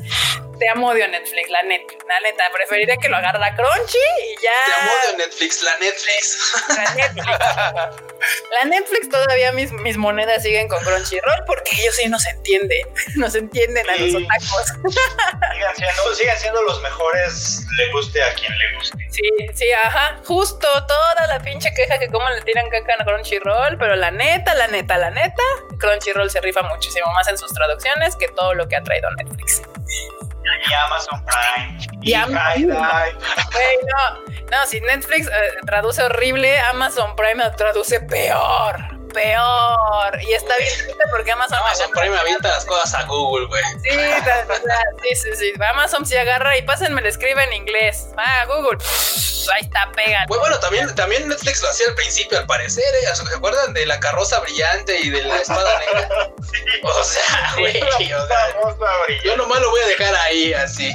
te 0.58 0.70
amo 0.70 0.88
odio 0.88 1.06
Netflix, 1.10 1.50
la 1.50 1.64
neta, 1.64 1.94
la 2.08 2.20
neta, 2.22 2.46
preferiría 2.54 2.96
que 2.96 3.10
lo 3.10 3.18
agarre 3.18 3.40
la 3.40 3.54
Crunchy 3.54 3.98
y 3.98 4.42
ya. 4.42 4.52
Te 4.66 4.84
amo 4.84 4.92
odio 5.04 5.18
Netflix, 5.18 5.64
la 5.64 5.78
Netflix. 5.80 6.54
La 6.78 6.94
Netflix. 6.94 7.38
la 8.52 8.66
Netflix 8.70 9.10
todavía 9.10 9.52
mis, 9.52 9.70
mis 9.74 9.98
monedas 9.98 10.44
siguen 10.44 10.70
con 10.70 10.82
Crunchyroll 10.82 11.44
porque 11.46 11.72
ellos 11.82 11.94
sí 11.98 12.08
nos 12.08 12.26
entienden, 12.26 12.88
nos 13.16 13.36
entienden 13.36 13.90
a 13.90 13.96
los 13.98 14.16
otacos 14.16 14.74
sigan 16.16 16.38
siendo, 16.38 16.62
los 16.64 16.82
mejores, 16.82 17.66
le 17.78 17.92
guste 17.92 18.24
a 18.24 18.34
quien 18.34 18.52
le 18.58 18.78
guste. 18.78 18.98
Sí, 19.10 19.30
sí, 19.54 19.72
ajá, 19.72 20.18
justo 20.26 20.68
toda 20.88 21.28
la 21.28 21.40
pinche 21.40 21.74
queja 21.74 21.98
que 22.00 22.08
como 22.08 22.30
le 22.30 22.42
tiran 22.42 22.70
caca 22.70 22.96
a 23.00 23.06
Crunchyroll, 23.06 23.78
pero 23.78 23.96
la 23.96 24.12
neta, 24.12 24.54
la 24.56 24.68
neta, 24.68 24.98
la 24.98 25.10
neta, 25.10 25.44
Crunchyroll 25.80 26.30
se 26.30 26.42
rifa 26.42 26.62
muchísimo 26.64 27.12
más 27.14 27.28
en 27.28 27.38
sus 27.38 27.52
traducciones 27.54 28.16
que 28.16 28.28
todo 28.30 28.54
lo 28.54 28.68
que 28.68 28.76
ha 28.76 28.84
traído 28.84 29.10
Netflix. 29.12 29.62
Y 30.70 30.74
Amazon 30.74 31.26
Prime. 31.26 31.88
Y, 32.02 32.14
Amazon 32.14 32.68
no, 32.68 34.22
no, 34.52 34.66
si 34.68 34.82
Netflix 34.82 35.28
eh, 35.28 35.32
traduce 35.66 36.04
horrible, 36.04 36.60
Amazon 36.60 37.16
Prime 37.16 37.50
traduce 37.58 38.00
peor 38.02 39.03
peor. 39.14 40.22
Y 40.22 40.34
está 40.34 40.58
bien 40.58 40.74
triste 40.74 41.04
porque 41.12 41.32
Amazon. 41.32 41.58
Amazon 41.60 41.92
Prime 41.92 42.18
avienta 42.18 42.50
las 42.50 42.66
cosas 42.66 42.94
a 42.96 43.04
Google, 43.04 43.48
güey. 43.48 43.64
Sí, 43.84 45.16
sí, 45.16 45.30
sí, 45.38 45.54
Amazon 45.70 46.06
se 46.06 46.20
agarra 46.20 46.58
y 46.58 46.62
pásenme, 46.64 47.02
le 47.02 47.10
escribe 47.10 47.44
en 47.44 47.54
inglés. 47.54 48.08
Ah, 48.18 48.46
Google. 48.46 48.78
ahí 49.54 49.62
está, 49.62 49.92
pegan. 49.96 50.26
bueno, 50.28 50.60
también, 50.60 50.94
también 50.96 51.28
Netflix 51.28 51.62
lo 51.62 51.70
hacía 51.70 51.88
al 51.88 51.96
principio, 51.96 52.38
al 52.40 52.46
parecer, 52.46 52.84
¿eh? 53.04 53.16
¿Se 53.16 53.36
acuerdan 53.36 53.74
de 53.74 53.86
la 53.86 54.00
carroza 54.00 54.40
brillante 54.40 55.00
y 55.00 55.10
de 55.10 55.24
la 55.24 55.38
espada 55.38 55.80
negra? 55.80 56.30
O 56.84 57.04
sea, 57.04 57.54
güey. 57.58 57.80
yo 59.24 59.38
nomás 59.38 59.60
lo 59.62 59.70
voy 59.72 59.82
a 59.82 59.88
dejar 59.88 60.14
ahí, 60.16 60.54
así. 60.54 60.94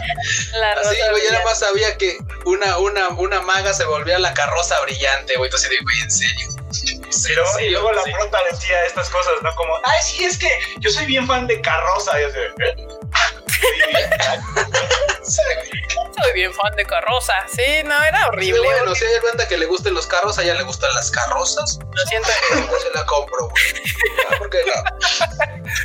La 0.52 0.72
así, 0.72 0.96
güey, 1.10 1.24
ya 1.24 1.32
nada 1.32 1.44
más 1.44 1.58
sabía 1.58 1.96
que 1.96 2.18
una, 2.44 2.78
una, 2.78 3.08
una 3.08 3.40
maga 3.40 3.72
se 3.72 3.84
volvía 3.84 4.18
la 4.18 4.34
carroza 4.34 4.80
brillante, 4.82 5.36
güey. 5.36 5.48
Entonces, 5.48 5.70
güey, 5.82 6.00
en 6.00 6.10
serio. 6.10 6.48
Pero 7.26 7.44
y 7.60 7.70
luego 7.70 7.92
la 7.92 8.02
pronta 8.02 8.38
decía 8.50 8.84
estas 8.84 9.08
cosas, 9.10 9.34
¿no? 9.42 9.54
Como, 9.54 9.74
ay, 9.84 10.02
sí, 10.02 10.24
es 10.24 10.38
que 10.38 10.48
yo 10.78 10.90
soy 10.90 11.06
bien 11.06 11.26
fan 11.26 11.46
de 11.46 11.60
Carroza. 11.60 12.18
Y 12.18 12.22
yo 12.22 12.28
¿eh? 12.28 12.76
soy 16.22 16.32
bien 16.34 16.52
fan 16.52 16.74
de 16.76 16.84
Carroza. 16.84 17.34
Sí, 17.48 17.82
no, 17.84 18.02
era 18.02 18.28
horrible. 18.28 18.60
bueno, 18.60 18.94
si 18.94 19.04
hay 19.04 19.20
banda 19.20 19.46
que 19.48 19.56
le 19.56 19.66
gusten 19.66 19.94
los 19.94 20.06
carros, 20.06 20.38
a 20.38 20.42
ella 20.42 20.54
le 20.54 20.62
gustan 20.62 20.94
las 20.94 21.10
carrozas. 21.10 21.78
Lo 21.80 22.06
siento. 22.06 22.28
Pues 22.68 22.82
se 22.82 22.90
la 22.94 23.06
compro, 23.06 23.48
güey. 23.48 23.64
¿Por 24.38 24.50
qué 24.50 24.58
no? 24.66 24.72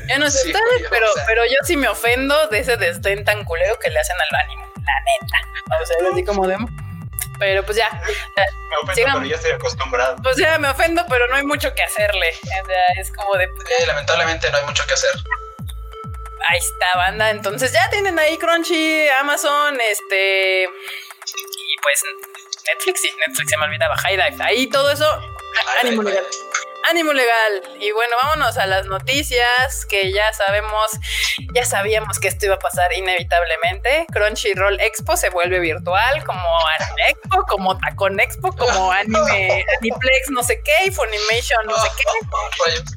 Yo 0.09 0.19
no 0.19 0.29
sé 0.29 0.47
ustedes, 0.47 0.87
pero, 0.89 1.07
pero 1.25 1.45
yo 1.45 1.55
sí 1.63 1.77
me 1.77 1.87
ofendo 1.87 2.47
de 2.47 2.59
ese 2.59 2.77
desdén 2.77 3.23
tan 3.23 3.43
culero 3.45 3.77
que 3.79 3.89
le 3.89 3.99
hacen 3.99 4.15
al 4.19 4.39
ánimo. 4.39 4.63
La 4.75 4.93
neta. 5.05 5.81
O 5.81 5.85
sea, 5.85 5.97
así 6.11 6.23
como 6.23 6.47
de 6.47 6.57
Pero 7.39 7.63
pues 7.63 7.77
ya. 7.77 7.89
Me 7.95 8.91
ofendo, 8.91 9.13
pero 9.13 9.25
ya 9.25 9.35
estoy 9.35 9.51
acostumbrado. 9.51 10.15
Pues 10.23 10.37
ya 10.37 10.57
me 10.57 10.69
ofendo, 10.69 11.05
pero 11.09 11.27
no 11.27 11.35
hay 11.35 11.43
mucho 11.43 11.73
que 11.73 11.83
hacerle. 11.83 12.33
O 12.63 12.65
sea, 12.65 13.01
es 13.01 13.11
como 13.11 13.35
de. 13.35 13.47
Pues, 13.47 13.87
lamentablemente 13.87 14.49
no 14.51 14.57
hay 14.57 14.65
mucho 14.65 14.85
que 14.87 14.93
hacer. 14.93 15.11
Ahí 16.49 16.57
está, 16.57 16.97
banda. 16.97 17.29
Entonces 17.29 17.71
ya 17.71 17.89
tienen 17.89 18.17
ahí 18.19 18.37
Crunchy, 18.37 19.07
Amazon, 19.19 19.79
este. 19.81 20.63
Y 20.63 21.75
pues 21.81 22.03
Netflix, 22.67 23.01
sí, 23.01 23.11
Netflix 23.27 23.49
se 23.49 23.57
me 23.57 23.65
olvidaba, 23.65 23.95
High 23.97 24.17
Dive. 24.17 24.43
Ahí 24.43 24.67
todo 24.67 24.91
eso. 24.91 25.21
Ánimo 25.81 26.03
legal. 26.03 26.25
Ánimo 26.89 27.13
legal. 27.13 27.63
Y 27.79 27.91
bueno, 27.91 28.15
vámonos 28.21 28.57
a 28.57 28.65
las 28.65 28.85
noticias 28.85 29.85
que 29.85 30.11
ya 30.11 30.33
sabemos, 30.33 30.91
ya 31.53 31.63
sabíamos 31.65 32.19
que 32.19 32.27
esto 32.27 32.45
iba 32.45 32.55
a 32.55 32.59
pasar 32.59 32.91
inevitablemente. 32.93 34.05
Crunchyroll 34.11 34.79
Expo 34.81 35.15
se 35.15 35.29
vuelve 35.29 35.59
virtual, 35.59 36.23
como 36.25 36.41
Anime 36.79 37.09
Expo, 37.09 37.45
como 37.47 37.77
Tacon 37.77 38.19
Expo, 38.19 38.53
como 38.55 38.91
Anime, 38.91 39.65
Aniplex, 39.79 40.29
no 40.31 40.43
sé 40.43 40.61
qué, 40.63 40.91
Funimation, 40.91 41.65
no 41.65 41.75
sé 41.77 41.89
qué. 41.97 42.03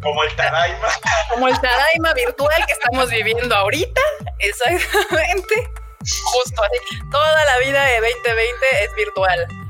Como 0.03 0.23
el 0.25 0.35
Tadaima. 0.35 0.89
Como 1.31 1.49
el 1.49 1.61
Tadaima 1.61 2.13
virtual 2.15 2.67
que 2.67 2.73
estamos 2.73 3.09
viviendo 3.11 3.55
ahorita. 3.55 4.01
Exactamente. 4.39 5.71
Justo 6.01 6.63
así. 6.63 6.99
Toda 7.11 7.45
la 7.45 7.59
vida 7.59 7.85
de 7.85 8.01
2020 8.01 8.85
es 8.85 8.95
virtual. 8.95 9.66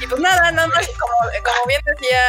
Y 0.00 0.06
pues 0.06 0.20
nada, 0.20 0.50
nada 0.50 0.68
más, 0.68 0.86
como, 0.98 1.14
como, 1.42 1.66
bien 1.66 1.80
decía 1.84 2.20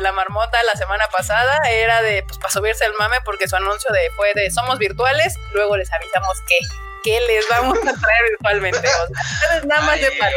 la 0.00 0.12
marmota 0.12 0.62
la 0.64 0.78
semana 0.78 1.06
pasada, 1.08 1.58
era 1.70 2.02
de, 2.02 2.22
pues 2.22 2.38
para 2.38 2.50
subirse 2.50 2.84
el 2.84 2.92
mame, 2.98 3.16
porque 3.24 3.48
su 3.48 3.56
anuncio 3.56 3.92
de 3.92 4.10
fue 4.16 4.32
de 4.34 4.50
somos 4.50 4.78
virtuales, 4.78 5.34
luego 5.52 5.76
les 5.76 5.92
avisamos 5.92 6.38
que, 6.46 6.58
que 7.04 7.20
les 7.20 7.48
vamos 7.48 7.78
a 7.78 8.00
traer 8.00 8.24
virtualmente. 8.30 8.88
O 8.88 9.06
sea, 9.06 9.64
nada 9.64 9.82
más 9.82 10.00
de 10.00 10.10
para. 10.12 10.32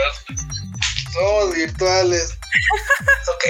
Somos 1.14 1.54
virtuales. 1.54 2.38
ok. 3.28 3.46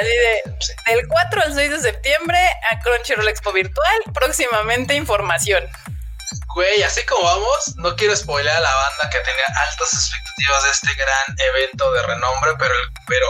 Así 0.00 0.08
de, 0.08 0.94
del 0.94 1.08
4 1.08 1.42
al 1.42 1.54
6 1.54 1.70
de 1.70 1.80
septiembre 1.80 2.38
a 2.70 2.80
Crunchyroll 2.80 3.28
Expo 3.28 3.52
Virtual, 3.52 4.02
próximamente 4.12 4.94
información. 4.94 5.62
Güey, 6.54 6.82
así 6.82 7.04
como 7.06 7.22
vamos, 7.22 7.74
no 7.76 7.94
quiero 7.94 8.16
spoiler 8.16 8.52
a 8.52 8.60
la 8.60 8.74
banda 8.74 9.10
que 9.10 9.18
tenía 9.20 9.44
altas 9.68 9.92
expectativas 9.94 10.64
de 10.64 10.70
este 10.70 10.94
gran 10.94 11.36
evento 11.38 11.92
de 11.92 12.02
renombre, 12.02 12.52
pero, 12.58 12.74
pero 13.06 13.26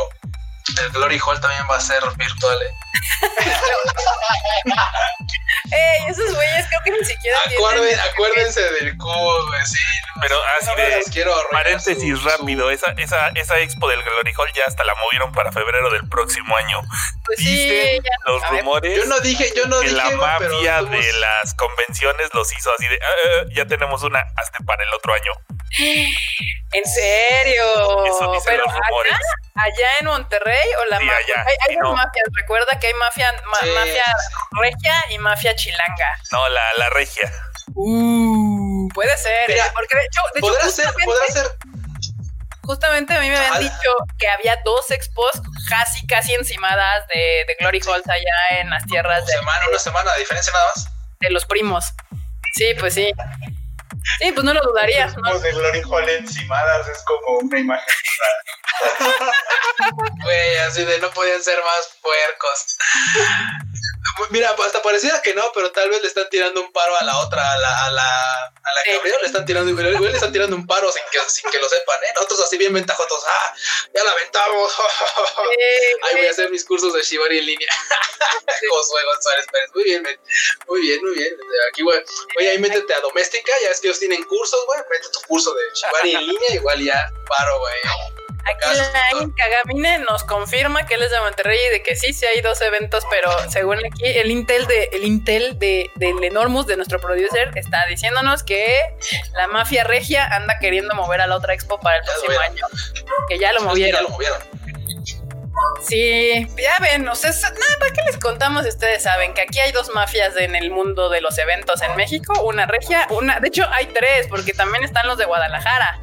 el 0.79 0.91
Glory 0.91 1.21
Hall 1.25 1.41
también 1.41 1.63
va 1.71 1.77
a 1.77 1.81
ser 1.81 2.03
virtual. 2.17 2.59
¿eh? 2.63 2.75
Ey, 5.73 6.01
esos 6.09 6.35
güeyes 6.35 6.67
creo 6.69 6.81
que 6.85 6.91
ni 6.91 7.05
siquiera 7.05 7.39
Acuérdense 8.11 8.61
del 8.61 8.97
cubo, 8.97 9.47
güey, 9.47 9.65
sí. 9.67 9.79
Pero 10.21 10.37
así 10.61 10.71
de 10.77 11.01
paréntesis 11.51 12.23
rápido, 12.25 12.71
esa, 12.71 12.93
esa, 12.99 13.29
esa 13.29 13.59
expo 13.61 13.89
del 13.89 14.03
Glory 14.03 14.33
Hall 14.37 14.53
ya 14.55 14.65
hasta 14.67 14.85
la 14.85 14.95
movieron 14.97 15.33
para 15.33 15.51
febrero 15.53 15.91
del 15.91 16.07
próximo 16.09 16.55
año. 16.57 16.83
Pues 17.25 17.39
sí, 17.39 17.99
los 18.27 18.47
rumores. 18.51 18.97
Yo 18.97 19.05
no 19.07 19.19
dije, 19.21 19.51
yo 19.57 19.67
no 19.67 19.81
que 19.81 19.89
dije. 19.89 19.97
La 19.97 20.11
mafia 20.17 20.83
de 20.83 21.13
las 21.15 21.55
convenciones 21.55 22.29
los 22.35 22.53
hizo 22.53 22.71
así 22.75 22.87
de 22.89 22.99
ah, 23.03 23.07
ah, 23.07 23.45
ya 23.55 23.65
tenemos 23.67 24.03
una 24.03 24.21
hasta 24.37 24.59
para 24.65 24.85
el 24.85 24.93
otro 24.95 25.15
año. 25.15 25.33
¿En 26.73 26.85
serio? 26.85 28.07
Eso 28.07 28.33
dicen 28.33 28.43
Pero 28.47 28.65
los 28.65 28.75
rumores. 28.75 29.13
allá 29.55 29.89
en 30.01 30.07
Monterrey 30.07 30.60
o 30.81 30.85
la 30.87 30.99
Sí, 30.99 31.05
mafia. 31.05 31.35
allá, 31.35 31.45
hay 31.49 31.57
hay 31.69 31.77
no. 31.77 31.93
mafias, 31.95 32.25
recuerda 32.35 32.79
que 32.79 32.87
hay 32.89 32.95
mafia, 32.95 33.33
ma- 33.47 33.57
Sí. 33.61 33.69
mafia 33.75 34.05
regia 34.53 34.95
y 35.11 35.19
mafia 35.19 35.55
chilanga. 35.57 36.09
No, 36.33 36.49
la, 36.49 36.63
la 36.79 36.91
regia. 36.91 37.33
Uh, 37.75 38.89
puede 38.95 39.17
ser, 39.17 39.49
Mira, 39.49 39.67
¿eh? 39.67 39.71
porque 39.75 39.97
de 39.97 40.03
hecho, 40.05 40.21
de 40.35 40.41
hecho 40.41 40.71
ser, 40.71 40.87
justamente, 40.87 41.05
podrá 41.05 41.27
ser. 41.27 41.47
justamente 42.63 43.15
a 43.15 43.21
mí 43.21 43.31
me 43.31 43.37
habían 43.37 43.61
dicho 43.61 43.95
que 44.19 44.29
había 44.29 44.57
dos 44.65 44.91
expos 44.91 45.31
casi 45.69 46.07
casi 46.07 46.35
encimadas 46.35 47.07
de, 47.15 47.45
de 47.47 47.57
Glory 47.59 47.81
Halls 47.87 48.09
allá 48.09 48.61
en 48.61 48.71
las 48.71 48.85
tierras 48.87 49.19
Una 49.23 49.27
de, 49.27 49.33
semana, 49.39 49.61
una 49.69 49.79
semana 49.79 50.13
de 50.15 50.19
diferencia 50.21 50.53
nada 50.53 50.67
más. 50.75 50.89
de 51.21 51.31
los 51.31 51.45
primos. 51.47 51.85
Sí, 52.57 52.75
pues 52.79 52.95
sí. 52.95 53.13
Sí, 54.19 54.33
pues 54.33 54.45
no 54.45 54.55
lo 54.55 54.63
dudaría. 54.63 55.07
¿no? 55.07 55.39
De 55.39 55.53
Glory 55.53 55.83
Hall 55.89 56.09
encimadas, 56.09 56.89
es 56.89 57.03
como 57.05 57.39
una 57.39 57.59
imagen. 57.59 57.95
Güey, 60.23 60.57
así 60.59 60.85
de 60.85 60.99
no 60.99 61.11
podían 61.11 61.43
ser 61.43 61.59
más 61.59 61.99
puercos. 62.03 62.77
Mira, 64.31 64.51
hasta 64.51 64.83
parecía 64.83 65.21
que 65.23 65.35
no, 65.35 65.51
pero 65.55 65.71
tal 65.73 65.89
vez 65.91 66.01
le 66.03 66.09
están 66.09 66.29
tirando 66.31 66.63
un 66.63 66.73
paro 66.73 66.95
a 66.99 67.05
la 67.05 67.19
otra, 67.19 67.53
a 67.53 67.59
la, 67.59 67.87
a 67.87 67.91
la, 67.91 68.45
a 68.47 68.75
la 68.75 68.97
abrió, 68.99 69.19
le 69.21 69.27
están 69.27 69.45
tirando, 69.45 69.73
le 69.73 70.11
están 70.11 70.33
tirando 70.33 70.57
un 70.57 70.67
paro 70.67 70.91
sin 70.93 71.03
que, 71.11 71.19
sin 71.29 71.51
que 71.51 71.59
lo 71.59 71.69
sepan, 71.69 72.03
¿eh? 72.05 72.13
Nosotros 72.15 72.41
así 72.41 72.59
bien 72.59 72.73
ventajosos, 72.73 73.25
ah, 73.27 73.55
ya 73.95 74.05
la 74.05 74.11
aventamos. 74.11 74.73
Ahí 76.03 76.17
voy 76.17 76.27
a 76.27 76.31
hacer 76.31 76.51
mis 76.51 76.65
cursos 76.65 76.93
de 76.95 77.03
Shibari 77.03 77.39
en 77.39 77.47
línea. 77.47 77.69
Josué 78.71 79.05
González 79.05 79.47
Pérez. 79.53 79.71
Muy 79.75 79.85
bien, 79.85 80.03
muy 80.67 80.81
bien, 80.81 81.01
muy 81.03 81.15
bien. 81.15 81.37
Aquí, 81.71 81.83
güey. 81.83 82.03
Oye, 82.39 82.51
ahí 82.51 82.59
métete 82.59 82.95
a 82.95 83.01
doméstica. 83.01 83.53
Ya 83.63 83.69
ves 83.69 83.81
que 83.81 83.89
ellos 83.89 83.99
tienen 83.99 84.23
cursos, 84.25 84.65
güey. 84.67 84.81
Mete 84.91 85.09
tu 85.13 85.21
curso 85.29 85.55
de 85.55 85.63
Shibari 85.75 86.15
en 86.15 86.27
línea. 86.27 86.55
Igual 86.55 86.83
ya 86.85 87.11
paro, 87.29 87.59
güey. 87.59 87.81
Aquí 88.45 88.77
la 88.77 89.35
Kagamine 89.37 89.99
nos 90.01 90.25
confirma 90.25 90.87
que 90.87 90.95
él 90.95 91.03
es 91.03 91.11
de 91.11 91.21
Monterrey 91.21 91.59
y 91.69 91.73
de 91.73 91.83
que 91.83 91.97
sí, 91.97 92.13
sí 92.13 92.27
hay 92.27 92.41
dos 92.41 92.61
eventos, 92.61 93.05
pero 93.11 93.31
según 93.51 93.79
aquí 93.79 94.05
el 94.05 94.31
Intel 94.31 94.67
de 94.67 94.89
el 94.93 95.05
Intel 95.05 95.59
de 95.59 95.91
del 95.97 96.23
Enormous 96.25 96.67
de 96.67 96.77
nuestro 96.77 97.01
producer 97.01 97.51
está 97.55 97.85
diciéndonos 97.89 98.43
que 98.43 98.81
la 99.35 99.47
mafia 99.47 99.85
regia 99.85 100.27
anda 100.27 100.59
queriendo 100.61 100.95
mover 100.95 101.21
a 101.21 101.27
la 101.27 101.37
otra 101.37 101.55
expo 101.55 101.79
para 101.81 101.97
el 101.99 102.03
Ya 102.05 102.13
próximo 102.13 102.41
año, 102.41 102.67
que 103.29 103.39
ya 103.39 103.53
lo 103.53 103.61
Ya 103.61 103.65
movieron. 103.67 104.03
lo 104.05 104.09
movieron. 104.11 104.39
Sí, 105.87 106.47
ya 106.57 106.77
ven, 106.81 107.09
ustedes, 107.09 107.43
nada, 107.43 107.77
¿para 107.79 107.93
qué 107.93 108.03
les 108.07 108.17
contamos? 108.19 108.67
Ustedes 108.67 109.03
saben 109.03 109.35
que 109.35 109.43
aquí 109.43 109.59
hay 109.59 109.73
dos 109.73 109.91
mafias 109.91 110.37
en 110.37 110.55
el 110.55 110.71
mundo 110.71 111.09
de 111.09 111.21
los 111.21 111.37
eventos 111.39 111.83
en 111.83 111.97
México, 111.97 112.33
una 112.43 112.67
regia, 112.67 113.07
una, 113.11 113.41
de 113.41 113.49
hecho 113.49 113.67
hay 113.71 113.87
tres, 113.87 114.27
porque 114.29 114.53
también 114.53 114.85
están 114.85 115.07
los 115.07 115.19
de 115.19 115.25
Guadalajara. 115.25 116.01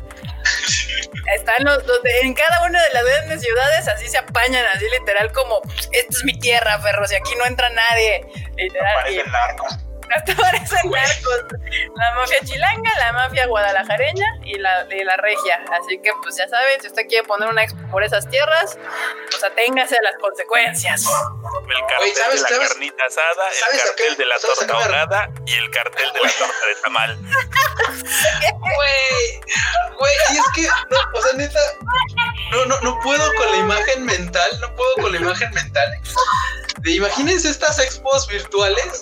Están 1.35 1.63
los, 1.63 1.85
los 1.85 2.01
de- 2.03 2.19
en 2.21 2.33
cada 2.33 2.63
una 2.65 2.81
de 2.81 2.89
las 2.93 3.03
grandes 3.05 3.41
ciudades, 3.41 3.87
así 3.87 4.07
se 4.07 4.17
apañan, 4.17 4.65
así 4.73 4.85
literal 4.99 5.31
como, 5.33 5.61
esta 5.91 6.09
es 6.09 6.23
mi 6.23 6.37
tierra, 6.39 6.81
perros, 6.81 7.11
y 7.11 7.15
aquí 7.15 7.35
no 7.37 7.45
entra 7.45 7.69
nadie. 7.69 8.25
Literal, 8.55 8.91
y- 9.11 9.15
Parecen 9.17 9.31
narcos. 9.31 9.73
Hasta 10.15 10.35
parecen 10.35 10.91
narcos. 10.91 11.59
La 11.95 12.15
mafia 12.15 12.37
chilanga, 12.43 12.91
la 12.99 13.11
mafia 13.13 13.45
guadalajareña 13.47 14.25
y 14.45 14.57
la, 14.57 14.85
y 14.89 15.03
la 15.03 15.17
regia. 15.17 15.59
Así 15.79 15.99
que, 16.01 16.11
pues 16.23 16.37
ya 16.37 16.47
saben, 16.47 16.79
si 16.81 16.87
usted 16.87 17.07
quiere 17.07 17.27
poner 17.27 17.49
una 17.49 17.63
expo 17.63 17.79
por 17.91 18.03
esas 18.03 18.27
tierras, 18.29 18.77
pues 19.29 19.43
aténgase 19.43 19.95
a 19.97 20.01
las 20.03 20.15
consecuencias. 20.19 21.05
El 21.05 21.79
cartel 21.81 21.97
Güey, 21.99 22.11
¿sabes- 22.15 22.35
de 22.35 22.41
la 22.41 22.47
sabes- 22.57 22.69
carnita 22.69 23.03
asada, 23.05 23.43
el 23.73 23.79
cartel 23.79 24.17
de 24.17 24.25
la 24.25 24.35
torta 24.39 24.73
ahogada 24.73 25.29
y 25.45 25.53
el 25.53 25.71
cartel 25.71 26.13
de 26.13 26.19
la 26.21 26.31
torta 26.31 26.65
de 26.67 26.75
tamal. 26.83 27.17
Güey, 28.59 29.41
güey, 29.97 30.13
y 30.33 30.37
es 30.37 30.43
que, 30.55 30.61
no, 30.89 30.97
o 31.13 31.21
sea, 31.21 31.33
neta, 31.33 31.59
no, 32.51 32.65
no, 32.65 32.79
no 32.81 32.99
puedo 33.01 33.33
con 33.35 33.51
la 33.51 33.57
imagen 33.57 34.05
mental, 34.05 34.49
no 34.61 34.75
puedo 34.75 34.93
con 34.95 35.11
la 35.11 35.17
imagen 35.19 35.51
mental. 35.51 35.89
De, 36.79 36.91
imagínense 36.91 37.49
estas 37.49 37.79
expos 37.79 38.27
virtuales 38.27 39.01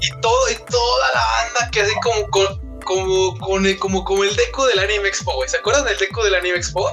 y 0.00 0.10
todo, 0.20 0.50
y 0.50 0.54
toda 0.70 1.10
la 1.14 1.20
banda 1.26 1.70
que 1.72 1.82
así 1.82 1.94
como 2.02 2.28
con, 2.30 2.80
como, 2.82 3.38
con 3.38 3.66
el, 3.66 3.78
como, 3.78 4.04
como 4.04 4.24
el 4.24 4.34
deco 4.36 4.66
del 4.66 4.78
Anime 4.78 5.08
Expo, 5.08 5.32
güey. 5.34 5.48
¿Se 5.48 5.58
acuerdan 5.58 5.84
del 5.84 5.98
deco 5.98 6.24
del 6.24 6.34
Anime 6.34 6.56
Expo? 6.56 6.90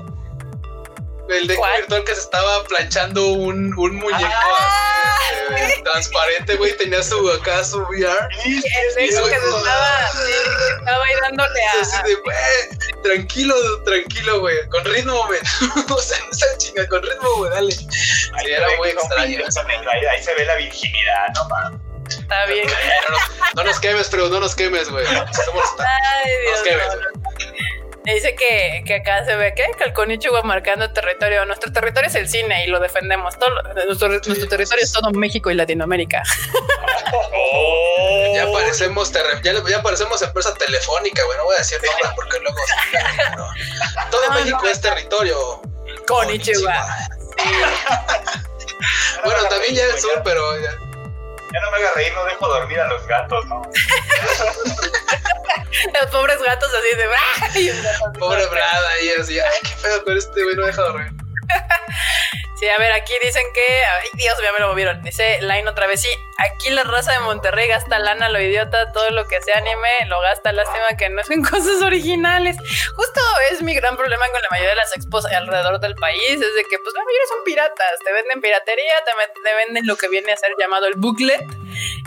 El 1.29 1.47
deco 1.47 1.59
¿Cuál? 1.61 1.77
virtual 1.81 2.03
que 2.03 2.13
se 2.13 2.21
estaba 2.21 2.63
planchando 2.65 3.25
un, 3.29 3.73
un 3.77 3.95
muñeco 3.95 4.29
Ah, 4.31 5.17
así, 5.55 5.63
eh, 5.73 5.81
transparente, 5.83 6.55
güey. 6.55 6.77
Tenía 6.77 7.01
su 7.01 7.31
acá 7.31 7.63
su 7.63 7.79
VR. 7.81 8.27
El 8.45 8.61
de 8.95 9.05
eso 9.05 9.23
que 9.25 9.29
se 9.31 9.35
estaba, 9.37 10.11
sí, 10.11 10.31
estaba 10.79 11.03
ahí 11.03 11.13
dándole 11.21 11.63
a. 11.65 11.81
Así 11.81 11.97
de, 12.03 12.15
güey, 12.15 12.35
tranquilo, 13.01 13.55
tranquilo, 13.85 14.39
güey, 14.41 14.55
con 14.69 14.85
ritmo, 14.85 15.25
güey. 15.25 15.39
o 15.89 15.97
sea, 15.99 16.19
no 16.19 16.57
chinga, 16.59 16.87
con 16.89 17.01
ritmo, 17.01 17.37
güey, 17.37 17.51
dale. 17.51 17.73
Ahí 17.73 17.87
Sí, 17.89 18.45
se 18.45 18.53
era 18.53 18.67
ve 18.67 18.77
muy 18.77 18.89
extraño. 18.89 19.39
el- 19.39 19.87
Ahí, 19.89 20.05
ahí 20.05 20.23
se 20.23 20.33
ve 20.35 20.45
la 20.45 20.55
virginidad, 20.57 21.27
no 21.33 21.49
mames. 21.49 21.79
Está 22.09 22.45
bien. 22.45 22.67
No 22.67 23.11
nos, 23.13 23.55
no 23.55 23.63
nos 23.63 23.79
quemes, 23.79 24.07
pero 24.09 24.29
no 24.29 24.39
nos 24.39 24.55
quemes, 24.55 24.89
güey. 24.89 25.05
Somos- 25.05 25.75
Ay, 25.79 26.31
Dios 26.43 26.53
Nos 26.53 26.61
quemes, 26.63 26.87
no, 26.87 26.95
no. 26.95 27.25
Dice 28.05 28.35
que, 28.35 28.83
que 28.85 28.95
acá 28.97 29.25
se 29.25 29.35
ve 29.35 29.55
que 29.55 29.91
Konichiwa 29.93 30.43
marcando 30.43 30.91
territorio. 30.93 31.43
Nuestro 31.45 31.73
territorio 31.73 32.07
es 32.07 32.13
el 32.15 32.29
cine 32.29 32.63
y 32.65 32.67
lo 32.67 32.79
defendemos. 32.79 33.37
Todo, 33.39 33.49
nuestro, 33.87 34.09
nuestro 34.09 34.47
territorio 34.47 34.83
es 34.83 34.91
todo 34.91 35.09
México 35.11 35.49
y 35.49 35.55
Latinoamérica. 35.55 36.21
Oh. 37.33 38.31
Ya 38.35 38.45
parecemos, 38.51 39.11
ya, 39.11 39.53
ya 39.67 39.81
parecemos 39.81 40.21
empresa 40.21 40.53
telefónica, 40.53 41.23
güey. 41.25 41.37
No 41.37 41.45
voy 41.45 41.55
a 41.55 41.59
decir 41.59 41.79
nombres 41.83 42.11
porque 42.15 42.37
luego. 42.41 42.57
no. 43.37 44.11
Todo 44.11 44.27
No, 44.29 44.35
México 44.35 44.59
no. 44.61 44.69
es 44.69 44.81
territorio. 44.81 45.61
Konichiwa. 46.07 46.85
Bueno, 49.23 49.45
también 49.49 49.73
ya 49.75 49.83
el 49.85 49.99
sur, 49.99 50.21
pero 50.23 50.59
ya. 50.61 50.71
Ya 51.55 51.61
no 51.61 51.71
me 51.71 51.77
haga 51.77 51.93
reír, 51.95 52.13
no 52.13 52.25
dejo 52.25 52.49
dormir 52.49 52.81
a 52.81 52.87
los 52.87 53.07
gatos, 53.07 53.45
¿no? 53.45 53.61
los 56.01 56.11
pobres 56.11 56.41
gatos 56.43 56.69
así 56.73 56.97
de... 56.97 57.07
Pobre 58.19 58.45
Brad 58.47 58.85
ahí 58.87 59.09
así, 59.17 59.39
ay, 59.39 59.59
qué 59.63 59.69
feo 59.69 60.03
con 60.03 60.17
este 60.17 60.43
güey, 60.43 60.57
no 60.57 60.65
deja 60.65 60.81
dormir. 60.81 61.13
Sí, 62.55 62.69
a 62.69 62.77
ver, 62.77 62.93
aquí 62.93 63.11
dicen 63.21 63.43
que. 63.53 63.83
Ay, 63.85 64.09
Dios, 64.13 64.33
ya 64.41 64.53
me 64.53 64.59
lo 64.59 64.69
movieron. 64.69 65.01
Dice 65.01 65.41
Line 65.41 65.67
otra 65.67 65.87
vez. 65.87 66.01
Sí, 66.01 66.09
aquí 66.37 66.69
la 66.69 66.83
raza 66.83 67.11
de 67.11 67.19
Monterrey 67.19 67.67
gasta 67.67 67.99
lana, 67.99 68.29
lo 68.29 68.39
idiota, 68.39 68.93
todo 68.93 69.09
lo 69.09 69.27
que 69.27 69.41
sea 69.41 69.57
anime 69.57 69.89
lo 70.07 70.21
gasta. 70.21 70.53
Lástima 70.53 70.87
que 70.97 71.09
no 71.09 71.21
son 71.23 71.41
cosas 71.43 71.81
originales. 71.81 72.55
Justo 72.95 73.21
es 73.51 73.61
mi 73.61 73.75
gran 73.75 73.97
problema 73.97 74.25
con 74.29 74.41
la 74.41 74.47
mayoría 74.51 74.69
de 74.69 74.77
las 74.77 74.95
expos 74.95 75.25
alrededor 75.25 75.81
del 75.81 75.95
país. 75.95 76.31
Es 76.31 76.39
de 76.55 76.63
que, 76.69 76.79
pues, 76.79 76.93
la 76.95 77.03
mayoría 77.03 77.27
son 77.27 77.43
piratas. 77.43 77.99
Te 78.05 78.13
venden 78.13 78.39
piratería, 78.39 78.93
te, 79.03 79.55
venden 79.55 79.85
lo 79.85 79.97
que 79.97 80.07
viene 80.07 80.31
a 80.31 80.37
ser 80.37 80.51
llamado 80.57 80.87
el 80.87 80.93
booklet. 80.95 81.43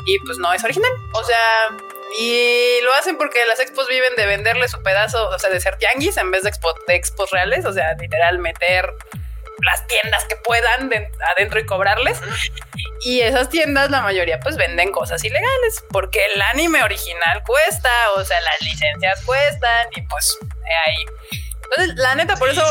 Y 0.06 0.18
pues 0.20 0.38
no 0.38 0.50
es 0.54 0.64
original. 0.64 0.92
O 1.12 1.24
sea, 1.24 1.68
y 2.18 2.80
lo 2.84 2.94
hacen 2.94 3.18
porque 3.18 3.44
las 3.44 3.60
expos 3.60 3.86
viven 3.86 4.16
de 4.16 4.24
venderle 4.24 4.66
su 4.68 4.82
pedazo, 4.82 5.28
o 5.28 5.38
sea, 5.38 5.50
de 5.50 5.60
ser 5.60 5.76
tianguis 5.76 6.16
en 6.16 6.30
vez 6.30 6.42
de, 6.42 6.52
de 6.86 6.94
expos 6.94 7.30
reales, 7.30 7.66
o 7.66 7.72
sea, 7.72 7.92
literal 8.00 8.38
meter 8.38 8.94
las 9.62 9.86
tiendas 9.86 10.24
que 10.24 10.36
puedan 10.36 10.90
adentro 11.36 11.60
y 11.60 11.66
cobrarles. 11.66 12.20
Y 13.02 13.20
esas 13.20 13.48
tiendas, 13.48 13.90
la 13.90 14.00
mayoría, 14.00 14.40
pues 14.40 14.56
venden 14.56 14.90
cosas 14.92 15.22
ilegales, 15.24 15.84
porque 15.90 16.20
el 16.34 16.42
anime 16.42 16.82
original 16.82 17.42
cuesta, 17.46 17.90
o 18.16 18.24
sea, 18.24 18.40
las 18.40 18.60
licencias 18.62 19.22
cuestan, 19.24 19.88
y 19.94 20.02
pues 20.02 20.38
ahí. 20.86 21.04
Entonces, 21.70 21.96
la 21.96 22.14
neta, 22.14 22.36
por 22.36 22.48
eso 22.48 22.62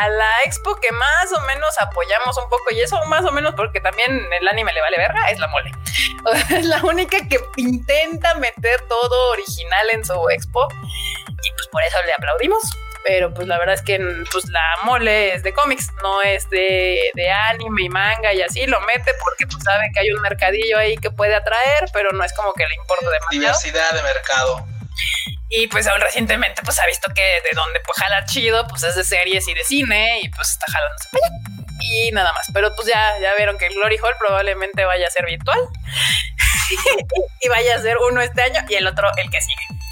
la, 0.00 0.08
la, 0.08 0.30
expo 0.44 0.76
que 0.76 0.90
más 0.90 1.32
o 1.36 1.40
menos 1.42 1.74
apoyamos 1.78 2.38
un 2.38 2.48
poco, 2.48 2.72
y 2.72 2.80
eso 2.80 3.04
más 3.06 3.24
o 3.24 3.30
menos 3.30 3.54
porque 3.54 3.80
también 3.80 4.26
el 4.32 4.48
anime 4.48 4.72
le 4.72 4.80
vale 4.80 4.96
verga, 4.96 5.30
es 5.30 5.38
la 5.38 5.48
mole. 5.48 5.70
es 6.50 6.64
la 6.64 6.82
única 6.82 7.18
que 7.28 7.38
intenta 7.56 8.34
meter 8.36 8.80
todo 8.88 9.30
original 9.30 9.90
en 9.92 10.04
su 10.04 10.30
expo, 10.30 10.66
y 11.42 11.50
pues 11.52 11.68
por 11.70 11.82
eso 11.82 11.98
le 12.06 12.12
aplaudimos 12.14 12.62
pero 13.06 13.32
pues 13.32 13.46
la 13.46 13.58
verdad 13.58 13.74
es 13.76 13.82
que 13.82 13.98
pues 14.32 14.48
la 14.48 14.62
mole 14.82 15.34
es 15.34 15.42
de 15.44 15.54
cómics, 15.54 15.90
no 16.02 16.22
es 16.22 16.50
de, 16.50 17.12
anime 17.48 17.84
y 17.84 17.88
manga 17.88 18.32
y 18.34 18.42
así, 18.42 18.66
lo 18.66 18.80
mete 18.80 19.12
porque 19.22 19.46
pues 19.46 19.62
sabe 19.62 19.90
que 19.94 20.00
hay 20.00 20.10
un 20.10 20.20
mercadillo 20.20 20.76
ahí 20.76 20.96
que 20.96 21.10
puede 21.10 21.34
atraer, 21.36 21.88
pero 21.92 22.10
no 22.10 22.24
es 22.24 22.32
como 22.32 22.52
que 22.52 22.66
le 22.66 22.74
importa 22.74 23.08
demasiado. 23.08 23.58
Diversidad 23.60 23.90
de 23.92 24.02
mercado. 24.02 24.66
Y 25.48 25.68
pues 25.68 25.86
aún 25.86 26.00
recientemente 26.00 26.62
pues 26.64 26.80
ha 26.80 26.86
visto 26.86 27.12
que 27.14 27.22
de 27.22 27.50
donde 27.54 27.78
pues 27.80 27.96
jala 27.98 28.24
chido 28.24 28.66
pues 28.66 28.82
es 28.82 28.96
de 28.96 29.04
series 29.04 29.46
y 29.46 29.54
de 29.54 29.62
cine 29.62 30.20
y 30.22 30.28
pues 30.30 30.50
está 30.50 30.66
jalando 30.72 31.04
y 31.80 32.10
nada 32.10 32.32
más. 32.32 32.48
Pero 32.52 32.74
pues 32.74 32.88
ya, 32.88 33.14
ya 33.20 33.34
vieron 33.36 33.56
que 33.56 33.66
el 33.66 33.74
Glory 33.74 33.98
Hall 33.98 34.14
probablemente 34.18 34.84
vaya 34.84 35.06
a 35.06 35.10
ser 35.10 35.26
virtual 35.26 35.60
y 37.40 37.48
vaya 37.48 37.76
a 37.76 37.78
ser 37.78 37.98
uno 37.98 38.20
este 38.20 38.42
año 38.42 38.64
y 38.68 38.74
el 38.74 38.86
otro 38.88 39.08
el 39.16 39.30
que 39.30 39.40
sigue. 39.40 39.85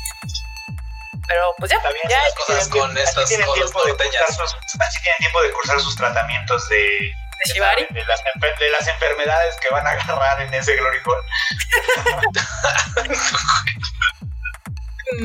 Pero 1.35 1.51
pues 1.59 1.69
ya, 1.69 1.79
Está 1.79 1.91
bien, 1.91 2.05
ya 2.09 2.23
las 2.23 2.33
cosas 2.35 2.69
con 2.69 2.97
estas 2.97 3.27
tienen 3.27 3.45
cosas 3.49 3.73
tiempo 3.73 3.85
de 3.85 3.93
cursar 3.97 4.27
sus, 4.29 4.55
así 4.81 5.03
tienen 5.03 5.19
tiempo 5.19 5.43
de 5.43 5.51
cursar 5.51 5.81
sus 5.81 5.97
tratamientos 5.97 6.69
de, 6.69 6.77
de 6.77 7.13
Shibari. 7.53 7.87
De 7.91 8.05
las, 8.05 8.23
de 8.61 8.71
las 8.71 8.87
enfermedades 8.87 9.57
que 9.57 9.69
van 9.71 9.85
a 9.85 9.91
agarrar 9.91 10.41
en 10.43 10.55
ese 10.55 10.77
Glory. 10.77 10.99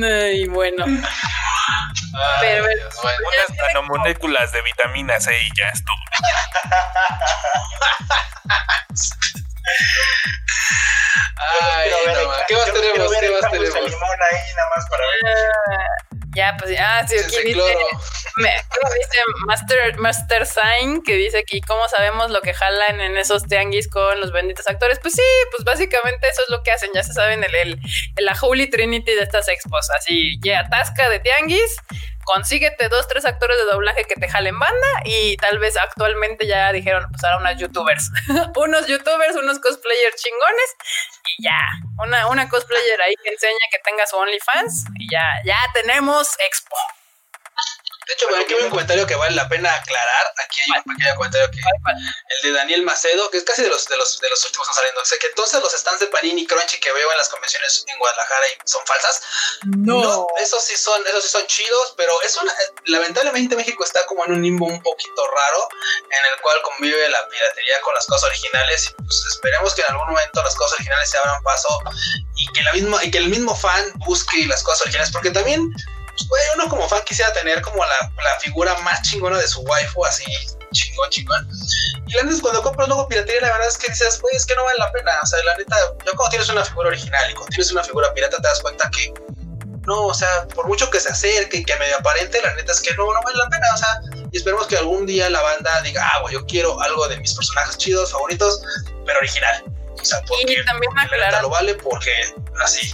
Ay, 0.02 0.46
bueno. 0.48 0.84
Ay, 0.84 1.00
Pero- 2.40 2.66
Dios, 2.66 2.94
bueno. 3.02 3.18
Unas 3.28 3.56
nanomoléculas 3.72 4.50
de 4.50 4.62
vitamina 4.62 5.20
C 5.20 5.32
y 5.40 5.48
ya 5.56 5.68
estuvo. 5.68 5.94
Ay, 11.36 11.88
el- 11.88 12.26
ma, 12.26 12.36
¿Qué 12.48 12.54
más 12.54 12.66
yo 12.66 12.72
tenemos? 12.74 13.12
¿Qué 13.20 13.30
más 13.30 13.50
tenemos? 13.50 13.90
Limón 13.90 14.18
ahí 14.30 14.54
nada 14.56 14.68
más 14.76 14.86
para 14.90 15.04
ver. 15.04 15.50
Ah, 15.68 15.86
ya, 16.36 16.56
pues 16.58 16.70
ya, 16.72 17.06
sí, 17.08 17.16
aquí 17.18 17.54
dice, 17.54 17.76
me- 18.36 18.62
¿cómo 18.68 18.94
dice 18.94 19.18
Master, 19.46 19.98
Master 19.98 20.46
Sign, 20.46 21.02
que 21.02 21.14
dice 21.16 21.38
aquí, 21.38 21.60
¿cómo 21.60 21.88
sabemos 21.88 22.30
lo 22.30 22.40
que 22.40 22.54
jalan 22.54 23.00
en 23.00 23.16
esos 23.16 23.44
tianguis 23.44 23.88
con 23.90 24.20
los 24.20 24.30
benditos 24.32 24.68
actores? 24.68 24.98
Pues 25.00 25.14
sí, 25.14 25.22
pues 25.50 25.64
básicamente 25.64 26.28
eso 26.28 26.42
es 26.42 26.50
lo 26.50 26.62
que 26.62 26.70
hacen, 26.72 26.90
ya 26.94 27.02
se 27.02 27.12
saben, 27.14 27.42
el, 27.42 27.54
el, 27.54 27.80
la 28.16 28.36
Holy 28.40 28.70
Trinity 28.70 29.12
de 29.12 29.22
estas 29.22 29.48
expos, 29.48 29.90
así, 29.90 30.38
ya 30.40 30.60
atasca 30.60 31.08
de 31.08 31.18
tianguis, 31.20 31.76
consíguete 32.24 32.88
dos, 32.88 33.08
tres 33.08 33.24
actores 33.24 33.56
de 33.58 33.64
doblaje 33.64 34.04
que 34.04 34.14
te 34.14 34.28
jalen 34.28 34.58
banda 34.58 34.86
y 35.04 35.36
tal 35.36 35.58
vez 35.58 35.76
actualmente 35.76 36.46
ya 36.46 36.72
dijeron, 36.72 37.06
pues 37.10 37.22
ahora 37.24 37.38
unas 37.38 37.58
youtubers, 37.58 38.10
unos 38.56 38.86
youtubers, 38.86 39.36
unos 39.36 39.58
cosplayers 39.58 40.16
chingones 40.16 40.76
y 41.36 41.44
ya, 41.44 41.60
una, 41.98 42.28
una 42.28 42.48
cosplayer 42.48 43.00
ahí 43.02 43.14
que 43.22 43.30
enseña 43.30 43.66
que 43.70 43.78
tenga 43.78 44.06
su 44.06 44.16
OnlyFans 44.16 44.84
y 44.98 45.12
ya, 45.12 45.24
ya 45.44 45.58
tenemos 45.74 46.28
expo. 46.46 46.76
De 48.10 48.14
hecho, 48.14 48.26
aquí 48.36 48.54
hay 48.54 48.64
un 48.64 48.70
comentario 48.70 49.06
que 49.06 49.14
vale 49.14 49.36
la 49.36 49.48
pena 49.48 49.72
aclarar. 49.72 50.34
Aquí 50.44 50.58
hay 50.66 50.82
un 50.84 50.96
pequeño 50.96 51.14
comentario 51.14 51.48
que 51.52 51.60
el 51.60 52.42
de 52.42 52.58
Daniel 52.58 52.82
Macedo, 52.82 53.30
que 53.30 53.38
es 53.38 53.44
casi 53.44 53.62
de 53.62 53.68
los 53.68 53.86
de 53.86 53.96
los 53.96 54.18
de 54.18 54.28
los 54.28 54.44
últimos 54.46 54.66
que 54.66 54.72
están 54.72 54.82
saliendo. 54.82 55.00
Dice 55.00 55.18
que 55.20 55.28
entonces 55.28 55.62
los 55.62 55.72
stands 55.72 56.00
de 56.00 56.08
Panini 56.08 56.44
Crunchy 56.44 56.80
que 56.80 56.90
veo 56.90 57.08
en 57.08 57.18
las 57.18 57.28
convenciones 57.28 57.84
en 57.86 57.96
Guadalajara 58.00 58.46
y 58.48 58.68
son 58.68 58.84
falsas. 58.84 59.22
No, 59.62 60.26
esos 60.40 60.60
sí 60.64 60.76
son, 60.76 61.06
esos 61.06 61.22
sí 61.22 61.28
son 61.30 61.46
chidos, 61.46 61.94
pero 61.96 62.20
es 62.22 62.36
una, 62.36 62.52
lamentablemente 62.86 63.54
México 63.54 63.84
está 63.84 64.04
como 64.06 64.24
en 64.24 64.32
un 64.32 64.42
limbo 64.42 64.66
un 64.66 64.82
poquito 64.82 65.26
raro 65.28 65.68
en 66.10 66.32
el 66.32 66.40
cual 66.40 66.60
convive 66.62 67.08
la 67.10 67.28
piratería 67.28 67.80
con 67.82 67.94
las 67.94 68.06
cosas 68.06 68.24
originales. 68.24 68.90
Y 68.90 69.02
pues 69.04 69.24
esperemos 69.28 69.72
que 69.72 69.82
en 69.82 69.92
algún 69.92 70.08
momento 70.08 70.42
las 70.42 70.56
cosas 70.56 70.72
originales 70.80 71.08
se 71.08 71.18
abran 71.18 71.40
paso 71.44 71.78
y 72.34 72.52
que 72.54 72.62
la 72.64 72.72
misma, 72.72 73.04
y 73.04 73.10
que 73.12 73.18
el 73.18 73.28
mismo 73.28 73.54
fan 73.54 73.92
busque 73.98 74.46
las 74.46 74.64
cosas 74.64 74.82
originales, 74.82 75.12
porque 75.12 75.30
también 75.30 75.72
pues, 76.28 76.28
güey, 76.28 76.42
uno 76.56 76.68
como 76.68 76.88
fan 76.88 77.02
quisiera 77.04 77.32
tener 77.32 77.60
como 77.62 77.84
la, 77.84 78.12
la 78.22 78.40
figura 78.40 78.76
más 78.80 79.02
chingona 79.02 79.38
de 79.38 79.48
su 79.48 79.60
waifu, 79.62 80.04
así 80.04 80.24
chingón, 80.72 81.10
chingón. 81.10 81.48
Y 82.06 82.14
la 82.14 82.22
neta 82.22 82.34
es 82.34 82.42
cuando 82.42 82.62
compras 82.62 82.88
luego 82.88 83.08
piratería, 83.08 83.40
la 83.42 83.52
verdad 83.52 83.68
es 83.68 83.78
que 83.78 83.88
dices, 83.88 84.20
güey, 84.20 84.36
es 84.36 84.46
que 84.46 84.54
no 84.54 84.64
vale 84.64 84.78
la 84.78 84.90
pena. 84.92 85.12
O 85.22 85.26
sea, 85.26 85.42
la 85.44 85.56
neta, 85.56 85.76
yo 86.06 86.12
cuando 86.16 86.30
tienes 86.30 86.48
una 86.48 86.64
figura 86.64 86.88
original 86.88 87.30
y 87.30 87.34
cuando 87.34 87.50
tienes 87.50 87.72
una 87.72 87.84
figura 87.84 88.12
pirata 88.14 88.36
te 88.36 88.48
das 88.48 88.60
cuenta 88.60 88.90
que 88.90 89.12
no, 89.86 90.06
o 90.06 90.14
sea, 90.14 90.46
por 90.54 90.66
mucho 90.68 90.90
que 90.90 91.00
se 91.00 91.08
acerque 91.08 91.58
y 91.58 91.64
que 91.64 91.74
medio 91.76 91.96
aparente, 91.96 92.40
la 92.42 92.54
neta 92.54 92.72
es 92.72 92.80
que 92.80 92.94
no, 92.94 93.12
no 93.12 93.20
vale 93.22 93.38
la 93.38 93.48
pena. 93.48 93.66
O 93.74 93.78
sea, 93.78 94.00
y 94.30 94.36
esperemos 94.36 94.66
que 94.66 94.76
algún 94.76 95.06
día 95.06 95.30
la 95.30 95.42
banda 95.42 95.80
diga, 95.82 96.08
ah, 96.12 96.20
güey, 96.20 96.34
yo 96.34 96.46
quiero 96.46 96.80
algo 96.80 97.08
de 97.08 97.16
mis 97.18 97.34
personajes 97.34 97.78
chidos, 97.78 98.12
favoritos, 98.12 98.62
pero 99.06 99.18
original. 99.18 99.64
O 100.00 100.04
sea, 100.04 100.20
porque 100.26 100.52
Y 100.52 100.64
también 100.64 100.92
la 100.94 101.04
neta 101.04 101.42
lo 101.42 101.50
vale 101.50 101.74
porque 101.76 102.12
así. 102.62 102.92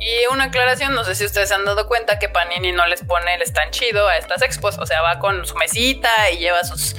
Y 0.00 0.26
una 0.32 0.44
aclaración, 0.44 0.94
no 0.94 1.02
sé 1.02 1.14
si 1.16 1.24
ustedes 1.24 1.48
se 1.48 1.54
han 1.54 1.64
dado 1.64 1.88
cuenta 1.88 2.18
que 2.18 2.28
Panini 2.28 2.70
no 2.70 2.86
les 2.86 3.02
pone 3.02 3.34
el 3.34 3.42
stand 3.42 3.72
chido 3.72 4.06
a 4.06 4.16
estas 4.16 4.42
expos, 4.42 4.78
o 4.78 4.86
sea, 4.86 5.02
va 5.02 5.18
con 5.18 5.44
su 5.44 5.56
mesita 5.56 6.30
y 6.30 6.38
lleva 6.38 6.62
sus 6.62 6.94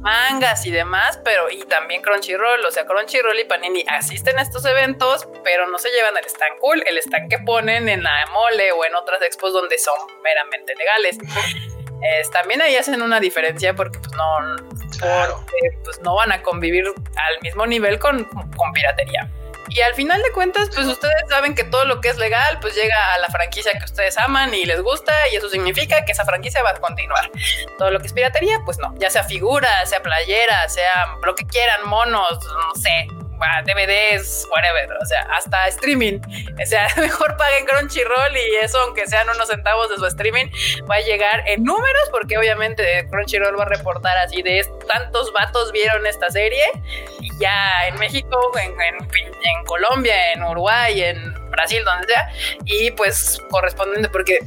mangas 0.00 0.66
y 0.66 0.70
demás, 0.70 1.18
pero 1.24 1.50
y 1.50 1.64
también 1.64 2.02
Crunchyroll, 2.02 2.64
o 2.64 2.70
sea, 2.70 2.84
Crunchyroll 2.84 3.38
y 3.38 3.44
Panini 3.44 3.84
asisten 3.88 4.38
a 4.38 4.42
estos 4.42 4.64
eventos, 4.66 5.26
pero 5.42 5.66
no 5.68 5.78
se 5.78 5.88
llevan 5.90 6.16
el 6.18 6.24
stand 6.26 6.58
cool, 6.60 6.82
el 6.86 6.98
stand 6.98 7.30
que 7.30 7.38
ponen 7.38 7.88
en 7.88 8.02
la 8.02 8.26
mole 8.32 8.72
o 8.72 8.84
en 8.84 8.94
otras 8.94 9.22
expos 9.22 9.52
donde 9.52 9.78
son 9.78 9.96
meramente 10.22 10.74
legales. 10.76 11.16
Es, 12.20 12.30
también 12.30 12.62
ahí 12.62 12.76
hacen 12.76 13.00
una 13.02 13.20
diferencia 13.20 13.74
porque 13.74 13.98
pues 13.98 14.12
no, 14.12 14.68
Claro. 14.98 15.40
porque, 15.42 15.78
pues 15.84 16.00
no 16.02 16.14
van 16.14 16.32
a 16.32 16.42
convivir 16.42 16.84
al 16.86 17.40
mismo 17.40 17.66
nivel 17.66 17.98
con, 17.98 18.24
con 18.24 18.72
piratería. 18.72 19.30
Y 19.68 19.80
al 19.80 19.94
final 19.94 20.22
de 20.22 20.32
cuentas, 20.32 20.70
pues 20.74 20.86
ustedes 20.86 21.14
saben 21.28 21.54
que 21.54 21.64
todo 21.64 21.84
lo 21.84 22.00
que 22.00 22.08
es 22.08 22.16
legal, 22.16 22.58
pues 22.60 22.74
llega 22.74 23.14
a 23.14 23.18
la 23.18 23.28
franquicia 23.28 23.72
que 23.78 23.84
ustedes 23.84 24.16
aman 24.18 24.54
y 24.54 24.64
les 24.64 24.80
gusta, 24.82 25.12
y 25.30 25.36
eso 25.36 25.48
significa 25.48 26.04
que 26.04 26.12
esa 26.12 26.24
franquicia 26.24 26.62
va 26.62 26.70
a 26.70 26.74
continuar. 26.74 27.30
Todo 27.76 27.90
lo 27.90 28.00
que 28.00 28.06
es 28.06 28.12
piratería, 28.12 28.60
pues 28.64 28.78
no, 28.78 28.94
ya 28.98 29.10
sea 29.10 29.24
figura, 29.24 29.68
sea 29.86 30.02
playera, 30.02 30.68
sea 30.68 31.16
lo 31.24 31.34
que 31.34 31.46
quieran, 31.46 31.86
monos, 31.86 32.44
no 32.44 32.80
sé, 32.80 33.08
DVDs, 33.64 34.46
whatever, 34.50 34.96
o 35.00 35.06
sea, 35.06 35.22
hasta 35.36 35.68
streaming. 35.68 36.20
O 36.62 36.66
sea, 36.66 36.88
mejor 36.96 37.36
paguen 37.36 37.64
Crunchyroll 37.66 38.36
y 38.36 38.64
eso, 38.64 38.78
aunque 38.80 39.06
sean 39.06 39.28
unos 39.28 39.48
centavos 39.48 39.90
de 39.90 39.96
su 39.96 40.06
streaming, 40.06 40.46
va 40.90 40.96
a 40.96 41.00
llegar 41.00 41.42
en 41.46 41.64
números, 41.64 42.08
porque 42.10 42.38
obviamente 42.38 43.06
Crunchyroll 43.10 43.58
va 43.58 43.64
a 43.64 43.68
reportar 43.68 44.16
así 44.18 44.42
de 44.42 44.66
tantos 44.86 45.32
vatos 45.32 45.72
vieron 45.72 46.06
esta 46.06 46.30
serie 46.30 46.64
y 47.20 47.30
ya 47.38 47.86
en 47.86 47.98
México, 47.98 48.38
en, 48.58 48.72
en, 48.80 48.96
en 49.04 49.64
Colombia, 49.66 50.32
en 50.32 50.42
Uruguay, 50.42 51.02
en 51.02 51.50
Brasil, 51.50 51.82
donde 51.84 52.06
sea, 52.06 52.30
y 52.64 52.90
pues 52.92 53.40
correspondiente, 53.50 54.08
porque 54.08 54.38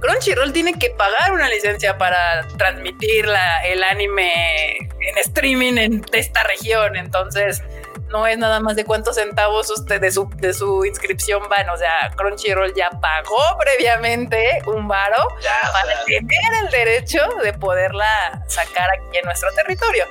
Crunchyroll 0.00 0.52
tiene 0.52 0.78
que 0.78 0.90
pagar 0.90 1.32
una 1.32 1.48
licencia 1.48 1.96
para 1.96 2.46
transmitir 2.58 3.26
la, 3.26 3.64
el 3.64 3.82
anime 3.82 4.76
en 4.78 5.18
streaming 5.18 5.78
en 5.78 6.04
esta 6.12 6.42
región, 6.44 6.96
entonces 6.96 7.62
no 8.08 8.26
es 8.26 8.38
nada 8.38 8.60
más 8.60 8.76
de 8.76 8.84
cuántos 8.84 9.16
centavos 9.16 9.70
usted 9.70 10.00
de 10.00 10.10
su, 10.10 10.28
de 10.36 10.54
su 10.54 10.84
inscripción 10.84 11.42
van, 11.48 11.68
o 11.70 11.76
sea, 11.76 12.12
Crunchyroll 12.16 12.72
ya 12.74 12.90
pagó 12.90 13.58
previamente 13.58 14.62
un 14.66 14.86
varo 14.86 15.28
Ya, 15.40 15.58
para 15.72 16.04
tener 16.04 16.64
el 16.64 16.70
derecho 16.70 17.22
de 17.42 17.52
poderla 17.52 18.44
sacar 18.46 18.88
aquí 18.90 19.18
en 19.18 19.24
nuestro 19.24 19.48
territorio. 19.54 20.04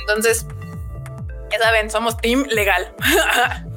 Entonces, 0.00 0.46
ya 1.50 1.58
saben, 1.58 1.90
somos 1.90 2.16
team 2.16 2.44
legal. 2.48 2.94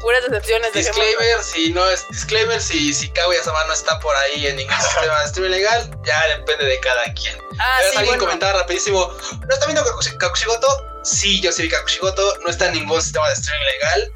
Puras 0.00 0.22
decepciones. 0.24 0.72
Disclaimer, 0.72 1.42
si 1.42 1.72
no 1.72 1.88
es 1.90 2.06
disclaimer, 2.08 2.60
si, 2.60 2.92
si 2.94 3.10
Kaguya-sama 3.10 3.64
no 3.64 3.72
está 3.72 3.98
por 4.00 4.16
ahí 4.16 4.46
en 4.46 4.56
ningún 4.56 4.76
sistema 4.82 5.20
de 5.20 5.26
streaming 5.26 5.50
legal, 5.50 5.90
ya 6.04 6.22
depende 6.36 6.64
de 6.64 6.80
cada 6.80 7.04
quien. 7.14 7.36
Ah, 7.58 7.80
sí, 7.82 7.88
alguien 7.88 8.06
bueno. 8.06 8.20
comentaba 8.24 8.60
rapidísimo, 8.60 9.12
¿no 9.46 9.54
está 9.54 9.66
viendo 9.66 9.84
Kakushi- 9.84 10.16
Kakushigoto? 10.16 10.86
Sí, 11.04 11.40
yo 11.40 11.52
sí 11.52 11.62
vi 11.62 11.68
Kakushigoto, 11.68 12.38
no 12.42 12.50
está 12.50 12.66
en 12.68 12.74
ningún 12.74 13.00
sistema 13.02 13.26
de 13.28 13.34
streaming 13.34 13.66
legal. 13.66 14.12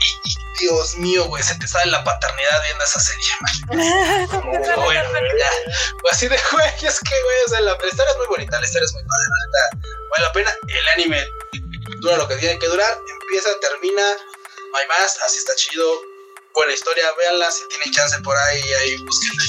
Y, 0.00 0.28
y, 0.28 0.34
Dios 0.60 0.94
mío, 0.96 1.24
güey, 1.24 1.42
se 1.42 1.54
te 1.56 1.66
sale 1.66 1.90
la 1.90 2.04
paternidad 2.04 2.62
viendo 2.62 2.84
esa 2.84 3.00
serie, 3.00 3.30
man. 3.40 4.76
bueno, 4.76 5.10
ya. 5.38 5.50
Pues 6.02 6.14
así 6.14 6.28
de 6.28 6.38
güey, 6.52 6.68
es 6.82 7.00
que, 7.00 7.22
güey, 7.22 7.36
o 7.46 7.48
sea, 7.48 7.60
la, 7.60 7.72
la 7.72 7.86
historia 7.86 8.10
es 8.12 8.16
muy 8.18 8.26
bonita, 8.26 8.60
la 8.60 8.66
historia 8.66 8.86
es 8.86 8.92
muy 8.92 9.02
padre, 9.02 9.26
la 9.28 9.46
neta, 9.46 9.88
vale 10.10 10.24
la 10.24 10.32
pena. 10.32 10.56
El 10.68 10.88
anime 10.90 11.26
dura 12.00 12.16
lo 12.16 12.28
que 12.28 12.36
tiene 12.36 12.58
que 12.58 12.66
durar, 12.68 12.96
empieza, 13.22 13.50
termina, 13.60 14.02
no 14.72 14.78
hay 14.78 14.86
más, 14.88 15.18
así 15.24 15.38
está 15.38 15.54
chido. 15.56 15.84
Buena 16.54 16.72
historia, 16.72 17.04
véanla, 17.18 17.50
si 17.50 17.66
tienen 17.68 17.90
chance 17.92 18.18
por 18.20 18.36
ahí, 18.36 18.60
ahí 18.74 18.96
búsquenla. 18.98 19.44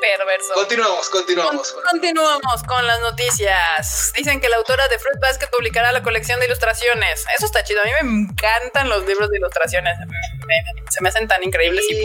Perverso. 0.00 0.52
Continuamos, 0.54 1.08
continuamos. 1.08 1.72
Con- 1.72 1.82
Continuamos 1.82 2.62
con 2.68 2.86
las 2.86 3.00
noticias. 3.00 4.12
Dicen 4.14 4.40
que 4.40 4.48
la 4.50 4.56
autora 4.56 4.86
de 4.88 4.98
Fruit 4.98 5.18
Basket 5.18 5.48
publicará 5.50 5.92
la 5.92 6.02
colección 6.02 6.38
de 6.40 6.46
ilustraciones. 6.46 7.24
Eso 7.36 7.46
está 7.46 7.64
chido. 7.64 7.80
A 7.80 7.84
mí 7.84 7.90
me 8.02 8.22
encantan 8.30 8.88
los 8.90 9.04
libros 9.06 9.30
de 9.30 9.38
ilustraciones. 9.38 9.96
Me- 10.46 10.84
Se 10.90 11.00
me 11.02 11.08
hacen 11.08 11.26
tan 11.26 11.42
increíbles 11.42 11.84
y. 11.88 12.02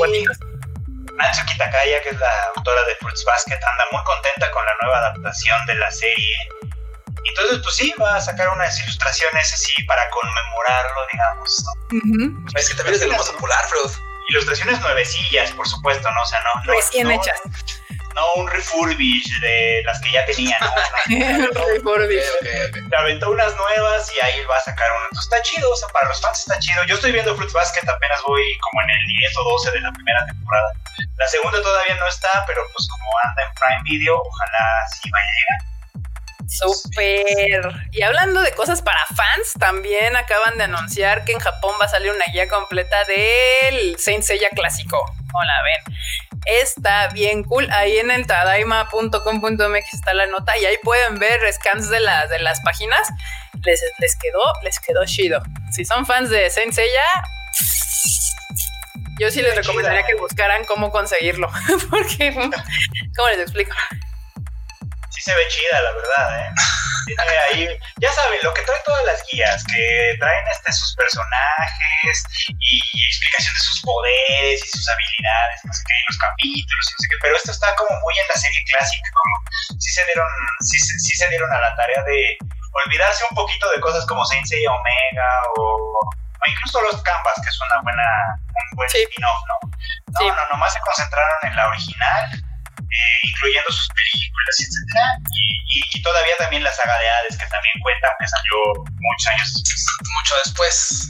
Natsuki 1.13 1.57
Takaya, 1.57 2.01
que 2.01 2.09
es 2.09 2.17
la 2.19 2.31
autora 2.55 2.81
de 2.85 2.95
Fruits 2.95 3.25
Basket, 3.25 3.55
anda 3.55 3.85
muy 3.91 4.01
contenta 4.05 4.49
con 4.51 4.65
la 4.65 4.71
nueva 4.81 4.97
adaptación 4.99 5.65
de 5.67 5.75
la 5.75 5.91
serie. 5.91 6.37
Entonces, 7.25 7.59
pues 7.63 7.75
sí, 7.75 7.93
va 8.01 8.15
a 8.15 8.21
sacar 8.21 8.49
unas 8.49 8.79
ilustraciones 8.83 9.53
así 9.53 9.83
para 9.83 10.09
conmemorarlo, 10.09 11.01
digamos. 11.11 11.63
¿no? 11.93 12.49
Es 12.55 12.69
que 12.69 12.75
también 12.75 12.95
es 12.95 13.01
de 13.01 13.07
lo 13.07 13.17
más 13.17 13.29
popular, 13.29 13.63
Freud. 13.67 13.91
Ilustraciones 14.29 14.79
nuevecillas, 14.81 15.51
por 15.53 15.67
supuesto, 15.67 16.09
¿no? 16.11 16.21
O 16.21 16.25
sea, 16.25 16.39
no. 16.41 16.61
no 16.63 16.73
Recién 16.73 17.07
no- 17.07 17.13
hechas. 17.13 17.39
No 18.15 18.33
un 18.41 18.47
refurbish 18.49 19.39
de 19.39 19.81
las 19.85 20.01
que 20.01 20.11
ya 20.11 20.25
tenía, 20.25 20.57
¿no? 20.59 20.67
No, 20.67 21.83
Por 21.83 22.07
Dios. 22.07 22.25
Ok, 22.41 22.47
ok, 22.47 22.69
ok. 22.69 22.89
Le 22.91 22.97
aventó 22.97 23.29
unas 23.31 23.55
nuevas 23.55 24.11
y 24.13 24.25
ahí 24.25 24.43
va 24.45 24.57
a 24.57 24.61
sacar 24.61 24.91
una. 24.91 25.03
Entonces 25.11 25.31
está 25.31 25.41
chido, 25.43 25.71
o 25.71 25.75
sea, 25.75 25.87
para 25.89 26.07
los 26.09 26.19
fans 26.19 26.39
está 26.39 26.59
chido. 26.59 26.83
Yo 26.85 26.95
estoy 26.95 27.11
viendo 27.11 27.35
Fruits 27.35 27.53
Basket, 27.53 27.87
apenas 27.87 28.19
voy 28.27 28.43
como 28.59 28.81
en 28.81 28.89
el 28.89 29.05
10 29.19 29.37
o 29.37 29.43
12 29.51 29.71
de 29.71 29.81
la 29.81 29.91
primera 29.93 30.25
temporada. 30.25 30.71
La 31.17 31.27
segunda 31.27 31.61
todavía 31.61 31.95
no 31.95 32.07
está, 32.07 32.43
pero 32.47 32.61
pues 32.75 32.87
como 32.89 33.09
anda 33.23 33.43
en 33.43 33.53
Prime 33.53 33.81
Video, 33.85 34.15
ojalá 34.21 34.65
sí 35.01 35.09
vaya 35.11 35.25
a 35.25 35.37
llegar. 35.39 35.78
Súper. 36.49 37.61
Y 37.91 38.01
hablando 38.01 38.41
de 38.41 38.51
cosas 38.53 38.81
para 38.81 38.99
fans, 39.15 39.53
también 39.59 40.15
acaban 40.15 40.57
de 40.57 40.63
anunciar 40.63 41.23
que 41.23 41.33
en 41.33 41.39
Japón 41.39 41.75
va 41.79 41.85
a 41.85 41.89
salir 41.89 42.11
una 42.11 42.25
guía 42.33 42.47
completa 42.47 42.97
del 43.05 43.97
Saint 43.99 44.23
Seiya 44.23 44.49
clásico. 44.49 44.97
¿Cómo 45.31 45.43
la 45.43 45.63
ven? 45.63 45.95
Está 46.45 47.09
bien 47.09 47.43
cool. 47.43 47.69
Ahí 47.71 47.99
en 47.99 48.09
el 48.09 48.25
tadaima.com.mx 48.25 49.93
está 49.93 50.13
la 50.15 50.25
nota 50.25 50.57
y 50.57 50.65
ahí 50.65 50.77
pueden 50.81 51.19
ver 51.19 51.41
scans 51.53 51.89
de, 51.89 51.99
las 51.99 52.29
de 52.29 52.39
las 52.39 52.59
páginas. 52.61 53.07
Les, 53.63 53.83
les 53.99 54.15
quedó, 54.17 54.41
les 54.63 54.79
quedó 54.79 55.05
chido. 55.05 55.43
Si 55.71 55.85
son 55.85 56.07
fans 56.07 56.31
de 56.31 56.49
Saint 56.49 56.73
Seiya, 56.73 57.05
yo 59.19 59.29
sí 59.29 59.43
les 59.43 59.55
recomendaría 59.55 60.03
que 60.03 60.15
buscaran 60.15 60.63
cómo 60.65 60.91
conseguirlo. 60.91 61.51
Porque, 61.91 62.33
¿cómo 62.33 63.29
les 63.29 63.39
explico? 63.39 63.75
Sí 65.19 65.31
se 65.31 65.35
ve 65.35 65.45
chida, 65.49 65.81
la 65.81 65.91
verdad, 65.91 66.39
¿eh? 66.39 66.51
Tiene 67.05 67.37
ahí, 67.51 67.79
ya 67.97 68.11
saben, 68.13 68.39
lo 68.41 68.53
que 68.53 68.61
traen 68.61 68.81
todas 68.85 69.03
las 69.03 69.21
guías, 69.29 69.63
que 69.65 70.15
traen 70.19 70.45
este, 70.47 70.71
sus 70.71 70.95
personajes 70.95 72.23
y 72.47 72.79
explicación 73.03 73.53
de 73.53 73.59
sus 73.59 73.81
poderes 73.81 74.63
y 74.63 74.67
sus 74.77 74.87
habilidades, 74.87 75.59
no 75.65 75.73
sé 75.73 75.83
qué, 75.87 75.93
y 75.99 76.05
los 76.07 76.17
capítulos, 76.19 76.85
y 76.87 76.91
no 76.93 76.97
sé 77.03 77.07
qué, 77.09 77.15
pero 77.21 77.35
esto 77.35 77.51
está 77.51 77.75
como 77.75 77.99
muy 77.99 78.13
en 78.17 78.27
la 78.33 78.39
serie 78.39 78.63
clásica, 78.71 79.09
como 79.11 79.35
sí 79.77 79.91
se 79.91 80.05
dieron, 80.05 80.27
sí, 80.61 80.77
sí 80.79 81.17
se 81.17 81.27
dieron 81.27 81.51
a 81.51 81.59
la 81.59 81.75
tarea 81.75 82.01
de 82.03 82.37
olvidarse 82.85 83.25
un 83.29 83.35
poquito 83.35 83.69
de 83.71 83.81
cosas 83.81 84.05
como 84.05 84.23
Saint 84.25 84.45
Seiya 84.47 84.71
Omega 84.71 85.29
o, 85.57 85.99
o 85.99 86.43
incluso 86.47 86.79
los 86.83 87.01
Canvas, 87.03 87.33
que 87.43 87.49
es 87.49 87.59
una 87.59 87.81
buena, 87.81 88.07
un 88.71 88.77
buen 88.77 88.89
Sí. 88.89 89.03
spin-off, 89.03 89.41
¿no? 89.51 89.69
No, 90.13 90.19
Sí. 90.19 90.27
no, 90.31 90.47
nomás 90.53 90.71
se 90.73 90.79
concentraron 90.79 91.37
en 91.43 91.55
la 91.57 91.67
original 91.67 92.23
eh, 92.89 93.27
incluyendo 93.27 93.71
sus 93.71 93.87
películas, 93.89 94.55
etcétera, 94.59 95.05
y, 95.31 95.79
y- 95.79 95.97
y 95.97 96.01
todavía 96.01 96.35
también 96.37 96.63
la 96.63 96.71
saga 96.73 96.97
de 96.99 97.09
Hades, 97.09 97.37
que 97.37 97.45
también 97.47 97.73
cuenta, 97.81 98.15
que 98.19 98.27
salió 98.27 98.57
muchos 98.99 99.27
años. 99.27 99.63
Mucho 100.01 100.35
después. 100.45 101.09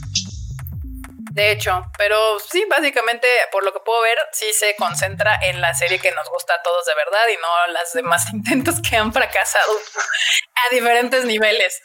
De 1.32 1.52
hecho, 1.52 1.84
pero 1.96 2.38
sí, 2.40 2.64
básicamente, 2.68 3.28
por 3.52 3.64
lo 3.64 3.72
que 3.72 3.78
puedo 3.80 4.02
ver, 4.02 4.18
sí 4.32 4.52
se 4.52 4.74
concentra 4.74 5.38
en 5.42 5.60
la 5.60 5.72
serie 5.74 6.00
que 6.00 6.10
nos 6.10 6.28
gusta 6.28 6.54
a 6.54 6.62
todos 6.62 6.84
de 6.86 6.94
verdad 6.96 7.24
y 7.32 7.36
no 7.36 7.72
las 7.72 7.92
demás 7.92 8.24
intentos 8.32 8.76
que 8.82 8.96
han 8.96 9.12
fracasado 9.12 9.72
a 9.72 10.74
diferentes 10.74 11.24
niveles. 11.24 11.80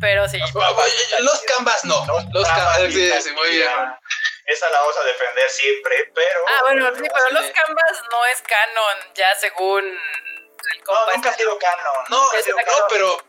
Pero 0.00 0.26
sí, 0.28 0.38
Los 0.38 1.42
canvas 1.56 1.84
no. 1.84 2.06
Los 2.32 2.48
Canvas, 2.48 2.76
canvas, 2.78 2.92
sí, 2.94 3.10
sí, 3.22 3.30
muy 3.32 3.50
bien. 3.50 3.68
Esa 4.48 4.70
la 4.70 4.80
vamos 4.80 4.96
a 4.96 5.04
defender 5.04 5.50
siempre, 5.50 6.10
pero... 6.14 6.40
ah, 6.48 6.60
bueno, 6.62 6.90
sí, 6.94 7.02
pero 7.02 7.30
los 7.30 7.50
canvas 7.50 8.02
no 8.10 8.24
es 8.26 8.40
canon, 8.42 9.12
ya 9.14 9.34
según 9.34 9.84
el 9.84 10.84
No, 10.86 11.06
nunca 11.12 11.28
ha 11.28 11.32
este. 11.32 11.42
sido 11.44 11.58
canon. 11.58 12.04
No, 12.08 12.22
nunca 12.22 12.36
ha 12.36 12.38
es 12.40 12.44
sido 12.46 12.56
una 12.56 12.64
No, 12.64 12.86
pero. 12.88 13.24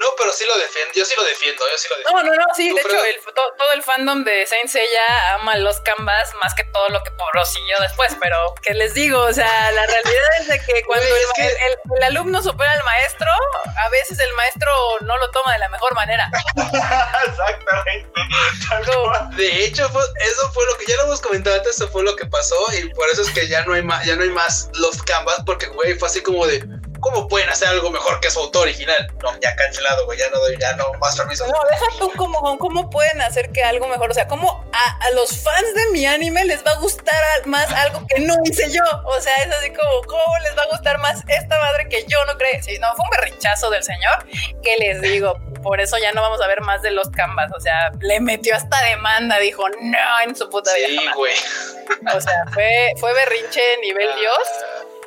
No, 0.00 0.06
pero 0.16 0.32
sí 0.32 0.44
lo 0.46 0.56
defiendo. 0.58 0.94
Yo 0.94 1.04
sí 1.04 1.14
lo 1.16 1.22
defiendo. 1.24 1.62
Yo 1.70 1.76
sí 1.78 1.88
lo 1.90 1.96
defiendo. 1.98 2.22
No, 2.22 2.28
no, 2.30 2.34
no, 2.34 2.54
sí, 2.56 2.70
¿Tú, 2.70 2.74
de 2.76 2.80
hecho, 2.80 3.04
el, 3.04 3.16
to- 3.34 3.52
todo 3.58 3.72
el 3.74 3.82
fandom 3.82 4.24
de 4.24 4.46
Saint 4.46 4.68
Seiya 4.68 5.34
ama 5.34 5.56
los 5.56 5.78
canvas 5.80 6.32
más 6.42 6.54
que 6.54 6.64
todo 6.64 6.88
lo 6.88 7.02
que 7.02 7.10
prosiguió 7.32 7.76
después, 7.80 8.16
pero 8.20 8.54
¿qué 8.62 8.72
les 8.74 8.94
digo? 8.94 9.20
O 9.20 9.32
sea, 9.32 9.70
la 9.72 9.86
realidad 9.86 10.28
es 10.40 10.48
de 10.48 10.58
que 10.60 10.82
cuando 10.84 11.04
el, 11.06 11.12
es 11.22 11.28
que- 11.36 11.46
el- 11.46 11.72
el- 11.72 11.78
el 11.98 12.02
alumno 12.04 12.42
supera 12.42 12.72
al 12.72 12.82
maestro, 12.84 13.28
a 13.84 13.88
veces 13.90 14.18
el 14.20 14.32
maestro 14.34 14.70
no 15.02 15.18
lo 15.18 15.30
toma 15.30 15.52
de 15.52 15.58
la 15.58 15.68
mejor 15.68 15.94
manera. 15.94 16.30
Exactamente. 17.26 18.10
No. 18.86 19.36
De 19.36 19.64
hecho, 19.64 19.88
fue- 19.90 20.02
eso 20.20 20.50
fue 20.52 20.64
lo 20.66 20.76
que 20.78 20.86
ya 20.86 20.96
lo 20.96 21.02
hemos 21.04 21.20
comentado 21.20 21.56
antes, 21.56 21.76
eso 21.76 21.88
fue 21.88 22.02
lo 22.02 22.16
que 22.16 22.26
pasó 22.26 22.56
y 22.72 22.88
por 22.94 23.08
eso 23.10 23.22
es 23.22 23.30
que 23.30 23.48
ya 23.48 23.64
no 23.64 23.74
hay 23.74 23.82
más, 23.82 24.04
ya 24.04 24.16
no 24.16 24.22
hay 24.22 24.30
más 24.30 24.70
los 24.74 25.02
canvas 25.02 25.36
porque 25.44 25.66
güey 25.66 25.94
fue 25.98 26.08
así 26.08 26.22
como 26.22 26.46
de 26.46 26.64
¿cómo 27.00 27.28
pueden 27.28 27.48
hacer 27.48 27.68
algo 27.68 27.90
mejor 27.90 28.20
que 28.20 28.30
su 28.30 28.40
autor 28.40 28.62
original? 28.62 29.12
No, 29.22 29.38
ya 29.40 29.54
cancelado, 29.56 30.04
güey, 30.06 30.18
ya 30.18 30.28
no 30.30 30.38
doy, 30.38 30.56
ya 30.58 30.74
no 30.74 30.92
más 31.00 31.16
permiso. 31.16 31.46
No, 31.46 31.58
deja 31.70 31.86
tú 31.98 32.12
cómo, 32.16 32.58
cómo 32.58 32.90
pueden 32.90 33.20
hacer 33.20 33.50
que 33.50 33.62
algo 33.62 33.88
mejor, 33.88 34.10
o 34.10 34.14
sea, 34.14 34.26
cómo 34.26 34.64
a, 34.72 35.06
a 35.06 35.10
los 35.10 35.42
fans 35.42 35.74
de 35.74 35.90
mi 35.92 36.06
anime 36.06 36.44
les 36.44 36.64
va 36.64 36.72
a 36.72 36.76
gustar 36.76 37.46
más 37.46 37.70
algo 37.72 38.06
que 38.08 38.20
no 38.20 38.34
hice 38.44 38.70
yo. 38.70 38.82
O 39.04 39.20
sea, 39.20 39.34
es 39.44 39.52
así 39.52 39.70
como, 39.70 40.02
¿cómo 40.06 40.38
les 40.42 40.56
va 40.56 40.62
a 40.62 40.66
gustar 40.66 40.98
más 40.98 41.22
esta 41.28 41.58
madre 41.58 41.88
que 41.88 42.04
yo 42.06 42.24
no 42.26 42.36
creé? 42.36 42.62
Sí, 42.62 42.78
no, 42.78 42.94
fue 42.94 43.04
un 43.04 43.10
berrinchazo 43.10 43.70
del 43.70 43.82
señor. 43.82 44.26
¿Qué 44.62 44.76
les 44.78 45.00
digo? 45.00 45.38
Por 45.62 45.80
eso 45.80 45.96
ya 45.98 46.12
no 46.12 46.22
vamos 46.22 46.40
a 46.40 46.46
ver 46.46 46.60
más 46.60 46.82
de 46.82 46.90
los 46.90 47.10
canvas. 47.10 47.50
O 47.56 47.60
sea, 47.60 47.90
le 48.00 48.20
metió 48.20 48.54
hasta 48.54 48.82
demanda, 48.84 49.38
dijo, 49.38 49.68
no, 49.68 50.20
en 50.24 50.34
su 50.36 50.48
puta 50.48 50.74
vida. 50.74 50.88
Sí, 50.88 50.96
jamás". 50.96 51.16
güey. 51.16 51.34
O 52.14 52.20
sea, 52.20 52.44
fue, 52.52 52.92
fue 52.98 53.12
berrinche 53.12 53.60
nivel 53.82 54.08
Dios, 54.16 54.38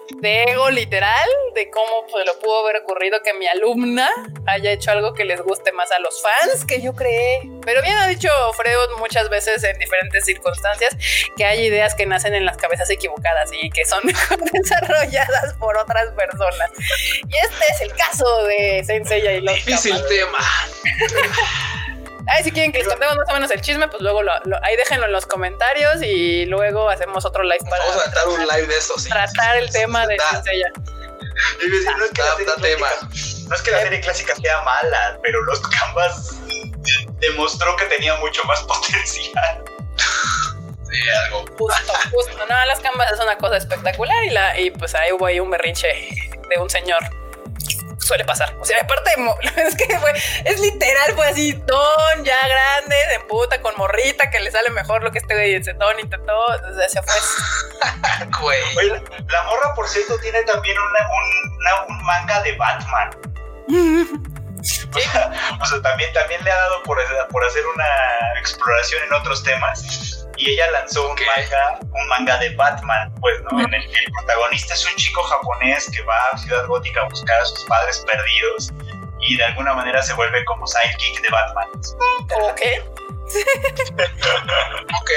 de 0.10 0.44
ego 0.44 0.70
literal, 0.70 1.30
de 1.54 1.70
cómo 1.70 2.06
pues, 2.12 2.26
lo 2.26 2.38
pudo 2.40 2.64
haber 2.64 2.82
ocurrido 2.84 3.22
que 3.24 3.34
mi 3.34 3.48
alumna 3.48 4.10
haya 4.48 4.72
hecho 4.72 4.92
algo 4.92 5.14
que 5.14 5.26
les 5.26 5.42
guste 5.42 5.72
más 5.72 5.92
a 5.92 6.00
los 6.00 6.22
fans 6.22 6.66
que 6.66 6.82
yo 6.82 6.94
creé. 6.94 7.42
Pero 7.66 7.82
bien 7.82 7.96
ha 7.98 8.08
dicho 8.08 8.30
Freud 8.54 8.98
muchas 9.00 9.30
veces 9.30 9.64
en 9.64 9.78
diferentes 9.80 10.26
circunstancias 10.26 10.96
que 11.36 11.46
hay 11.46 11.66
ideas 11.66 11.96
que 11.96 12.06
nacen 12.06 12.34
en 12.36 12.46
las 12.46 12.58
cabezas 12.58 12.90
equivocadas 12.90 13.52
y 13.54 13.70
que 13.70 13.86
son 13.86 14.02
mejor 14.04 14.40
desarrolladas 14.52 15.54
por 15.56 15.78
otras 15.78 16.12
personas. 16.12 16.72
Y 17.28 17.38
este 17.38 17.66
es 17.74 17.82
el 17.82 17.94
caso 17.94 18.44
de 18.44 18.84
Sensei 18.86 19.38
y 19.38 19.42
los 19.42 19.56
Difícil 19.56 19.96
tema. 20.08 20.40
Ay, 22.28 22.44
si 22.44 22.52
quieren 22.52 22.72
que 22.72 22.80
les 22.80 22.88
contemos 22.88 23.16
más 23.18 23.30
o 23.30 23.34
menos 23.34 23.52
el 23.52 23.62
chisme, 23.62 23.88
pues 23.88 24.02
luego 24.02 24.24
lo, 24.24 24.32
lo- 24.45 24.64
ahí 24.64 24.76
déjenlo 24.78 25.06
en 25.08 25.12
los 25.12 25.26
comentarios 25.26 26.02
y 26.02 26.45
luego 26.45 26.90
hacemos 26.90 27.26
otro 27.26 27.44
live 27.44 27.60
para 27.70 27.84
Vamos 27.84 27.98
a 27.98 28.02
aventar 28.02 28.28
un 28.28 28.40
live 28.48 28.68
de 28.68 28.78
eso, 28.78 28.98
sí. 28.98 29.10
tratar 29.10 29.58
el 29.58 29.70
tema 29.72 30.08
de 30.08 30.18
decía, 31.72 31.91
no 31.98 32.06
es 32.06 32.12
que 32.12 32.22
la 32.22 32.36
serie 32.36 32.76
tema. 32.76 32.88
clásica- 32.90 33.50
no 33.50 33.56
es 33.56 33.62
que 33.62 33.72
la 33.72 33.80
serie 33.82 34.00
clásica 34.02 34.36
sea 34.36 34.62
mala, 34.62 35.20
pero 35.22 35.41
los 35.44 35.60
Canvas 35.62 36.36
demostró 37.20 37.76
que 37.76 37.86
tenía 37.86 38.16
mucho 38.18 38.41
más 38.45 38.62
potencial. 38.64 39.64
Sí, 40.90 41.00
algo. 41.26 41.45
Justo, 41.58 41.94
justo. 42.12 42.45
No, 42.48 42.66
las 42.66 42.80
canvas 42.80 43.12
es 43.12 43.20
una 43.20 43.36
cosa 43.38 43.58
espectacular 43.58 44.24
y, 44.26 44.30
la, 44.30 44.60
y 44.60 44.70
pues 44.72 44.94
ahí 44.95 45.12
hubo 45.12 45.26
ahí 45.26 45.40
un 45.40 45.50
berrinche 45.50 45.88
de 46.50 46.58
un 46.60 46.70
señor. 46.70 47.00
Suele 48.04 48.26
pasar. 48.26 48.54
O 48.60 48.66
sea, 48.66 48.82
aparte, 48.82 49.12
es 49.56 49.76
que 49.78 49.98
fue, 49.98 50.12
es 50.44 50.60
literal, 50.60 51.14
fue 51.16 51.28
así, 51.30 51.54
ton 51.54 52.24
ya 52.24 52.36
grande, 52.48 52.96
se 53.08 53.14
emputa 53.16 53.62
con 53.62 53.76
morrita, 53.78 54.30
que 54.30 54.40
le 54.42 54.52
sale 54.52 54.70
mejor 54.72 55.04
lo 55.04 55.12
que 55.12 55.20
este 55.20 55.34
güey 55.34 55.56
ese 55.56 55.74
ton 55.76 55.98
intentó. 56.00 56.38
O 56.38 56.76
sea, 56.76 56.90
se 56.90 57.02
fue. 57.02 57.14
Güey. 58.42 58.62
Oye, 58.78 59.04
la 59.30 59.44
morra, 59.44 59.74
por 59.76 59.88
cierto, 59.88 60.18
tiene 60.20 60.42
también 60.44 60.76
una- 60.78 61.10
un, 61.10 61.58
una- 61.58 61.84
un 61.88 62.04
manga 62.06 62.42
de 62.42 62.52
Batman. 62.58 63.10
o 65.62 65.66
sea, 65.66 65.82
también, 65.82 66.12
también 66.14 66.44
le 66.44 66.52
ha 66.52 66.56
dado 66.56 66.84
por, 66.84 66.98
por 67.30 67.46
hacer 67.46 67.66
una 67.68 67.86
exploración 68.40 69.02
en 69.04 69.14
otros 69.14 69.44
temas 69.44 70.23
y 70.38 70.51
ella 70.51 70.72
lanzó 70.72 71.10
un 71.10 71.15
manga, 71.15 71.80
un 71.81 72.07
manga 72.07 72.38
de 72.38 72.55
Batman, 72.55 73.14
pues, 73.19 73.41
¿no? 73.43 73.60
En 73.60 73.73
el 73.73 73.81
que 73.89 73.99
el 74.05 74.11
protagonista 74.11 74.73
es 74.73 74.85
un 74.85 74.95
chico 74.95 75.22
japonés 75.23 75.89
que 75.91 76.01
va 76.03 76.18
a 76.31 76.38
Ciudad 76.38 76.65
Gótica 76.68 77.01
a 77.01 77.10
buscar 77.10 77.39
a 77.41 77.45
sus 77.45 77.64
padres 77.65 78.03
perdidos 78.05 78.73
y 79.22 79.38
de 79.38 79.43
alguna 79.43 79.73
manera 79.73 80.01
se 80.01 80.14
vuelve 80.14 80.43
como 80.45 80.65
sidekick 80.68 81.22
de 81.22 81.30
Batman. 81.30 81.68
Ok. 82.41 82.61
ok. 85.01 85.11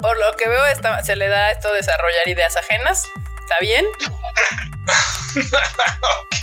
Por 0.00 0.18
lo 0.18 0.36
que 0.36 0.48
veo, 0.48 0.62
se 1.02 1.16
le 1.16 1.28
da 1.28 1.50
esto 1.50 1.72
desarrollar 1.72 2.26
ideas 2.26 2.56
ajenas. 2.56 3.08
¿Está 3.48 3.60
bien? 3.62 3.86
ok. 6.12 6.36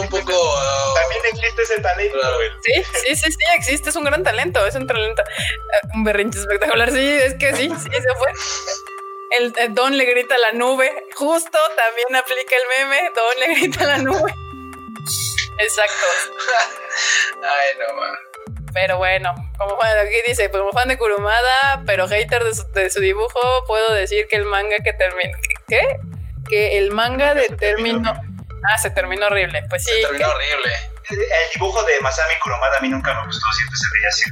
Un 0.00 0.08
poco. 0.08 0.32
Uh, 0.32 0.94
también 0.94 1.20
existe 1.32 1.62
ese 1.62 1.80
talento. 1.80 2.18
Sí, 2.64 2.82
sí, 2.82 3.14
sí, 3.14 3.30
sí, 3.30 3.44
existe. 3.56 3.90
Es 3.90 3.96
un 3.96 4.02
gran 4.02 4.24
talento. 4.24 4.66
Es 4.66 4.74
un 4.74 4.88
talento. 4.88 5.22
Uh, 5.22 5.98
un 5.98 6.02
berrinche 6.02 6.40
espectacular. 6.40 6.90
Sí, 6.90 7.08
es 7.08 7.34
que 7.34 7.54
sí, 7.54 7.68
sí, 7.68 7.90
se 7.92 8.14
fue. 8.16 8.32
El, 9.38 9.54
Don 9.72 9.96
le 9.96 10.04
grita 10.04 10.34
a 10.34 10.38
la 10.38 10.50
nube. 10.52 11.06
Justo 11.14 11.58
también 11.76 12.16
aplica 12.16 12.56
el 12.56 12.62
meme. 12.76 13.12
Don 13.14 13.38
le 13.38 13.54
grita 13.54 13.84
a 13.84 13.86
la 13.86 13.98
nube. 13.98 14.34
Exacto. 15.60 16.06
Ay, 17.40 17.76
no, 17.78 17.94
man. 18.00 18.16
Pero 18.72 18.98
bueno, 18.98 19.34
como 19.56 19.78
fan, 19.78 19.98
aquí 19.98 20.16
dice, 20.26 20.50
como 20.50 20.72
fan 20.72 20.88
de 20.88 20.98
Kurumada, 20.98 21.82
pero 21.86 22.06
hater 22.06 22.44
de 22.44 22.90
su, 22.90 23.00
dibujo, 23.00 23.64
puedo 23.66 23.92
decir 23.92 24.26
que 24.28 24.36
el 24.36 24.44
manga 24.44 24.76
que 24.84 24.92
terminó. 24.92 25.36
¿Qué? 25.68 25.98
Que 26.48 26.78
el 26.78 26.90
manga 26.90 27.34
de 27.34 27.48
término. 27.48 28.12
Ah, 28.70 28.78
se 28.78 28.90
terminó 28.90 29.26
horrible. 29.26 29.64
Pues 29.68 29.84
sí. 29.84 29.92
Se 29.92 30.02
terminó 30.02 30.28
horrible. 30.30 30.72
El, 31.10 31.18
dibujo 31.54 31.82
de 31.84 32.00
Masami 32.00 32.34
Kurumada 32.42 32.76
a 32.76 32.80
mí 32.80 32.88
nunca 32.88 33.14
me 33.14 33.26
gustó, 33.26 33.46
siempre 33.52 33.76
se 33.78 33.84
veía 33.94 34.08
así 34.08 34.30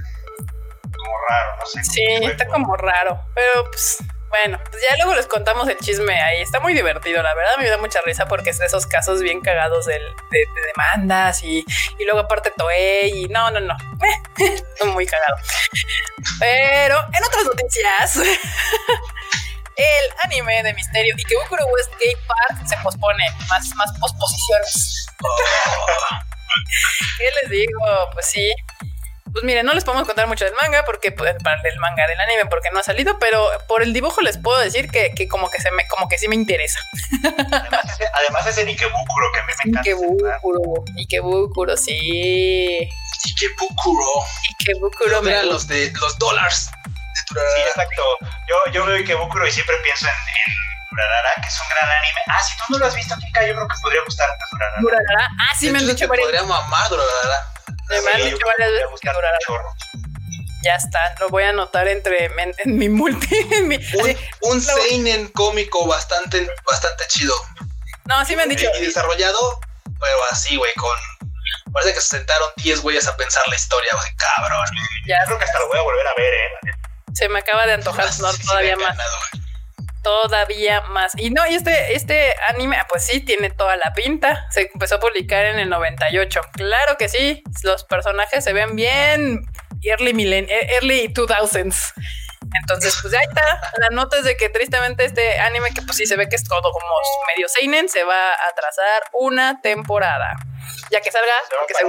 como 0.94 1.12
raro, 1.28 1.56
no 1.58 1.66
sé. 1.66 1.84
Sí, 1.84 2.04
está 2.22 2.46
como 2.48 2.76
raro, 2.76 3.20
pero 3.34 3.70
pues 3.70 3.98
bueno, 4.28 4.60
pues 4.70 4.82
ya 4.82 4.96
luego 4.96 5.14
les 5.14 5.26
contamos 5.26 5.68
el 5.68 5.76
chisme 5.78 6.20
ahí. 6.20 6.42
Está 6.42 6.60
muy 6.60 6.74
divertido, 6.74 7.22
la 7.22 7.34
verdad. 7.34 7.56
Me 7.58 7.68
da 7.68 7.78
mucha 7.78 8.00
risa 8.04 8.26
porque 8.26 8.50
es 8.50 8.58
de 8.58 8.66
esos 8.66 8.86
casos 8.86 9.22
bien 9.22 9.40
cagados 9.40 9.86
de, 9.86 10.00
demandas 10.66 11.42
y, 11.42 11.64
luego 12.04 12.20
aparte 12.20 12.52
Toei 12.56 13.24
y 13.24 13.28
no, 13.28 13.50
no, 13.50 13.60
no. 13.60 13.76
muy 14.92 15.06
cagado. 15.06 15.36
Pero 16.40 16.98
en 17.12 17.24
otras 17.24 17.44
noticias, 17.44 18.20
el 19.76 20.10
anime 20.24 20.62
de 20.62 20.74
misterio 20.74 21.14
y 21.16 21.24
que 21.24 21.36
Ukuro 21.36 21.66
West 21.66 21.92
Gate 21.92 22.18
Park 22.26 22.66
se 22.66 22.76
pospone. 22.78 23.24
Más, 23.48 23.68
más 23.74 23.92
posposiciones. 23.98 25.06
¿Qué 27.18 27.30
les 27.42 27.50
digo? 27.50 27.80
Pues 28.14 28.26
sí, 28.26 28.52
pues 29.36 29.44
miren, 29.44 29.66
no 29.66 29.74
les 29.74 29.84
podemos 29.84 30.06
contar 30.06 30.26
mucho 30.28 30.46
del 30.46 30.54
manga 30.54 30.82
porque 30.86 31.12
pues, 31.12 31.34
para 31.42 31.60
el 31.68 31.78
manga 31.78 32.06
del 32.06 32.18
anime 32.20 32.46
porque 32.46 32.70
no 32.72 32.78
ha 32.78 32.82
salido, 32.82 33.18
pero 33.18 33.46
por 33.68 33.82
el 33.82 33.92
dibujo 33.92 34.22
les 34.22 34.38
puedo 34.38 34.58
decir 34.60 34.88
que, 34.90 35.12
que 35.14 35.28
como 35.28 35.50
que 35.50 35.60
se 35.60 35.70
me 35.72 35.86
como 35.88 36.08
que 36.08 36.16
sí 36.16 36.26
me 36.26 36.36
interesa. 36.36 36.80
Además, 38.14 38.46
es 38.46 38.56
el 38.56 38.68
Ikebukuro 38.68 39.32
que 39.34 39.40
a 39.40 39.42
mí 39.42 39.52
me 39.58 39.70
encanta. 39.70 39.80
Ikebukuro, 39.80 40.84
Ikebukuro, 40.96 41.76
sí. 41.76 42.88
Ikebukuro. 43.26 44.06
Ikebukuro. 44.58 45.20
Mira 45.20 45.42
los 45.42 45.68
de 45.68 45.92
los 46.00 46.18
dólares. 46.18 46.70
Sí, 47.16 47.60
exacto. 47.66 48.02
Yo, 48.48 48.72
yo 48.72 48.86
veo 48.86 48.96
Ikebukuro 48.96 49.46
y 49.46 49.52
siempre 49.52 49.76
pienso 49.82 50.06
en, 50.06 50.12
en 50.12 50.54
Durarara, 50.90 51.34
que 51.42 51.48
es 51.48 51.60
un 51.60 51.68
gran 51.68 51.90
anime. 51.90 52.20
Ah, 52.28 52.42
si 52.42 52.56
tú 52.56 52.64
no 52.70 52.78
lo 52.78 52.86
has 52.86 52.94
visto, 52.94 53.14
Kika, 53.16 53.46
yo 53.46 53.54
creo 53.54 53.68
que 53.68 53.76
podría 53.82 54.02
gustarte 54.04 54.44
Durarara. 54.50 54.80
Durarara. 54.80 55.30
Ah, 55.40 55.54
sí, 55.58 55.70
me 55.70 55.78
han 55.78 55.86
dicho 55.86 56.06
Podría 56.08 56.42
mamar 56.42 56.88
Durarara. 56.88 57.52
Me 57.88 57.96
han 57.96 58.30
dicho 58.30 58.46
varias 58.46 58.72
veces 58.72 59.00
que 59.00 59.12
Durarara. 59.12 59.38
Ya 60.62 60.74
está, 60.74 61.14
lo 61.20 61.28
voy 61.28 61.44
a 61.44 61.50
anotar 61.50 61.86
entre 61.86 62.24
en, 62.24 62.76
mi 62.76 62.88
multi. 62.88 63.36
un, 64.40 64.60
seinen 64.60 65.28
cómico 65.28 65.86
bastante, 65.86 66.50
bastante 66.66 67.04
chido. 67.06 67.34
No, 68.06 68.24
sí 68.24 68.34
me 68.34 68.42
han 68.42 68.48
dicho. 68.48 68.66
Y 68.80 68.86
desarrollado, 68.86 69.60
pero 70.00 70.18
así, 70.30 70.56
güey, 70.56 70.72
con. 70.74 70.96
Parece 71.72 71.94
que 71.94 72.00
se 72.00 72.16
sentaron 72.16 72.48
10 72.56 72.80
güeyes 72.80 73.06
a 73.06 73.16
pensar 73.16 73.42
la 73.48 73.54
historia, 73.54 73.90
güey, 73.92 74.08
cabrón. 74.16 74.66
Ya 75.06 75.22
creo 75.26 75.38
que 75.38 75.44
hasta 75.44 75.58
lo 75.60 75.68
voy 75.68 75.78
a 75.78 75.82
volver 75.82 76.06
a 76.06 76.14
ver, 76.16 76.34
eh. 76.34 76.72
Se 77.16 77.28
me 77.30 77.38
acaba 77.38 77.66
de 77.66 77.72
antojar 77.72 78.06
no, 78.20 78.28
todavía 78.46 78.76
más 78.76 78.96
todavía 80.06 80.82
más. 80.82 81.12
Y 81.16 81.30
no, 81.30 81.44
y 81.48 81.56
este, 81.56 81.96
este 81.96 82.32
anime, 82.48 82.76
pues 82.88 83.04
sí, 83.04 83.18
tiene 83.20 83.50
toda 83.50 83.74
la 83.74 83.92
pinta. 83.92 84.46
Se 84.52 84.70
empezó 84.72 84.96
a 84.96 85.00
publicar 85.00 85.44
en 85.46 85.58
el 85.58 85.68
98. 85.68 86.42
Claro 86.52 86.96
que 86.96 87.08
sí, 87.08 87.42
los 87.64 87.82
personajes 87.82 88.44
se 88.44 88.52
ven 88.52 88.76
bien 88.76 89.40
early 89.82 90.14
millenn 90.14 90.46
early 90.48 91.08
2000s. 91.12 91.92
Entonces, 92.60 92.96
pues 93.02 93.12
ahí 93.14 93.26
está. 93.28 93.60
La 93.78 93.88
nota 93.90 94.18
es 94.18 94.24
de 94.24 94.36
que 94.36 94.48
tristemente 94.48 95.04
este 95.04 95.40
anime, 95.40 95.74
que 95.74 95.82
pues 95.82 95.96
sí 95.96 96.06
se 96.06 96.16
ve 96.16 96.28
que 96.28 96.36
es 96.36 96.44
todo 96.44 96.70
como 96.70 96.94
medio 97.34 97.48
seinen, 97.48 97.88
se 97.88 98.04
va 98.04 98.30
a 98.30 98.48
atrasar 98.48 99.02
una 99.12 99.60
temporada. 99.60 100.32
Ya 100.92 101.00
que 101.00 101.10
salga, 101.10 101.32
que 101.66 101.74
se... 101.74 101.84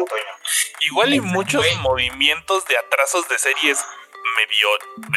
Igual 0.87 1.13
y 1.13 1.19
muchos 1.19 1.63
movimientos 1.81 2.65
de 2.65 2.77
atrasos 2.77 3.29
de 3.29 3.37
series 3.37 3.77
medio 4.37 4.67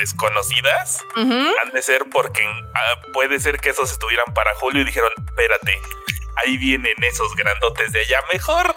desconocidas, 0.00 1.04
han 1.16 1.70
de 1.72 1.82
ser 1.82 2.06
porque 2.10 2.42
ah, 2.74 3.02
puede 3.12 3.38
ser 3.38 3.60
que 3.60 3.70
esos 3.70 3.92
estuvieran 3.92 4.32
para 4.34 4.54
julio 4.54 4.82
y 4.82 4.84
dijeron, 4.84 5.12
espérate, 5.16 5.78
ahí 6.36 6.56
vienen 6.56 6.94
esos 7.02 7.34
grandotes 7.36 7.92
de 7.92 8.00
allá, 8.00 8.20
mejor 8.32 8.74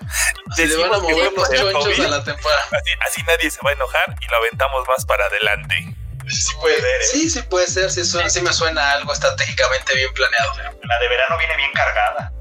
se 0.56 0.76
van 0.78 0.94
a 0.94 1.00
mover 1.00 1.32
los 1.34 1.50
chonchos 1.50 2.00
a 2.00 2.10
la 2.10 2.24
temporada. 2.24 2.62
Así, 3.08 3.22
nadie 3.24 3.50
se 3.50 3.60
va 3.64 3.72
a 3.72 3.74
enojar 3.74 4.16
y 4.20 4.28
lo 4.28 4.38
aventamos 4.38 4.88
más 4.88 5.06
para 5.06 5.26
adelante. 5.26 5.96
Sí 6.28 6.54
puede 6.60 6.80
ser. 6.80 7.04
Sí, 7.04 7.30
sí 7.30 7.42
puede 7.44 7.68
ser, 7.68 7.92
sí, 7.92 8.04
sí 8.04 8.42
me 8.42 8.54
suena 8.54 8.94
algo 8.94 9.12
estratégicamente 9.14 9.96
bien 9.96 10.14
planeado. 10.14 10.54
La 10.84 11.00
de 11.00 11.08
verano 11.10 11.38
viene 11.38 11.58
bien 11.58 11.72
cargada. 11.74 12.34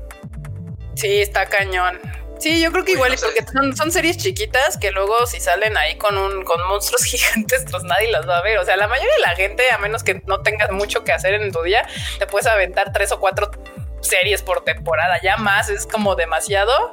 Sí, 0.95 1.20
está 1.20 1.47
cañón. 1.47 2.01
Sí, 2.43 2.60
yo 2.60 2.73
creo 2.73 2.85
que 2.85 2.93
igual, 2.93 3.14
porque 3.20 3.44
son, 3.77 3.93
series 3.93 4.16
chiquitas 4.16 4.77
que 4.77 4.90
luego 4.90 5.27
si 5.27 5.39
salen 5.39 5.77
ahí 5.77 5.97
con 5.97 6.19
un 6.19 6.43
con 6.43 6.60
monstruos 6.66 7.05
gigantes, 7.05 7.64
pues 7.70 7.85
nadie 7.85 8.10
las 8.10 8.28
va 8.28 8.39
a 8.39 8.43
ver. 8.43 8.59
O 8.59 8.64
sea, 8.64 8.77
la 8.77 8.89
mayoría 8.89 9.14
de 9.14 9.20
la 9.20 9.36
gente, 9.36 9.62
a 9.70 9.78
menos 9.78 10.02
que 10.02 10.20
no 10.27 10.40
tengas 10.40 10.73
mucho 10.73 11.05
que 11.05 11.12
hacer 11.12 11.35
en 11.35 11.52
tu 11.52 11.62
día, 11.62 11.86
te 12.19 12.27
puedes 12.27 12.48
aventar 12.48 12.93
tres 12.93 13.12
o 13.12 13.20
cuatro 13.20 13.52
series 14.01 14.43
por 14.43 14.64
temporada, 14.64 15.20
ya 15.23 15.36
más 15.36 15.69
es 15.69 15.86
como 15.86 16.16
demasiado 16.16 16.90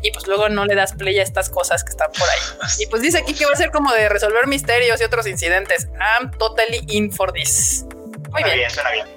y 0.00 0.10
pues 0.12 0.26
luego 0.26 0.48
no 0.48 0.64
le 0.64 0.74
das 0.74 0.94
play 0.94 1.18
a 1.18 1.22
estas 1.22 1.50
cosas 1.50 1.84
que 1.84 1.90
están 1.90 2.10
por 2.12 2.26
ahí. 2.30 2.70
Y 2.78 2.86
pues 2.86 3.02
dice 3.02 3.18
aquí 3.18 3.34
que 3.34 3.44
va 3.44 3.52
a 3.52 3.56
ser 3.56 3.70
como 3.70 3.92
de 3.92 4.08
resolver 4.08 4.46
misterios 4.46 4.98
y 5.02 5.04
otros 5.04 5.26
incidentes. 5.26 5.88
I'm 6.00 6.30
totally 6.30 6.82
in 6.88 7.12
for 7.12 7.32
this. 7.32 7.84
Muy 8.30 8.42
bien. 8.42 8.70
Suena 8.70 8.90
bien. 8.92 9.15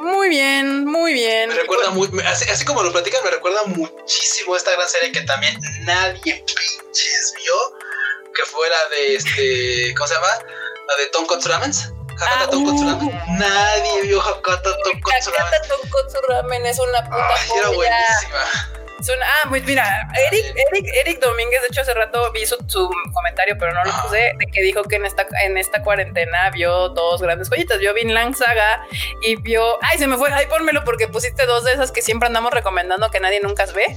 Muy 0.00 0.28
bien, 0.28 0.84
muy 0.84 1.12
bien. 1.12 1.48
Me 1.48 1.54
recuerda 1.54 1.90
muy, 1.90 2.08
así, 2.20 2.64
como 2.64 2.82
lo 2.82 2.92
platican, 2.92 3.22
me 3.24 3.30
recuerda 3.30 3.64
muchísimo 3.64 4.56
esta 4.56 4.72
gran 4.72 4.88
serie 4.88 5.12
que 5.12 5.22
también 5.22 5.58
nadie 5.80 6.44
pinches 6.44 7.34
vio, 7.36 7.78
que 8.34 8.44
fue 8.44 8.68
la 8.68 8.88
de 8.96 9.14
este, 9.16 9.94
¿cómo 9.96 10.06
se 10.08 10.14
llama? 10.14 10.28
La 10.88 10.96
de 10.96 11.06
Tonkotsu 11.06 11.48
Ramens. 11.48 11.92
Hakata 12.18 12.44
ah, 12.44 12.50
Tonkotsu 12.50 12.84
uh. 12.84 12.90
Ramen. 12.90 13.38
Nadie 13.38 14.02
vio 14.02 14.20
Hakata 14.20 14.70
Tonkotsu 14.84 15.30
Ramen. 15.30 15.52
Hakata 15.52 15.68
Tonkotsu 15.68 16.18
Ramen 16.28 16.66
es 16.66 16.78
una 16.78 17.04
puta 17.04 17.34
Ay, 17.34 17.50
era 17.58 17.68
buenísima 17.68 18.76
ah, 19.22 19.46
pues 19.48 19.64
mira, 19.64 20.08
Eric, 20.30 20.54
Eric, 20.70 20.86
Eric 20.94 21.20
Domínguez, 21.20 21.60
de 21.62 21.68
hecho 21.68 21.80
hace 21.82 21.94
rato 21.94 22.30
vi 22.32 22.46
su, 22.46 22.56
comentario, 23.12 23.56
pero 23.58 23.72
no 23.72 23.84
lo 23.84 23.92
puse, 24.02 24.32
de 24.38 24.46
que 24.52 24.62
dijo 24.62 24.82
que 24.84 24.96
en 24.96 25.06
esta, 25.06 25.26
en 25.44 25.58
esta 25.58 25.82
cuarentena 25.82 26.50
vio 26.50 26.88
dos 26.90 27.22
grandes 27.22 27.48
joyitas. 27.48 27.78
Vio 27.78 27.94
Vinland 27.94 28.34
Saga 28.34 28.82
y 29.22 29.36
vio, 29.36 29.78
ay, 29.82 29.98
se 29.98 30.06
me 30.06 30.16
fue, 30.16 30.30
ay, 30.32 30.46
pónmelo 30.46 30.84
porque 30.84 31.08
pusiste 31.08 31.46
dos 31.46 31.64
de 31.64 31.72
esas 31.72 31.92
que 31.92 32.02
siempre 32.02 32.26
andamos 32.26 32.52
recomendando 32.52 33.10
que 33.10 33.20
nadie 33.20 33.40
nunca 33.40 33.66
ve. 33.66 33.96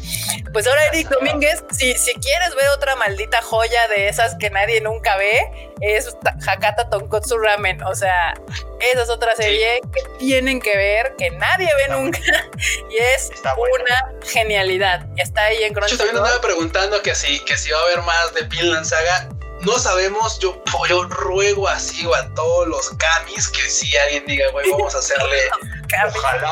Pues 0.51 0.67
ahora 0.67 0.85
Eric 0.87 1.09
Domínguez, 1.09 1.63
si, 1.71 1.93
si 1.93 2.13
quieres 2.15 2.55
ver 2.55 2.69
otra 2.75 2.95
maldita 2.95 3.41
joya 3.41 3.87
de 3.87 4.07
esas 4.09 4.35
que 4.35 4.49
nadie 4.49 4.81
nunca 4.81 5.17
ve, 5.17 5.68
es 5.81 6.15
Hakata 6.47 6.89
Tonkotsu 6.89 7.37
Ramen. 7.37 7.81
O 7.83 7.95
sea, 7.95 8.33
esa 8.79 9.03
es 9.03 9.09
otra 9.09 9.35
serie 9.35 9.81
que 9.93 10.01
tienen 10.17 10.61
que 10.61 10.75
ver, 10.75 11.15
que 11.17 11.31
nadie 11.31 11.69
ve 11.77 11.93
nunca. 11.93 12.19
y 12.89 12.97
es 12.97 13.31
una 13.57 14.13
genialidad. 14.23 15.05
Está 15.17 15.45
ahí 15.45 15.63
en 15.63 15.73
Crunchyroll. 15.73 15.91
Yo 15.91 15.97
también 15.97 16.17
andaba 16.17 16.41
preguntando 16.41 17.01
que 17.01 17.15
si, 17.15 17.39
que 17.45 17.57
si 17.57 17.71
va 17.71 17.79
a 17.79 17.83
haber 17.83 18.01
más 18.01 18.33
de 18.33 18.41
Vinland 18.43 18.85
Saga. 18.85 19.29
No 19.61 19.77
sabemos, 19.77 20.39
yo, 20.39 20.63
yo 20.87 21.03
ruego 21.03 21.67
así 21.67 22.09
a 22.15 22.33
todos 22.33 22.65
los 22.69 22.91
kamis 22.91 23.49
que 23.49 23.61
si 23.69 23.93
alguien 23.97 24.23
diga, 24.25 24.49
güey, 24.51 24.69
vamos 24.71 24.95
a 24.95 24.99
hacerle. 24.99 25.37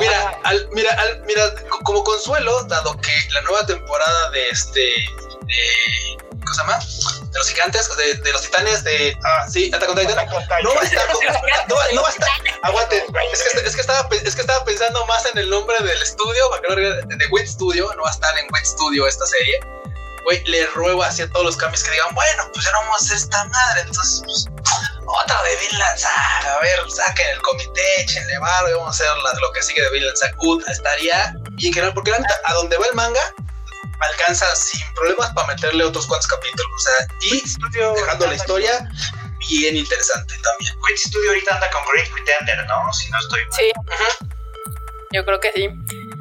Mira, 0.02 0.40
al, 0.44 0.68
mira, 0.74 0.90
al, 1.00 1.24
mira, 1.24 1.54
como 1.84 2.04
consuelo, 2.04 2.64
dado 2.64 3.00
que 3.00 3.14
la 3.32 3.42
nueva 3.44 3.66
temporada 3.66 4.32
de 4.32 4.50
este. 4.50 4.82
De, 5.46 6.18
¿Cómo 6.48 6.54
se 6.54 6.62
llama? 6.62 7.30
De 7.32 7.38
los 7.38 7.50
gigantes, 7.50 7.98
de, 7.98 8.14
de 8.16 8.32
los 8.32 8.42
titanes, 8.42 8.84
de. 8.84 9.18
Ah, 9.24 9.46
sí, 9.50 9.70
Attack 9.74 9.90
on 9.90 9.98
Titan. 9.98 10.28
No 10.64 10.76
va 10.76 10.82
a 10.82 10.86
estar. 10.86 11.08
No, 11.68 11.76
no 11.94 12.02
va 12.02 12.08
a 12.08 12.12
estar. 12.12 12.30
Aguante. 12.64 13.06
Es 13.34 13.44
que, 13.44 13.60
es, 13.60 13.76
que 13.76 13.82
estaba, 13.82 14.08
es 14.12 14.36
que 14.36 14.42
estaba 14.42 14.64
pensando 14.64 15.06
más 15.06 15.26
en 15.26 15.38
el 15.38 15.50
nombre 15.50 15.76
del 15.80 16.02
estudio, 16.02 16.50
de 17.06 17.28
Wit 17.28 17.48
Studio. 17.48 17.94
No 17.96 18.04
va 18.04 18.10
a 18.10 18.14
estar 18.14 18.38
en 18.38 18.46
Wit 18.54 18.66
Studio 18.66 19.08
esta 19.08 19.26
serie 19.26 19.60
güey, 20.28 20.44
le 20.44 20.66
ruego 20.68 21.04
hacia 21.04 21.30
todos 21.30 21.46
los 21.46 21.56
cambios 21.56 21.82
que 21.86 21.92
digan, 21.92 22.14
bueno, 22.14 22.52
pues 22.54 22.66
ya 22.66 22.72
no 22.74 22.80
vamos 22.82 23.02
a 23.02 23.06
hacer 23.06 23.16
esta 23.16 23.46
madre, 23.46 23.82
entonces, 23.82 24.22
pues, 24.26 24.46
otra 25.06 25.42
de 25.44 25.56
Vinland 25.56 25.98
Saga, 25.98 26.54
a 26.54 26.60
ver, 26.60 26.92
saquen 26.92 27.30
el 27.30 27.42
comité, 27.42 28.02
échenle 28.02 28.38
barro, 28.40 28.78
vamos 28.78 29.00
a 29.00 29.06
hacer 29.06 29.40
lo 29.42 29.52
que 29.54 29.64
sigue 29.64 29.82
de 29.82 29.90
Vinland 29.92 30.18
Saga, 30.18 30.36
estaría 30.68 31.34
bien 31.52 31.74
que 31.74 31.82
no, 31.82 31.94
porque 31.94 32.12
a 32.12 32.54
donde 32.56 32.78
va 32.78 32.86
el 32.88 32.96
manga, 32.96 33.22
alcanza 34.00 34.56
sin 34.56 34.82
problemas 34.94 35.32
para 35.34 35.48
meterle 35.48 35.84
otros 35.84 36.08
cuantos 36.08 36.28
capítulos, 36.28 36.72
o 36.76 36.80
sea, 36.80 37.08
y 37.22 37.44
dejando 37.96 38.28
la 38.28 38.36
historia 38.36 38.90
bien 39.50 39.76
interesante 39.76 40.34
también. 40.44 40.74
Quit 40.88 40.98
Studio 40.98 41.30
ahorita 41.30 41.56
anda 41.56 41.70
con 41.70 41.82
Great 41.94 42.10
Pretender, 42.12 42.66
¿no? 42.66 42.94
Si 42.94 43.10
no 43.12 43.18
estoy 43.20 43.42
Sí. 43.52 43.72
Yo 45.12 45.24
creo 45.24 45.40
que 45.40 45.52
sí. 45.54 45.70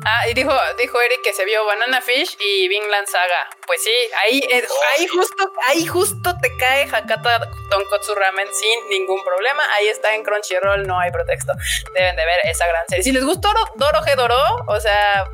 Ah, 0.04 0.28
y 0.28 0.34
dijo, 0.34 0.52
dijo 0.78 1.00
Eric 1.00 1.20
que 1.22 1.32
se 1.32 1.44
vio 1.44 1.64
Banana 1.66 2.00
Fish 2.00 2.36
y 2.38 2.68
Vinland 2.68 3.08
Saga. 3.08 3.50
Pues 3.66 3.82
sí, 3.82 3.94
ahí, 4.22 4.40
eh, 4.48 4.64
oh, 4.70 4.80
ahí 4.96 5.06
justo, 5.08 5.52
ahí 5.68 5.86
justo 5.86 6.34
te 6.40 6.56
cae 6.58 6.84
Hakata 6.84 7.50
Tonkotsu 7.68 8.14
Ramen 8.14 8.46
sin 8.54 8.88
ningún 8.88 9.24
problema. 9.24 9.64
Ahí 9.74 9.88
está 9.88 10.14
en 10.14 10.22
Crunchyroll, 10.22 10.86
no 10.86 11.00
hay 11.00 11.10
pretexto. 11.10 11.52
Deben 11.94 12.14
de 12.14 12.24
ver 12.24 12.38
esa 12.44 12.68
gran 12.68 12.84
serie. 12.88 13.02
Si 13.02 13.10
les 13.10 13.24
gustó 13.24 13.52
Doro 13.74 14.00
Doro, 14.16 14.64
o 14.68 14.78
sea, 14.78 15.28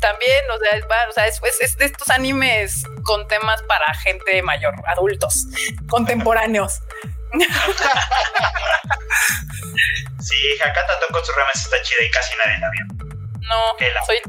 también, 0.00 0.44
o 0.50 0.58
sea, 0.58 0.78
o 1.08 1.12
sea 1.12 1.26
es, 1.26 1.40
es, 1.60 1.76
de 1.76 1.86
estos 1.86 2.08
animes 2.10 2.84
con 3.04 3.26
temas 3.28 3.62
para 3.62 3.92
gente 3.94 4.42
mayor, 4.42 4.74
adultos, 4.86 5.46
contemporáneos. 5.88 6.80
sí, 10.20 10.58
Hakata 10.64 10.98
Tonkotsu 11.00 11.32
Ramen 11.32 11.52
está 11.54 11.82
chida 11.82 12.04
y 12.04 12.10
casi 12.10 12.34
nadie 12.36 12.58
la 12.58 12.70
vio. 12.70 13.07
No, 13.48 14.04
soy... 14.06 14.20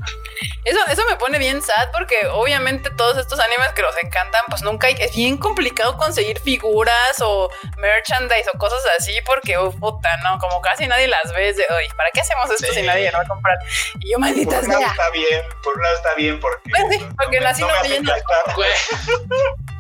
Eso, 0.66 0.80
eso 0.92 1.04
me 1.10 1.16
pone 1.16 1.40
bien 1.40 1.62
sad 1.62 1.90
porque 1.92 2.16
obviamente 2.32 2.90
todos 2.92 3.18
estos 3.18 3.40
animes 3.40 3.70
que 3.74 3.82
nos 3.82 3.96
encantan, 4.04 4.42
pues 4.50 4.62
nunca 4.62 4.88
hay, 4.88 4.96
es 5.00 5.16
bien 5.16 5.38
complicado 5.38 5.98
conseguir 5.98 6.40
figuras 6.40 7.16
o 7.22 7.50
merchandise 7.78 8.50
o 8.54 8.58
cosas 8.58 8.82
así 8.98 9.14
porque, 9.26 9.58
oh, 9.58 9.72
puta, 9.72 10.10
no, 10.24 10.38
como 10.38 10.62
casi 10.62 10.86
nadie 10.86 11.08
las 11.08 11.34
ve, 11.34 11.54
de, 11.54 11.66
oye, 11.70 11.88
¿para 11.96 12.12
qué 12.12 12.22
hacemos 12.22 12.50
esto 12.52 12.74
si 12.74 12.82
nadie 12.82 13.12
lo 13.12 13.18
va 13.20 13.24
a 13.24 13.28
comprar? 13.28 13.58
Y 14.00 14.12
yo, 14.12 14.20
maldita 14.20 14.60
Por 14.60 14.66
un 14.66 14.70
lado 14.70 14.86
está 14.86 15.10
bien, 15.12 15.44
por 15.64 15.76
un 15.76 15.82
lado 15.82 15.96
está 15.96 16.14
bien 16.16 16.40
porque... 16.40 16.70
Pues 16.70 16.84
sí, 16.92 17.08
porque 17.18 17.40
no, 17.40 17.48
así 17.48 17.62
no, 17.62 17.68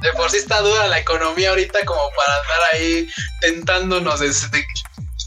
De 0.01 0.13
por 0.13 0.31
sí 0.31 0.37
está 0.37 0.61
dura 0.61 0.87
la 0.87 0.99
economía 0.99 1.49
ahorita 1.49 1.85
como 1.85 2.09
para 2.11 2.35
andar 2.41 2.59
ahí 2.73 3.07
tentándonos 3.41 4.19
de, 4.21 4.31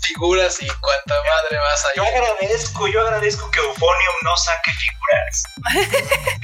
figuras 0.02 0.60
y 0.60 0.66
cuánta 0.66 1.14
madre 1.14 1.58
vas 1.58 1.84
a 1.86 1.94
Yo 1.96 2.04
agradezco, 2.04 2.88
yo 2.88 3.00
agradezco 3.00 3.50
que 3.50 3.60
Euphonium 3.60 4.16
no 4.22 4.36
saque 4.36 4.70
figuras. 4.72 5.42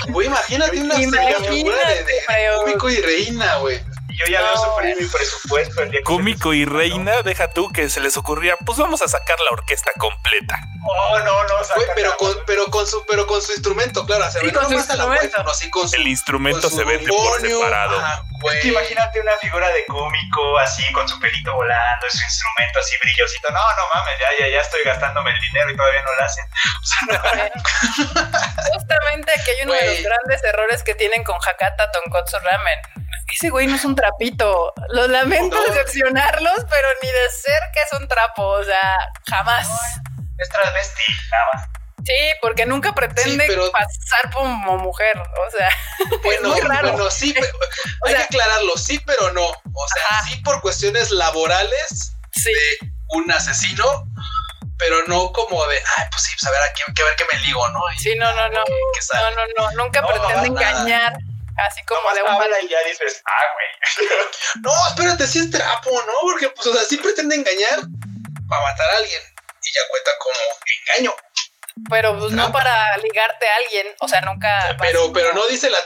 Güey, 0.08 0.26
imagínate 0.26 0.80
una 0.80 0.96
figura 0.96 1.78
de, 1.88 2.04
de 2.04 2.92
y 2.92 3.00
Reina, 3.02 3.56
güey. 3.58 3.80
Yo 4.18 4.26
ya 4.26 4.42
veo 4.42 4.56
sufrir 4.56 4.96
mi 5.00 5.06
presupuesto 5.06 5.82
el 5.82 5.90
día 5.92 6.00
Cómico 6.02 6.52
y 6.52 6.64
reina, 6.64 7.22
deja 7.22 7.50
tú 7.50 7.70
que 7.70 7.88
se 7.88 8.00
les 8.00 8.16
ocurría, 8.16 8.56
pues 8.66 8.76
vamos 8.76 9.00
a 9.00 9.06
sacar 9.06 9.38
la 9.38 9.50
orquesta 9.52 9.92
completa. 9.96 10.58
Oh, 10.84 11.18
no, 11.20 11.44
no, 11.44 11.54
pero 11.94 12.16
con, 12.16 12.34
pero 12.44 12.66
con 12.66 12.84
su, 12.84 13.04
pero 13.06 13.28
con 13.28 13.40
su 13.40 13.52
instrumento, 13.52 14.04
claro, 14.06 14.28
se 14.28 14.40
ve 14.40 14.52
con 14.52 14.66
su 14.66 14.74
instrumento. 14.74 15.44
con 15.70 15.88
El 15.94 16.08
instrumento 16.08 16.68
se 16.68 16.82
vende 16.82 17.06
por 17.06 17.40
separado. 17.40 18.02
es 18.52 18.60
que 18.60 18.68
imagínate 18.68 19.20
una 19.20 19.36
figura 19.36 19.68
de 19.68 19.86
cómico 19.86 20.58
así, 20.58 20.90
con 20.92 21.08
su 21.08 21.20
pelito 21.20 21.54
volando, 21.54 22.06
su 22.10 22.22
instrumento 22.22 22.80
así 22.80 22.96
brillosito. 23.00 23.48
No, 23.52 23.60
no 23.60 23.82
mames, 23.94 24.14
ya, 24.18 24.46
ya, 24.46 24.52
ya 24.52 24.60
estoy 24.60 24.80
gastándome 24.84 25.30
el 25.30 25.40
dinero 25.40 25.70
y 25.70 25.76
todavía 25.76 26.02
no 26.02 26.14
lo 26.14 26.24
hacen. 26.24 26.44
Justamente 28.72 29.32
aquí 29.32 29.50
hay 29.50 29.64
uno 29.64 29.74
de 29.74 29.86
los 29.86 30.02
grandes 30.02 30.42
errores 30.42 30.82
que 30.82 30.96
tienen 30.96 31.22
con 31.22 31.36
Hakata 31.36 31.92
Tonkotsu 31.92 32.38
Ramen 32.40 33.07
ese 33.34 33.50
güey 33.50 33.66
no 33.66 33.76
es 33.76 33.84
un 33.84 33.94
trapito. 33.94 34.72
Lo 34.90 35.06
lamento 35.08 35.56
decepcionarlos, 35.68 36.66
pero 36.68 36.88
ni 37.02 37.08
de 37.08 37.30
cerca 37.30 37.82
es 37.86 38.00
un 38.00 38.08
trapo. 38.08 38.44
O 38.46 38.64
sea, 38.64 38.98
jamás. 39.28 39.68
Es 40.38 40.48
transvesti, 40.48 41.12
jamás. 41.30 41.68
Sí, 42.04 42.14
porque 42.40 42.64
nunca 42.64 42.94
pretende 42.94 43.46
pasar 43.70 44.32
como 44.32 44.78
mujer. 44.78 45.18
O 45.18 45.50
sea, 45.50 45.68
bueno, 46.22 46.54
bueno 46.54 47.10
sí, 47.10 47.34
pero, 47.34 47.46
hay 48.04 48.14
que 48.14 48.22
aclararlo, 48.22 48.76
sí, 48.76 49.00
pero 49.04 49.32
no. 49.32 49.46
O 49.46 49.88
sea, 49.92 50.22
sí 50.26 50.36
por 50.36 50.60
cuestiones 50.60 51.10
laborales 51.10 52.16
de 52.34 52.92
un 53.08 53.30
asesino, 53.30 53.84
pero 54.78 55.02
no 55.06 55.32
como 55.32 55.66
de, 55.66 55.76
ay, 55.96 56.06
pues 56.10 56.22
sí, 56.22 56.34
pues 56.38 56.46
a 56.46 56.50
ver, 56.50 56.62
a 56.62 56.72
quién, 56.72 56.94
que 56.94 57.02
ver 57.02 57.16
qué 57.16 57.24
me 57.32 57.40
ligo, 57.40 57.68
¿no? 57.70 57.80
sí, 57.98 58.14
no, 58.16 58.32
no, 58.32 58.48
no. 58.48 58.64
No, 58.64 59.30
no, 59.30 59.42
no, 59.58 59.84
nunca 59.84 60.06
pretende 60.06 60.48
engañar. 60.48 61.12
Así 61.58 61.84
como 61.84 62.12
de 62.14 62.22
un 62.22 62.64
y 62.64 62.68
ya 62.68 62.82
dices, 62.84 63.20
ah, 63.26 63.44
güey. 63.54 64.08
no, 64.62 64.70
espérate, 64.88 65.26
si 65.26 65.40
es 65.40 65.50
trapo, 65.50 65.90
¿no? 66.06 66.12
Porque, 66.22 66.48
pues, 66.50 66.66
o 66.68 66.72
sea, 66.72 66.84
sí 66.84 66.96
pretende 66.98 67.34
engañar 67.34 67.80
para 68.48 68.62
matar 68.62 68.90
a 68.90 68.96
alguien. 68.98 69.22
Y 69.62 69.72
ya 69.72 69.80
cuenta 69.90 70.10
como 70.18 70.36
engaño. 70.80 71.16
Pero, 71.90 72.18
pues, 72.18 72.32
no 72.32 72.52
para 72.52 72.96
ligarte 72.98 73.48
a 73.48 73.56
alguien. 73.56 73.88
O 73.98 74.08
sea, 74.08 74.20
nunca. 74.20 74.76
Pero, 74.80 75.12
pero 75.12 75.32
no 75.32 75.46
dice 75.48 75.68
la. 75.68 75.78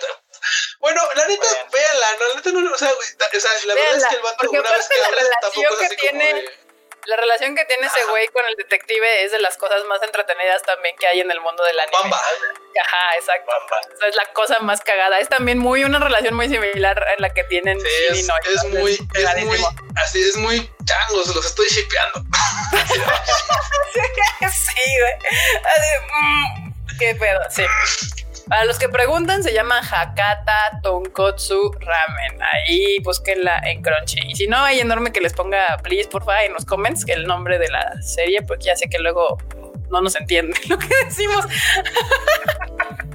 Bueno, 0.81 1.01
la 1.15 1.27
neta, 1.27 1.47
véanla, 1.73 2.07
no, 2.19 2.28
la 2.28 2.35
neta 2.35 2.51
no, 2.51 2.74
o 2.74 2.77
sea, 2.77 2.90
o 2.90 3.40
sea 3.40 3.51
la 3.66 3.74
verdad 3.74 3.97
es 3.97 4.07
que 4.07 4.15
el 4.16 4.23
vato 4.23 4.51
una 4.51 4.70
vez 4.73 4.89
que 4.89 5.05
habla 5.05 5.23
tampoco 5.40 5.81
es 5.81 5.86
así 5.86 5.97
tiene, 5.97 6.31
como 6.31 6.35
de 6.35 6.62
la 7.07 7.16
relación 7.16 7.57
que 7.57 7.65
tiene 7.65 7.87
ese 7.87 8.05
güey 8.05 8.29
con 8.29 8.47
el 8.47 8.55
detective 8.57 9.24
es 9.24 9.33
de 9.33 9.41
las 9.41 9.57
cosas 9.57 9.83
más 9.85 10.03
entretenidas 10.03 10.62
también 10.62 10.95
que 10.99 11.07
hay 11.07 11.20
en 11.20 11.31
el 11.31 11.41
mundo 11.41 11.65
del 11.65 11.79
anime. 11.79 11.97
Bamba. 12.01 12.20
Ajá, 12.81 13.16
exacto. 13.16 13.53
es 14.07 14.16
la 14.16 14.24
cosa 14.33 14.59
más 14.61 14.81
cagada. 14.81 15.19
Es 15.19 15.29
también 15.29 15.59
muy 15.59 15.85
una 15.85 15.99
relación 15.99 16.35
muy 16.35 16.49
similar 16.49 17.07
en 17.16 17.23
la 17.23 17.35
que 17.35 17.45
tienen 17.45 17.79
sí, 17.81 17.87
es, 18.11 18.19
es, 18.19 18.27
muy, 18.65 18.93
es 18.93 19.45
muy, 19.45 19.59
así 19.97 20.23
es 20.23 20.37
muy 20.37 20.70
changos, 20.85 21.35
los 21.35 21.47
estoy 21.47 21.66
shipeando. 21.69 22.20
sí, 24.53 24.99
güey. 25.01 25.15
Así, 25.65 25.89
mm, 26.09 26.73
qué 26.99 27.15
pedo, 27.16 27.41
sí. 27.51 27.65
Para 28.53 28.66
los 28.66 28.79
que 28.79 28.91
preguntan, 28.91 29.43
se 29.43 29.55
llama 29.55 29.81
Hakata 29.81 30.81
Tonkotsu 30.83 31.73
Ramen. 31.81 32.43
Ahí 32.43 32.99
búsquenla 32.99 33.62
en 33.65 33.81
Crunchy. 33.81 34.20
Y 34.29 34.37
si 34.37 34.47
no, 34.47 34.62
hay 34.62 34.81
enorme 34.81 35.11
que 35.11 35.23
les 35.23 35.33
ponga, 35.33 35.79
please, 35.83 36.07
porfa, 36.07 36.45
en 36.45 36.53
los 36.53 36.66
comments, 36.66 37.07
que 37.07 37.15
el 37.15 37.27
nombre 37.27 37.59
de 37.59 37.70
la 37.70 38.03
serie, 38.03 38.43
porque 38.43 38.66
ya 38.66 38.77
sé 38.77 38.91
que 38.91 38.99
luego 38.99 39.39
no 39.91 40.03
nos 40.03 40.16
entiende 40.16 40.55
lo 40.69 40.77
que 40.77 40.87
decimos. 41.03 41.47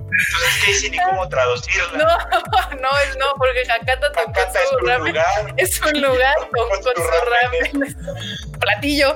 Entonces, 0.10 0.64
¿qué 0.66 0.72
dice 0.72 0.90
ni 0.90 0.98
cómo 0.98 1.30
traducirla? 1.30 2.00
No, 2.00 2.76
no, 2.82 2.90
es 3.08 3.16
no, 3.18 3.28
porque 3.38 3.62
Hakata 3.72 4.12
Tonkotsu 4.14 4.88
Ramen 4.88 5.16
es 5.58 5.80
un 5.84 6.02
lugar, 6.02 6.36
Tonkotsu 6.52 7.12
Ramen. 7.28 7.96
Platillo. 8.60 9.16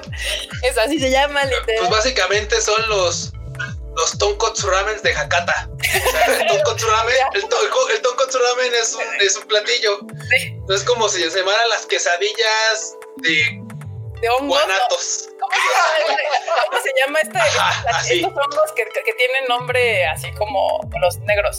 Es 0.62 0.78
así 0.78 1.00
se 1.00 1.10
llama, 1.10 1.44
literal. 1.46 1.78
Pues 1.80 1.90
básicamente 1.90 2.62
son 2.62 2.88
los 2.90 3.34
los 3.96 4.18
tonkotsu 4.18 4.70
ramen 4.70 5.02
de 5.02 5.14
Hakata. 5.14 5.70
el 5.94 6.48
tonkotsu 6.48 6.88
ramen, 6.88 7.16
el, 7.34 7.42
ramen 7.42 8.74
es 8.76 8.94
un, 8.96 9.04
es 9.22 9.38
un 9.38 9.48
platillo. 9.48 10.00
Sí. 10.30 10.56
No 10.68 10.76
es 10.76 10.84
como 10.84 11.10
si 11.10 11.30
se 11.30 11.40
llamaran 11.40 11.70
las 11.70 11.86
quesadillas 11.86 12.96
de, 13.18 13.62
de 14.22 14.30
hongos. 14.30 14.48
Guanatos. 14.48 15.30
¿Cómo, 15.40 16.82
se 16.82 16.92
llama 17.00 17.20
este? 17.22 18.16
estos 18.16 18.32
hongos 18.32 18.72
que, 18.76 18.84
que 18.84 19.14
tienen 19.14 19.46
nombre 19.50 20.06
así 20.08 20.32
como 20.34 20.80
los 21.00 21.18
negros. 21.20 21.58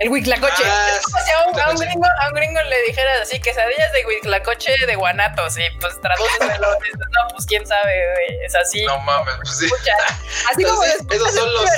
El 0.00 0.08
huitlacoche. 0.08 0.62
Ah, 0.64 0.98
a, 1.66 1.70
un, 1.70 1.78
gringo, 1.78 2.06
a 2.20 2.28
un 2.28 2.34
gringo 2.34 2.62
le 2.62 2.82
dijeras 2.84 3.20
así, 3.20 3.38
quesadillas 3.38 3.92
de 3.92 4.06
huitlacoche 4.06 4.74
de 4.86 4.96
guanatos, 4.96 5.58
y 5.58 5.62
pues 5.78 6.00
tradúceselo. 6.00 6.68
no, 6.72 7.34
pues 7.34 7.44
quién 7.46 7.66
sabe, 7.66 7.92
Es 8.42 8.54
así. 8.54 8.82
No 8.84 8.98
mames, 9.00 9.34
pues 9.42 9.58
sí. 9.58 9.68
así 10.50 10.64
como 10.64 10.82
es, 10.84 10.96
esos 11.10 11.34
son 11.34 11.52
los. 11.52 11.70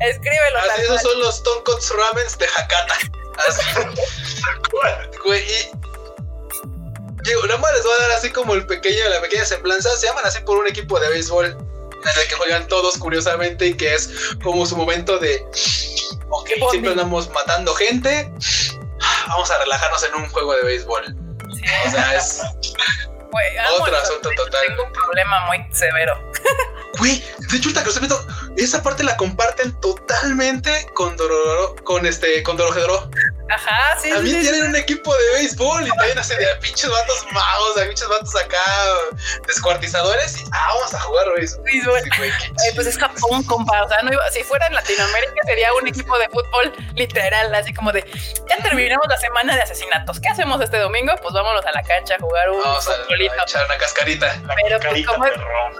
Escríbelo. 0.00 0.58
Así, 0.60 0.82
esos 0.82 1.02
son 1.02 1.20
los 1.20 1.42
tonkotsu 1.42 1.94
ramens 1.94 2.38
de 2.38 2.46
Hakata. 2.46 2.94
Así. 3.48 3.62
Güey, 5.24 5.42
y. 5.42 5.70
Digo, 7.22 7.46
nada 7.46 7.60
más 7.60 7.72
les 7.74 7.84
voy 7.84 7.92
a 7.92 8.02
dar 8.02 8.12
así 8.12 8.30
como 8.30 8.54
el 8.54 8.66
pequeño, 8.66 9.08
la 9.10 9.20
pequeña 9.20 9.44
semblanza. 9.44 9.90
Se 9.96 10.06
llaman 10.06 10.24
así 10.24 10.40
por 10.40 10.58
un 10.58 10.66
equipo 10.66 10.98
de 10.98 11.08
béisbol 11.10 11.46
en 11.46 12.20
el 12.20 12.28
que 12.28 12.34
juegan 12.34 12.66
todos 12.66 12.96
curiosamente 12.96 13.66
y 13.66 13.74
que 13.76 13.94
es 13.94 14.10
como 14.42 14.66
su 14.66 14.76
momento 14.76 15.18
de 15.18 15.46
ok, 16.32 16.50
siempre 16.70 16.90
andamos 16.92 17.30
matando 17.30 17.74
gente, 17.74 18.32
vamos 19.28 19.50
a 19.50 19.58
relajarnos 19.58 20.04
en 20.04 20.14
un 20.14 20.28
juego 20.30 20.54
de 20.54 20.62
béisbol. 20.64 21.16
O 21.86 21.90
sea, 21.90 22.16
es 22.16 22.42
otro 23.78 23.96
asunto 23.96 24.30
total. 24.36 24.60
Tengo 24.66 24.84
un 24.84 24.92
problema 24.92 25.46
muy 25.46 25.58
severo. 25.72 26.14
Güey, 26.98 27.24
de 27.50 27.56
hecho, 27.56 27.70
el 27.70 28.00
viendo, 28.00 28.26
esa 28.58 28.82
parte 28.82 29.02
la 29.02 29.16
comparten 29.16 29.72
totalmente 29.80 30.86
con 30.92 31.16
Dororo, 31.16 31.74
con 31.84 32.04
este, 32.04 32.42
con 32.42 32.58
Dorojedoro. 32.58 33.10
Ajá, 33.54 33.98
sí. 34.00 34.10
También 34.10 34.36
sí, 34.36 34.48
tienen 34.50 34.70
un 34.70 34.76
equipo 34.76 35.14
de 35.14 35.32
béisbol 35.34 35.86
y 35.86 35.90
también 35.90 36.18
hacen 36.18 36.38
de 36.38 36.46
pinches 36.60 36.88
vatos 36.90 37.26
magos, 37.32 37.74
de 37.76 37.86
pinches 37.86 38.08
vatos 38.08 38.34
acá 38.36 38.58
descuartizadores 39.46 40.40
y 40.40 40.44
ah, 40.52 40.68
vamos 40.74 40.94
a 40.94 41.00
jugar 41.00 41.26
béisbol. 41.36 41.64
béisbol. 41.64 42.00
Sí, 42.02 42.10
güey, 42.18 42.30
Eh, 42.30 42.72
pues 42.74 42.86
es 42.86 42.98
Japón, 42.98 43.42
compa. 43.44 43.82
O 43.84 43.88
sea, 43.88 44.02
no 44.02 44.12
iba- 44.12 44.30
si 44.30 44.42
fuera 44.44 44.66
en 44.66 44.74
Latinoamérica 44.74 45.34
sería 45.44 45.72
un 45.74 45.86
equipo 45.88 46.16
de 46.18 46.28
fútbol 46.28 46.72
literal, 46.94 47.54
así 47.54 47.72
como 47.74 47.92
de 47.92 48.02
ya 48.48 48.56
terminamos 48.62 49.06
la 49.08 49.18
semana 49.18 49.54
de 49.56 49.62
asesinatos. 49.62 50.20
¿Qué 50.20 50.28
hacemos 50.28 50.60
este 50.60 50.78
domingo? 50.78 51.12
Pues 51.22 51.34
vámonos 51.34 51.64
a 51.66 51.72
la 51.72 51.82
cancha 51.82 52.14
a 52.14 52.18
jugar 52.18 52.50
un 52.50 52.60
Vamos 52.62 52.88
a, 52.88 52.92
a 52.92 53.42
echar 53.44 53.64
una 53.66 53.76
cascarita. 53.78 54.36
La 54.46 54.54
Pero, 54.54 54.80
pues. 54.80 55.04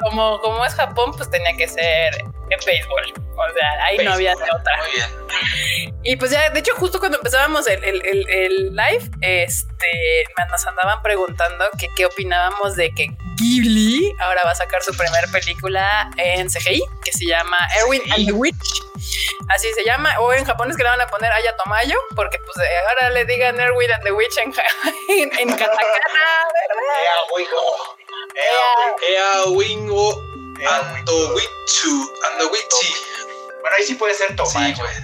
Como, 0.01 0.40
como 0.40 0.65
es 0.65 0.74
Japón, 0.74 1.12
pues 1.16 1.31
tenía 1.31 1.57
que 1.57 1.69
ser 1.69 2.24
en 2.53 2.61
béisbol. 2.65 3.12
O 3.35 3.53
sea, 3.55 3.85
ahí 3.85 3.99
no 3.99 4.12
había 4.12 4.35
de 4.35 4.43
otra. 4.55 4.77
Muy 4.79 4.91
bien. 4.93 5.95
Y 6.05 6.16
pues 6.16 6.31
ya, 6.31 6.51
de 6.51 6.61
hecho, 6.61 6.74
justo 6.77 6.99
cuando 6.99 7.16
empezábamos 7.19 7.66
el, 7.66 7.83
el- 7.85 8.05
el- 8.05 8.29
el 8.31 8.77
live, 8.77 9.11
este, 9.20 10.24
nos 10.51 10.66
andaban 10.66 11.03
preguntando 11.03 11.65
que 11.79 11.89
qué 11.97 12.07
opinábamos 12.07 12.77
de 12.77 12.91
que 12.95 13.07
Ghibli 13.39 14.12
ahora 14.20 14.43
va 14.45 14.51
a 14.51 14.55
sacar 14.55 14.83
su 14.83 14.95
primer 14.97 15.24
película 15.33 16.11
en 16.19 16.49
CGI, 16.49 16.83
que 17.05 17.12
se 17.12 17.24
llama 17.27 17.57
Erwin 17.81 18.03
and 18.12 18.27
the 18.27 18.33
Witch. 18.33 18.83
Así 19.49 19.73
se 19.74 19.85
llama, 19.85 20.15
o 20.20 20.33
en 20.33 20.45
japonés 20.45 20.77
que 20.77 20.83
le 20.83 20.89
van 20.91 21.01
a 21.01 21.07
poner 21.09 21.33
Aya 21.33 21.57
Tomayo, 21.57 21.97
porque 22.15 22.39
pues 22.39 22.57
eh, 22.69 22.70
ahora 22.89 23.11
le 23.11 23.24
digan 23.24 23.59
Erwin 23.59 23.91
and 23.93 24.03
the 24.05 24.12
Witch 24.12 24.37
en, 24.39 24.53
ja- 24.53 24.62
en, 25.09 25.31
en 25.39 25.49
katakana, 25.49 26.24
¿verdad? 26.69 26.99
Ea, 27.03 27.35
Wigo. 27.35 27.97
Ea, 28.35 29.09
Ea 29.09 29.45
Wingo 29.49 30.32
Ea, 30.63 30.77
Ando 30.97 31.35
Wichu. 31.35 32.13
Ando 32.33 32.51
Wichi. 32.51 32.95
Bueno, 33.61 33.77
ahí 33.77 33.85
sí 33.85 33.95
puede 33.95 34.15
ser 34.15 34.29
Sí, 34.29 34.35
Tomayo. 34.37 34.77
güey. 34.77 34.95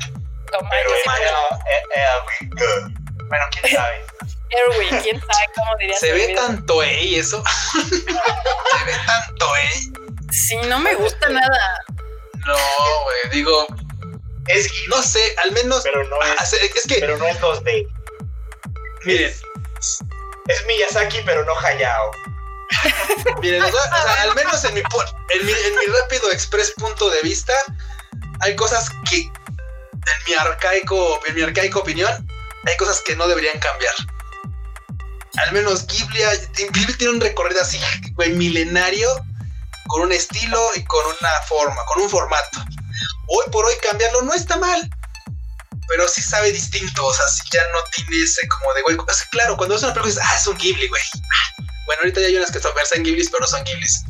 Tomayo, 0.50 0.90
pero 1.18 1.36
ea, 1.66 2.02
ea, 2.02 2.12
Wigo. 2.40 2.66
Bueno, 3.28 3.44
quién 3.60 3.74
sabe. 3.76 4.04
Erwin, 4.50 5.00
quién 5.02 5.20
sabe 5.20 5.44
cómo 5.54 5.70
diría 5.78 5.96
Se 5.98 6.12
ve 6.12 6.26
vida. 6.28 6.40
tan 6.46 6.64
toei 6.64 7.16
eso. 7.16 7.42
Se 7.90 8.84
ve 8.86 8.94
tan 9.06 9.34
toei. 9.36 9.92
Sí, 10.30 10.56
no 10.68 10.78
me 10.78 10.94
gusta 10.94 11.28
nada. 11.28 11.84
No, 12.46 12.54
güey. 13.04 13.30
Digo, 13.30 13.66
Es 14.46 14.70
no 14.88 15.02
sé, 15.02 15.34
al 15.44 15.52
menos. 15.52 15.82
pero 15.82 16.02
no 16.04 16.16
Es 16.22 16.86
que, 16.88 16.96
pero 17.00 17.18
no 17.18 17.26
es 17.26 17.38
2D. 17.40 17.86
miren, 19.04 19.34
Es 20.46 20.66
Miyazaki, 20.66 21.18
pero 21.26 21.44
no 21.44 21.52
Hayao. 21.58 22.10
miren, 23.40 23.62
al 23.62 24.34
menos 24.34 24.64
en 24.64 24.74
mi, 24.74 24.80
en 24.80 25.46
mi, 25.46 25.52
en 25.52 25.74
mi 25.76 25.86
rápido 26.00 26.30
express 26.30 26.72
punto 26.72 27.10
de 27.10 27.20
vista, 27.22 27.54
hay 28.40 28.54
cosas 28.56 28.90
que, 29.08 29.20
en 29.20 30.24
mi 30.26 30.34
arcaico, 30.34 31.20
en 31.26 31.34
mi 31.34 31.42
arcaico 31.42 31.80
opinión, 31.80 32.28
hay 32.66 32.76
cosas 32.76 33.00
que 33.00 33.16
no 33.16 33.26
deberían 33.26 33.58
cambiar. 33.58 33.94
Al 35.38 35.52
menos 35.52 35.86
Ghibli, 35.86 36.20
Ghibli 36.72 36.94
tiene 36.94 37.14
un 37.14 37.20
recorrido 37.20 37.60
así, 37.62 37.80
güey, 38.14 38.32
milenario, 38.32 39.08
con 39.86 40.02
un 40.02 40.12
estilo 40.12 40.70
y 40.74 40.84
con 40.84 41.04
una 41.06 41.30
forma, 41.48 41.84
con 41.86 42.02
un 42.02 42.10
formato. 42.10 42.60
Hoy 43.28 43.44
por 43.50 43.64
hoy 43.64 43.74
cambiarlo 43.82 44.22
no 44.22 44.34
está 44.34 44.56
mal, 44.56 44.90
pero 45.88 46.08
sí 46.08 46.22
sabe 46.22 46.52
distinto, 46.52 47.06
o 47.06 47.14
sea, 47.14 47.26
si 47.28 47.42
ya 47.50 47.62
no 47.72 47.78
tiene 47.94 48.22
ese 48.22 48.46
como 48.48 48.74
de, 48.74 48.82
güey, 48.82 48.96
claro, 49.30 49.56
cuando 49.56 49.74
ves 49.74 49.84
una 49.84 49.94
película 49.94 50.14
dices, 50.14 50.24
ah, 50.26 50.36
es 50.36 50.46
un 50.46 50.56
Ghibli, 50.56 50.88
güey. 50.88 51.02
Bueno, 51.88 52.00
ahorita 52.02 52.20
ya 52.20 52.26
hay 52.28 52.36
unas 52.36 52.50
que 52.52 52.60
son 52.60 52.74
versan 52.76 53.02
Ghiblis, 53.02 53.30
pero 53.30 53.40
no 53.40 53.46
son 53.46 53.64
Ghiblis. 53.64 54.04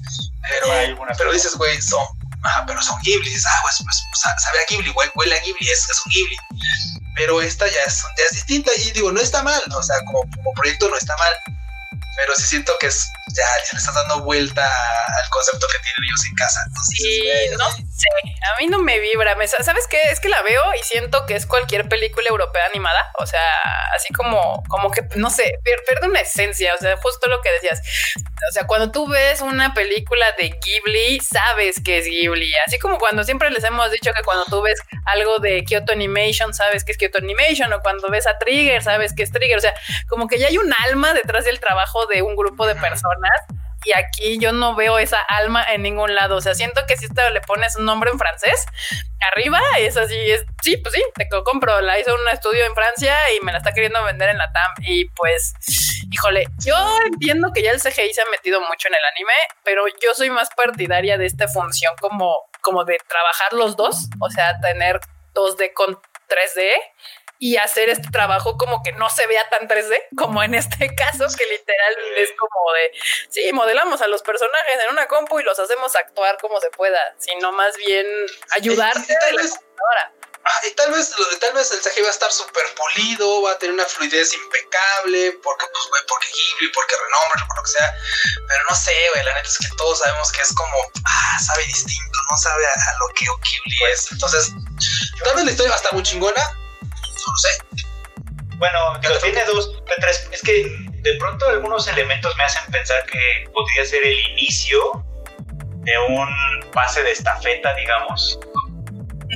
Pero, 0.50 0.72
Hay 0.72 0.86
algunas 0.86 1.16
pero 1.16 1.32
dices, 1.32 1.54
güey, 1.54 1.80
son, 1.80 2.04
ah, 2.42 2.64
pero 2.66 2.82
son 2.82 3.00
Ghiblis, 3.02 3.46
ah, 3.46 3.58
pues, 3.62 3.76
pues, 3.84 4.02
sa- 4.20 4.36
sabe 4.40 4.58
a 4.58 4.66
Ghibli, 4.68 4.90
güey, 4.92 5.08
huele 5.14 5.36
a 5.38 5.40
Ghibli, 5.44 5.70
es, 5.70 5.88
es 5.88 6.00
un 6.04 6.10
Ghibli. 6.12 6.36
Pero 7.14 7.40
esta 7.40 7.66
ya 7.68 7.80
es, 7.86 8.02
ya 8.18 8.24
es 8.24 8.30
distinta 8.32 8.72
y 8.76 8.90
digo, 8.90 9.12
no 9.12 9.20
está 9.20 9.42
mal, 9.44 9.62
o 9.72 9.82
sea, 9.82 9.96
como, 10.06 10.20
como 10.34 10.52
proyecto 10.54 10.88
no 10.88 10.96
está 10.96 11.16
mal. 11.18 11.32
Pero 12.18 12.34
sí 12.34 12.42
siento 12.42 12.76
que 12.80 12.88
es, 12.88 13.06
ya, 13.28 13.44
ya 13.44 13.72
le 13.72 13.78
estás 13.78 13.94
dando 13.94 14.20
vuelta 14.24 14.66
al 14.66 15.30
concepto 15.30 15.66
que 15.68 15.78
tienen 15.78 16.02
ellos 16.04 16.26
en 16.28 16.34
casa. 16.34 16.60
Entonces, 16.66 16.96
Sí, 16.98 17.56
no 17.56 17.70
sé, 17.70 17.82
a 18.52 18.60
mí 18.60 18.66
no 18.66 18.80
me 18.80 18.98
vibra. 18.98 19.36
Me, 19.36 19.46
¿Sabes 19.46 19.86
qué? 19.88 19.98
Es 20.10 20.18
que 20.18 20.28
la 20.28 20.42
veo 20.42 20.62
y 20.74 20.82
siento 20.82 21.24
que 21.26 21.36
es 21.36 21.46
cualquier 21.46 21.88
película 21.88 22.28
europea 22.28 22.66
animada. 22.66 23.12
O 23.20 23.26
sea, 23.26 23.40
así 23.94 24.12
como, 24.14 24.62
como 24.68 24.90
que, 24.90 25.02
no 25.14 25.30
sé, 25.30 25.52
pier- 25.64 25.84
pierde 25.86 26.08
una 26.08 26.20
esencia. 26.20 26.74
O 26.74 26.78
sea, 26.78 26.96
justo 26.96 27.28
lo 27.28 27.40
que 27.40 27.52
decías. 27.52 27.80
O 28.48 28.52
sea, 28.52 28.66
cuando 28.66 28.90
tú 28.90 29.06
ves 29.08 29.40
una 29.40 29.72
película 29.74 30.32
de 30.32 30.50
Ghibli, 30.60 31.20
sabes 31.20 31.76
que 31.84 31.98
es 31.98 32.06
Ghibli. 32.06 32.52
Así 32.66 32.78
como 32.80 32.98
cuando 32.98 33.22
siempre 33.24 33.50
les 33.50 33.62
hemos 33.64 33.90
dicho 33.92 34.12
que 34.12 34.22
cuando 34.24 34.44
tú 34.46 34.60
ves 34.62 34.80
algo 35.06 35.38
de 35.38 35.64
Kyoto 35.64 35.92
Animation, 35.92 36.52
sabes 36.52 36.84
que 36.84 36.92
es 36.92 36.98
Kyoto 36.98 37.18
Animation. 37.18 37.72
O 37.72 37.80
cuando 37.80 38.08
ves 38.10 38.26
a 38.26 38.38
Trigger, 38.38 38.82
sabes 38.82 39.12
que 39.14 39.22
es 39.22 39.30
Trigger. 39.30 39.58
O 39.58 39.60
sea, 39.60 39.74
como 40.08 40.26
que 40.26 40.38
ya 40.40 40.48
hay 40.48 40.58
un 40.58 40.72
alma 40.84 41.14
detrás 41.14 41.44
del 41.44 41.60
trabajo 41.60 42.06
de 42.08 42.22
un 42.22 42.36
grupo 42.36 42.66
de 42.66 42.74
personas 42.74 43.32
y 43.84 43.92
aquí 43.96 44.38
yo 44.38 44.52
no 44.52 44.74
veo 44.74 44.98
esa 44.98 45.20
alma 45.20 45.64
en 45.64 45.82
ningún 45.82 46.14
lado. 46.14 46.36
O 46.36 46.40
sea, 46.40 46.54
siento 46.54 46.82
que 46.86 46.96
si 46.96 47.08
te 47.08 47.30
le 47.30 47.40
pones 47.40 47.76
un 47.76 47.84
nombre 47.84 48.10
en 48.10 48.18
francés, 48.18 48.66
arriba 49.32 49.60
es 49.78 49.96
así, 49.96 50.18
es, 50.30 50.44
sí, 50.62 50.76
pues 50.76 50.94
sí, 50.94 51.02
te 51.14 51.28
lo 51.30 51.44
compro. 51.44 51.80
La 51.80 51.98
hizo 51.98 52.14
un 52.14 52.28
estudio 52.28 52.64
en 52.66 52.74
Francia 52.74 53.14
y 53.32 53.44
me 53.44 53.52
la 53.52 53.58
está 53.58 53.72
queriendo 53.72 54.02
vender 54.04 54.30
en 54.30 54.38
la 54.38 54.52
TAM. 54.52 54.72
Y 54.80 55.06
pues, 55.10 55.54
híjole, 56.10 56.46
yo 56.58 56.74
entiendo 57.06 57.52
que 57.54 57.62
ya 57.62 57.70
el 57.70 57.80
CGI 57.80 58.12
se 58.12 58.22
ha 58.22 58.30
metido 58.30 58.60
mucho 58.60 58.88
en 58.88 58.94
el 58.94 59.04
anime, 59.14 59.34
pero 59.64 59.86
yo 60.02 60.14
soy 60.14 60.30
más 60.30 60.48
partidaria 60.56 61.16
de 61.16 61.26
esta 61.26 61.46
función 61.48 61.94
como, 62.00 62.34
como 62.60 62.84
de 62.84 62.98
trabajar 63.08 63.52
los 63.52 63.76
dos, 63.76 64.08
o 64.20 64.28
sea, 64.28 64.58
tener 64.60 65.00
2D 65.34 65.72
con 65.72 65.94
3D 66.28 66.68
y 67.40 67.56
hacer 67.56 67.88
este 67.88 68.08
trabajo 68.10 68.56
como 68.58 68.82
que 68.82 68.92
no 68.92 69.08
se 69.10 69.26
vea 69.26 69.48
tan 69.48 69.68
3D 69.68 69.96
como 70.16 70.42
en 70.42 70.54
este 70.54 70.88
caso, 70.96 71.24
que 71.36 71.46
literal 71.46 71.94
es 72.16 72.30
como 72.38 72.72
de, 72.74 72.92
sí, 73.30 73.52
modelamos 73.52 74.02
a 74.02 74.08
los 74.08 74.22
personajes 74.22 74.74
en 74.84 74.92
una 74.92 75.06
compu 75.06 75.38
y 75.40 75.44
los 75.44 75.58
hacemos 75.58 75.94
actuar 75.96 76.36
como 76.40 76.60
se 76.60 76.70
pueda, 76.70 77.00
sino 77.18 77.52
más 77.52 77.76
bien 77.76 78.06
ayudarte 78.50 79.00
de 79.26 79.32
la 79.32 79.42
vez- 79.42 79.50
computadora. 79.52 80.12
Ah, 80.44 80.60
y 80.66 80.70
tal 80.76 80.90
vez, 80.92 81.12
tal 81.40 81.52
vez 81.52 81.70
el 81.72 81.80
CGI 81.80 82.00
va 82.02 82.08
a 82.08 82.10
estar 82.12 82.32
súper 82.32 82.62
pulido, 82.74 83.42
va 83.42 83.52
a 83.52 83.58
tener 83.58 83.74
una 83.74 83.84
fluidez 83.84 84.32
impecable, 84.32 85.32
porque, 85.42 85.66
pues, 85.70 85.84
güey, 85.90 86.02
porque 86.08 86.26
Ghibli, 86.28 86.72
porque 86.72 86.94
renombre, 86.96 87.42
por 87.48 87.56
lo 87.58 87.62
que 87.64 87.70
sea. 87.72 87.92
Pero 88.48 88.64
no 88.70 88.74
sé, 88.74 88.94
güey, 89.12 89.24
la 89.24 89.34
neta 89.34 89.48
es 89.48 89.58
que 89.58 89.68
todos 89.76 89.98
sabemos 89.98 90.32
que 90.32 90.40
es 90.40 90.54
como, 90.54 90.76
ah, 91.04 91.38
sabe 91.44 91.64
distinto, 91.64 92.18
no 92.30 92.36
sabe 92.38 92.64
a, 92.66 92.70
a 92.70 92.98
lo 93.00 93.08
que 93.14 93.26
Ghibli 93.26 93.92
es. 93.92 94.10
Entonces, 94.12 94.50
tal 95.24 95.34
vez 95.36 95.44
la 95.44 95.50
historia 95.50 95.70
va 95.70 95.74
a 95.76 95.78
estar 95.78 95.92
muy 95.92 96.02
chingona, 96.02 96.42
no 97.26 97.32
lo 97.32 97.36
sé. 97.36 97.84
Bueno, 98.56 98.98
digo, 99.00 99.14
tiene 99.22 99.44
dos, 99.44 99.70
tres. 100.00 100.28
Es 100.32 100.42
que 100.42 100.64
de 101.02 101.14
pronto 101.18 101.48
algunos 101.48 101.86
elementos 101.88 102.36
me 102.36 102.44
hacen 102.44 102.64
pensar 102.72 103.04
que 103.06 103.48
podría 103.52 103.84
ser 103.84 104.04
el 104.04 104.18
inicio 104.30 105.04
de 105.84 105.98
un 106.08 106.70
pase 106.72 107.02
de 107.02 107.12
estafeta, 107.12 107.74
que 107.76 107.86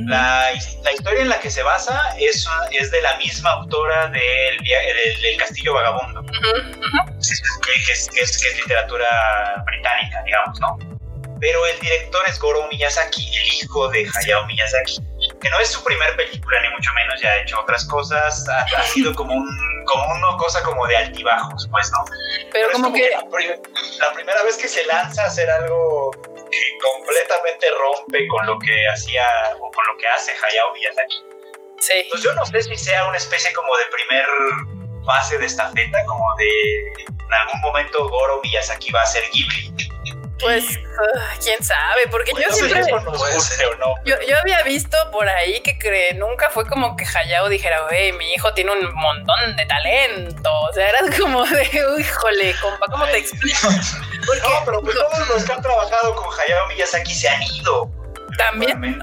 La, 0.06 0.50
la 0.84 0.92
historia 0.92 1.20
en 1.20 1.28
la 1.28 1.38
que 1.38 1.50
se 1.50 1.62
basa 1.62 2.16
es, 2.18 2.48
es 2.72 2.90
de 2.90 3.02
la 3.02 3.16
misma 3.18 3.50
autora 3.50 4.08
del, 4.08 4.56
del, 4.58 5.22
del 5.22 5.36
Castillo 5.36 5.74
Vagabundo, 5.74 6.24
es, 7.20 7.42
que, 7.62 7.92
es, 7.92 8.08
que 8.10 8.20
es 8.20 8.56
literatura 8.56 9.62
británica, 9.66 10.22
digamos, 10.24 10.58
¿no? 10.60 10.78
Pero 11.40 11.66
el 11.66 11.78
director 11.80 12.22
es 12.26 12.38
Goro 12.38 12.66
Miyazaki, 12.68 13.36
el 13.36 13.46
hijo 13.54 13.88
de 13.88 14.08
Hayao 14.14 14.46
Miyazaki, 14.46 14.98
que 15.40 15.50
no 15.50 15.58
es 15.60 15.68
su 15.68 15.82
primer 15.84 16.16
película, 16.16 16.60
ni 16.62 16.68
mucho 16.70 16.92
menos, 16.94 17.20
ya 17.20 17.30
ha 17.30 17.42
hecho 17.42 17.60
otras 17.60 17.84
cosas, 17.86 18.48
ha, 18.48 18.62
ha 18.62 18.82
sido 18.94 19.14
como, 19.14 19.34
un, 19.34 19.84
como 19.86 20.04
una 20.14 20.36
cosa 20.36 20.62
como 20.62 20.86
de 20.86 20.96
altibajos, 20.96 21.68
pues, 21.70 21.90
¿no? 21.90 22.04
Pero 22.52 22.68
es 22.68 22.72
como 22.72 22.92
que, 22.92 23.10
la, 23.10 24.06
la 24.06 24.14
primera 24.14 24.42
vez 24.42 24.56
que 24.56 24.68
se 24.68 24.84
lanza 24.86 25.24
a 25.24 25.26
hacer 25.26 25.50
algo 25.50 26.10
que 26.50 26.78
completamente 26.82 27.66
rompe 27.70 28.28
con 28.28 28.46
lo 28.46 28.58
que 28.58 28.86
hacía 28.88 29.26
o 29.58 29.70
con 29.70 29.86
lo 29.86 29.96
que 29.96 30.06
hace 30.08 30.32
Hayao 30.32 30.72
Miyazaki. 30.74 31.22
sí. 31.78 32.06
Pues 32.10 32.22
yo 32.22 32.32
no 32.34 32.44
sé 32.44 32.62
si 32.62 32.76
sea 32.76 33.06
una 33.06 33.16
especie 33.16 33.52
como 33.54 33.76
de 33.76 33.84
primer 33.86 34.26
fase 35.04 35.38
de 35.38 35.46
estafeta, 35.46 36.04
como 36.04 36.24
de 36.36 37.04
en 37.32 37.34
algún 37.34 37.60
momento 37.62 38.08
Goro 38.08 38.40
Miyazaki 38.42 38.92
va 38.92 39.02
a 39.02 39.06
ser 39.06 39.24
Ghibli. 39.32 39.72
Pues, 40.42 40.64
ah, 40.98 41.34
quién 41.42 41.62
sabe, 41.64 42.06
porque 42.10 42.32
pues, 42.32 42.44
yo 42.44 42.50
no 42.50 42.56
siempre, 42.56 42.80
eso 42.80 43.00
nos 43.00 43.18
puede 43.18 43.34
guste 43.34 43.54
ser. 43.56 43.66
o 43.66 43.76
no. 43.76 43.94
yo, 44.04 44.16
yo 44.28 44.38
había 44.38 44.62
visto 44.62 44.96
por 45.10 45.28
ahí 45.28 45.60
que 45.60 45.78
cre- 45.78 46.16
nunca 46.16 46.50
fue 46.50 46.66
como 46.66 46.96
que 46.96 47.04
Hayao 47.06 47.48
dijera, 47.48 47.80
güey, 47.82 48.12
mi 48.12 48.32
hijo 48.34 48.52
tiene 48.54 48.72
un 48.72 48.92
montón 48.94 49.56
de 49.56 49.64
talento. 49.66 50.50
O 50.52 50.72
sea, 50.72 50.88
era 50.90 51.00
como 51.20 51.44
de, 51.46 51.62
híjole, 51.98 52.54
compa, 52.60 52.86
¿cómo 52.90 53.06
te 53.06 53.18
explico? 53.18 53.68
Porque 54.26 54.40
No, 54.42 54.64
pero 54.64 54.80
pues 54.82 54.96
todos 54.96 55.28
los 55.28 55.44
que 55.44 55.52
han 55.52 55.62
trabajado 55.62 56.14
con 56.16 56.28
Hayao 56.40 56.66
Miyazaki 56.68 57.14
se 57.14 57.28
han 57.28 57.42
ido. 57.42 57.90
también. 58.38 59.00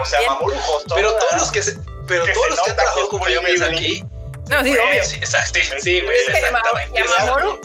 O 0.00 0.04
sea. 0.04 0.20
Mamoru. 0.26 0.54
Pero 0.94 1.12
todos 1.14 1.32
los 1.40 1.52
que 1.52 1.62
se, 1.62 1.76
pero 2.08 2.24
Que 2.24 2.32
todos 2.32 2.46
se 2.46 2.50
los 2.56 2.60
que 2.62 2.70
han 2.70 2.76
trabajado 2.76 3.08
con 3.08 3.22
Hayao 3.26 3.42
Miyazaki, 3.42 4.04
No, 4.48 4.62
sí, 4.62 4.70
Güey, 4.74 4.88
obvio. 4.90 5.04
sí, 5.04 5.16
exacto, 5.16 5.58
sí, 5.78 6.00
güey, 6.00 6.16
exactamente. 6.28 7.02
Yamamoru-. 7.02 7.60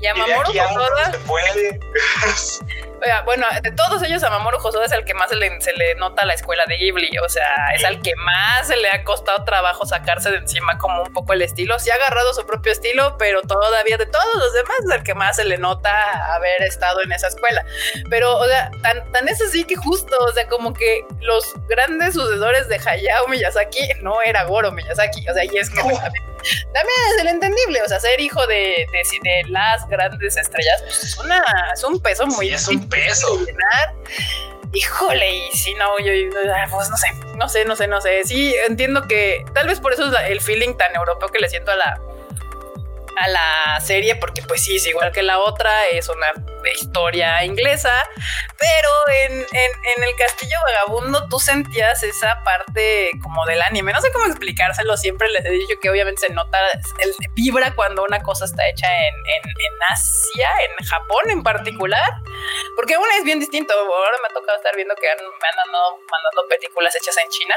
Yamamoru 0.00 0.50
Hosoda, 0.50 1.12
se 1.12 1.18
puede. 1.20 1.80
bueno, 3.24 3.46
de 3.62 3.70
todos 3.72 4.02
ellos 4.02 4.22
a 4.22 4.30
Mamoru 4.30 4.58
Hosoda 4.58 4.84
es 4.86 4.92
el 4.92 5.04
que 5.04 5.14
más 5.14 5.28
se 5.30 5.36
le, 5.36 5.60
se 5.60 5.72
le 5.74 5.94
nota 5.96 6.22
a 6.22 6.26
la 6.26 6.34
escuela 6.34 6.64
de 6.66 6.76
Ghibli, 6.76 7.10
o 7.24 7.28
sea, 7.28 7.46
es 7.74 7.84
al 7.84 8.02
que 8.02 8.14
más 8.16 8.66
se 8.66 8.76
le 8.76 8.90
ha 8.90 9.04
costado 9.04 9.44
trabajo 9.44 9.86
sacarse 9.86 10.30
de 10.30 10.38
encima 10.38 10.78
como 10.78 11.02
un 11.02 11.12
poco 11.12 11.32
el 11.32 11.42
estilo. 11.42 11.78
Sí 11.78 11.90
ha 11.90 11.94
agarrado 11.94 12.32
su 12.34 12.46
propio 12.46 12.72
estilo, 12.72 13.16
pero 13.18 13.42
todavía 13.42 13.96
de 13.96 14.06
todos 14.06 14.34
los 14.36 14.52
demás 14.52 14.76
es 14.84 14.90
el 14.94 15.02
que 15.02 15.14
más 15.14 15.36
se 15.36 15.44
le 15.44 15.58
nota 15.58 16.34
haber 16.34 16.62
estado 16.62 17.02
en 17.02 17.12
esa 17.12 17.28
escuela. 17.28 17.64
Pero, 18.10 18.36
o 18.36 18.46
sea, 18.46 18.70
tan, 18.82 19.10
tan 19.12 19.28
es 19.28 19.40
así 19.42 19.64
que 19.64 19.76
justo, 19.76 20.16
o 20.18 20.32
sea, 20.32 20.46
como 20.48 20.72
que 20.72 21.04
los 21.20 21.54
grandes 21.68 22.14
sucesores 22.14 22.68
de 22.68 22.80
Hayao 22.84 23.28
Miyazaki 23.28 23.88
no 24.02 24.20
era 24.22 24.44
Goro 24.44 24.72
Miyazaki, 24.72 25.28
o 25.28 25.34
sea, 25.34 25.44
y 25.44 25.56
es 25.56 25.70
que 25.70 25.80
también 26.72 26.98
es 27.14 27.22
el 27.22 27.28
entendible, 27.28 27.82
o 27.82 27.88
sea, 27.88 28.00
ser 28.00 28.20
hijo 28.20 28.46
de, 28.46 28.86
de, 29.22 29.42
las 29.48 29.86
grandes 29.88 30.36
estrellas 30.36 30.82
pues 30.82 31.04
es, 31.04 31.18
una, 31.18 31.42
es 31.72 31.84
un 31.84 32.00
peso 32.00 32.26
muy... 32.26 32.52
es 32.52 32.68
un 32.68 32.88
peso. 32.88 33.38
Híjole, 34.72 35.30
y 35.30 35.56
si 35.56 35.74
no, 35.74 35.98
yo, 35.98 36.12
pues 36.70 36.90
no 36.90 36.96
sé, 36.96 37.06
no 37.36 37.48
sé, 37.48 37.64
no 37.64 37.76
sé, 37.76 37.86
no 37.86 38.00
sé. 38.00 38.24
Sí, 38.24 38.54
entiendo 38.66 39.06
que 39.06 39.44
tal 39.54 39.68
vez 39.68 39.80
por 39.80 39.92
eso 39.92 40.06
es 40.08 40.30
el 40.30 40.40
feeling 40.40 40.74
tan 40.76 40.94
europeo 40.94 41.28
que 41.28 41.38
le 41.38 41.48
siento 41.48 41.70
a 41.70 41.76
la, 41.76 42.00
a 43.16 43.28
la 43.28 43.80
serie, 43.80 44.16
porque 44.16 44.42
pues 44.42 44.64
sí, 44.64 44.76
es 44.76 44.86
igual 44.86 45.10
que 45.10 45.22
la 45.22 45.38
otra, 45.38 45.86
es 45.86 46.08
una 46.08 46.32
historia 46.74 47.44
inglesa, 47.44 47.92
pero 48.58 48.90
en, 49.22 49.32
en, 49.40 50.04
el 50.04 50.16
Castillo 50.16 50.56
Vagabundo 50.66 51.26
tú 51.28 51.38
sentías 51.38 52.02
esa 52.02 52.42
parte 52.44 53.10
como 53.22 53.46
del 53.46 53.62
anime, 53.62 53.92
no 53.92 54.00
sé 54.00 54.12
cómo 54.12 54.26
explicárselo, 54.26 54.96
siempre 54.96 55.30
les 55.30 55.44
he 55.44 55.50
dicho 55.50 55.74
que 55.80 55.90
obviamente 55.90 56.26
se 56.26 56.32
nota, 56.32 56.58
el, 56.98 57.14
vibra 57.32 57.74
cuando 57.74 58.02
una 58.02 58.22
cosa 58.22 58.44
está 58.44 58.68
hecha 58.68 58.86
en, 58.86 59.14
en, 59.14 59.46
Asia, 59.88 60.48
en 60.64 60.86
Japón 60.86 61.24
en 61.28 61.42
particular, 61.42 62.10
porque 62.74 62.96
una 62.96 63.16
es 63.16 63.24
bien 63.24 63.40
distinto, 63.40 63.72
ahora 63.72 64.18
me 64.20 64.28
ha 64.28 64.34
tocado 64.34 64.56
estar 64.56 64.74
viendo 64.74 64.94
que 64.96 65.06
me 65.06 65.48
han 65.48 65.58
andado 65.66 65.98
mandando 66.10 66.48
películas 66.48 66.94
hechas 66.96 67.16
en 67.18 67.28
China 67.28 67.54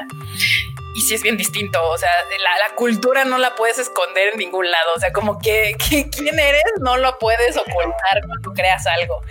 y 0.99 1.01
sí 1.01 1.15
es 1.15 1.21
bien 1.21 1.37
distinto. 1.37 1.81
O 1.81 1.97
sea, 1.97 2.11
la, 2.39 2.75
cultura 2.75 3.23
no 3.23 3.37
la 3.37 3.55
puedes 3.55 3.77
esconder 3.77 4.29
en 4.33 4.37
ningún 4.37 4.69
lado. 4.69 4.93
O 4.95 4.99
sea, 4.99 5.13
como 5.13 5.39
que, 5.43 5.75
quién 5.79 6.37
eres 6.37 6.63
no 6.81 6.97
lo 6.97 7.17
puedes 7.19 7.55
ocultar 7.55 8.21
cuando 8.27 8.51
creas 8.53 8.85
algo. 8.85 9.21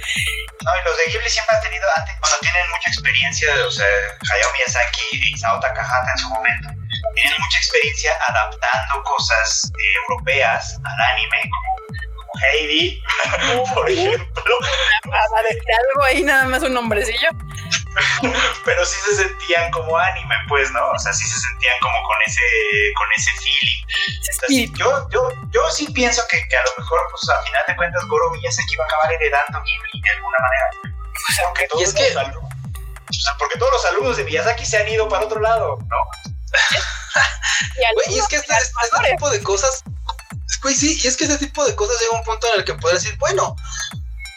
No, 0.65 0.71
y 0.75 0.85
los 0.89 0.97
de 0.97 1.05
Ghibli 1.13 1.29
siempre 1.29 1.57
han 1.57 1.63
tenido, 1.63 1.87
cuando 2.21 2.39
tienen 2.41 2.71
mucha 2.71 2.91
experiencia, 2.91 3.49
o 3.67 3.71
sea, 3.71 3.87
Hayao 4.33 4.53
Miyazaki 4.53 5.05
y 5.13 5.35
Isao 5.35 5.61
Takahata 5.61 6.11
en 6.11 6.19
su 6.19 6.29
momento, 6.31 6.69
tienen 7.15 7.37
mucha 7.39 7.59
experiencia 7.59 8.13
adaptando 8.29 9.03
cosas 9.05 9.71
europeas 10.09 10.77
al 10.85 11.03
anime, 11.13 11.39
como 11.43 12.45
Heidi, 12.45 13.03
por 13.75 13.91
ejemplo. 13.91 14.57
algo 15.05 16.05
ahí, 16.05 16.23
nada 16.23 16.45
más 16.45 16.63
un 16.63 16.75
nombrecillo. 16.75 17.29
pero 18.65 18.85
sí 18.85 18.97
se 19.07 19.17
sentían 19.17 19.71
como 19.71 19.97
anime, 19.97 20.35
pues, 20.49 20.71
¿no? 20.73 20.91
O 20.91 20.99
sea, 20.99 21.13
sí 21.13 21.25
se 21.27 21.41
sentían 21.41 21.79
como 21.81 22.03
con 22.07 22.17
ese, 22.27 22.41
con 22.97 23.09
ese 23.17 23.31
feeling. 23.43 24.75
yo, 24.75 25.09
yo, 25.11 25.31
yo 25.51 25.71
sí 25.71 25.87
pienso 25.93 26.23
que, 26.31 26.47
que, 26.49 26.57
a 26.57 26.65
lo 26.65 26.73
mejor, 26.79 27.01
pues, 27.11 27.29
a 27.29 27.43
final 27.43 27.63
de 27.67 27.77
cuentas, 27.77 28.05
Goro 28.07 28.31
Miyazaki 28.31 28.77
va 28.77 28.85
a 28.85 28.87
acabar 28.87 29.13
heredando 29.13 29.63
Ghibli 29.63 30.03
de 30.03 30.11
alguna 30.11 30.39
manera. 30.41 30.71
Porque 31.45 31.67
todos, 31.69 31.83
es 31.83 31.95
que... 31.95 32.15
los 32.15 32.25
alumnos, 32.25 32.53
porque 33.39 33.59
todos 33.59 33.73
los 33.73 33.85
alumnos 33.87 34.17
de 34.17 34.25
Miyazaki 34.25 34.65
se 34.65 34.79
han 34.79 34.89
ido 34.89 35.09
para 35.09 35.25
otro 35.25 35.41
lado, 35.41 35.79
¿no? 35.89 35.97
y, 38.07 38.19
es 38.19 38.27
que 38.29 38.37
este, 38.37 38.55
este, 38.55 39.11
tipo 39.11 39.31
de 39.31 39.43
cosas 39.43 39.83
Güey, 40.63 40.75
sí, 40.75 40.99
y 41.03 41.07
es 41.07 41.17
que 41.17 41.25
este 41.25 41.39
tipo 41.39 41.65
de 41.65 41.75
cosas 41.77 42.01
llega 42.01 42.17
a 42.17 42.19
un 42.19 42.25
punto 42.25 42.47
en 42.53 42.61
el 42.61 42.65
que 42.65 42.75
puedes 42.75 43.03
decir, 43.03 43.17
bueno, 43.19 43.55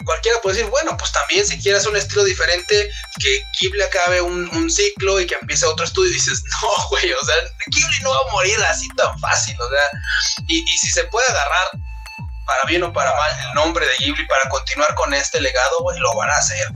cualquiera 0.03 0.41
puede 0.41 0.57
decir, 0.57 0.69
bueno, 0.69 0.95
pues 0.98 1.11
también 1.11 1.45
si 1.45 1.60
quieres 1.60 1.86
un 1.86 1.95
estilo 1.95 2.23
diferente, 2.23 2.90
que 3.19 3.44
Ghibli 3.60 3.82
acabe 3.82 4.22
un, 4.22 4.69
ciclo 4.69 5.19
y 5.19 5.28
que 5.28 5.36
empiece 5.36 5.65
otro 5.65 5.86
estudio, 5.86 6.11
y 6.11 6.14
dices, 6.14 6.44
no, 6.61 6.88
güey, 6.90 7.11
o 7.11 7.26
sea, 7.26 7.36
Ghibli 7.68 7.99
no 8.03 8.11
va 8.11 8.30
a 8.30 8.32
morir 8.32 8.57
así 8.64 8.88
tan 8.95 9.18
fácil, 9.19 9.56
o 9.60 9.69
sea, 9.69 9.99
y, 10.48 10.65
si 10.78 10.90
se 10.91 11.03
puede 11.06 11.28
agarrar 11.28 11.72
para 12.52 12.68
bien 12.68 12.84
o 12.84 12.91
para 12.91 13.14
mal 13.15 13.32
el 13.48 13.53
nombre 13.53 13.88
de 13.88 13.95
Ghibli 13.98 14.26
para 14.28 14.49
continuar 14.49 14.94
con 14.95 15.14
este 15.14 15.40
legado, 15.40 15.80
güey, 15.82 15.98
lo 15.99 16.14
van 16.15 16.30
a 16.30 16.36
hacer. 16.36 16.68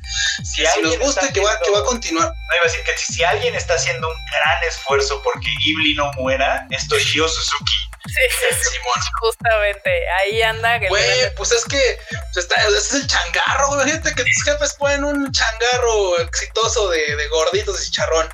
Si, 0.43 0.65
si 0.65 0.81
les 0.81 0.99
gusta 0.99 1.27
que 1.33 1.41
va, 1.41 1.59
que 1.59 1.69
va 1.71 1.79
a 1.79 1.83
continuar. 1.83 2.27
No, 2.27 2.55
iba 2.55 2.61
a 2.63 2.67
decir 2.67 2.83
que 2.85 2.97
si, 2.97 3.23
alguien 3.23 3.53
está 3.55 3.73
haciendo 3.73 4.07
un 4.07 4.15
gran 4.31 4.63
esfuerzo 4.63 5.21
porque 5.21 5.47
Ghibli 5.47 5.95
no 5.95 6.11
muera, 6.13 6.65
es 6.69 6.87
Toshio 6.87 7.27
Suzuki. 7.27 7.73
Sí, 8.05 8.55
Simón. 8.71 9.03
Justamente, 9.19 9.89
ahí 10.19 10.41
anda. 10.43 10.79
Güey, 10.87 11.35
pues 11.35 11.51
es 11.51 11.65
que 11.65 11.99
pues 12.33 12.45
está, 12.45 12.61
ese 12.61 12.77
es 12.77 12.93
el 12.93 13.07
changarro, 13.07 13.67
güey. 13.69 13.85
Fíjate 13.85 14.15
que 14.15 14.23
tus 14.23 14.43
jefes 14.43 14.73
ponen 14.75 15.03
un 15.03 15.31
changarro 15.31 16.19
exitoso 16.19 16.89
de, 16.89 17.15
de 17.15 17.27
gorditos 17.27 17.79
de 17.79 17.85
chicharrón. 17.85 18.29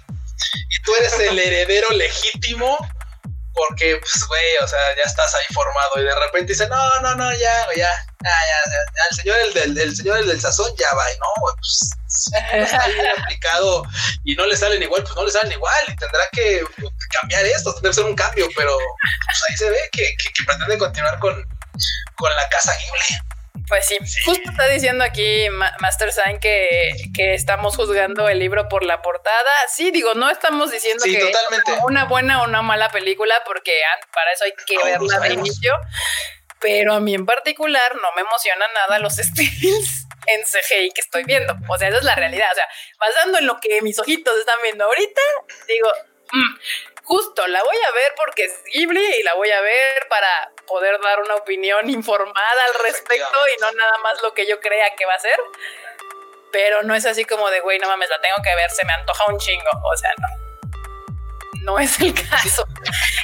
Y 0.70 0.82
tú 0.84 0.96
eres 0.96 1.14
el 1.20 1.40
heredero 1.40 1.90
legítimo 1.92 2.78
porque, 3.54 3.98
pues, 3.98 4.26
güey, 4.28 4.58
o 4.64 4.68
sea, 4.68 4.80
ya 4.96 5.04
estás 5.04 5.34
ahí 5.36 5.46
formado 5.54 6.00
y 6.00 6.04
de 6.04 6.16
repente 6.16 6.54
dice, 6.54 6.68
no, 6.68 7.00
no, 7.02 7.16
no, 7.16 7.32
ya, 7.34 7.68
ya, 7.76 7.76
ya, 7.76 7.90
ya, 8.24 8.60
ya, 8.66 9.04
el 9.10 9.18
señor 9.18 9.40
el 9.40 9.54
del, 9.54 9.78
el 9.78 9.96
señor 9.96 10.18
el 10.20 10.28
del 10.28 10.40
sazón 10.42 10.72
ya 10.78 10.94
va, 10.96 11.12
y 11.12 11.18
no, 11.18 11.26
güey, 11.40 11.56
pues, 11.56 11.90
está 12.54 12.88
bien 12.88 13.08
aplicado 13.18 13.84
y 14.24 14.36
no 14.36 14.46
le 14.46 14.56
salen 14.56 14.84
igual, 14.84 15.04
pues 15.04 15.16
no 15.16 15.26
le 15.26 15.32
salen 15.32 15.52
igual 15.52 15.84
y 15.88 15.96
tendrá 15.96 16.22
que 16.32 16.64
cambiar 17.10 17.46
esto, 17.46 17.74
debe 17.82 17.94
ser 17.94 18.06
un 18.06 18.16
cambio, 18.16 18.48
pero 18.56 18.78
pues 18.78 19.44
ahí 19.50 19.58
se 19.58 19.70
ve 19.70 19.80
que, 19.92 20.04
que, 20.18 20.34
que 20.34 20.44
pretende 20.46 20.78
continuar 20.78 21.20
con, 21.20 21.34
con 22.16 22.36
la 22.36 22.50
casa 22.50 22.74
Ghibli. 22.74 23.31
Pues 23.72 23.86
sí, 23.86 23.98
justo 24.26 24.50
está 24.50 24.68
diciendo 24.68 25.02
aquí 25.02 25.48
Master 25.80 26.12
Sign 26.12 26.42
que, 26.42 26.92
que, 27.16 27.34
estamos 27.34 27.78
juzgando 27.78 28.28
el 28.28 28.38
libro 28.38 28.68
por 28.68 28.84
la 28.84 29.02
portada. 29.02 29.50
Sí, 29.70 29.92
digo, 29.92 30.14
no 30.14 30.30
estamos 30.30 30.72
diciendo 30.72 31.06
que 31.06 31.18
es 31.20 31.38
una 31.86 32.04
buena 32.04 32.42
o 32.42 32.50
una 32.50 32.62
mala 32.64 32.90
película, 32.90 33.42
porque 33.46 33.72
para 34.12 34.34
eso 34.34 34.44
hay 34.44 34.54
que 34.68 34.78
verla 34.78 35.20
de 35.22 35.36
inicio. 35.36 35.74
Pero 36.60 36.96
a 36.96 37.00
mí 37.00 37.16
en 37.16 37.26
particular 37.26 37.96
no 37.96 38.12
me 38.14 38.24
emociona 38.24 38.66
nada 38.74 39.00
los 39.00 39.18
estilos 39.20 40.06
en 40.28 40.42
CGI 40.42 40.92
que 40.92 41.00
estoy 41.00 41.24
viendo. 41.24 41.56
O 41.70 41.78
sea, 41.78 41.88
esa 41.88 42.00
es 42.00 42.04
la 42.04 42.16
realidad. 42.16 42.52
O 42.52 42.56
sea, 42.56 42.68
basando 43.00 43.38
en 43.38 43.48
lo 43.48 43.62
que 43.62 43.82
mis 43.82 43.98
ojitos 44.00 44.38
están 44.38 44.60
viendo 44.64 44.84
ahorita, 44.84 45.22
digo, 45.70 45.90
mm, 46.34 46.56
justo 47.04 47.48
la 47.48 47.64
voy 47.64 47.78
a 47.88 47.92
ver 47.92 48.12
porque 48.18 48.44
es 48.44 48.64
Ghibli 48.74 49.06
y 49.20 49.24
la 49.24 49.34
voy 49.36 49.50
a 49.50 49.62
ver 49.62 50.08
para 50.10 50.51
poder 50.68 51.00
dar 51.02 51.20
una 51.20 51.36
opinión 51.36 51.90
informada 51.90 52.66
al 52.68 52.84
respecto 52.84 53.38
y 53.56 53.62
no 53.62 53.72
nada 53.72 53.98
más 54.04 54.22
lo 54.22 54.34
que 54.34 54.48
yo 54.48 54.60
crea 54.60 54.96
que 54.96 55.06
va 55.06 55.14
a 55.16 55.20
ser. 55.20 55.40
Pero 56.52 56.84
no 56.84 56.96
es 56.96 57.06
así 57.06 57.24
como 57.24 57.50
de, 57.50 57.62
güey, 57.62 57.80
no 57.80 57.88
mames, 57.88 58.10
la 58.10 58.20
tengo 58.20 58.38
que 58.44 58.56
ver, 58.56 58.70
se 58.72 58.86
me 58.86 58.94
antoja 58.94 59.26
un 59.28 59.38
chingo. 59.40 59.70
O 59.84 59.98
sea, 59.98 60.12
no. 60.18 60.28
No 61.64 61.80
es 61.80 62.00
el 62.00 62.14
caso. 62.14 62.66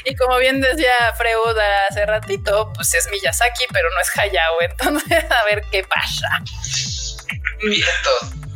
Y 0.04 0.16
como 0.16 0.38
bien 0.38 0.62
decía 0.62 1.14
Freud 1.18 1.58
hace 1.90 2.06
ratito, 2.06 2.72
pues 2.74 2.94
es 2.94 3.10
Miyazaki, 3.10 3.66
pero 3.74 3.90
no 3.90 4.00
es 4.00 4.18
Hayao. 4.18 4.62
Entonces, 4.62 5.26
a 5.32 5.44
ver 5.46 5.64
qué 5.72 5.84
pasa. 5.84 6.28
Vientos. 7.60 8.47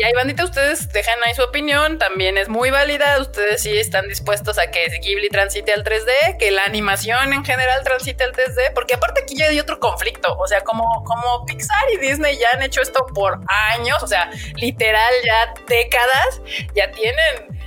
Y 0.00 0.02
ahí, 0.02 0.14
bandita, 0.14 0.44
ustedes 0.44 0.88
dejan 0.88 1.18
ahí 1.26 1.34
su 1.34 1.42
opinión, 1.42 1.98
también 1.98 2.38
es 2.38 2.48
muy 2.48 2.70
válida. 2.70 3.20
Ustedes 3.20 3.60
sí 3.60 3.78
están 3.78 4.08
dispuestos 4.08 4.58
a 4.58 4.70
que 4.70 4.86
Ghibli 4.98 5.28
transite 5.28 5.74
al 5.74 5.84
3D, 5.84 6.38
que 6.38 6.50
la 6.50 6.64
animación 6.64 7.34
en 7.34 7.44
general 7.44 7.84
transite 7.84 8.24
al 8.24 8.32
3D, 8.32 8.72
porque 8.74 8.94
aparte 8.94 9.20
aquí 9.20 9.36
ya 9.36 9.48
hay 9.48 9.60
otro 9.60 9.78
conflicto. 9.78 10.34
O 10.38 10.46
sea, 10.46 10.62
como, 10.62 11.04
como 11.04 11.44
Pixar 11.44 11.84
y 11.92 11.98
Disney 11.98 12.38
ya 12.38 12.48
han 12.54 12.62
hecho 12.62 12.80
esto 12.80 13.04
por 13.14 13.40
años, 13.74 14.02
o 14.02 14.06
sea, 14.06 14.30
literal 14.56 15.12
ya 15.22 15.52
décadas, 15.68 16.40
ya 16.74 16.90
tienen 16.92 17.59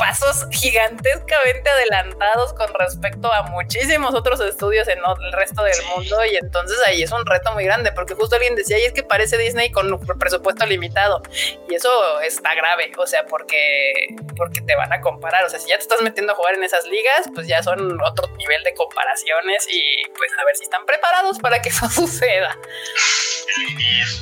pasos 0.00 0.46
gigantescamente 0.50 1.68
adelantados 1.68 2.54
con 2.54 2.72
respecto 2.72 3.30
a 3.30 3.42
muchísimos 3.42 4.14
otros 4.14 4.40
estudios 4.40 4.88
en 4.88 4.98
el 4.98 5.32
resto 5.32 5.62
del 5.62 5.76
mundo 5.94 6.24
y 6.24 6.36
entonces 6.36 6.78
ahí 6.86 7.02
es 7.02 7.12
un 7.12 7.26
reto 7.26 7.52
muy 7.52 7.64
grande 7.64 7.92
porque 7.92 8.14
justo 8.14 8.36
alguien 8.36 8.54
decía, 8.54 8.78
y 8.78 8.84
es 8.84 8.94
que 8.94 9.02
parece 9.02 9.36
Disney 9.36 9.70
con 9.70 9.92
un 9.92 10.00
presupuesto 10.18 10.64
limitado 10.64 11.20
y 11.68 11.74
eso 11.74 12.20
está 12.22 12.54
grave, 12.54 12.90
o 12.96 13.06
sea, 13.06 13.26
porque, 13.26 13.92
porque 14.38 14.62
te 14.62 14.74
van 14.74 14.90
a 14.90 15.02
comparar, 15.02 15.44
o 15.44 15.50
sea, 15.50 15.60
si 15.60 15.68
ya 15.68 15.76
te 15.76 15.82
estás 15.82 16.00
metiendo 16.00 16.32
a 16.32 16.34
jugar 16.34 16.54
en 16.54 16.64
esas 16.64 16.86
ligas, 16.86 17.28
pues 17.34 17.46
ya 17.46 17.62
son 17.62 18.00
otro 18.02 18.26
nivel 18.38 18.64
de 18.64 18.72
comparaciones 18.72 19.66
y 19.68 19.82
pues 20.16 20.32
a 20.40 20.46
ver 20.46 20.56
si 20.56 20.64
están 20.64 20.86
preparados 20.86 21.38
para 21.40 21.60
que 21.60 21.68
eso 21.68 21.90
suceda. 21.90 22.56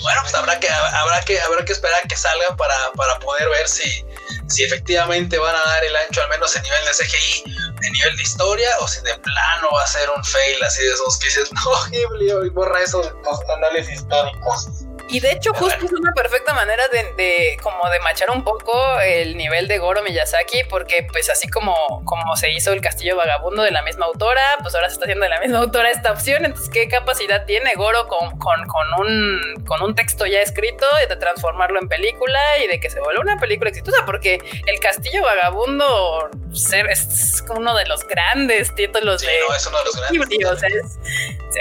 Bueno, 0.03 0.21
pues 0.23 0.35
habrá 0.35 0.59
que, 0.59 0.69
habrá 0.69 1.21
que, 1.21 1.41
habrá 1.41 1.65
que 1.65 1.73
esperar 1.73 2.03
que 2.09 2.17
salgan 2.17 2.57
para, 2.57 2.75
para 2.97 3.19
poder 3.21 3.49
ver 3.51 3.69
si, 3.69 4.05
si 4.49 4.65
efectivamente 4.65 5.39
van 5.39 5.55
a 5.55 5.65
dar 5.65 5.85
el 5.85 5.97
ancho, 5.97 6.23
al 6.23 6.29
menos 6.31 6.55
en 6.57 6.63
nivel 6.63 6.85
de 6.85 7.05
CGI, 7.05 7.43
en 7.83 7.93
nivel 7.93 8.17
de 8.17 8.23
historia, 8.23 8.71
o 8.81 8.89
si 8.89 9.01
de 9.03 9.15
plano 9.19 9.69
va 9.75 9.85
a 9.85 9.87
ser 9.87 10.09
un 10.11 10.25
fail 10.25 10.63
así 10.65 10.83
de 10.83 10.93
esos 10.93 11.19
que 11.19 11.27
dices, 11.27 11.51
no, 11.65 11.85
Ghibli, 11.91 12.47
y 12.47 12.51
borra 12.51 12.83
eso 12.83 13.03
de 13.03 13.11
los 13.11 13.41
análisis 13.57 13.95
históricos. 13.95 14.69
Y 15.09 15.21
de 15.21 15.33
hecho, 15.33 15.53
justo 15.55 15.87
es 15.87 15.93
una 15.93 16.13
perfecta 16.13 16.53
manera 16.55 16.87
de, 16.89 17.57
como 17.63 17.89
de 17.91 17.99
machar 18.01 18.31
un 18.31 18.45
poco 18.45 19.01
el 19.01 19.37
nivel 19.37 19.67
de 19.69 19.79
Goro 19.79 20.03
Miyazaki, 20.03 20.65
porque 20.69 21.07
pues 21.11 21.31
así 21.31 21.49
como, 21.49 21.75
como 22.05 22.37
se 22.37 22.51
hizo 22.51 22.73
el 22.73 22.81
Castillo 22.81 23.17
Vagabundo 23.17 23.63
de 23.63 23.71
la 23.71 23.83
misma 23.83 24.07
autora, 24.07 24.59
pues 24.61 24.75
ahora 24.75 24.89
se 24.89 24.95
está 24.95 25.05
haciendo 25.07 25.25
de 25.25 25.31
la 25.31 25.41
misma 25.41 25.59
autora 25.59 25.91
esta 25.91 26.13
opción. 26.13 26.45
Entonces, 26.45 26.71
¿qué 26.71 26.89
capacidad 26.89 27.47
tiene 27.47 27.73
Goro 27.75 28.07
con, 28.07 28.39
con, 28.39 28.61
un, 28.99 29.65
con 29.67 29.83
un 29.83 29.95
texto 29.95 30.27
ya 30.27 30.41
escrito 30.41 30.87
de 31.09 31.17
transformarlo 31.17 31.81
en 31.81 31.89
película 31.89 32.41
y 32.63 32.67
de 32.67 32.81
que 32.81 32.91
se 32.91 33.01
vuelva 33.01 33.23
una 33.23 33.39
película 33.39 33.71
exitosa? 33.71 34.05
Porque 34.05 34.39
el 34.67 34.81
Castillo 34.81 35.23
Vagabundo 35.23 36.31
es 36.53 37.45
uno 37.49 37.75
de 37.75 37.87
los 37.87 38.07
grandes 38.07 38.75
títulos 38.75 39.23
de... 39.23 39.39
No, 39.49 39.55
es 39.55 39.67
uno 39.67 39.79
de 39.79 39.85
los 39.85 39.97
grandes. 39.97 40.99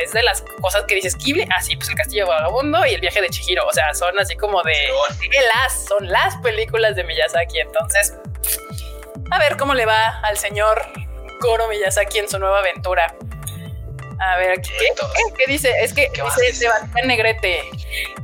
es, 0.03 0.13
de 0.13 0.23
las 0.23 0.43
cosas 0.61 0.83
que 0.83 0.95
dices 0.95 1.17
Ghibli. 1.17 1.47
Ah, 1.55 1.61
sí, 1.61 1.75
pues 1.75 1.89
el 1.89 1.95
Castillo 1.95 2.27
Vagabundo 2.27 2.85
y 2.85 2.93
el 2.93 3.01
viaje 3.01 3.21
de 3.21 3.29
Chihiro. 3.37 3.65
O 3.65 3.73
sea, 3.73 3.93
son 3.93 4.17
así 4.19 4.35
como 4.35 4.61
de, 4.63 4.89
las, 5.53 5.85
son 5.85 6.07
las 6.09 6.35
películas 6.37 6.95
de 6.95 7.03
Miyazaki. 7.03 7.59
Entonces, 7.59 8.15
a 9.31 9.39
ver 9.39 9.57
cómo 9.57 9.73
le 9.73 9.85
va 9.85 10.19
al 10.21 10.37
señor 10.37 10.85
Goro 11.39 11.67
Miyazaki 11.67 12.19
en 12.19 12.29
su 12.29 12.39
nueva 12.39 12.59
aventura. 12.59 13.13
A 14.19 14.37
ver, 14.37 14.61
¿qué, 14.61 14.93
¿qué, 15.37 15.51
dice? 15.51 15.71
Es 15.79 15.93
que 15.93 16.09
dice 16.09 16.53
Sebastián 16.53 17.07
Negrete. 17.07 17.61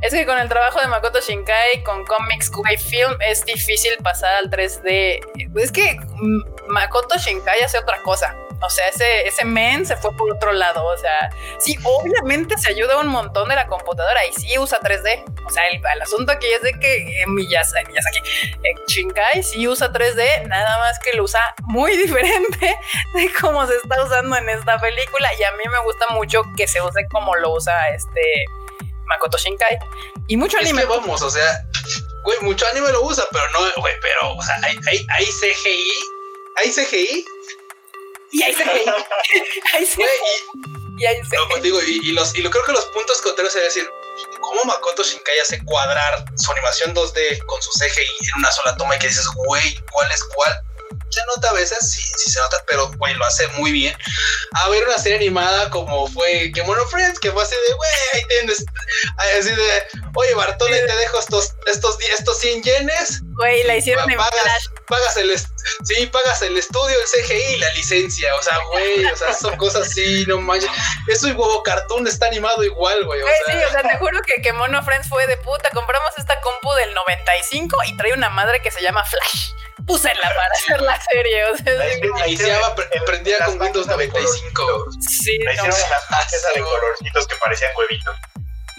Es 0.01 0.11
que 0.11 0.25
con 0.25 0.39
el 0.39 0.49
trabajo 0.49 0.81
de 0.81 0.87
Makoto 0.87 1.19
Shinkai 1.21 1.83
con 1.83 2.03
Comics 2.05 2.49
Kubai 2.49 2.77
Film 2.77 3.15
es 3.19 3.45
difícil 3.45 3.95
pasar 4.01 4.33
al 4.35 4.49
3D. 4.49 5.19
Es 5.55 5.71
que 5.71 5.99
mm, 5.99 6.41
Makoto 6.67 7.17
Shinkai 7.19 7.61
hace 7.61 7.77
otra 7.77 8.01
cosa. 8.01 8.35
O 8.65 8.69
sea, 8.69 8.87
ese, 8.87 9.27
ese 9.27 9.43
men 9.43 9.85
se 9.85 9.97
fue 9.97 10.15
por 10.15 10.31
otro 10.31 10.53
lado. 10.53 10.85
O 10.85 10.97
sea, 10.97 11.29
sí, 11.59 11.77
obviamente 11.83 12.57
se 12.57 12.69
ayuda 12.71 12.97
un 12.97 13.07
montón 13.07 13.49
de 13.49 13.55
la 13.55 13.67
computadora 13.67 14.25
y 14.25 14.31
sí 14.31 14.57
usa 14.57 14.79
3D. 14.79 15.23
O 15.45 15.49
sea, 15.49 15.63
el, 15.67 16.01
asunto 16.01 16.31
aquí 16.31 16.47
es 16.47 16.61
de 16.61 16.79
que 16.79 17.25
Miyazaki 17.27 17.91
eh, 17.91 18.75
Shinkai 18.87 19.43
sí 19.43 19.67
usa 19.67 19.91
3D, 19.91 20.47
nada 20.47 20.77
más 20.79 20.97
que 20.99 21.13
lo 21.17 21.23
usa 21.23 21.41
muy 21.63 21.97
diferente 22.03 22.77
de 23.13 23.31
cómo 23.39 23.67
se 23.67 23.75
está 23.75 24.01
usando 24.01 24.37
en 24.37 24.47
esta 24.49 24.79
película. 24.79 25.29
Y 25.37 25.43
a 25.43 25.51
mí 25.51 25.63
me 25.69 25.79
gusta 25.83 26.05
mucho 26.11 26.43
que 26.55 26.65
se 26.65 26.81
use 26.81 27.05
como 27.11 27.35
lo 27.35 27.53
usa 27.55 27.89
este 27.89 28.45
Makoto 29.07 29.37
Shinkai. 29.37 29.77
Y 30.27 30.37
mucho 30.37 30.57
anime. 30.57 30.81
Es 30.81 30.87
que 30.87 30.93
vamos, 30.93 31.21
o 31.21 31.29
sea, 31.29 31.65
güey, 32.23 32.37
mucho 32.41 32.65
anime 32.71 32.93
lo 32.93 33.03
usa, 33.03 33.25
pero 33.29 33.43
no, 33.49 33.59
güey, 33.81 33.93
pero, 34.01 34.35
o 34.35 34.41
sea, 34.41 34.55
hay, 34.63 34.77
hay, 34.87 35.05
hay 35.09 35.25
CGI, 35.25 35.91
hay 36.55 36.71
CGI 36.71 37.25
y 38.33 38.43
ahí 38.43 38.53
se 38.53 38.63
ahí 39.73 39.85
se 39.85 40.01
y, 40.97 41.05
ahí 41.05 41.21
se 41.25 41.35
no, 41.35 41.61
digo, 41.61 41.81
y, 41.81 42.11
los, 42.11 42.35
y 42.35 42.41
lo, 42.41 42.49
creo 42.49 42.63
que 42.65 42.71
los 42.71 42.85
puntos 42.85 43.21
contrarios 43.21 43.55
es 43.55 43.63
decir, 43.63 43.89
¿cómo 44.41 44.63
Makoto 44.65 45.03
Shinkai 45.03 45.39
hace 45.39 45.63
cuadrar 45.65 46.25
su 46.35 46.51
animación 46.51 46.93
2D 46.93 47.45
con 47.45 47.61
su 47.61 47.71
CGI 47.71 48.01
en 48.01 48.39
una 48.39 48.51
sola 48.51 48.75
toma 48.77 48.95
y 48.95 48.99
que 48.99 49.07
dices, 49.07 49.27
güey, 49.47 49.75
¿cuál 49.91 50.11
es 50.11 50.23
cuál? 50.35 50.61
Se 51.13 51.21
nota 51.25 51.49
a 51.49 51.53
veces, 51.53 51.77
sí, 51.91 52.01
sí 52.17 52.31
se 52.31 52.39
nota, 52.39 52.63
pero 52.67 52.91
güey, 52.97 53.13
lo 53.15 53.25
hace 53.25 53.47
muy 53.49 53.71
bien. 53.71 53.95
A 54.53 54.69
ver 54.69 54.85
una 54.87 54.97
serie 54.97 55.17
animada 55.17 55.69
como 55.69 56.07
fue 56.07 56.51
Kemono 56.53 56.85
Friends, 56.87 57.19
que 57.19 57.31
fue 57.31 57.43
así 57.43 57.55
de, 57.67 57.73
güey, 57.73 57.91
ahí 58.13 58.23
tienes, 58.27 58.65
así 59.37 59.49
de, 59.49 59.83
oye, 60.15 60.33
Bartole, 60.33 60.79
te 60.79 60.95
dejo 60.95 61.19
estos, 61.19 61.53
estos, 61.67 61.97
estos 62.17 62.39
100 62.39 62.63
yenes. 62.63 63.21
Güey, 63.35 63.63
la 63.63 63.75
hicieron 63.75 64.09
en 64.09 64.17
pagas, 64.17 64.69
pagas 64.87 65.17
el, 65.17 65.37
sí, 65.37 66.07
pagas 66.07 66.41
el 66.41 66.57
estudio, 66.57 66.95
el 66.99 67.23
CGI 67.23 67.55
y 67.55 67.57
la 67.57 67.69
licencia, 67.71 68.35
o 68.35 68.41
sea, 68.41 68.57
güey, 68.71 69.05
o 69.05 69.15
sea, 69.15 69.33
son 69.33 69.55
cosas 69.57 69.87
así, 69.87 70.25
no 70.27 70.39
manches. 70.39 70.69
Eso 71.07 71.27
y 71.27 71.31
huevo 71.31 71.63
cartoon 71.63 72.07
está 72.07 72.27
animado 72.27 72.63
igual, 72.63 73.05
güey. 73.05 73.21
Sea. 73.21 73.53
Sí, 73.53 73.63
o 73.63 73.71
sea, 73.71 73.81
te 73.83 73.97
juro 73.97 74.21
que 74.21 74.41
Kemono 74.41 74.83
Friends 74.83 75.09
fue 75.09 75.27
de 75.27 75.37
puta, 75.37 75.69
compramos 75.71 76.11
esta 76.17 76.39
compu 76.41 76.73
del 76.73 76.93
95 76.93 77.77
y 77.85 77.97
trae 77.97 78.13
una 78.13 78.29
madre 78.29 78.61
que 78.61 78.71
se 78.71 78.81
llama 78.81 79.03
Flash 79.05 79.53
úsenla 79.87 80.33
para 80.33 80.51
hacer 80.53 80.81
la 80.81 80.99
serie. 81.11 81.45
O 81.45 81.57
sea, 81.57 82.27
Iniciaba, 82.27 82.75
prendía 83.05 83.37
con 83.45 83.61
Windows 83.61 83.87
95. 83.87 84.85
Sí, 84.99 85.37
no, 85.39 85.51
hicieron 85.51 85.79
máquinas 86.09 86.53
de 86.55 86.61
colorcitos 86.61 87.27
que 87.27 87.35
parecían 87.37 87.71
huevitos. 87.77 88.15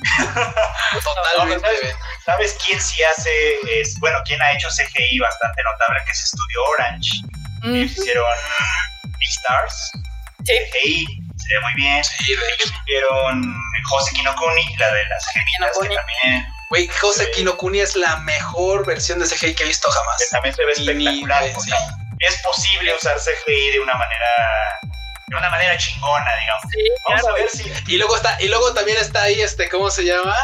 Totalmente. 1.04 1.96
¿sabes, 2.24 2.56
quién 2.64 2.80
sí 2.80 3.02
hace? 3.02 3.30
Es, 3.80 3.98
bueno, 4.00 4.18
quién 4.26 4.40
ha 4.42 4.52
hecho 4.52 4.68
CGI 4.68 5.18
bastante 5.18 5.62
notable, 5.62 6.00
que 6.06 6.14
se 6.14 6.24
estudió 6.24 6.64
Orange. 6.64 7.10
hicieron 7.84 8.24
Big 9.04 9.30
Stars. 9.30 9.92
Sí. 10.44 10.52
CGI, 10.52 11.06
se 11.36 11.54
ve 11.54 11.60
muy 11.60 11.74
bien. 11.76 12.04
Sí, 12.04 12.32
ellos 12.32 12.74
hicieron 12.82 13.56
Jose 13.88 14.14
Kinokuni, 14.14 14.76
la 14.76 14.92
de 14.92 15.04
las 15.06 15.26
geminas, 15.32 15.78
que 15.80 15.94
también 15.94 16.46
Güey, 16.70 16.88
Jose 16.88 17.30
Kinokuni 17.30 17.80
es 17.80 17.94
la 17.94 18.16
mejor 18.16 18.86
versión 18.86 19.18
de 19.18 19.26
CGI 19.26 19.54
que 19.54 19.62
he 19.64 19.66
visto 19.66 19.90
jamás. 19.90 20.16
Que 20.18 20.26
también 20.30 20.54
se 20.54 20.64
ve 20.64 20.72
espectacular. 20.72 21.44
Es 22.26 22.42
posible 22.42 22.94
usar 22.94 23.16
CGI 23.18 23.72
de 23.72 23.80
una 23.80 23.94
manera 23.94 24.80
de 25.26 25.36
una 25.36 25.50
manera 25.50 25.76
chingona, 25.78 26.30
digamos. 26.40 26.64
Sí, 26.72 26.84
Vamos 27.08 27.26
a 27.26 27.32
ver 27.32 27.48
si. 27.50 27.92
Y 27.92 27.96
luego 27.96 28.16
está, 28.16 28.36
y 28.40 28.48
luego 28.48 28.72
también 28.74 28.98
está 28.98 29.22
ahí 29.22 29.40
este, 29.40 29.68
¿cómo 29.68 29.90
se 29.90 30.04
llama? 30.04 30.36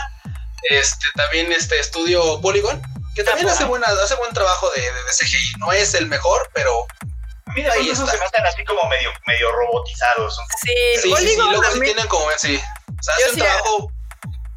Este, 0.70 1.06
también 1.16 1.52
este 1.52 1.78
estudio 1.78 2.40
Polygon, 2.40 2.82
que 3.14 3.24
también 3.24 3.48
hace 3.48 3.64
buena, 3.64 3.86
hace 4.02 4.14
buen 4.16 4.32
trabajo 4.32 4.70
de, 4.70 4.82
de, 4.82 5.10
CGI. 5.18 5.58
No 5.58 5.72
es 5.72 5.94
el 5.94 6.06
mejor, 6.06 6.50
pero 6.54 6.86
Mira, 7.54 7.72
ahí 7.72 7.90
esos 7.90 8.08
se 8.08 8.16
me 8.16 8.48
así 8.48 8.64
como 8.64 8.88
medio, 8.88 9.10
medio 9.26 9.50
robotizados. 9.52 10.38
Sí, 10.62 10.72
sí, 11.02 11.14
sí, 11.16 11.28
sí, 11.28 11.36
luego 11.36 11.62
sí 11.72 11.80
tienen 11.80 12.06
como, 12.06 12.26
sí. 12.36 12.60
O 12.88 13.02
sea, 13.02 13.14
hace 13.14 13.30
un 13.30 13.38
trabajo 13.38 13.92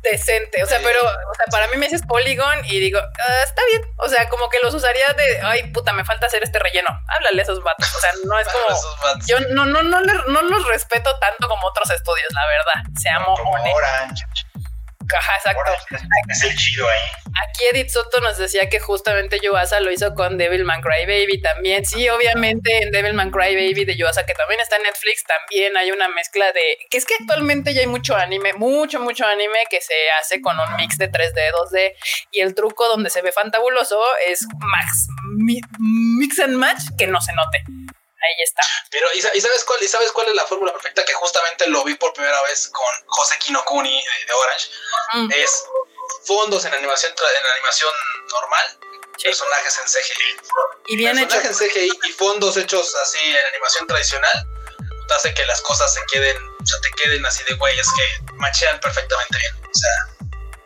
decente. 0.04 0.64
O 0.64 0.68
sea, 0.68 0.80
pero, 0.84 1.02
o 1.02 1.36
sea, 1.36 1.46
para 1.50 1.68
mí 1.68 1.78
me 1.78 1.88
dices 1.88 2.04
Polygon 2.08 2.66
y 2.66 2.80
digo, 2.80 3.00
ah, 3.00 3.44
está 3.44 3.62
bien. 3.72 3.82
O 3.98 4.08
sea, 4.08 4.30
como 4.30 4.50
que 4.50 4.60
los 4.62 4.74
usaría 4.74 5.14
de, 5.14 5.42
ay, 5.42 5.72
puta, 5.72 5.94
me 5.94 6.06
falta 6.06 6.28
hacer 6.28 6.44
este 6.44 6.60
relleno. 6.60 6.90
Háblale 7.08 7.42
a 7.42 7.44
esos 7.44 7.64
vatos. 7.64 7.94
O 7.96 8.00
sea, 8.00 8.12
no 8.26 8.38
es 8.38 8.48
como. 8.50 9.20
yo 9.28 9.40
no, 9.50 9.66
no, 9.66 9.82
no, 9.82 10.02
no, 10.02 10.42
los 10.44 10.68
respeto 10.68 11.18
tanto 11.20 11.48
como 11.48 11.68
otros 11.68 11.90
estudios, 11.90 12.28
la 12.34 12.48
verdad. 12.48 12.92
Seamos 13.02 13.40
honestos. 13.40 14.46
Ajá, 15.18 15.36
exacto. 15.38 15.72
Es 16.30 16.44
el 16.44 16.56
chido 16.56 16.88
ahí. 16.88 17.24
Aquí 17.26 17.66
Edith 17.66 17.90
Soto 17.90 18.20
nos 18.22 18.38
decía 18.38 18.70
que 18.70 18.80
justamente 18.80 19.40
Yuasa 19.42 19.80
lo 19.80 19.92
hizo 19.92 20.14
con 20.14 20.38
Devilman 20.38 20.82
Crybaby 20.82 21.42
también. 21.42 21.86
Sí, 21.86 22.08
obviamente 22.10 22.84
en 22.84 22.92
Devilman 22.92 23.32
Crybaby 23.32 23.86
de 23.86 23.96
Yuasa, 23.96 24.26
que 24.26 24.34
también 24.34 24.60
está 24.60 24.78
en 24.78 24.84
Netflix, 24.84 25.24
también 25.24 25.76
hay 25.78 25.92
una 25.92 26.08
mezcla 26.10 26.52
de. 26.52 26.62
que 26.90 26.98
es 26.98 27.06
que 27.06 27.16
actualmente 27.20 27.74
ya 27.74 27.82
hay 27.82 27.88
mucho 27.88 28.16
anime, 28.16 28.54
mucho, 28.54 29.00
mucho 29.00 29.26
anime 29.26 29.60
que 29.70 29.82
se 29.82 29.96
hace 30.20 30.42
con 30.42 30.60
un 30.60 30.76
mix 30.76 30.98
de 30.98 31.10
3D, 31.12 31.52
2D. 31.52 31.94
Y 32.32 32.42
el 32.42 32.56
truco 32.56 32.88
donde 32.88 33.10
se 33.10 33.22
ve 33.22 33.32
fantabuloso 33.32 34.00
es 34.28 34.46
max, 34.60 35.08
mix 36.20 36.40
and 36.40 36.56
match 36.56 36.82
que 36.98 37.08
no 37.08 37.22
se 37.22 37.34
note 37.34 37.64
ahí 38.24 38.44
está. 38.44 38.64
Pero, 38.90 39.08
¿y, 39.14 39.22
sabes 39.22 39.64
cuál, 39.66 39.84
¿y 39.84 39.88
sabes 39.88 40.12
cuál 40.12 40.28
es 40.28 40.36
la 40.36 40.46
fórmula 40.46 40.72
perfecta? 40.72 41.04
Que 41.06 41.14
justamente 41.14 41.68
lo 41.68 41.84
vi 41.84 41.96
por 41.96 42.14
primera 42.14 42.42
vez 42.44 42.70
con 42.70 42.94
José 43.08 43.36
Kinokuni 43.40 44.04
de, 44.28 44.34
Orange. 44.34 44.68
Mm. 45.14 45.32
Es 45.32 45.66
fondos 46.26 46.66
en 46.66 46.74
animación, 46.74 47.12
en 47.12 47.52
animación 47.52 47.92
normal, 48.32 48.80
personajes 49.22 49.80
en 49.80 49.86
CGI. 49.86 50.38
Y 50.88 50.96
bien 50.96 51.18
personajes 51.18 51.62
en 51.62 51.70
CGI 51.70 52.00
y 52.04 52.12
fondos 52.14 52.58
hechos 52.58 52.96
así 52.96 53.20
en 53.20 53.46
animación 53.46 53.88
tradicional, 53.88 54.48
hace 55.16 55.34
que 55.34 55.46
las 55.46 55.62
cosas 55.62 55.94
se 55.94 56.02
queden, 56.12 56.38
o 56.38 56.66
sea, 56.66 56.80
te 56.82 56.90
queden 57.04 57.26
así 57.26 57.44
de 57.48 57.56
güey, 57.56 57.78
es 57.78 57.88
que 57.94 58.34
machean 58.36 58.80
perfectamente 58.80 59.38
bien. 59.38 59.54
O 59.64 59.78
sea, 59.78 59.92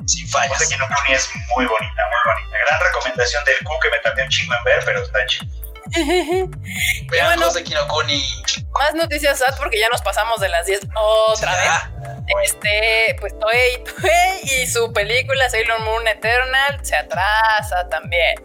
sin 0.05 0.29
fallas. 0.29 0.57
José 0.57 0.73
Kinokuni 0.73 1.13
es 1.13 1.29
muy 1.55 1.65
bonita, 1.65 2.01
muy 2.09 2.33
bonita. 2.33 2.57
Gran 2.65 2.79
recomendación 2.81 3.43
del 3.45 3.57
Q 3.63 3.79
que 3.81 3.89
me 3.89 3.99
tardé 3.99 4.23
un 4.23 4.29
chingo 4.29 4.53
en 4.55 4.63
ver, 4.63 4.85
pero 4.85 5.03
está 5.03 5.25
chido. 5.25 5.56
Vean 7.09 7.39
bueno, 7.39 7.53
Kinokuni. 7.63 8.23
Más 8.71 8.93
noticias 8.93 9.39
sad 9.39 9.57
porque 9.57 9.79
ya 9.79 9.89
nos 9.89 10.01
pasamos 10.01 10.39
de 10.39 10.49
las 10.49 10.65
10 10.65 10.87
otra 10.95 11.55
vez. 11.55 12.17
Este, 12.43 13.15
pues 13.19 13.37
Toei, 13.39 13.83
Toei 13.83 14.61
y 14.61 14.67
su 14.67 14.91
película 14.91 15.49
Sailor 15.49 15.79
Moon 15.81 16.07
Eternal 16.07 16.79
se 16.83 16.95
atrasa 16.95 17.87
también. 17.89 18.35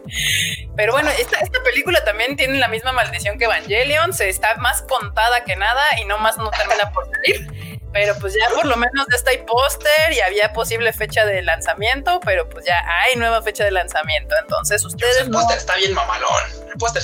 Pero 0.75 0.93
bueno, 0.93 1.09
esta, 1.11 1.39
esta 1.39 1.61
película 1.63 2.03
también 2.03 2.35
tiene 2.35 2.57
la 2.57 2.67
misma 2.67 2.91
maldición 2.91 3.37
que 3.37 3.45
Evangelion, 3.45 4.13
se 4.13 4.29
está 4.29 4.55
más 4.55 4.81
contada 4.83 5.43
que 5.43 5.55
nada 5.55 5.83
y 5.99 6.05
no 6.05 6.17
más 6.17 6.37
no 6.37 6.49
termina 6.49 6.91
por 6.91 7.09
salir. 7.11 7.72
Pero 7.93 8.15
pues 8.19 8.33
ya 8.33 8.49
por 8.49 8.65
lo 8.65 8.75
menos 8.75 9.05
ya 9.09 9.15
está 9.15 9.29
ahí 9.29 9.43
póster 9.45 10.11
y 10.13 10.19
había 10.19 10.51
posible 10.51 10.91
fecha 10.93 11.25
de 11.25 11.43
lanzamiento, 11.43 12.19
pero 12.25 12.49
pues 12.49 12.65
ya 12.65 12.83
hay 12.87 13.15
nueva 13.15 13.41
fecha 13.43 13.63
de 13.63 13.71
lanzamiento. 13.71 14.35
Entonces 14.41 14.83
ustedes. 14.83 15.17
El 15.17 15.29
póster 15.29 15.57
está 15.57 15.75
bien 15.75 15.93
mamalón. 15.93 16.43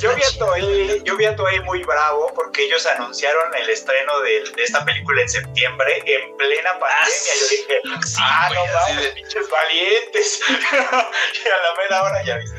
yo, 0.01 0.15
vi 0.15 0.23
a 0.23 0.39
Toei, 0.39 1.03
yo 1.03 1.15
vi 1.15 1.25
a 1.25 1.35
Toei 1.35 1.59
muy 1.61 1.83
bravo 1.83 2.33
porque 2.33 2.65
ellos 2.65 2.85
anunciaron 2.87 3.53
el 3.55 3.69
estreno 3.69 4.19
de, 4.21 4.43
esta 4.63 4.83
película 4.83 5.21
en 5.21 5.29
septiembre 5.29 6.03
en 6.07 6.35
plena 6.37 6.71
pandemia. 6.79 7.33
yo 7.39 7.47
dije, 7.49 7.81
ah, 8.19 8.49
no 8.51 8.61
vamos, 8.73 9.07
pinches 9.13 9.49
valientes. 9.49 10.39
y 10.49 11.47
a 11.47 11.69
la 11.69 11.81
mera 11.81 12.03
hora 12.03 12.23
ya 12.23 12.37
viste. 12.37 12.57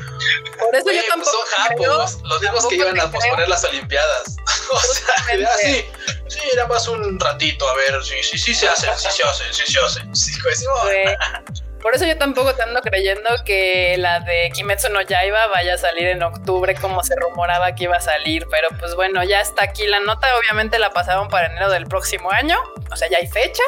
Por 0.57 0.75
eso 0.75 0.91
yo 0.91 1.01
tampoco. 1.09 1.31
Son 1.31 1.45
japos, 1.47 2.17
los 2.23 2.41
mismos 2.41 2.67
que 2.67 2.75
iban 2.75 2.99
a 2.99 3.11
posponer 3.11 3.49
las 3.49 3.63
Olimpiadas. 3.65 4.37
o 4.71 4.79
sea, 4.79 5.15
así. 5.53 5.85
Sí, 6.31 6.39
era 6.53 6.65
más 6.65 6.87
un 6.87 7.19
ratito, 7.19 7.67
a 7.67 7.75
ver, 7.75 8.01
sí, 8.01 8.15
sí, 8.23 8.37
sí 8.37 8.55
se 8.55 8.65
hace, 8.65 8.87
sí 8.95 9.09
se 9.11 9.27
hace, 9.27 9.53
sí 9.53 9.69
se 9.69 9.79
hace. 9.79 9.99
Sí, 10.13 10.31
pues, 10.41 10.65
Por 11.81 11.93
eso 11.93 12.05
yo 12.05 12.17
tampoco 12.17 12.55
te 12.55 12.63
ando 12.63 12.79
creyendo 12.79 13.29
que 13.43 13.97
la 13.97 14.21
de 14.21 14.49
Kimetsu 14.53 14.89
no 14.89 15.01
Yaiba 15.01 15.47
vaya 15.47 15.73
a 15.73 15.77
salir 15.77 16.07
en 16.07 16.23
octubre 16.23 16.73
como 16.75 17.03
se 17.03 17.15
rumoraba 17.17 17.75
que 17.75 17.85
iba 17.85 17.97
a 17.97 18.01
salir, 18.01 18.45
pero 18.49 18.69
pues 18.79 18.95
bueno, 18.95 19.23
ya 19.25 19.41
está 19.41 19.65
aquí 19.65 19.87
la 19.87 19.99
nota, 19.99 20.27
obviamente 20.37 20.79
la 20.79 20.91
pasaron 20.91 21.27
para 21.27 21.47
enero 21.47 21.69
del 21.69 21.87
próximo 21.87 22.31
año, 22.31 22.57
o 22.91 22.95
sea, 22.95 23.09
ya 23.09 23.17
hay 23.17 23.27
fecha, 23.27 23.63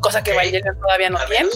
cosa 0.00 0.22
que 0.22 0.30
Evangelion 0.30 0.78
todavía 0.80 1.10
no 1.10 1.18
tiene. 1.26 1.50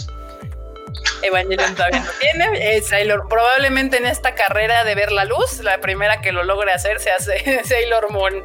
Evangelion 1.23 1.74
todavía 1.74 2.01
no 2.01 2.10
tiene. 2.20 2.82
Sailor, 2.82 3.28
probablemente 3.28 3.97
en 3.97 4.06
esta 4.06 4.35
carrera 4.35 4.85
de 4.85 4.94
ver 4.94 5.12
la 5.12 5.24
luz, 5.24 5.60
la 5.60 5.81
primera 5.81 6.20
que 6.20 6.32
lo 6.32 6.44
logre 6.44 6.73
hacer 6.73 7.01
se 7.01 7.10
hace 7.10 7.64
Sailor 7.64 8.10
Moon. 8.10 8.44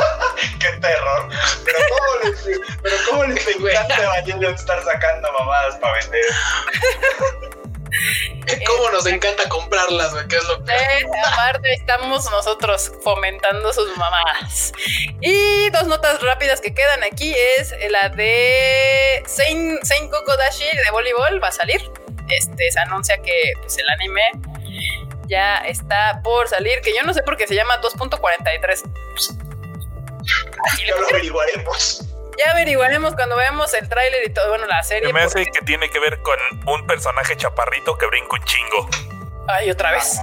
Qué 0.60 0.68
terror. 0.80 1.28
Pero 1.64 1.78
cómo 1.90 2.30
les, 2.30 2.60
pero 2.82 2.96
cómo 3.10 3.24
les 3.24 3.48
encanta 3.48 4.02
Evangelion 4.02 4.54
estar 4.54 4.82
sacando 4.82 5.32
mamadas 5.32 5.76
para 5.76 5.94
vender. 5.94 6.24
¿Cómo 8.66 8.90
nos 8.90 9.06
encanta 9.06 9.48
comprarlas, 9.48 10.12
güey? 10.12 10.28
¿Qué 10.28 10.36
es 10.36 10.44
lo 10.44 10.64
que 10.64 10.72
aparte 11.32 11.72
estamos 11.72 12.30
nosotros 12.30 12.92
fomentando 13.02 13.72
sus 13.72 13.96
mamadas. 13.96 14.72
Y 15.20 15.70
dos 15.70 15.86
notas 15.86 16.20
rápidas 16.22 16.60
que 16.60 16.74
quedan 16.74 17.02
aquí 17.04 17.34
es 17.58 17.74
la 17.90 18.08
de 18.08 19.22
Sein, 19.26 19.78
Sein 19.82 20.08
Kokodashi 20.08 20.64
de 20.64 20.90
voleibol 20.90 21.42
va 21.42 21.48
a 21.48 21.52
salir. 21.52 21.90
Este 22.28 22.70
se 22.70 22.80
anuncia 22.80 23.18
que 23.18 23.52
pues, 23.60 23.76
el 23.78 23.88
anime 23.90 24.22
ya 25.26 25.56
está 25.58 26.20
por 26.22 26.48
salir, 26.48 26.80
que 26.80 26.94
yo 26.94 27.02
no 27.02 27.14
sé 27.14 27.22
por 27.22 27.36
qué 27.36 27.46
se 27.46 27.54
llama 27.54 27.80
2.43. 27.80 28.82
Ya 30.78 30.96
lo 30.96 31.06
averiguaremos. 31.08 32.13
Ya 32.38 32.50
averiguaremos 32.50 33.14
cuando 33.14 33.36
veamos 33.36 33.72
el 33.74 33.88
tráiler 33.88 34.26
y 34.26 34.32
todo, 34.32 34.48
bueno, 34.48 34.66
la 34.66 34.82
serie. 34.82 35.12
me 35.12 35.22
hace 35.22 35.44
que 35.46 35.60
tiene 35.60 35.88
que 35.90 35.98
ver 36.00 36.20
con 36.20 36.38
un 36.66 36.86
personaje 36.86 37.36
chaparrito 37.36 37.96
que 37.96 38.06
brinca 38.06 38.36
un 38.36 38.44
chingo. 38.44 38.88
Ay, 39.48 39.70
otra 39.70 39.92
vez. 39.92 40.18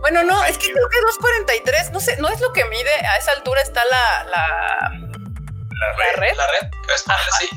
Bueno, 0.00 0.22
no, 0.24 0.42
es 0.44 0.58
que 0.58 0.72
creo 0.72 0.88
que 0.88 1.00
243, 1.00 1.90
no 1.92 2.00
sé, 2.00 2.16
no 2.16 2.28
es 2.28 2.40
lo 2.40 2.52
que 2.52 2.64
mide, 2.64 2.90
a 2.90 3.16
esa 3.18 3.32
altura 3.32 3.60
está 3.60 3.84
la, 3.84 4.24
la, 4.24 4.90
la 5.70 6.12
red. 6.16 6.34
La 6.36 6.46
red, 6.46 6.70
sí. 7.38 7.48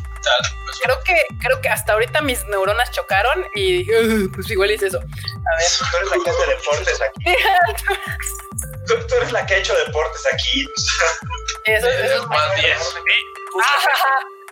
Pues, 0.65 0.79
creo 0.83 0.99
que, 1.03 1.15
creo 1.41 1.61
que 1.61 1.69
hasta 1.69 1.93
ahorita 1.93 2.21
mis 2.21 2.45
neuronas 2.45 2.91
chocaron 2.91 3.45
y 3.55 3.85
pues 4.29 4.49
igual 4.49 4.71
hice 4.71 4.87
eso. 4.87 4.99
A 4.99 5.01
ver. 5.01 5.67
Tú 5.77 5.97
eres 5.97 6.11
la 6.11 6.23
que 6.23 6.29
hace 6.29 6.45
deportes 6.47 7.01
aquí. 7.01 7.35
tú, 9.07 9.15
eres 9.15 9.31
la 9.31 9.45
que 9.45 9.53
ha 9.53 9.57
hecho 9.57 9.75
deportes 9.85 10.25
aquí. 10.33 10.65
Eso, 11.65 11.89
es 11.89 12.27
más 12.27 12.55
bien. 12.55 12.77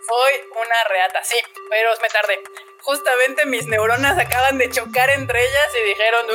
Soy 0.08 0.32
una 0.52 0.84
reata, 0.88 1.22
sí, 1.22 1.38
pero 1.68 1.90
me 2.00 2.08
tardé 2.08 2.42
justamente 2.88 3.44
mis 3.44 3.66
neuronas 3.66 4.18
acaban 4.18 4.56
de 4.56 4.70
chocar 4.70 5.10
entre 5.10 5.46
ellas 5.46 5.68
y 5.74 5.88
dijeron, 5.88 6.26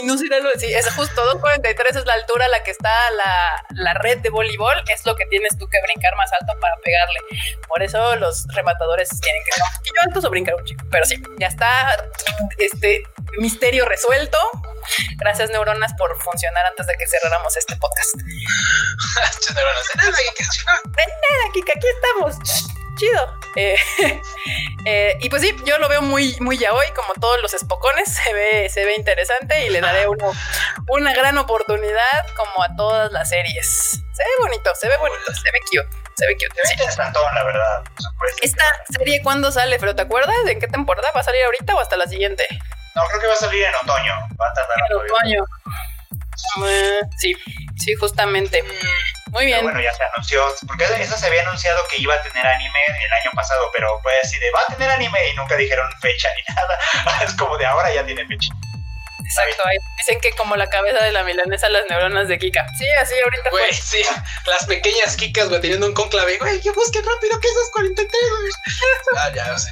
y 0.00 0.06
no 0.06 0.16
será 0.16 0.38
lo 0.40 0.50
sí, 0.58 0.72
es 0.72 0.86
justo 0.94 1.24
243 1.24 1.96
es 1.96 2.04
la 2.04 2.14
altura 2.14 2.46
a 2.46 2.48
la 2.48 2.62
que 2.62 2.70
está 2.70 2.90
la, 3.10 3.94
red 3.94 4.18
de 4.18 4.30
voleibol, 4.30 4.74
es 4.88 5.04
lo 5.06 5.16
que 5.16 5.26
tienes 5.26 5.56
tú 5.58 5.68
que 5.68 5.80
brincar 5.82 6.14
más 6.16 6.30
alto 6.32 6.52
para 6.60 6.76
pegarle. 6.76 7.20
Por 7.66 7.82
eso 7.82 8.16
los 8.16 8.46
rematadores 8.54 9.08
tienen 9.20 9.42
que 9.44 9.52
ser 9.52 9.64
un 9.64 9.76
poquillo 9.76 10.00
altos 10.06 10.24
o 10.24 10.30
brincar 10.30 10.54
un 10.54 10.64
chico. 10.64 10.84
Pero 10.90 11.04
sí, 11.04 11.20
ya 11.38 11.48
está 11.48 11.70
este 12.58 13.02
misterio 13.38 13.86
resuelto. 13.86 14.38
Gracias, 15.16 15.50
neuronas, 15.50 15.92
por 15.98 16.16
funcionar 16.22 16.66
antes 16.66 16.86
de 16.86 16.94
que 16.96 17.06
cerráramos 17.06 17.56
este 17.56 17.76
podcast. 17.76 18.14
neuronas, 19.54 19.88
de 19.96 21.02
nada, 21.06 21.52
Kika, 21.52 21.72
aquí 21.76 21.86
estamos 21.88 22.77
chido. 22.98 23.38
Eh, 23.56 23.76
eh, 24.84 25.16
y 25.20 25.30
pues 25.30 25.42
sí, 25.42 25.54
yo 25.64 25.78
lo 25.78 25.88
veo 25.88 26.02
muy, 26.02 26.36
muy 26.40 26.58
ya 26.58 26.74
hoy, 26.74 26.86
como 26.94 27.14
todos 27.14 27.40
los 27.40 27.54
espocones, 27.54 28.12
se 28.12 28.32
ve, 28.34 28.68
se 28.68 28.84
ve 28.84 28.94
interesante 28.96 29.66
y 29.66 29.70
le 29.70 29.80
daré 29.80 30.06
una 30.88 31.14
gran 31.14 31.38
oportunidad 31.38 32.26
como 32.36 32.62
a 32.62 32.76
todas 32.76 33.10
las 33.12 33.30
series. 33.30 34.02
Se 34.12 34.24
ve 34.24 34.30
bonito, 34.40 34.74
se 34.74 34.88
ve 34.88 34.96
bonito, 34.98 35.32
se 35.32 35.50
ve 35.50 35.60
cute, 35.60 35.96
se 36.16 36.26
ve 36.26 36.34
cute. 36.34 36.60
Se 36.64 36.76
ve 36.76 36.90
la 37.34 37.44
verdad. 37.44 37.84
Esta 38.42 38.64
serie, 38.96 39.22
¿cuándo 39.22 39.50
sale? 39.52 39.78
¿Pero 39.78 39.94
te 39.94 40.02
acuerdas? 40.02 40.36
¿En 40.46 40.60
qué 40.60 40.66
temporada? 40.66 41.10
¿Va 41.12 41.20
a 41.20 41.24
salir 41.24 41.44
ahorita 41.44 41.74
o 41.74 41.80
hasta 41.80 41.96
la 41.96 42.06
siguiente? 42.06 42.46
No, 42.94 43.02
creo 43.08 43.20
que 43.20 43.26
va 43.28 43.32
a 43.32 43.36
salir 43.36 43.64
en 43.64 43.74
otoño. 43.76 44.12
Va 44.40 44.46
a 44.48 44.52
tardar 44.54 44.76
en 44.90 44.96
otoño. 44.96 45.44
Sí, 47.18 47.32
sí, 47.78 47.94
justamente. 47.94 48.62
Muy 49.30 49.44
bien. 49.44 49.62
bueno, 49.62 49.80
ya 49.80 49.92
se 49.92 50.02
anunció, 50.04 50.42
porque 50.66 50.84
eso 50.84 51.16
se 51.16 51.26
había 51.26 51.42
anunciado 51.42 51.80
que 51.90 52.00
iba 52.00 52.14
a 52.14 52.22
tener 52.22 52.46
anime 52.46 52.78
el 52.88 53.12
año 53.12 53.30
pasado, 53.34 53.70
pero 53.74 54.00
fue 54.02 54.12
así 54.22 54.38
de 54.38 54.50
va 54.52 54.60
a 54.66 54.72
tener 54.72 54.90
anime 54.90 55.18
y 55.30 55.36
nunca 55.36 55.56
dijeron 55.56 55.90
fecha 56.00 56.28
ni 56.36 56.54
nada. 56.54 56.78
es 57.24 57.34
como 57.34 57.56
de 57.58 57.66
ahora 57.66 57.92
ya 57.92 58.04
tiene 58.04 58.26
fecha. 58.26 58.54
Exacto, 59.28 59.62
dicen 59.98 60.20
que 60.20 60.30
como 60.32 60.56
la 60.56 60.68
cabeza 60.68 61.04
de 61.04 61.12
la 61.12 61.22
milanesa, 61.22 61.68
las 61.68 61.84
neuronas 61.90 62.28
de 62.28 62.38
Kika. 62.38 62.66
Sí, 62.78 62.86
así 63.00 63.14
ahorita 63.22 63.50
Güey, 63.50 63.74
sí, 63.74 64.02
las 64.46 64.64
pequeñas 64.66 65.16
Kikas, 65.16 65.48
güey, 65.48 65.60
teniendo 65.60 65.86
un 65.86 65.92
conclave. 65.92 66.38
Güey, 66.38 66.60
que 66.60 66.70
busquen 66.70 67.04
rápido 67.04 67.38
que 67.38 67.48
esas 67.48 67.70
43, 67.72 68.22
güey. 68.30 68.52
ah, 69.18 69.30
ya, 69.34 69.46
no 69.48 69.58
sé. 69.58 69.70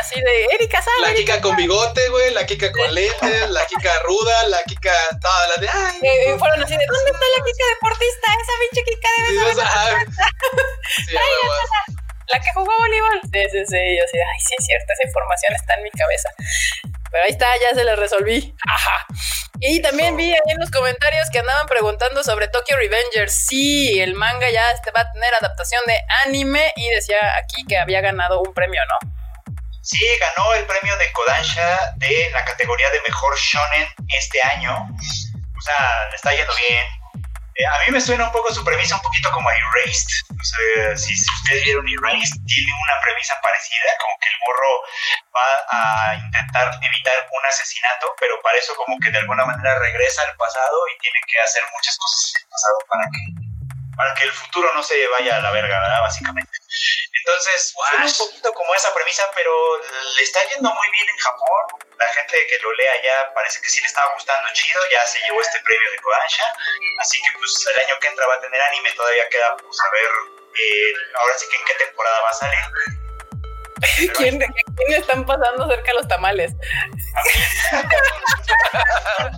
Así 0.00 0.20
de 0.20 0.46
Erika 0.52 0.80
sale. 0.82 1.08
La 1.08 1.14
Kika 1.14 1.40
con 1.40 1.56
bigote, 1.56 2.08
güey, 2.08 2.32
la 2.32 2.46
Kika 2.46 2.72
con 2.72 2.94
lentes, 2.94 3.50
la 3.50 3.66
Kika 3.66 4.02
ruda, 4.04 4.48
la 4.48 4.62
Kika 4.62 4.92
toda 5.20 5.48
la 5.48 5.60
de. 5.60 5.68
Ay, 5.68 5.98
eh, 6.02 6.30
eh, 6.30 6.38
fueron 6.38 6.62
así 6.62 6.76
de 6.76 6.86
¿dónde 6.86 7.10
está 7.10 7.26
la 7.36 7.44
Kika 7.44 7.64
deportista? 7.74 8.26
Esa 8.40 8.52
pinche 8.60 8.82
Kika 8.84 9.08
de 9.18 9.26
sí, 9.26 11.06
sí, 11.06 11.14
la 12.28 12.40
que 12.40 12.50
jugó 12.54 12.72
voleibol. 12.78 13.20
Sí, 13.22 13.42
sí, 13.52 13.60
sí. 13.66 13.82
Yo 13.98 14.04
sí, 14.10 14.18
ay, 14.18 14.40
sí 14.40 14.54
es 14.58 14.66
cierto, 14.66 14.92
esa 14.92 15.06
información 15.06 15.54
está 15.54 15.74
en 15.74 15.82
mi 15.84 15.90
cabeza. 15.90 16.30
Pero 17.10 17.24
ahí 17.24 17.30
está, 17.30 17.46
ya 17.60 17.74
se 17.74 17.84
la 17.84 17.96
resolví. 17.96 18.54
Ajá. 18.68 19.06
Y 19.60 19.80
también 19.80 20.16
vi 20.16 20.32
ahí 20.32 20.40
en 20.46 20.60
los 20.60 20.70
comentarios 20.70 21.28
que 21.30 21.38
andaban 21.38 21.66
preguntando 21.66 22.22
sobre 22.22 22.48
Tokyo 22.48 22.76
Revengers. 22.76 23.32
Sí, 23.32 23.98
el 24.00 24.14
manga 24.14 24.50
ya 24.50 24.70
este 24.72 24.90
va 24.90 25.00
a 25.00 25.12
tener 25.12 25.34
adaptación 25.34 25.82
de 25.86 25.98
anime 26.26 26.72
y 26.76 26.88
decía 26.90 27.18
aquí 27.38 27.64
que 27.66 27.78
había 27.78 28.00
ganado 28.00 28.40
un 28.40 28.52
premio, 28.52 28.80
¿no? 28.88 29.16
Sí, 29.82 30.04
ganó 30.18 30.52
el 30.54 30.66
premio 30.66 30.96
de 30.96 31.12
Kodansha 31.12 31.92
de 31.96 32.30
la 32.32 32.44
categoría 32.44 32.90
de 32.90 33.00
mejor 33.06 33.38
shonen 33.38 33.88
este 34.08 34.40
año. 34.42 34.88
O 35.56 35.60
sea, 35.60 36.08
le 36.10 36.16
está 36.16 36.34
yendo 36.34 36.52
bien. 36.68 36.84
Eh, 37.56 37.64
a 37.64 37.78
mí 37.86 37.92
me 37.92 38.00
suena 38.00 38.24
un 38.24 38.32
poco 38.32 38.52
su 38.52 38.62
premisa 38.62 38.96
un 38.96 39.02
poquito 39.02 39.30
como 39.32 39.48
a 39.48 39.52
Erased. 39.56 40.12
O 40.28 40.44
sea, 40.44 40.96
si, 40.96 41.14
ustedes 41.14 41.64
vieron 41.64 41.88
Erased, 41.88 42.36
tiene 42.44 42.72
una 42.84 43.00
premisa 43.00 43.40
parecida, 43.40 43.96
como 43.96 44.12
que 44.20 44.28
el 44.28 44.38
morro 44.44 44.72
va 45.32 45.48
a 45.72 46.14
intentar 46.16 46.68
evitar 46.82 47.16
un 47.32 47.42
asesinato, 47.48 48.12
pero 48.20 48.36
para 48.42 48.58
eso 48.58 48.76
como 48.76 48.98
que 49.00 49.10
de 49.10 49.18
alguna 49.18 49.46
manera 49.46 49.78
regresa 49.78 50.22
al 50.28 50.36
pasado 50.36 50.76
y 50.92 50.98
tiene 51.00 51.20
que 51.26 51.40
hacer 51.40 51.62
muchas 51.72 51.96
cosas 51.96 52.32
en 52.36 52.42
el 52.44 52.48
pasado 52.48 52.76
para 52.92 53.04
que, 53.08 53.55
para 53.96 54.14
que 54.14 54.24
el 54.24 54.32
futuro 54.32 54.72
no 54.74 54.82
se 54.82 55.06
vaya 55.08 55.36
a 55.36 55.40
la 55.40 55.50
verga, 55.50 55.80
¿verdad? 55.80 56.00
Básicamente. 56.02 56.52
Entonces, 57.26 57.74
es 58.04 58.20
un 58.20 58.26
poquito 58.26 58.52
como 58.52 58.74
esa 58.74 58.94
premisa, 58.94 59.28
pero 59.34 59.52
le 60.14 60.22
está 60.22 60.44
yendo 60.44 60.72
muy 60.72 60.90
bien 60.90 61.08
en 61.08 61.16
Japón. 61.16 61.80
La 61.98 62.06
gente 62.06 62.46
que 62.46 62.58
lo 62.58 62.72
lea 62.74 63.02
ya 63.02 63.34
parece 63.34 63.60
que 63.60 63.68
sí 63.68 63.80
le 63.80 63.86
estaba 63.86 64.12
gustando 64.14 64.48
chido, 64.52 64.80
ya 64.92 65.04
se 65.06 65.18
llevó 65.20 65.40
este 65.40 65.58
premio 65.60 65.90
de 65.90 65.98
Kodansha. 65.98 66.44
Así 67.00 67.20
que 67.20 67.38
pues 67.38 67.66
el 67.74 67.84
año 67.84 67.98
que 68.00 68.06
entra 68.08 68.26
va 68.26 68.34
a 68.34 68.40
tener 68.40 68.60
anime, 68.60 68.92
todavía 68.92 69.28
queda 69.28 69.56
pues, 69.56 69.76
saber 69.76 70.08
eh, 70.54 70.92
ahora 71.18 71.34
sí 71.38 71.46
que 71.50 71.56
en 71.56 71.64
qué 71.64 71.74
temporada 71.74 72.20
va 72.20 72.30
a 72.30 72.34
salir. 72.34 73.05
¿Quién, 74.16 74.38
¿Quién, 74.38 75.00
están 75.00 75.26
pasando 75.26 75.68
cerca 75.68 75.92
los 75.94 76.08
tamales? 76.08 76.54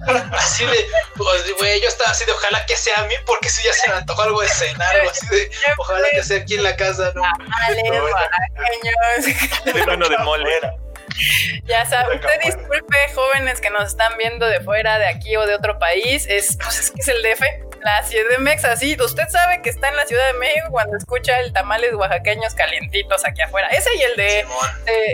así 0.32 0.65
de, 0.65 0.86
pues, 1.16 1.56
güey, 1.59 1.81
yo 1.81 1.89
estaba 1.89 2.10
así 2.10 2.24
de, 2.24 2.32
ojalá 2.32 2.65
que 2.66 2.77
sea 2.77 2.94
a 2.98 3.05
mí, 3.05 3.15
porque 3.27 3.48
si 3.48 3.65
ya 3.65 3.73
se 3.73 3.90
me 3.90 3.97
antojó 3.97 4.23
algo 4.23 4.40
de 4.40 4.48
cenar, 4.48 4.94
algo 4.97 5.10
así 5.10 5.27
de, 5.28 5.51
ojalá 5.78 6.06
que 6.10 6.23
sea 6.23 6.39
aquí 6.39 6.55
en 6.55 6.62
la 6.62 6.77
casa, 6.77 7.12
¿no? 7.15 7.23
De 9.73 9.85
mano 9.86 10.09
de 10.09 10.19
molera. 10.19 10.74
Ya 11.65 11.85
saben, 11.86 12.19
usted 12.19 12.40
disculpe, 12.44 12.97
jóvenes 13.15 13.60
que 13.60 13.70
nos 13.70 13.89
están 13.89 14.16
viendo 14.19 14.47
de 14.47 14.60
fuera, 14.60 14.98
de 14.98 15.09
aquí 15.09 15.36
o 15.36 15.47
de 15.47 15.55
otro 15.55 15.78
país, 15.78 16.27
es, 16.28 16.56
pues 16.62 16.78
es 16.78 16.90
que 16.93 17.01
es 17.01 17.09
el 17.09 17.23
DF 17.23 17.67
la 17.80 18.02
CDMX, 18.02 18.64
así, 18.64 18.96
usted 19.00 19.28
sabe 19.28 19.62
que 19.62 19.70
está 19.70 19.88
en 19.88 19.96
la 19.96 20.06
Ciudad 20.06 20.26
de 20.32 20.38
México 20.38 20.66
cuando 20.70 20.96
escucha 20.96 21.40
el 21.40 21.52
tamales 21.52 21.94
oaxaqueños 21.94 22.55
calientitos 22.55 23.24
aquí 23.24 23.42
afuera. 23.42 23.68
Ese 23.68 23.94
y 23.96 24.02
el 24.02 24.16
de, 24.16 24.40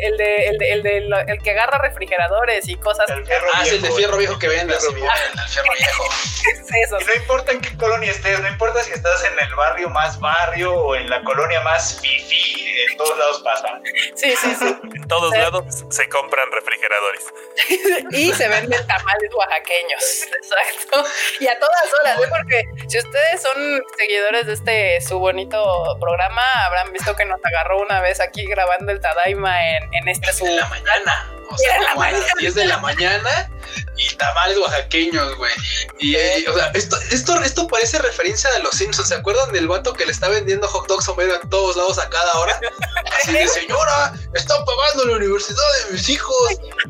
el 0.03 0.17
de, 0.17 0.47
el 0.49 0.59
de, 0.59 0.73
el 0.73 0.83
de, 0.83 0.97
el, 1.29 1.43
que 1.43 1.51
agarra 1.51 1.79
refrigeradores 1.79 2.69
y 2.69 2.77
cosas. 2.77 3.09
El 3.11 3.25
ah, 3.55 3.63
es 3.63 3.73
el 3.73 3.83
de 3.83 3.91
fierro 3.93 4.17
viejo 4.17 4.39
que 4.39 4.49
vende, 4.49 4.75
el 4.75 4.81
fierro 4.81 5.73
viejo. 5.77 6.05
es 6.53 6.87
eso? 6.87 7.01
Y 7.01 7.05
no 7.05 7.15
importa 7.15 7.53
en 7.53 7.61
qué 7.61 7.77
colonia 7.77 8.11
estés, 8.11 8.41
no 8.41 8.49
importa 8.49 8.83
si 8.83 8.93
estás 8.93 9.25
en 9.25 9.39
el 9.39 9.55
barrio 9.55 9.91
más 9.91 10.19
barrio 10.21 10.75
o 10.75 10.95
en 10.95 11.09
la 11.09 11.23
colonia 11.23 11.61
más 11.61 12.01
fifi, 12.01 12.85
en 12.91 12.97
todos 12.97 13.19
lados 13.19 13.43
pasa. 13.43 13.81
Sí, 14.15 14.35
sí, 14.37 14.55
sí. 14.59 14.77
en 14.95 15.09
todos 15.09 15.37
lados 15.37 15.85
se 15.91 16.09
compran 16.09 16.51
refrigeradores. 16.51 17.25
y 18.11 18.33
se 18.33 18.49
venden 18.49 18.87
tamales 18.87 19.35
oaxaqueños, 19.35 20.03
exacto. 20.43 21.05
Y 21.41 21.47
a 21.47 21.59
todas 21.59 21.95
horas, 22.01 22.19
¿eh? 22.21 22.29
porque 22.29 22.54
que 22.55 22.89
si 22.89 22.99
ustedes 22.99 23.43
son 23.43 23.83
seguidores 23.97 24.47
de 24.47 24.53
este 24.53 25.01
su 25.01 25.19
bonito 25.19 25.97
programa, 26.01 26.43
habrán 26.67 26.93
visto 26.93 27.15
que 27.17 27.25
nos 27.25 27.41
agarró 27.45 27.81
una 27.81 28.01
vez 28.01 28.21
aquí 28.21 28.45
grabando 28.47 28.93
el 28.93 29.01
Tadaima 29.01 29.77
en, 29.77 29.95
en 29.95 30.09
este 30.09 30.33
su. 30.33 30.47
En 30.47 30.57
la 30.57 30.67
mañana. 30.69 31.31
O 31.51 31.59
sea, 31.59 31.79
como 31.93 32.03
a 32.03 32.11
las 32.11 32.25
10 32.39 32.55
de 32.55 32.65
la 32.65 32.79
mañana 32.79 33.51
y 33.97 34.15
tamales 34.17 34.59
oaxaqueños, 34.59 35.37
güey. 35.37 35.53
Y, 35.99 36.17
eh, 36.17 36.45
o 36.49 36.57
sea, 36.57 36.71
esto, 36.75 36.97
esto, 37.11 37.41
esto 37.43 37.69
parece 37.69 37.99
referencia 37.99 38.51
de 38.53 38.61
los 38.61 38.75
Simpsons. 38.75 39.09
¿Se 39.09 39.15
acuerdan 39.15 39.53
del 39.53 39.69
vato 39.69 39.93
que 39.93 40.07
le 40.07 40.13
está 40.13 40.29
vendiendo 40.29 40.67
hot 40.67 40.89
dogs 40.89 41.07
Homero 41.09 41.41
en 41.41 41.49
todos 41.51 41.77
lados 41.77 41.99
a 41.99 42.09
cada 42.09 42.33
hora? 42.39 42.59
Así 43.13 43.33
de, 43.33 43.47
señora, 43.61 44.13
están 44.35 44.65
pagando 44.65 45.05
la 45.07 45.17
universidad 45.17 45.63
de 45.87 45.93
mis 45.93 46.09
hijos. 46.09 46.37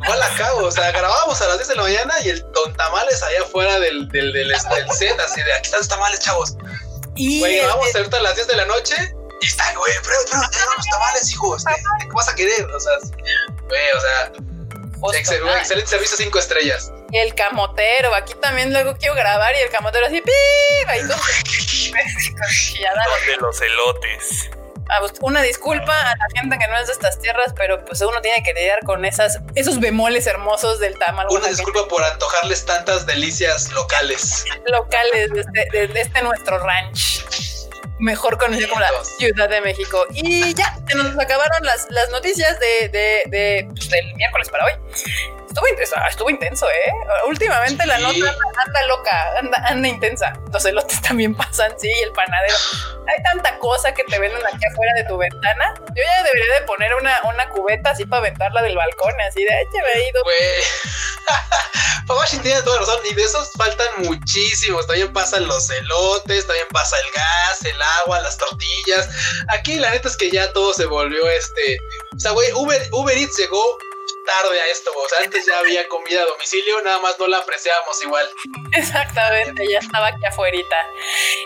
¿Cuál 0.07 0.23
acabo? 0.23 0.67
O 0.67 0.71
sea, 0.71 0.91
grabábamos 0.93 1.41
a 1.41 1.49
las 1.49 1.59
10 1.59 1.69
de 1.69 1.75
la 1.77 1.83
mañana 1.83 2.15
y 2.25 2.31
el 2.31 2.41
don 2.53 2.75
tamales 2.75 3.23
allá 3.23 3.43
afuera 3.43 3.79
del, 3.81 4.09
del, 4.09 4.33
del, 4.33 4.53
set, 4.97 5.19
así 5.21 5.43
de, 5.43 5.53
aquí 5.53 5.67
están 5.67 5.81
los 5.81 5.89
tamales, 5.89 6.21
chavos. 6.21 6.57
Y 7.17 7.41
güey, 7.41 7.61
a 7.61 7.71
ahorita 7.71 8.17
a 8.17 8.23
las 8.23 8.35
10 8.35 8.49
de 8.49 8.57
la 8.57 8.65
noche 8.67 8.95
y 9.41 9.47
está, 9.47 9.73
güey, 9.75 9.93
pero, 10.03 10.17
pero, 10.31 10.71
los 10.77 10.87
tamales, 10.87 11.31
hijo. 11.31 11.57
Este, 11.57 11.71
¿Qué 12.01 12.09
vas 12.13 12.29
a 12.29 12.35
querer? 12.35 12.65
O 12.65 12.81
sea, 12.81 12.93
güey, 13.69 13.91
o 13.97 14.01
sea 14.01 14.33
excelente 15.13 15.87
servicio, 15.87 16.17
cinco 16.17 16.39
estrellas. 16.39 16.93
Y 17.11 17.19
el 17.19 17.35
camotero, 17.35 18.15
aquí 18.15 18.35
también 18.41 18.73
luego 18.73 18.97
quiero 18.97 19.15
grabar 19.15 19.55
y 19.57 19.61
el 19.61 19.71
camotero 19.71 20.07
así, 20.07 20.21
¡pip! 20.21 20.89
Ahí 20.89 21.03
de 23.27 23.37
los 23.37 23.61
elotes. 23.61 24.51
Una 25.21 25.43
disculpa 25.43 25.99
a 25.99 26.15
la 26.17 26.27
gente 26.35 26.59
que 26.59 26.67
no 26.69 26.79
es 26.79 26.87
de 26.87 26.93
estas 26.93 27.19
tierras, 27.19 27.53
pero 27.57 27.85
pues 27.85 28.01
uno 28.03 28.21
tiene 28.21 28.43
que 28.43 28.53
lidiar 28.53 28.81
con 28.85 29.05
esas, 29.05 29.41
esos 29.55 29.81
bemoles 29.81 30.27
hermosos 30.27 30.79
del 30.79 30.99
tamal. 30.99 31.27
Una 31.31 31.49
disculpa 31.49 31.89
por 31.89 32.03
antojarles 32.05 32.65
tantas 32.65 33.07
delicias 33.07 33.73
locales. 33.73 34.45
Locales 34.67 35.31
de 35.33 35.41
este, 35.41 35.89
de 35.89 36.01
este 36.01 36.23
nuestro 36.23 36.59
ranch 36.59 37.25
mejor 37.99 38.39
conocido 38.39 38.69
como 38.69 38.81
la 38.81 38.91
Ciudad 39.19 39.49
de 39.49 39.61
México. 39.61 40.07
Y 40.13 40.55
ya, 40.55 40.77
se 40.87 40.97
nos 40.97 41.19
acabaron 41.19 41.65
las, 41.65 41.87
las 41.91 42.11
noticias 42.11 42.59
de, 42.61 42.89
de, 42.89 43.23
de 43.27 43.69
pues, 43.69 43.89
del 43.89 44.15
miércoles 44.15 44.49
para 44.51 44.65
hoy. 44.67 44.73
Estuvo, 45.55 45.69
intenso, 45.69 45.95
estuvo 46.11 46.31
intenso, 46.31 46.69
¿eh? 46.69 46.93
Últimamente 47.29 47.87
la 47.87 47.97
nota 47.99 48.35
anda 48.67 48.87
loca, 48.89 49.39
anda, 49.39 49.57
anda 49.69 49.87
intensa. 49.87 50.33
Los 50.53 50.65
elotes 50.65 51.01
también 51.01 51.33
pasan, 51.33 51.73
sí, 51.79 51.89
y 51.89 52.03
el 52.03 52.11
panadero. 52.11 52.57
Hay 53.07 53.23
tanta 53.23 53.57
cosa 53.61 53.95
que 53.95 54.03
te 54.03 54.19
venden 54.19 54.45
aquí 54.45 54.67
afuera 54.73 54.93
de 54.97 55.05
tu 55.05 55.17
ventana. 55.17 55.75
Yo 55.95 56.03
ya 56.03 56.23
debería 56.25 56.55
de 56.55 56.63
poner 56.63 56.93
una, 56.97 57.23
una 57.23 57.49
cubeta 57.51 57.91
así 57.91 58.05
para 58.05 58.19
aventarla 58.19 58.63
del 58.63 58.75
balcón, 58.75 59.15
así 59.29 59.45
de, 59.45 59.55
ay, 59.55 59.67
me 59.73 60.01
he 60.01 60.09
ido. 60.09 60.25
Güey. 60.25 60.37
tiene 62.43 62.61
toda 62.63 62.81
razón. 62.81 62.99
Y 63.09 63.15
de 63.15 63.23
esos 63.23 63.51
faltan 63.57 63.87
muchísimos. 63.99 64.87
También 64.89 65.13
pasan 65.13 65.47
los 65.47 65.71
elotes, 65.71 66.47
también 66.47 66.67
pasa 66.73 66.97
el 66.99 67.07
gas, 67.15 67.65
el 67.65 67.81
agua, 68.01 68.21
las 68.23 68.37
tortillas. 68.37 69.09
Aquí 69.49 69.77
la 69.77 69.91
neta 69.91 70.09
es 70.09 70.17
que 70.17 70.31
ya 70.31 70.53
todo 70.53 70.75
se 70.75 70.87
volvió 70.87 71.29
este. 71.29 71.79
O 72.17 72.19
sea, 72.19 72.33
güey, 72.33 72.51
Uber, 72.55 72.89
Uber 72.93 73.17
Eats 73.17 73.39
llegó 73.39 73.79
tarde 74.25 74.61
a 74.61 74.67
esto, 74.67 74.91
o 74.97 75.09
sea, 75.09 75.19
antes 75.25 75.47
ya 75.47 75.59
había 75.59 75.87
comida 75.89 76.23
a 76.23 76.27
domicilio, 76.27 76.81
nada 76.83 77.01
más 77.01 77.19
no 77.19 77.27
la 77.27 77.39
apreciábamos 77.39 78.03
igual. 78.03 78.27
Exactamente, 78.73 79.67
ya 79.69 79.79
estaba 79.79 80.09
aquí 80.09 80.25
afuera. 80.27 80.55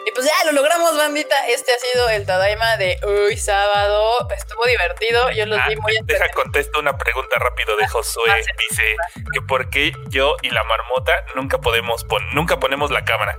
Y 0.07 0.11
pues 0.13 0.27
ya 0.27 0.45
lo 0.45 0.53
logramos, 0.53 0.97
bandita. 0.97 1.47
Este 1.47 1.73
ha 1.73 1.79
sido 1.79 2.09
el 2.09 2.27
Tadaima 2.27 2.77
de 2.77 2.99
hoy 3.05 3.37
sábado. 3.37 4.29
Estuvo 4.37 4.65
divertido, 4.67 5.31
yo 5.31 5.47
los 5.47 5.59
vi 5.67 5.75
ah, 5.75 5.81
muy 5.81 5.99
Deja 6.03 6.29
contesta 6.31 6.79
una 6.79 6.97
pregunta 6.99 7.39
rápido 7.39 7.77
de 7.77 7.85
ah, 7.85 7.89
Josué. 7.89 8.45
Dice 8.69 8.97
que 9.33 9.41
por 9.43 9.71
qué 9.71 9.93
yo 10.09 10.37
y 10.43 10.51
la 10.51 10.65
marmota 10.65 11.13
nunca 11.35 11.59
podemos 11.59 12.05
poner, 12.05 12.35
nunca 12.35 12.59
ponemos 12.59 12.91
la 12.91 13.05
cámara. 13.05 13.39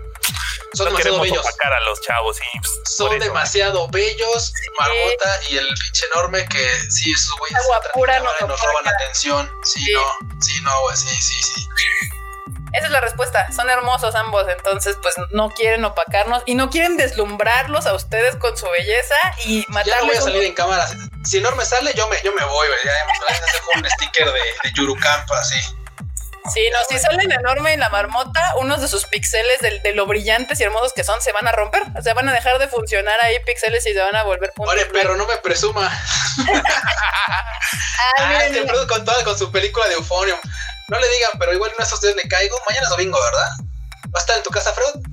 Son 0.74 0.86
demasiado 0.86 1.20
bellos. 1.22 1.46
a 1.46 1.80
los 1.82 2.02
chavos 2.02 2.38
y 2.38 2.60
pues, 2.60 2.80
son 2.86 3.20
demasiado 3.20 3.88
bellos, 3.90 4.54
Marmota 4.80 5.40
y 5.50 5.58
el 5.58 5.68
pinche 5.68 6.06
enorme 6.14 6.46
que 6.48 6.91
sí, 6.91 7.12
esos 7.12 7.38
güeyes 7.40 7.62
nos 8.48 8.62
roban 8.62 8.88
atención. 8.88 9.52
Sí, 9.64 9.84
no, 9.94 10.40
sí, 10.41 10.62
no, 10.64 10.82
güey, 10.82 10.98
sí, 10.98 11.16
sí, 11.22 11.41
sí. 11.41 11.68
Esa 12.74 12.86
es 12.86 12.91
la 12.91 13.02
respuesta. 13.02 13.52
Son 13.52 13.70
hermosos 13.70 14.14
ambos, 14.16 14.46
entonces 14.48 14.96
pues 15.02 15.16
no 15.32 15.50
quieren 15.50 15.84
opacarnos 15.86 16.44
y 16.46 16.56
no 16.56 16.70
quieren 16.70 16.98
deslumbrarlos 16.98 17.88
a 17.88 17.94
ustedes 17.96 18.36
con 18.36 18.56
su 18.58 18.70
belleza 18.70 19.16
y 19.46 19.66
matarlos. 19.70 19.96
Ya 19.96 20.02
no 20.02 20.08
voy 20.08 20.16
a 20.18 20.22
salir 20.22 20.44
en 20.44 20.54
cámara. 20.54 20.88
Si 21.24 21.38
enorme 21.38 21.66
sale, 21.66 21.94
yo 21.96 22.08
me, 22.10 22.18
yo 22.24 22.32
me 22.34 22.46
voy, 22.46 22.68
güey. 22.68 22.80
Ya 22.86 22.91
hemos 23.00 23.18
un 23.76 23.90
sticker 23.90 24.32
de, 24.32 24.40
de 24.64 24.74
Yurukampa, 24.76 25.40
así. 25.40 25.60
Sí, 26.54 26.70
no, 26.72 26.80
si 26.90 27.00
salen 27.00 27.32
enorme 27.32 27.74
y 27.74 27.78
la 27.78 27.90
marmota, 27.90 28.56
unos 28.58 28.82
de 28.82 28.88
sus 28.88 29.06
píxeles 29.06 29.60
de, 29.60 29.94
lo 29.94 30.06
brillantes 30.06 30.60
y 30.60 30.64
hermosos 30.64 30.94
que 30.94 31.04
son 31.04 31.22
se 31.22 31.32
van 31.32 31.48
a 31.48 31.52
romper. 31.52 31.84
O 31.98 32.02
sea, 32.02 32.14
van 32.14 32.28
a 32.30 32.34
dejar 32.34 32.60
de 32.60 32.68
funcionar 32.68 33.16
ahí 33.24 33.36
píxeles 33.46 33.86
y 33.86 33.94
se 33.94 34.00
van 34.00 34.16
a 34.16 34.24
volver 34.24 34.52
puntos. 34.54 34.74
Oye, 34.74 34.86
perro, 34.86 35.16
no 35.16 35.26
me 35.26 35.38
presuma. 35.38 35.90
ah, 38.18 38.44
este 38.46 38.66
con 38.88 39.06
toda 39.06 39.24
con 39.24 39.38
su 39.38 39.52
película 39.52 39.88
de 39.88 39.96
Euphonium. 39.96 40.40
No 40.88 41.00
le 41.00 41.08
digan, 41.10 41.32
pero 41.38 41.54
igual 41.54 41.72
en 41.78 41.84
estos 41.84 42.02
días 42.02 42.16
le 42.16 42.28
caigo. 42.28 42.58
Mañana 42.68 42.84
es 42.84 42.90
domingo, 42.90 43.20
¿verdad? 43.22 43.50
¿Va 44.06 44.20
a 44.20 44.20
estar 44.20 44.38
en 44.38 44.44
tu 44.44 44.50
casa, 44.50 44.74
Freud? 44.74 45.06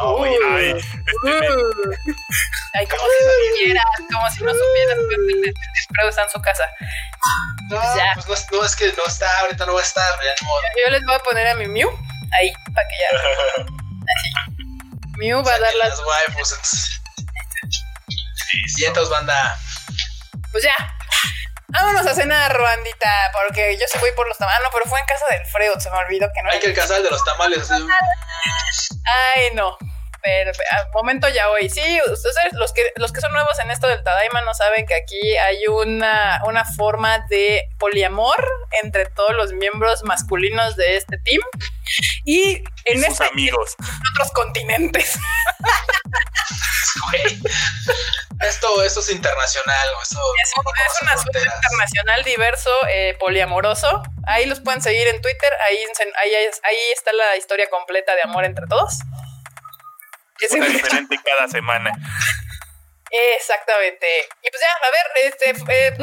Ay, 0.00 0.74
ay, 2.74 2.86
como 2.86 3.06
si 3.08 3.24
no 3.24 3.32
supieras, 3.48 3.84
como 4.12 4.30
si 4.30 4.44
no 4.44 4.52
supieras 4.52 4.98
que 5.10 6.08
está 6.08 6.22
en 6.22 6.30
su 6.30 6.40
casa. 6.40 6.64
No, 7.70 7.80
pues, 7.80 7.94
ya. 7.96 8.12
pues 8.14 8.46
no, 8.50 8.58
no, 8.58 8.64
es 8.64 8.76
que 8.76 8.92
no 8.96 9.04
está, 9.06 9.40
ahorita 9.40 9.66
no 9.66 9.74
va 9.74 9.80
a 9.80 9.82
estar. 9.82 10.04
Ya, 10.24 10.34
Yo 10.84 10.90
les 10.90 11.04
voy 11.04 11.14
a 11.14 11.18
poner 11.18 11.46
a 11.48 11.54
mi 11.54 11.66
Mew 11.66 11.90
ahí, 12.38 12.52
para 12.74 12.86
que 12.88 12.94
ya. 13.02 13.18
Así. 13.58 14.30
Mew 15.18 15.42
va 15.42 15.54
a 15.54 15.58
dar 15.58 15.74
las. 15.74 16.00
waifus. 16.00 17.00
Y 18.78 18.84
entonces, 18.84 19.10
banda. 19.10 19.58
Pues 20.52 20.64
ya. 20.64 20.97
Vámonos 21.70 22.06
a 22.06 22.14
cenar, 22.14 22.58
bandita, 22.58 23.30
porque 23.32 23.76
yo 23.78 23.86
se 23.86 23.98
voy 23.98 24.10
por 24.16 24.26
los 24.26 24.38
tamales. 24.38 24.60
No, 24.64 24.70
pero 24.72 24.86
fue 24.86 24.98
en 25.00 25.06
casa 25.06 25.26
del 25.30 25.44
Freud, 25.46 25.78
se 25.78 25.90
me 25.90 25.98
olvidó 25.98 26.30
que 26.32 26.42
no. 26.42 26.50
Hay 26.50 26.60
que 26.60 26.68
alcanzar 26.68 26.96
el 26.98 27.02
de 27.04 27.10
los 27.10 27.22
tamales. 27.24 27.70
Ay, 27.70 29.50
no. 29.54 29.76
Pero 30.22 30.50
al 30.70 30.90
momento 30.92 31.28
ya 31.28 31.50
hoy. 31.50 31.68
Sí, 31.68 32.00
ustedes, 32.06 32.52
los 32.54 32.72
que, 32.72 32.90
los 32.96 33.12
que 33.12 33.20
son 33.20 33.32
nuevos 33.32 33.58
en 33.58 33.70
esto 33.70 33.86
del 33.86 34.02
Tadaima 34.02 34.40
no 34.40 34.54
saben 34.54 34.86
que 34.86 34.94
aquí 34.94 35.36
hay 35.36 35.66
una, 35.66 36.40
una 36.46 36.64
forma 36.64 37.18
de 37.28 37.68
poliamor 37.78 38.36
entre 38.82 39.06
todos 39.06 39.36
los 39.36 39.52
miembros 39.52 40.02
masculinos 40.04 40.74
de 40.76 40.96
este 40.96 41.18
team. 41.18 41.42
Y 42.24 42.64
en 42.86 43.04
este 43.04 43.24
amigos. 43.24 43.76
otros 44.14 44.32
continentes. 44.32 45.18
esto, 48.40 48.82
esto 48.82 49.00
es 49.00 49.10
internacional. 49.10 49.88
Esto 50.02 50.20
es, 50.42 50.54
un, 51.02 51.08
asunto 51.08 51.38
internacional 51.38 52.22
diverso, 52.24 52.70
eh, 52.88 53.16
poliamoroso. 53.18 54.02
Ahí 54.26 54.46
los 54.46 54.60
pueden 54.60 54.80
seguir 54.80 55.08
en 55.08 55.20
Twitter. 55.20 55.52
Ahí, 55.66 55.78
ahí, 56.16 56.34
ahí 56.62 56.76
está 56.92 57.12
la 57.12 57.36
historia 57.36 57.68
completa 57.68 58.14
de 58.14 58.22
amor 58.22 58.44
entre 58.44 58.66
todos. 58.66 58.94
Es 60.40 60.52
diferente 60.52 61.18
cada 61.24 61.48
semana. 61.48 61.92
Exactamente. 63.10 64.06
Y 64.42 64.50
pues 64.50 64.62
ya, 64.62 64.86
a 64.86 64.90
ver, 64.90 65.24
este, 65.24 65.50
eh, 65.50 65.96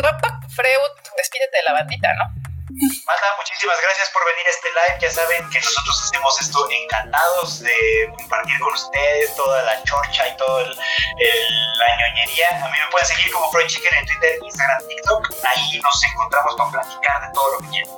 Freud, 0.56 0.80
despídete 1.18 1.57
de 1.57 1.64
la 1.64 1.74
bandita, 1.74 2.14
¿no? 2.14 2.44
Manda, 2.76 3.27
muchísimas 3.38 3.80
gracias 3.81 4.10
por 4.10 4.26
venir 4.26 4.45
a 4.45 4.49
este 4.49 4.68
live. 4.68 4.99
Ya 4.99 5.11
saben 5.11 5.49
que 5.49 5.60
nosotros 5.60 6.02
hacemos 6.03 6.41
esto 6.41 6.68
encantados 6.69 7.60
de 7.61 8.14
compartir 8.18 8.60
con 8.60 8.73
ustedes 8.73 9.35
toda 9.35 9.61
la 9.64 9.81
chorcha 9.84 10.27
y 10.27 10.35
toda 10.35 10.64
la 10.65 11.97
ñoñería. 11.97 12.49
A 12.65 12.69
mí 12.69 12.77
me 12.77 12.91
pueden 12.91 13.07
seguir 13.07 13.31
como 13.31 13.49
Freud 13.52 13.68
Chicken 13.68 13.93
en 13.97 14.06
Twitter, 14.06 14.39
Instagram, 14.43 14.88
TikTok. 14.89 15.34
Ahí 15.45 15.80
nos 15.80 16.03
encontramos 16.03 16.56
para 16.57 16.72
platicar 16.72 17.22
de 17.22 17.34
todo 17.34 17.52
lo 17.53 17.60
que 17.60 17.69
quieran. 17.69 17.95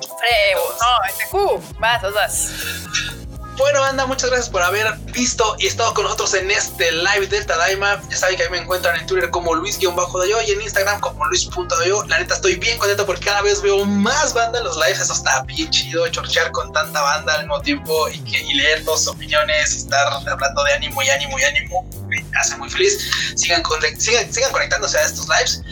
Freud, 0.00 0.76
no, 0.80 1.04
este 1.08 1.28
Q, 1.28 1.62
vas, 1.78 2.02
vas, 2.02 2.14
vas. 2.14 3.13
Bueno, 3.56 3.84
anda, 3.84 4.04
muchas 4.06 4.30
gracias 4.30 4.50
por 4.50 4.62
haber 4.62 4.96
visto 5.12 5.54
y 5.60 5.66
estado 5.66 5.94
con 5.94 6.04
nosotros 6.04 6.34
en 6.34 6.50
este 6.50 6.90
live 6.90 7.28
del 7.28 7.46
Tadaima. 7.46 8.02
Ya 8.10 8.16
saben 8.16 8.36
que 8.36 8.42
ahí 8.42 8.50
me 8.50 8.58
encuentran 8.58 8.98
en 8.98 9.06
Twitter 9.06 9.30
como 9.30 9.54
Luis-Dayo 9.54 10.42
y 10.42 10.50
en 10.50 10.60
Instagram 10.60 10.98
como 10.98 11.24
Luis.dayo. 11.26 12.04
La 12.06 12.18
neta 12.18 12.34
estoy 12.34 12.56
bien 12.56 12.78
contento 12.78 13.06
porque 13.06 13.26
cada 13.26 13.42
vez 13.42 13.62
veo 13.62 13.84
más 13.84 14.34
banda 14.34 14.58
en 14.58 14.64
los 14.64 14.76
lives. 14.76 14.98
Eso 15.00 15.12
está 15.12 15.42
bien 15.42 15.70
chido, 15.70 16.06
chorchear 16.08 16.50
con 16.50 16.72
tanta 16.72 17.00
banda 17.00 17.34
al 17.34 17.40
mismo 17.42 17.60
tiempo 17.60 18.08
y, 18.08 18.18
que, 18.24 18.42
leer 18.54 18.82
dos 18.82 19.06
opiniones 19.06 19.72
y 19.74 19.78
estar 19.78 20.08
hablando 20.08 20.64
de 20.64 20.72
ánimo 20.72 21.02
y 21.02 21.10
ánimo 21.10 21.38
y 21.38 21.44
ánimo. 21.44 21.88
Me 22.08 22.24
hace 22.40 22.56
muy 22.56 22.68
feliz. 22.68 22.98
Sigan, 23.36 23.62
sigan, 23.98 24.32
sigan 24.32 24.50
conectándose 24.50 24.98
a 24.98 25.02
estos 25.02 25.28
lives. 25.28 25.62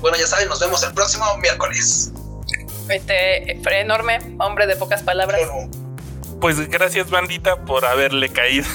Bueno 0.00 0.16
ya, 0.16 0.26
saben, 0.26 0.48
nos 0.48 0.60
vemos 0.60 0.84
el 0.84 0.92
próximo 0.92 1.24
miércoles. 1.38 2.12
Este, 2.88 3.50
enorme, 3.80 4.20
hombre 4.38 4.68
de 4.68 4.76
pocas 4.76 5.02
palabras 5.02 5.40
pues 6.40 6.68
gracias 6.68 7.10
bandita 7.10 7.64
por 7.64 7.84
haberle 7.84 8.28
caído, 8.28 8.66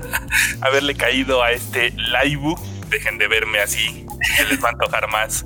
haberle 0.60 0.94
caído 0.94 1.42
a 1.42 1.52
este 1.52 1.90
live. 1.90 2.54
Dejen 2.88 3.16
de 3.16 3.26
verme 3.26 3.58
así 3.60 4.06
se 4.36 4.44
les 4.44 4.62
va 4.62 4.68
a 4.68 4.72
antojar 4.72 5.08
más. 5.08 5.44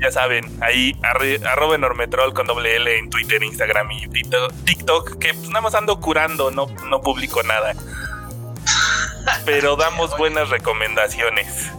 ya 0.00 0.10
saben, 0.10 0.44
ahí 0.62 0.96
arroba 1.02 1.74
enormetrol 1.74 2.34
con 2.34 2.46
doble 2.46 2.76
L 2.76 2.98
en 2.98 3.10
Twitter, 3.10 3.42
Instagram 3.42 3.90
y 3.92 4.08
TikTok, 4.08 5.18
que 5.18 5.34
pues 5.34 5.48
nada 5.48 5.62
más 5.62 5.74
ando 5.74 6.00
curando, 6.00 6.50
no, 6.50 6.66
no 6.88 7.00
publico 7.00 7.42
nada. 7.42 7.74
Pero 9.44 9.76
damos 9.82 10.16
buenas 10.16 10.50
recomendaciones. 10.50 11.70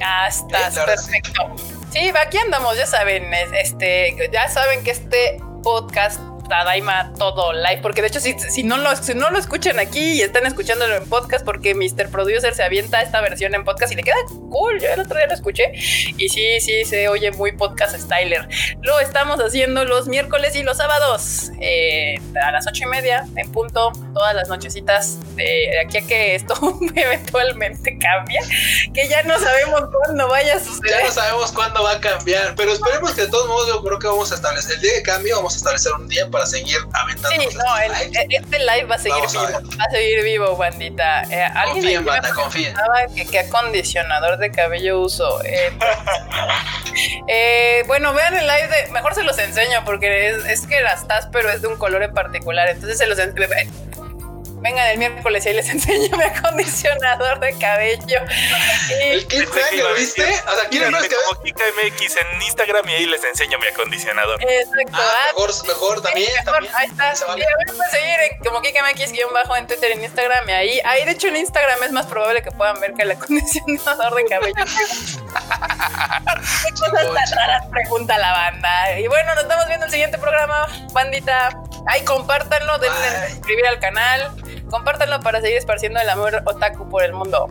Hasta 0.00 0.70
perfecto. 0.84 1.54
Sí, 1.90 2.12
aquí 2.20 2.38
andamos, 2.38 2.76
ya 2.76 2.86
saben, 2.86 3.32
este, 3.34 4.14
ya 4.32 4.48
saben 4.48 4.84
que 4.84 4.90
este 4.90 5.40
podcast 5.62 6.20
Tadaima 6.48 7.12
todo 7.18 7.52
live, 7.52 7.80
porque 7.82 8.00
de 8.00 8.08
hecho 8.08 8.20
si, 8.20 8.38
si, 8.38 8.62
no 8.62 8.78
lo, 8.78 8.94
si 8.96 9.14
no 9.14 9.30
lo 9.30 9.38
escuchan 9.38 9.78
aquí 9.78 10.12
y 10.12 10.22
están 10.22 10.46
escuchándolo 10.46 10.96
en 10.96 11.08
podcast, 11.08 11.44
porque 11.44 11.74
Mr. 11.74 12.10
Producer 12.10 12.54
se 12.54 12.62
avienta 12.62 13.00
esta 13.02 13.20
versión 13.20 13.54
en 13.54 13.64
podcast 13.64 13.92
y 13.92 13.96
le 13.96 14.02
queda 14.02 14.16
cool, 14.50 14.80
yo 14.80 14.88
el 14.88 15.00
otro 15.00 15.16
día 15.16 15.26
lo 15.26 15.34
escuché 15.34 15.72
y 15.74 16.28
sí, 16.28 16.60
sí, 16.60 16.84
se 16.84 17.08
oye 17.08 17.30
muy 17.32 17.52
podcast 17.52 17.96
styler. 17.96 18.48
Lo 18.82 19.00
estamos 19.00 19.38
haciendo 19.40 19.84
los 19.84 20.08
miércoles 20.08 20.56
y 20.56 20.62
los 20.62 20.78
sábados 20.78 21.50
eh, 21.60 22.20
a 22.42 22.50
las 22.50 22.66
ocho 22.66 22.84
y 22.84 22.86
media 22.86 23.26
en 23.36 23.50
punto, 23.52 23.92
todas 24.14 24.34
las 24.34 24.48
nochecitas 24.48 25.18
de 25.36 25.78
aquí 25.84 25.98
a 25.98 26.06
que 26.06 26.34
esto 26.34 26.54
eventualmente 26.94 27.98
cambie, 27.98 28.38
que 28.94 29.08
ya 29.08 29.22
no 29.22 29.38
sabemos 29.38 29.82
cuándo 29.92 30.28
vaya 30.28 30.56
a 30.56 30.60
suceder. 30.60 31.00
Ya 31.00 31.06
no 31.06 31.12
sabemos 31.12 31.52
cuándo 31.52 31.82
va 31.82 31.92
a 31.92 32.00
cambiar, 32.00 32.54
pero 32.56 32.72
esperemos 32.72 33.12
que 33.12 33.22
de 33.22 33.28
todos 33.28 33.46
modos 33.48 33.68
yo 33.68 33.82
creo 33.82 33.98
que 33.98 34.06
vamos 34.06 34.32
a 34.32 34.34
establecer 34.34 34.76
el 34.76 34.80
día 34.80 34.92
de 34.94 35.02
cambio, 35.02 35.36
vamos 35.36 35.54
a 35.54 35.56
establecer 35.58 35.92
un 35.92 36.08
día 36.08 36.28
para 36.30 36.37
seguir 36.46 36.78
aventando. 36.92 37.40
Sí, 37.40 37.56
no, 37.56 37.78
este 38.28 38.58
live 38.58 38.84
va 38.84 38.94
a 38.96 38.98
seguir 38.98 39.26
vivo. 39.30 39.60
Va 39.78 39.84
a 39.84 39.90
seguir 39.90 40.22
vivo, 40.22 40.56
bandita. 40.56 41.22
Eh, 41.30 41.48
confíen, 41.64 42.04
banda, 42.04 42.30
confíen. 42.34 42.74
Que, 43.14 43.26
¿Qué 43.26 43.38
acondicionador 43.40 44.38
de 44.38 44.50
cabello 44.50 45.00
uso? 45.00 45.42
Eh, 45.44 45.72
eh, 47.28 47.82
bueno, 47.86 48.12
vean 48.14 48.36
el 48.36 48.46
live 48.46 48.68
de. 48.68 48.92
Mejor 48.92 49.14
se 49.14 49.22
los 49.22 49.38
enseño 49.38 49.84
porque 49.84 50.28
es, 50.28 50.44
es 50.44 50.66
que 50.66 50.80
las 50.80 51.02
estás, 51.02 51.28
pero 51.32 51.50
es 51.50 51.62
de 51.62 51.68
un 51.68 51.76
color 51.76 52.02
en 52.02 52.14
particular. 52.14 52.68
Entonces 52.68 52.98
se 52.98 53.06
los 53.06 53.18
enseño 53.18 53.48
vengan 54.60 54.86
el 54.88 54.98
miércoles 54.98 55.44
y 55.46 55.48
ahí 55.48 55.54
les 55.54 55.68
enseño 55.70 56.16
mi 56.16 56.24
acondicionador 56.24 57.40
de 57.40 57.56
cabello. 57.58 58.20
el 59.02 59.26
kit 59.26 59.48
¿lo 59.76 59.94
viste? 59.94 60.24
O 60.24 60.54
sea, 60.54 60.68
quiero 60.70 60.90
ver 60.90 61.08
como 61.08 61.42
Kika 61.42 61.64
MX 61.76 62.16
en 62.16 62.42
Instagram 62.42 62.88
y 62.88 62.94
ahí 62.94 63.06
les 63.06 63.24
enseño 63.24 63.58
mi 63.58 63.66
acondicionador. 63.66 64.42
Exacto. 64.42 64.92
Ah, 64.92 65.00
ah 65.00 65.26
mejor, 65.28 65.66
mejor 65.66 66.02
también, 66.02 66.30
también. 66.44 66.72
Ahí 66.74 66.86
está. 66.88 67.14
Sí, 67.14 67.24
vale. 67.26 67.44
pueden 67.66 67.90
seguir 67.90 68.20
en, 68.30 68.38
como 68.38 68.60
Kika 68.62 68.82
MX 68.82 69.12
guion 69.12 69.32
bajo 69.32 69.56
en 69.56 69.66
Twitter, 69.66 69.92
en 69.92 70.04
Instagram 70.04 70.48
y 70.48 70.52
ahí. 70.52 70.80
Ahí, 70.84 71.04
de 71.04 71.12
hecho, 71.12 71.28
en 71.28 71.36
Instagram 71.36 71.82
es 71.82 71.92
más 71.92 72.06
probable 72.06 72.42
que 72.42 72.50
puedan 72.50 72.80
ver 72.80 72.94
que 72.94 73.02
el 73.02 73.10
acondicionador 73.12 74.14
de 74.14 74.24
cabello. 74.24 74.54
¿Qué 76.64 76.70
cosas 76.72 76.92
tan 76.92 77.38
raras 77.38 77.66
pregunta 77.70 78.18
la 78.18 78.32
banda? 78.32 78.98
Y 78.98 79.06
bueno, 79.06 79.34
nos 79.34 79.44
estamos 79.44 79.66
viendo 79.66 79.84
en 79.84 79.88
el 79.88 79.92
siguiente 79.92 80.18
programa, 80.18 80.66
bandita. 80.92 81.50
Ay, 81.86 82.02
compártanlo, 82.02 82.78
denle 82.78 83.30
suscribir 83.30 83.66
al 83.66 83.78
canal. 83.78 84.47
Compártanlo 84.70 85.20
para 85.20 85.40
seguir 85.40 85.58
esparciendo 85.58 86.00
el 86.00 86.08
amor 86.08 86.42
otaku 86.46 86.88
por 86.88 87.02
el 87.02 87.12
mundo. 87.12 87.48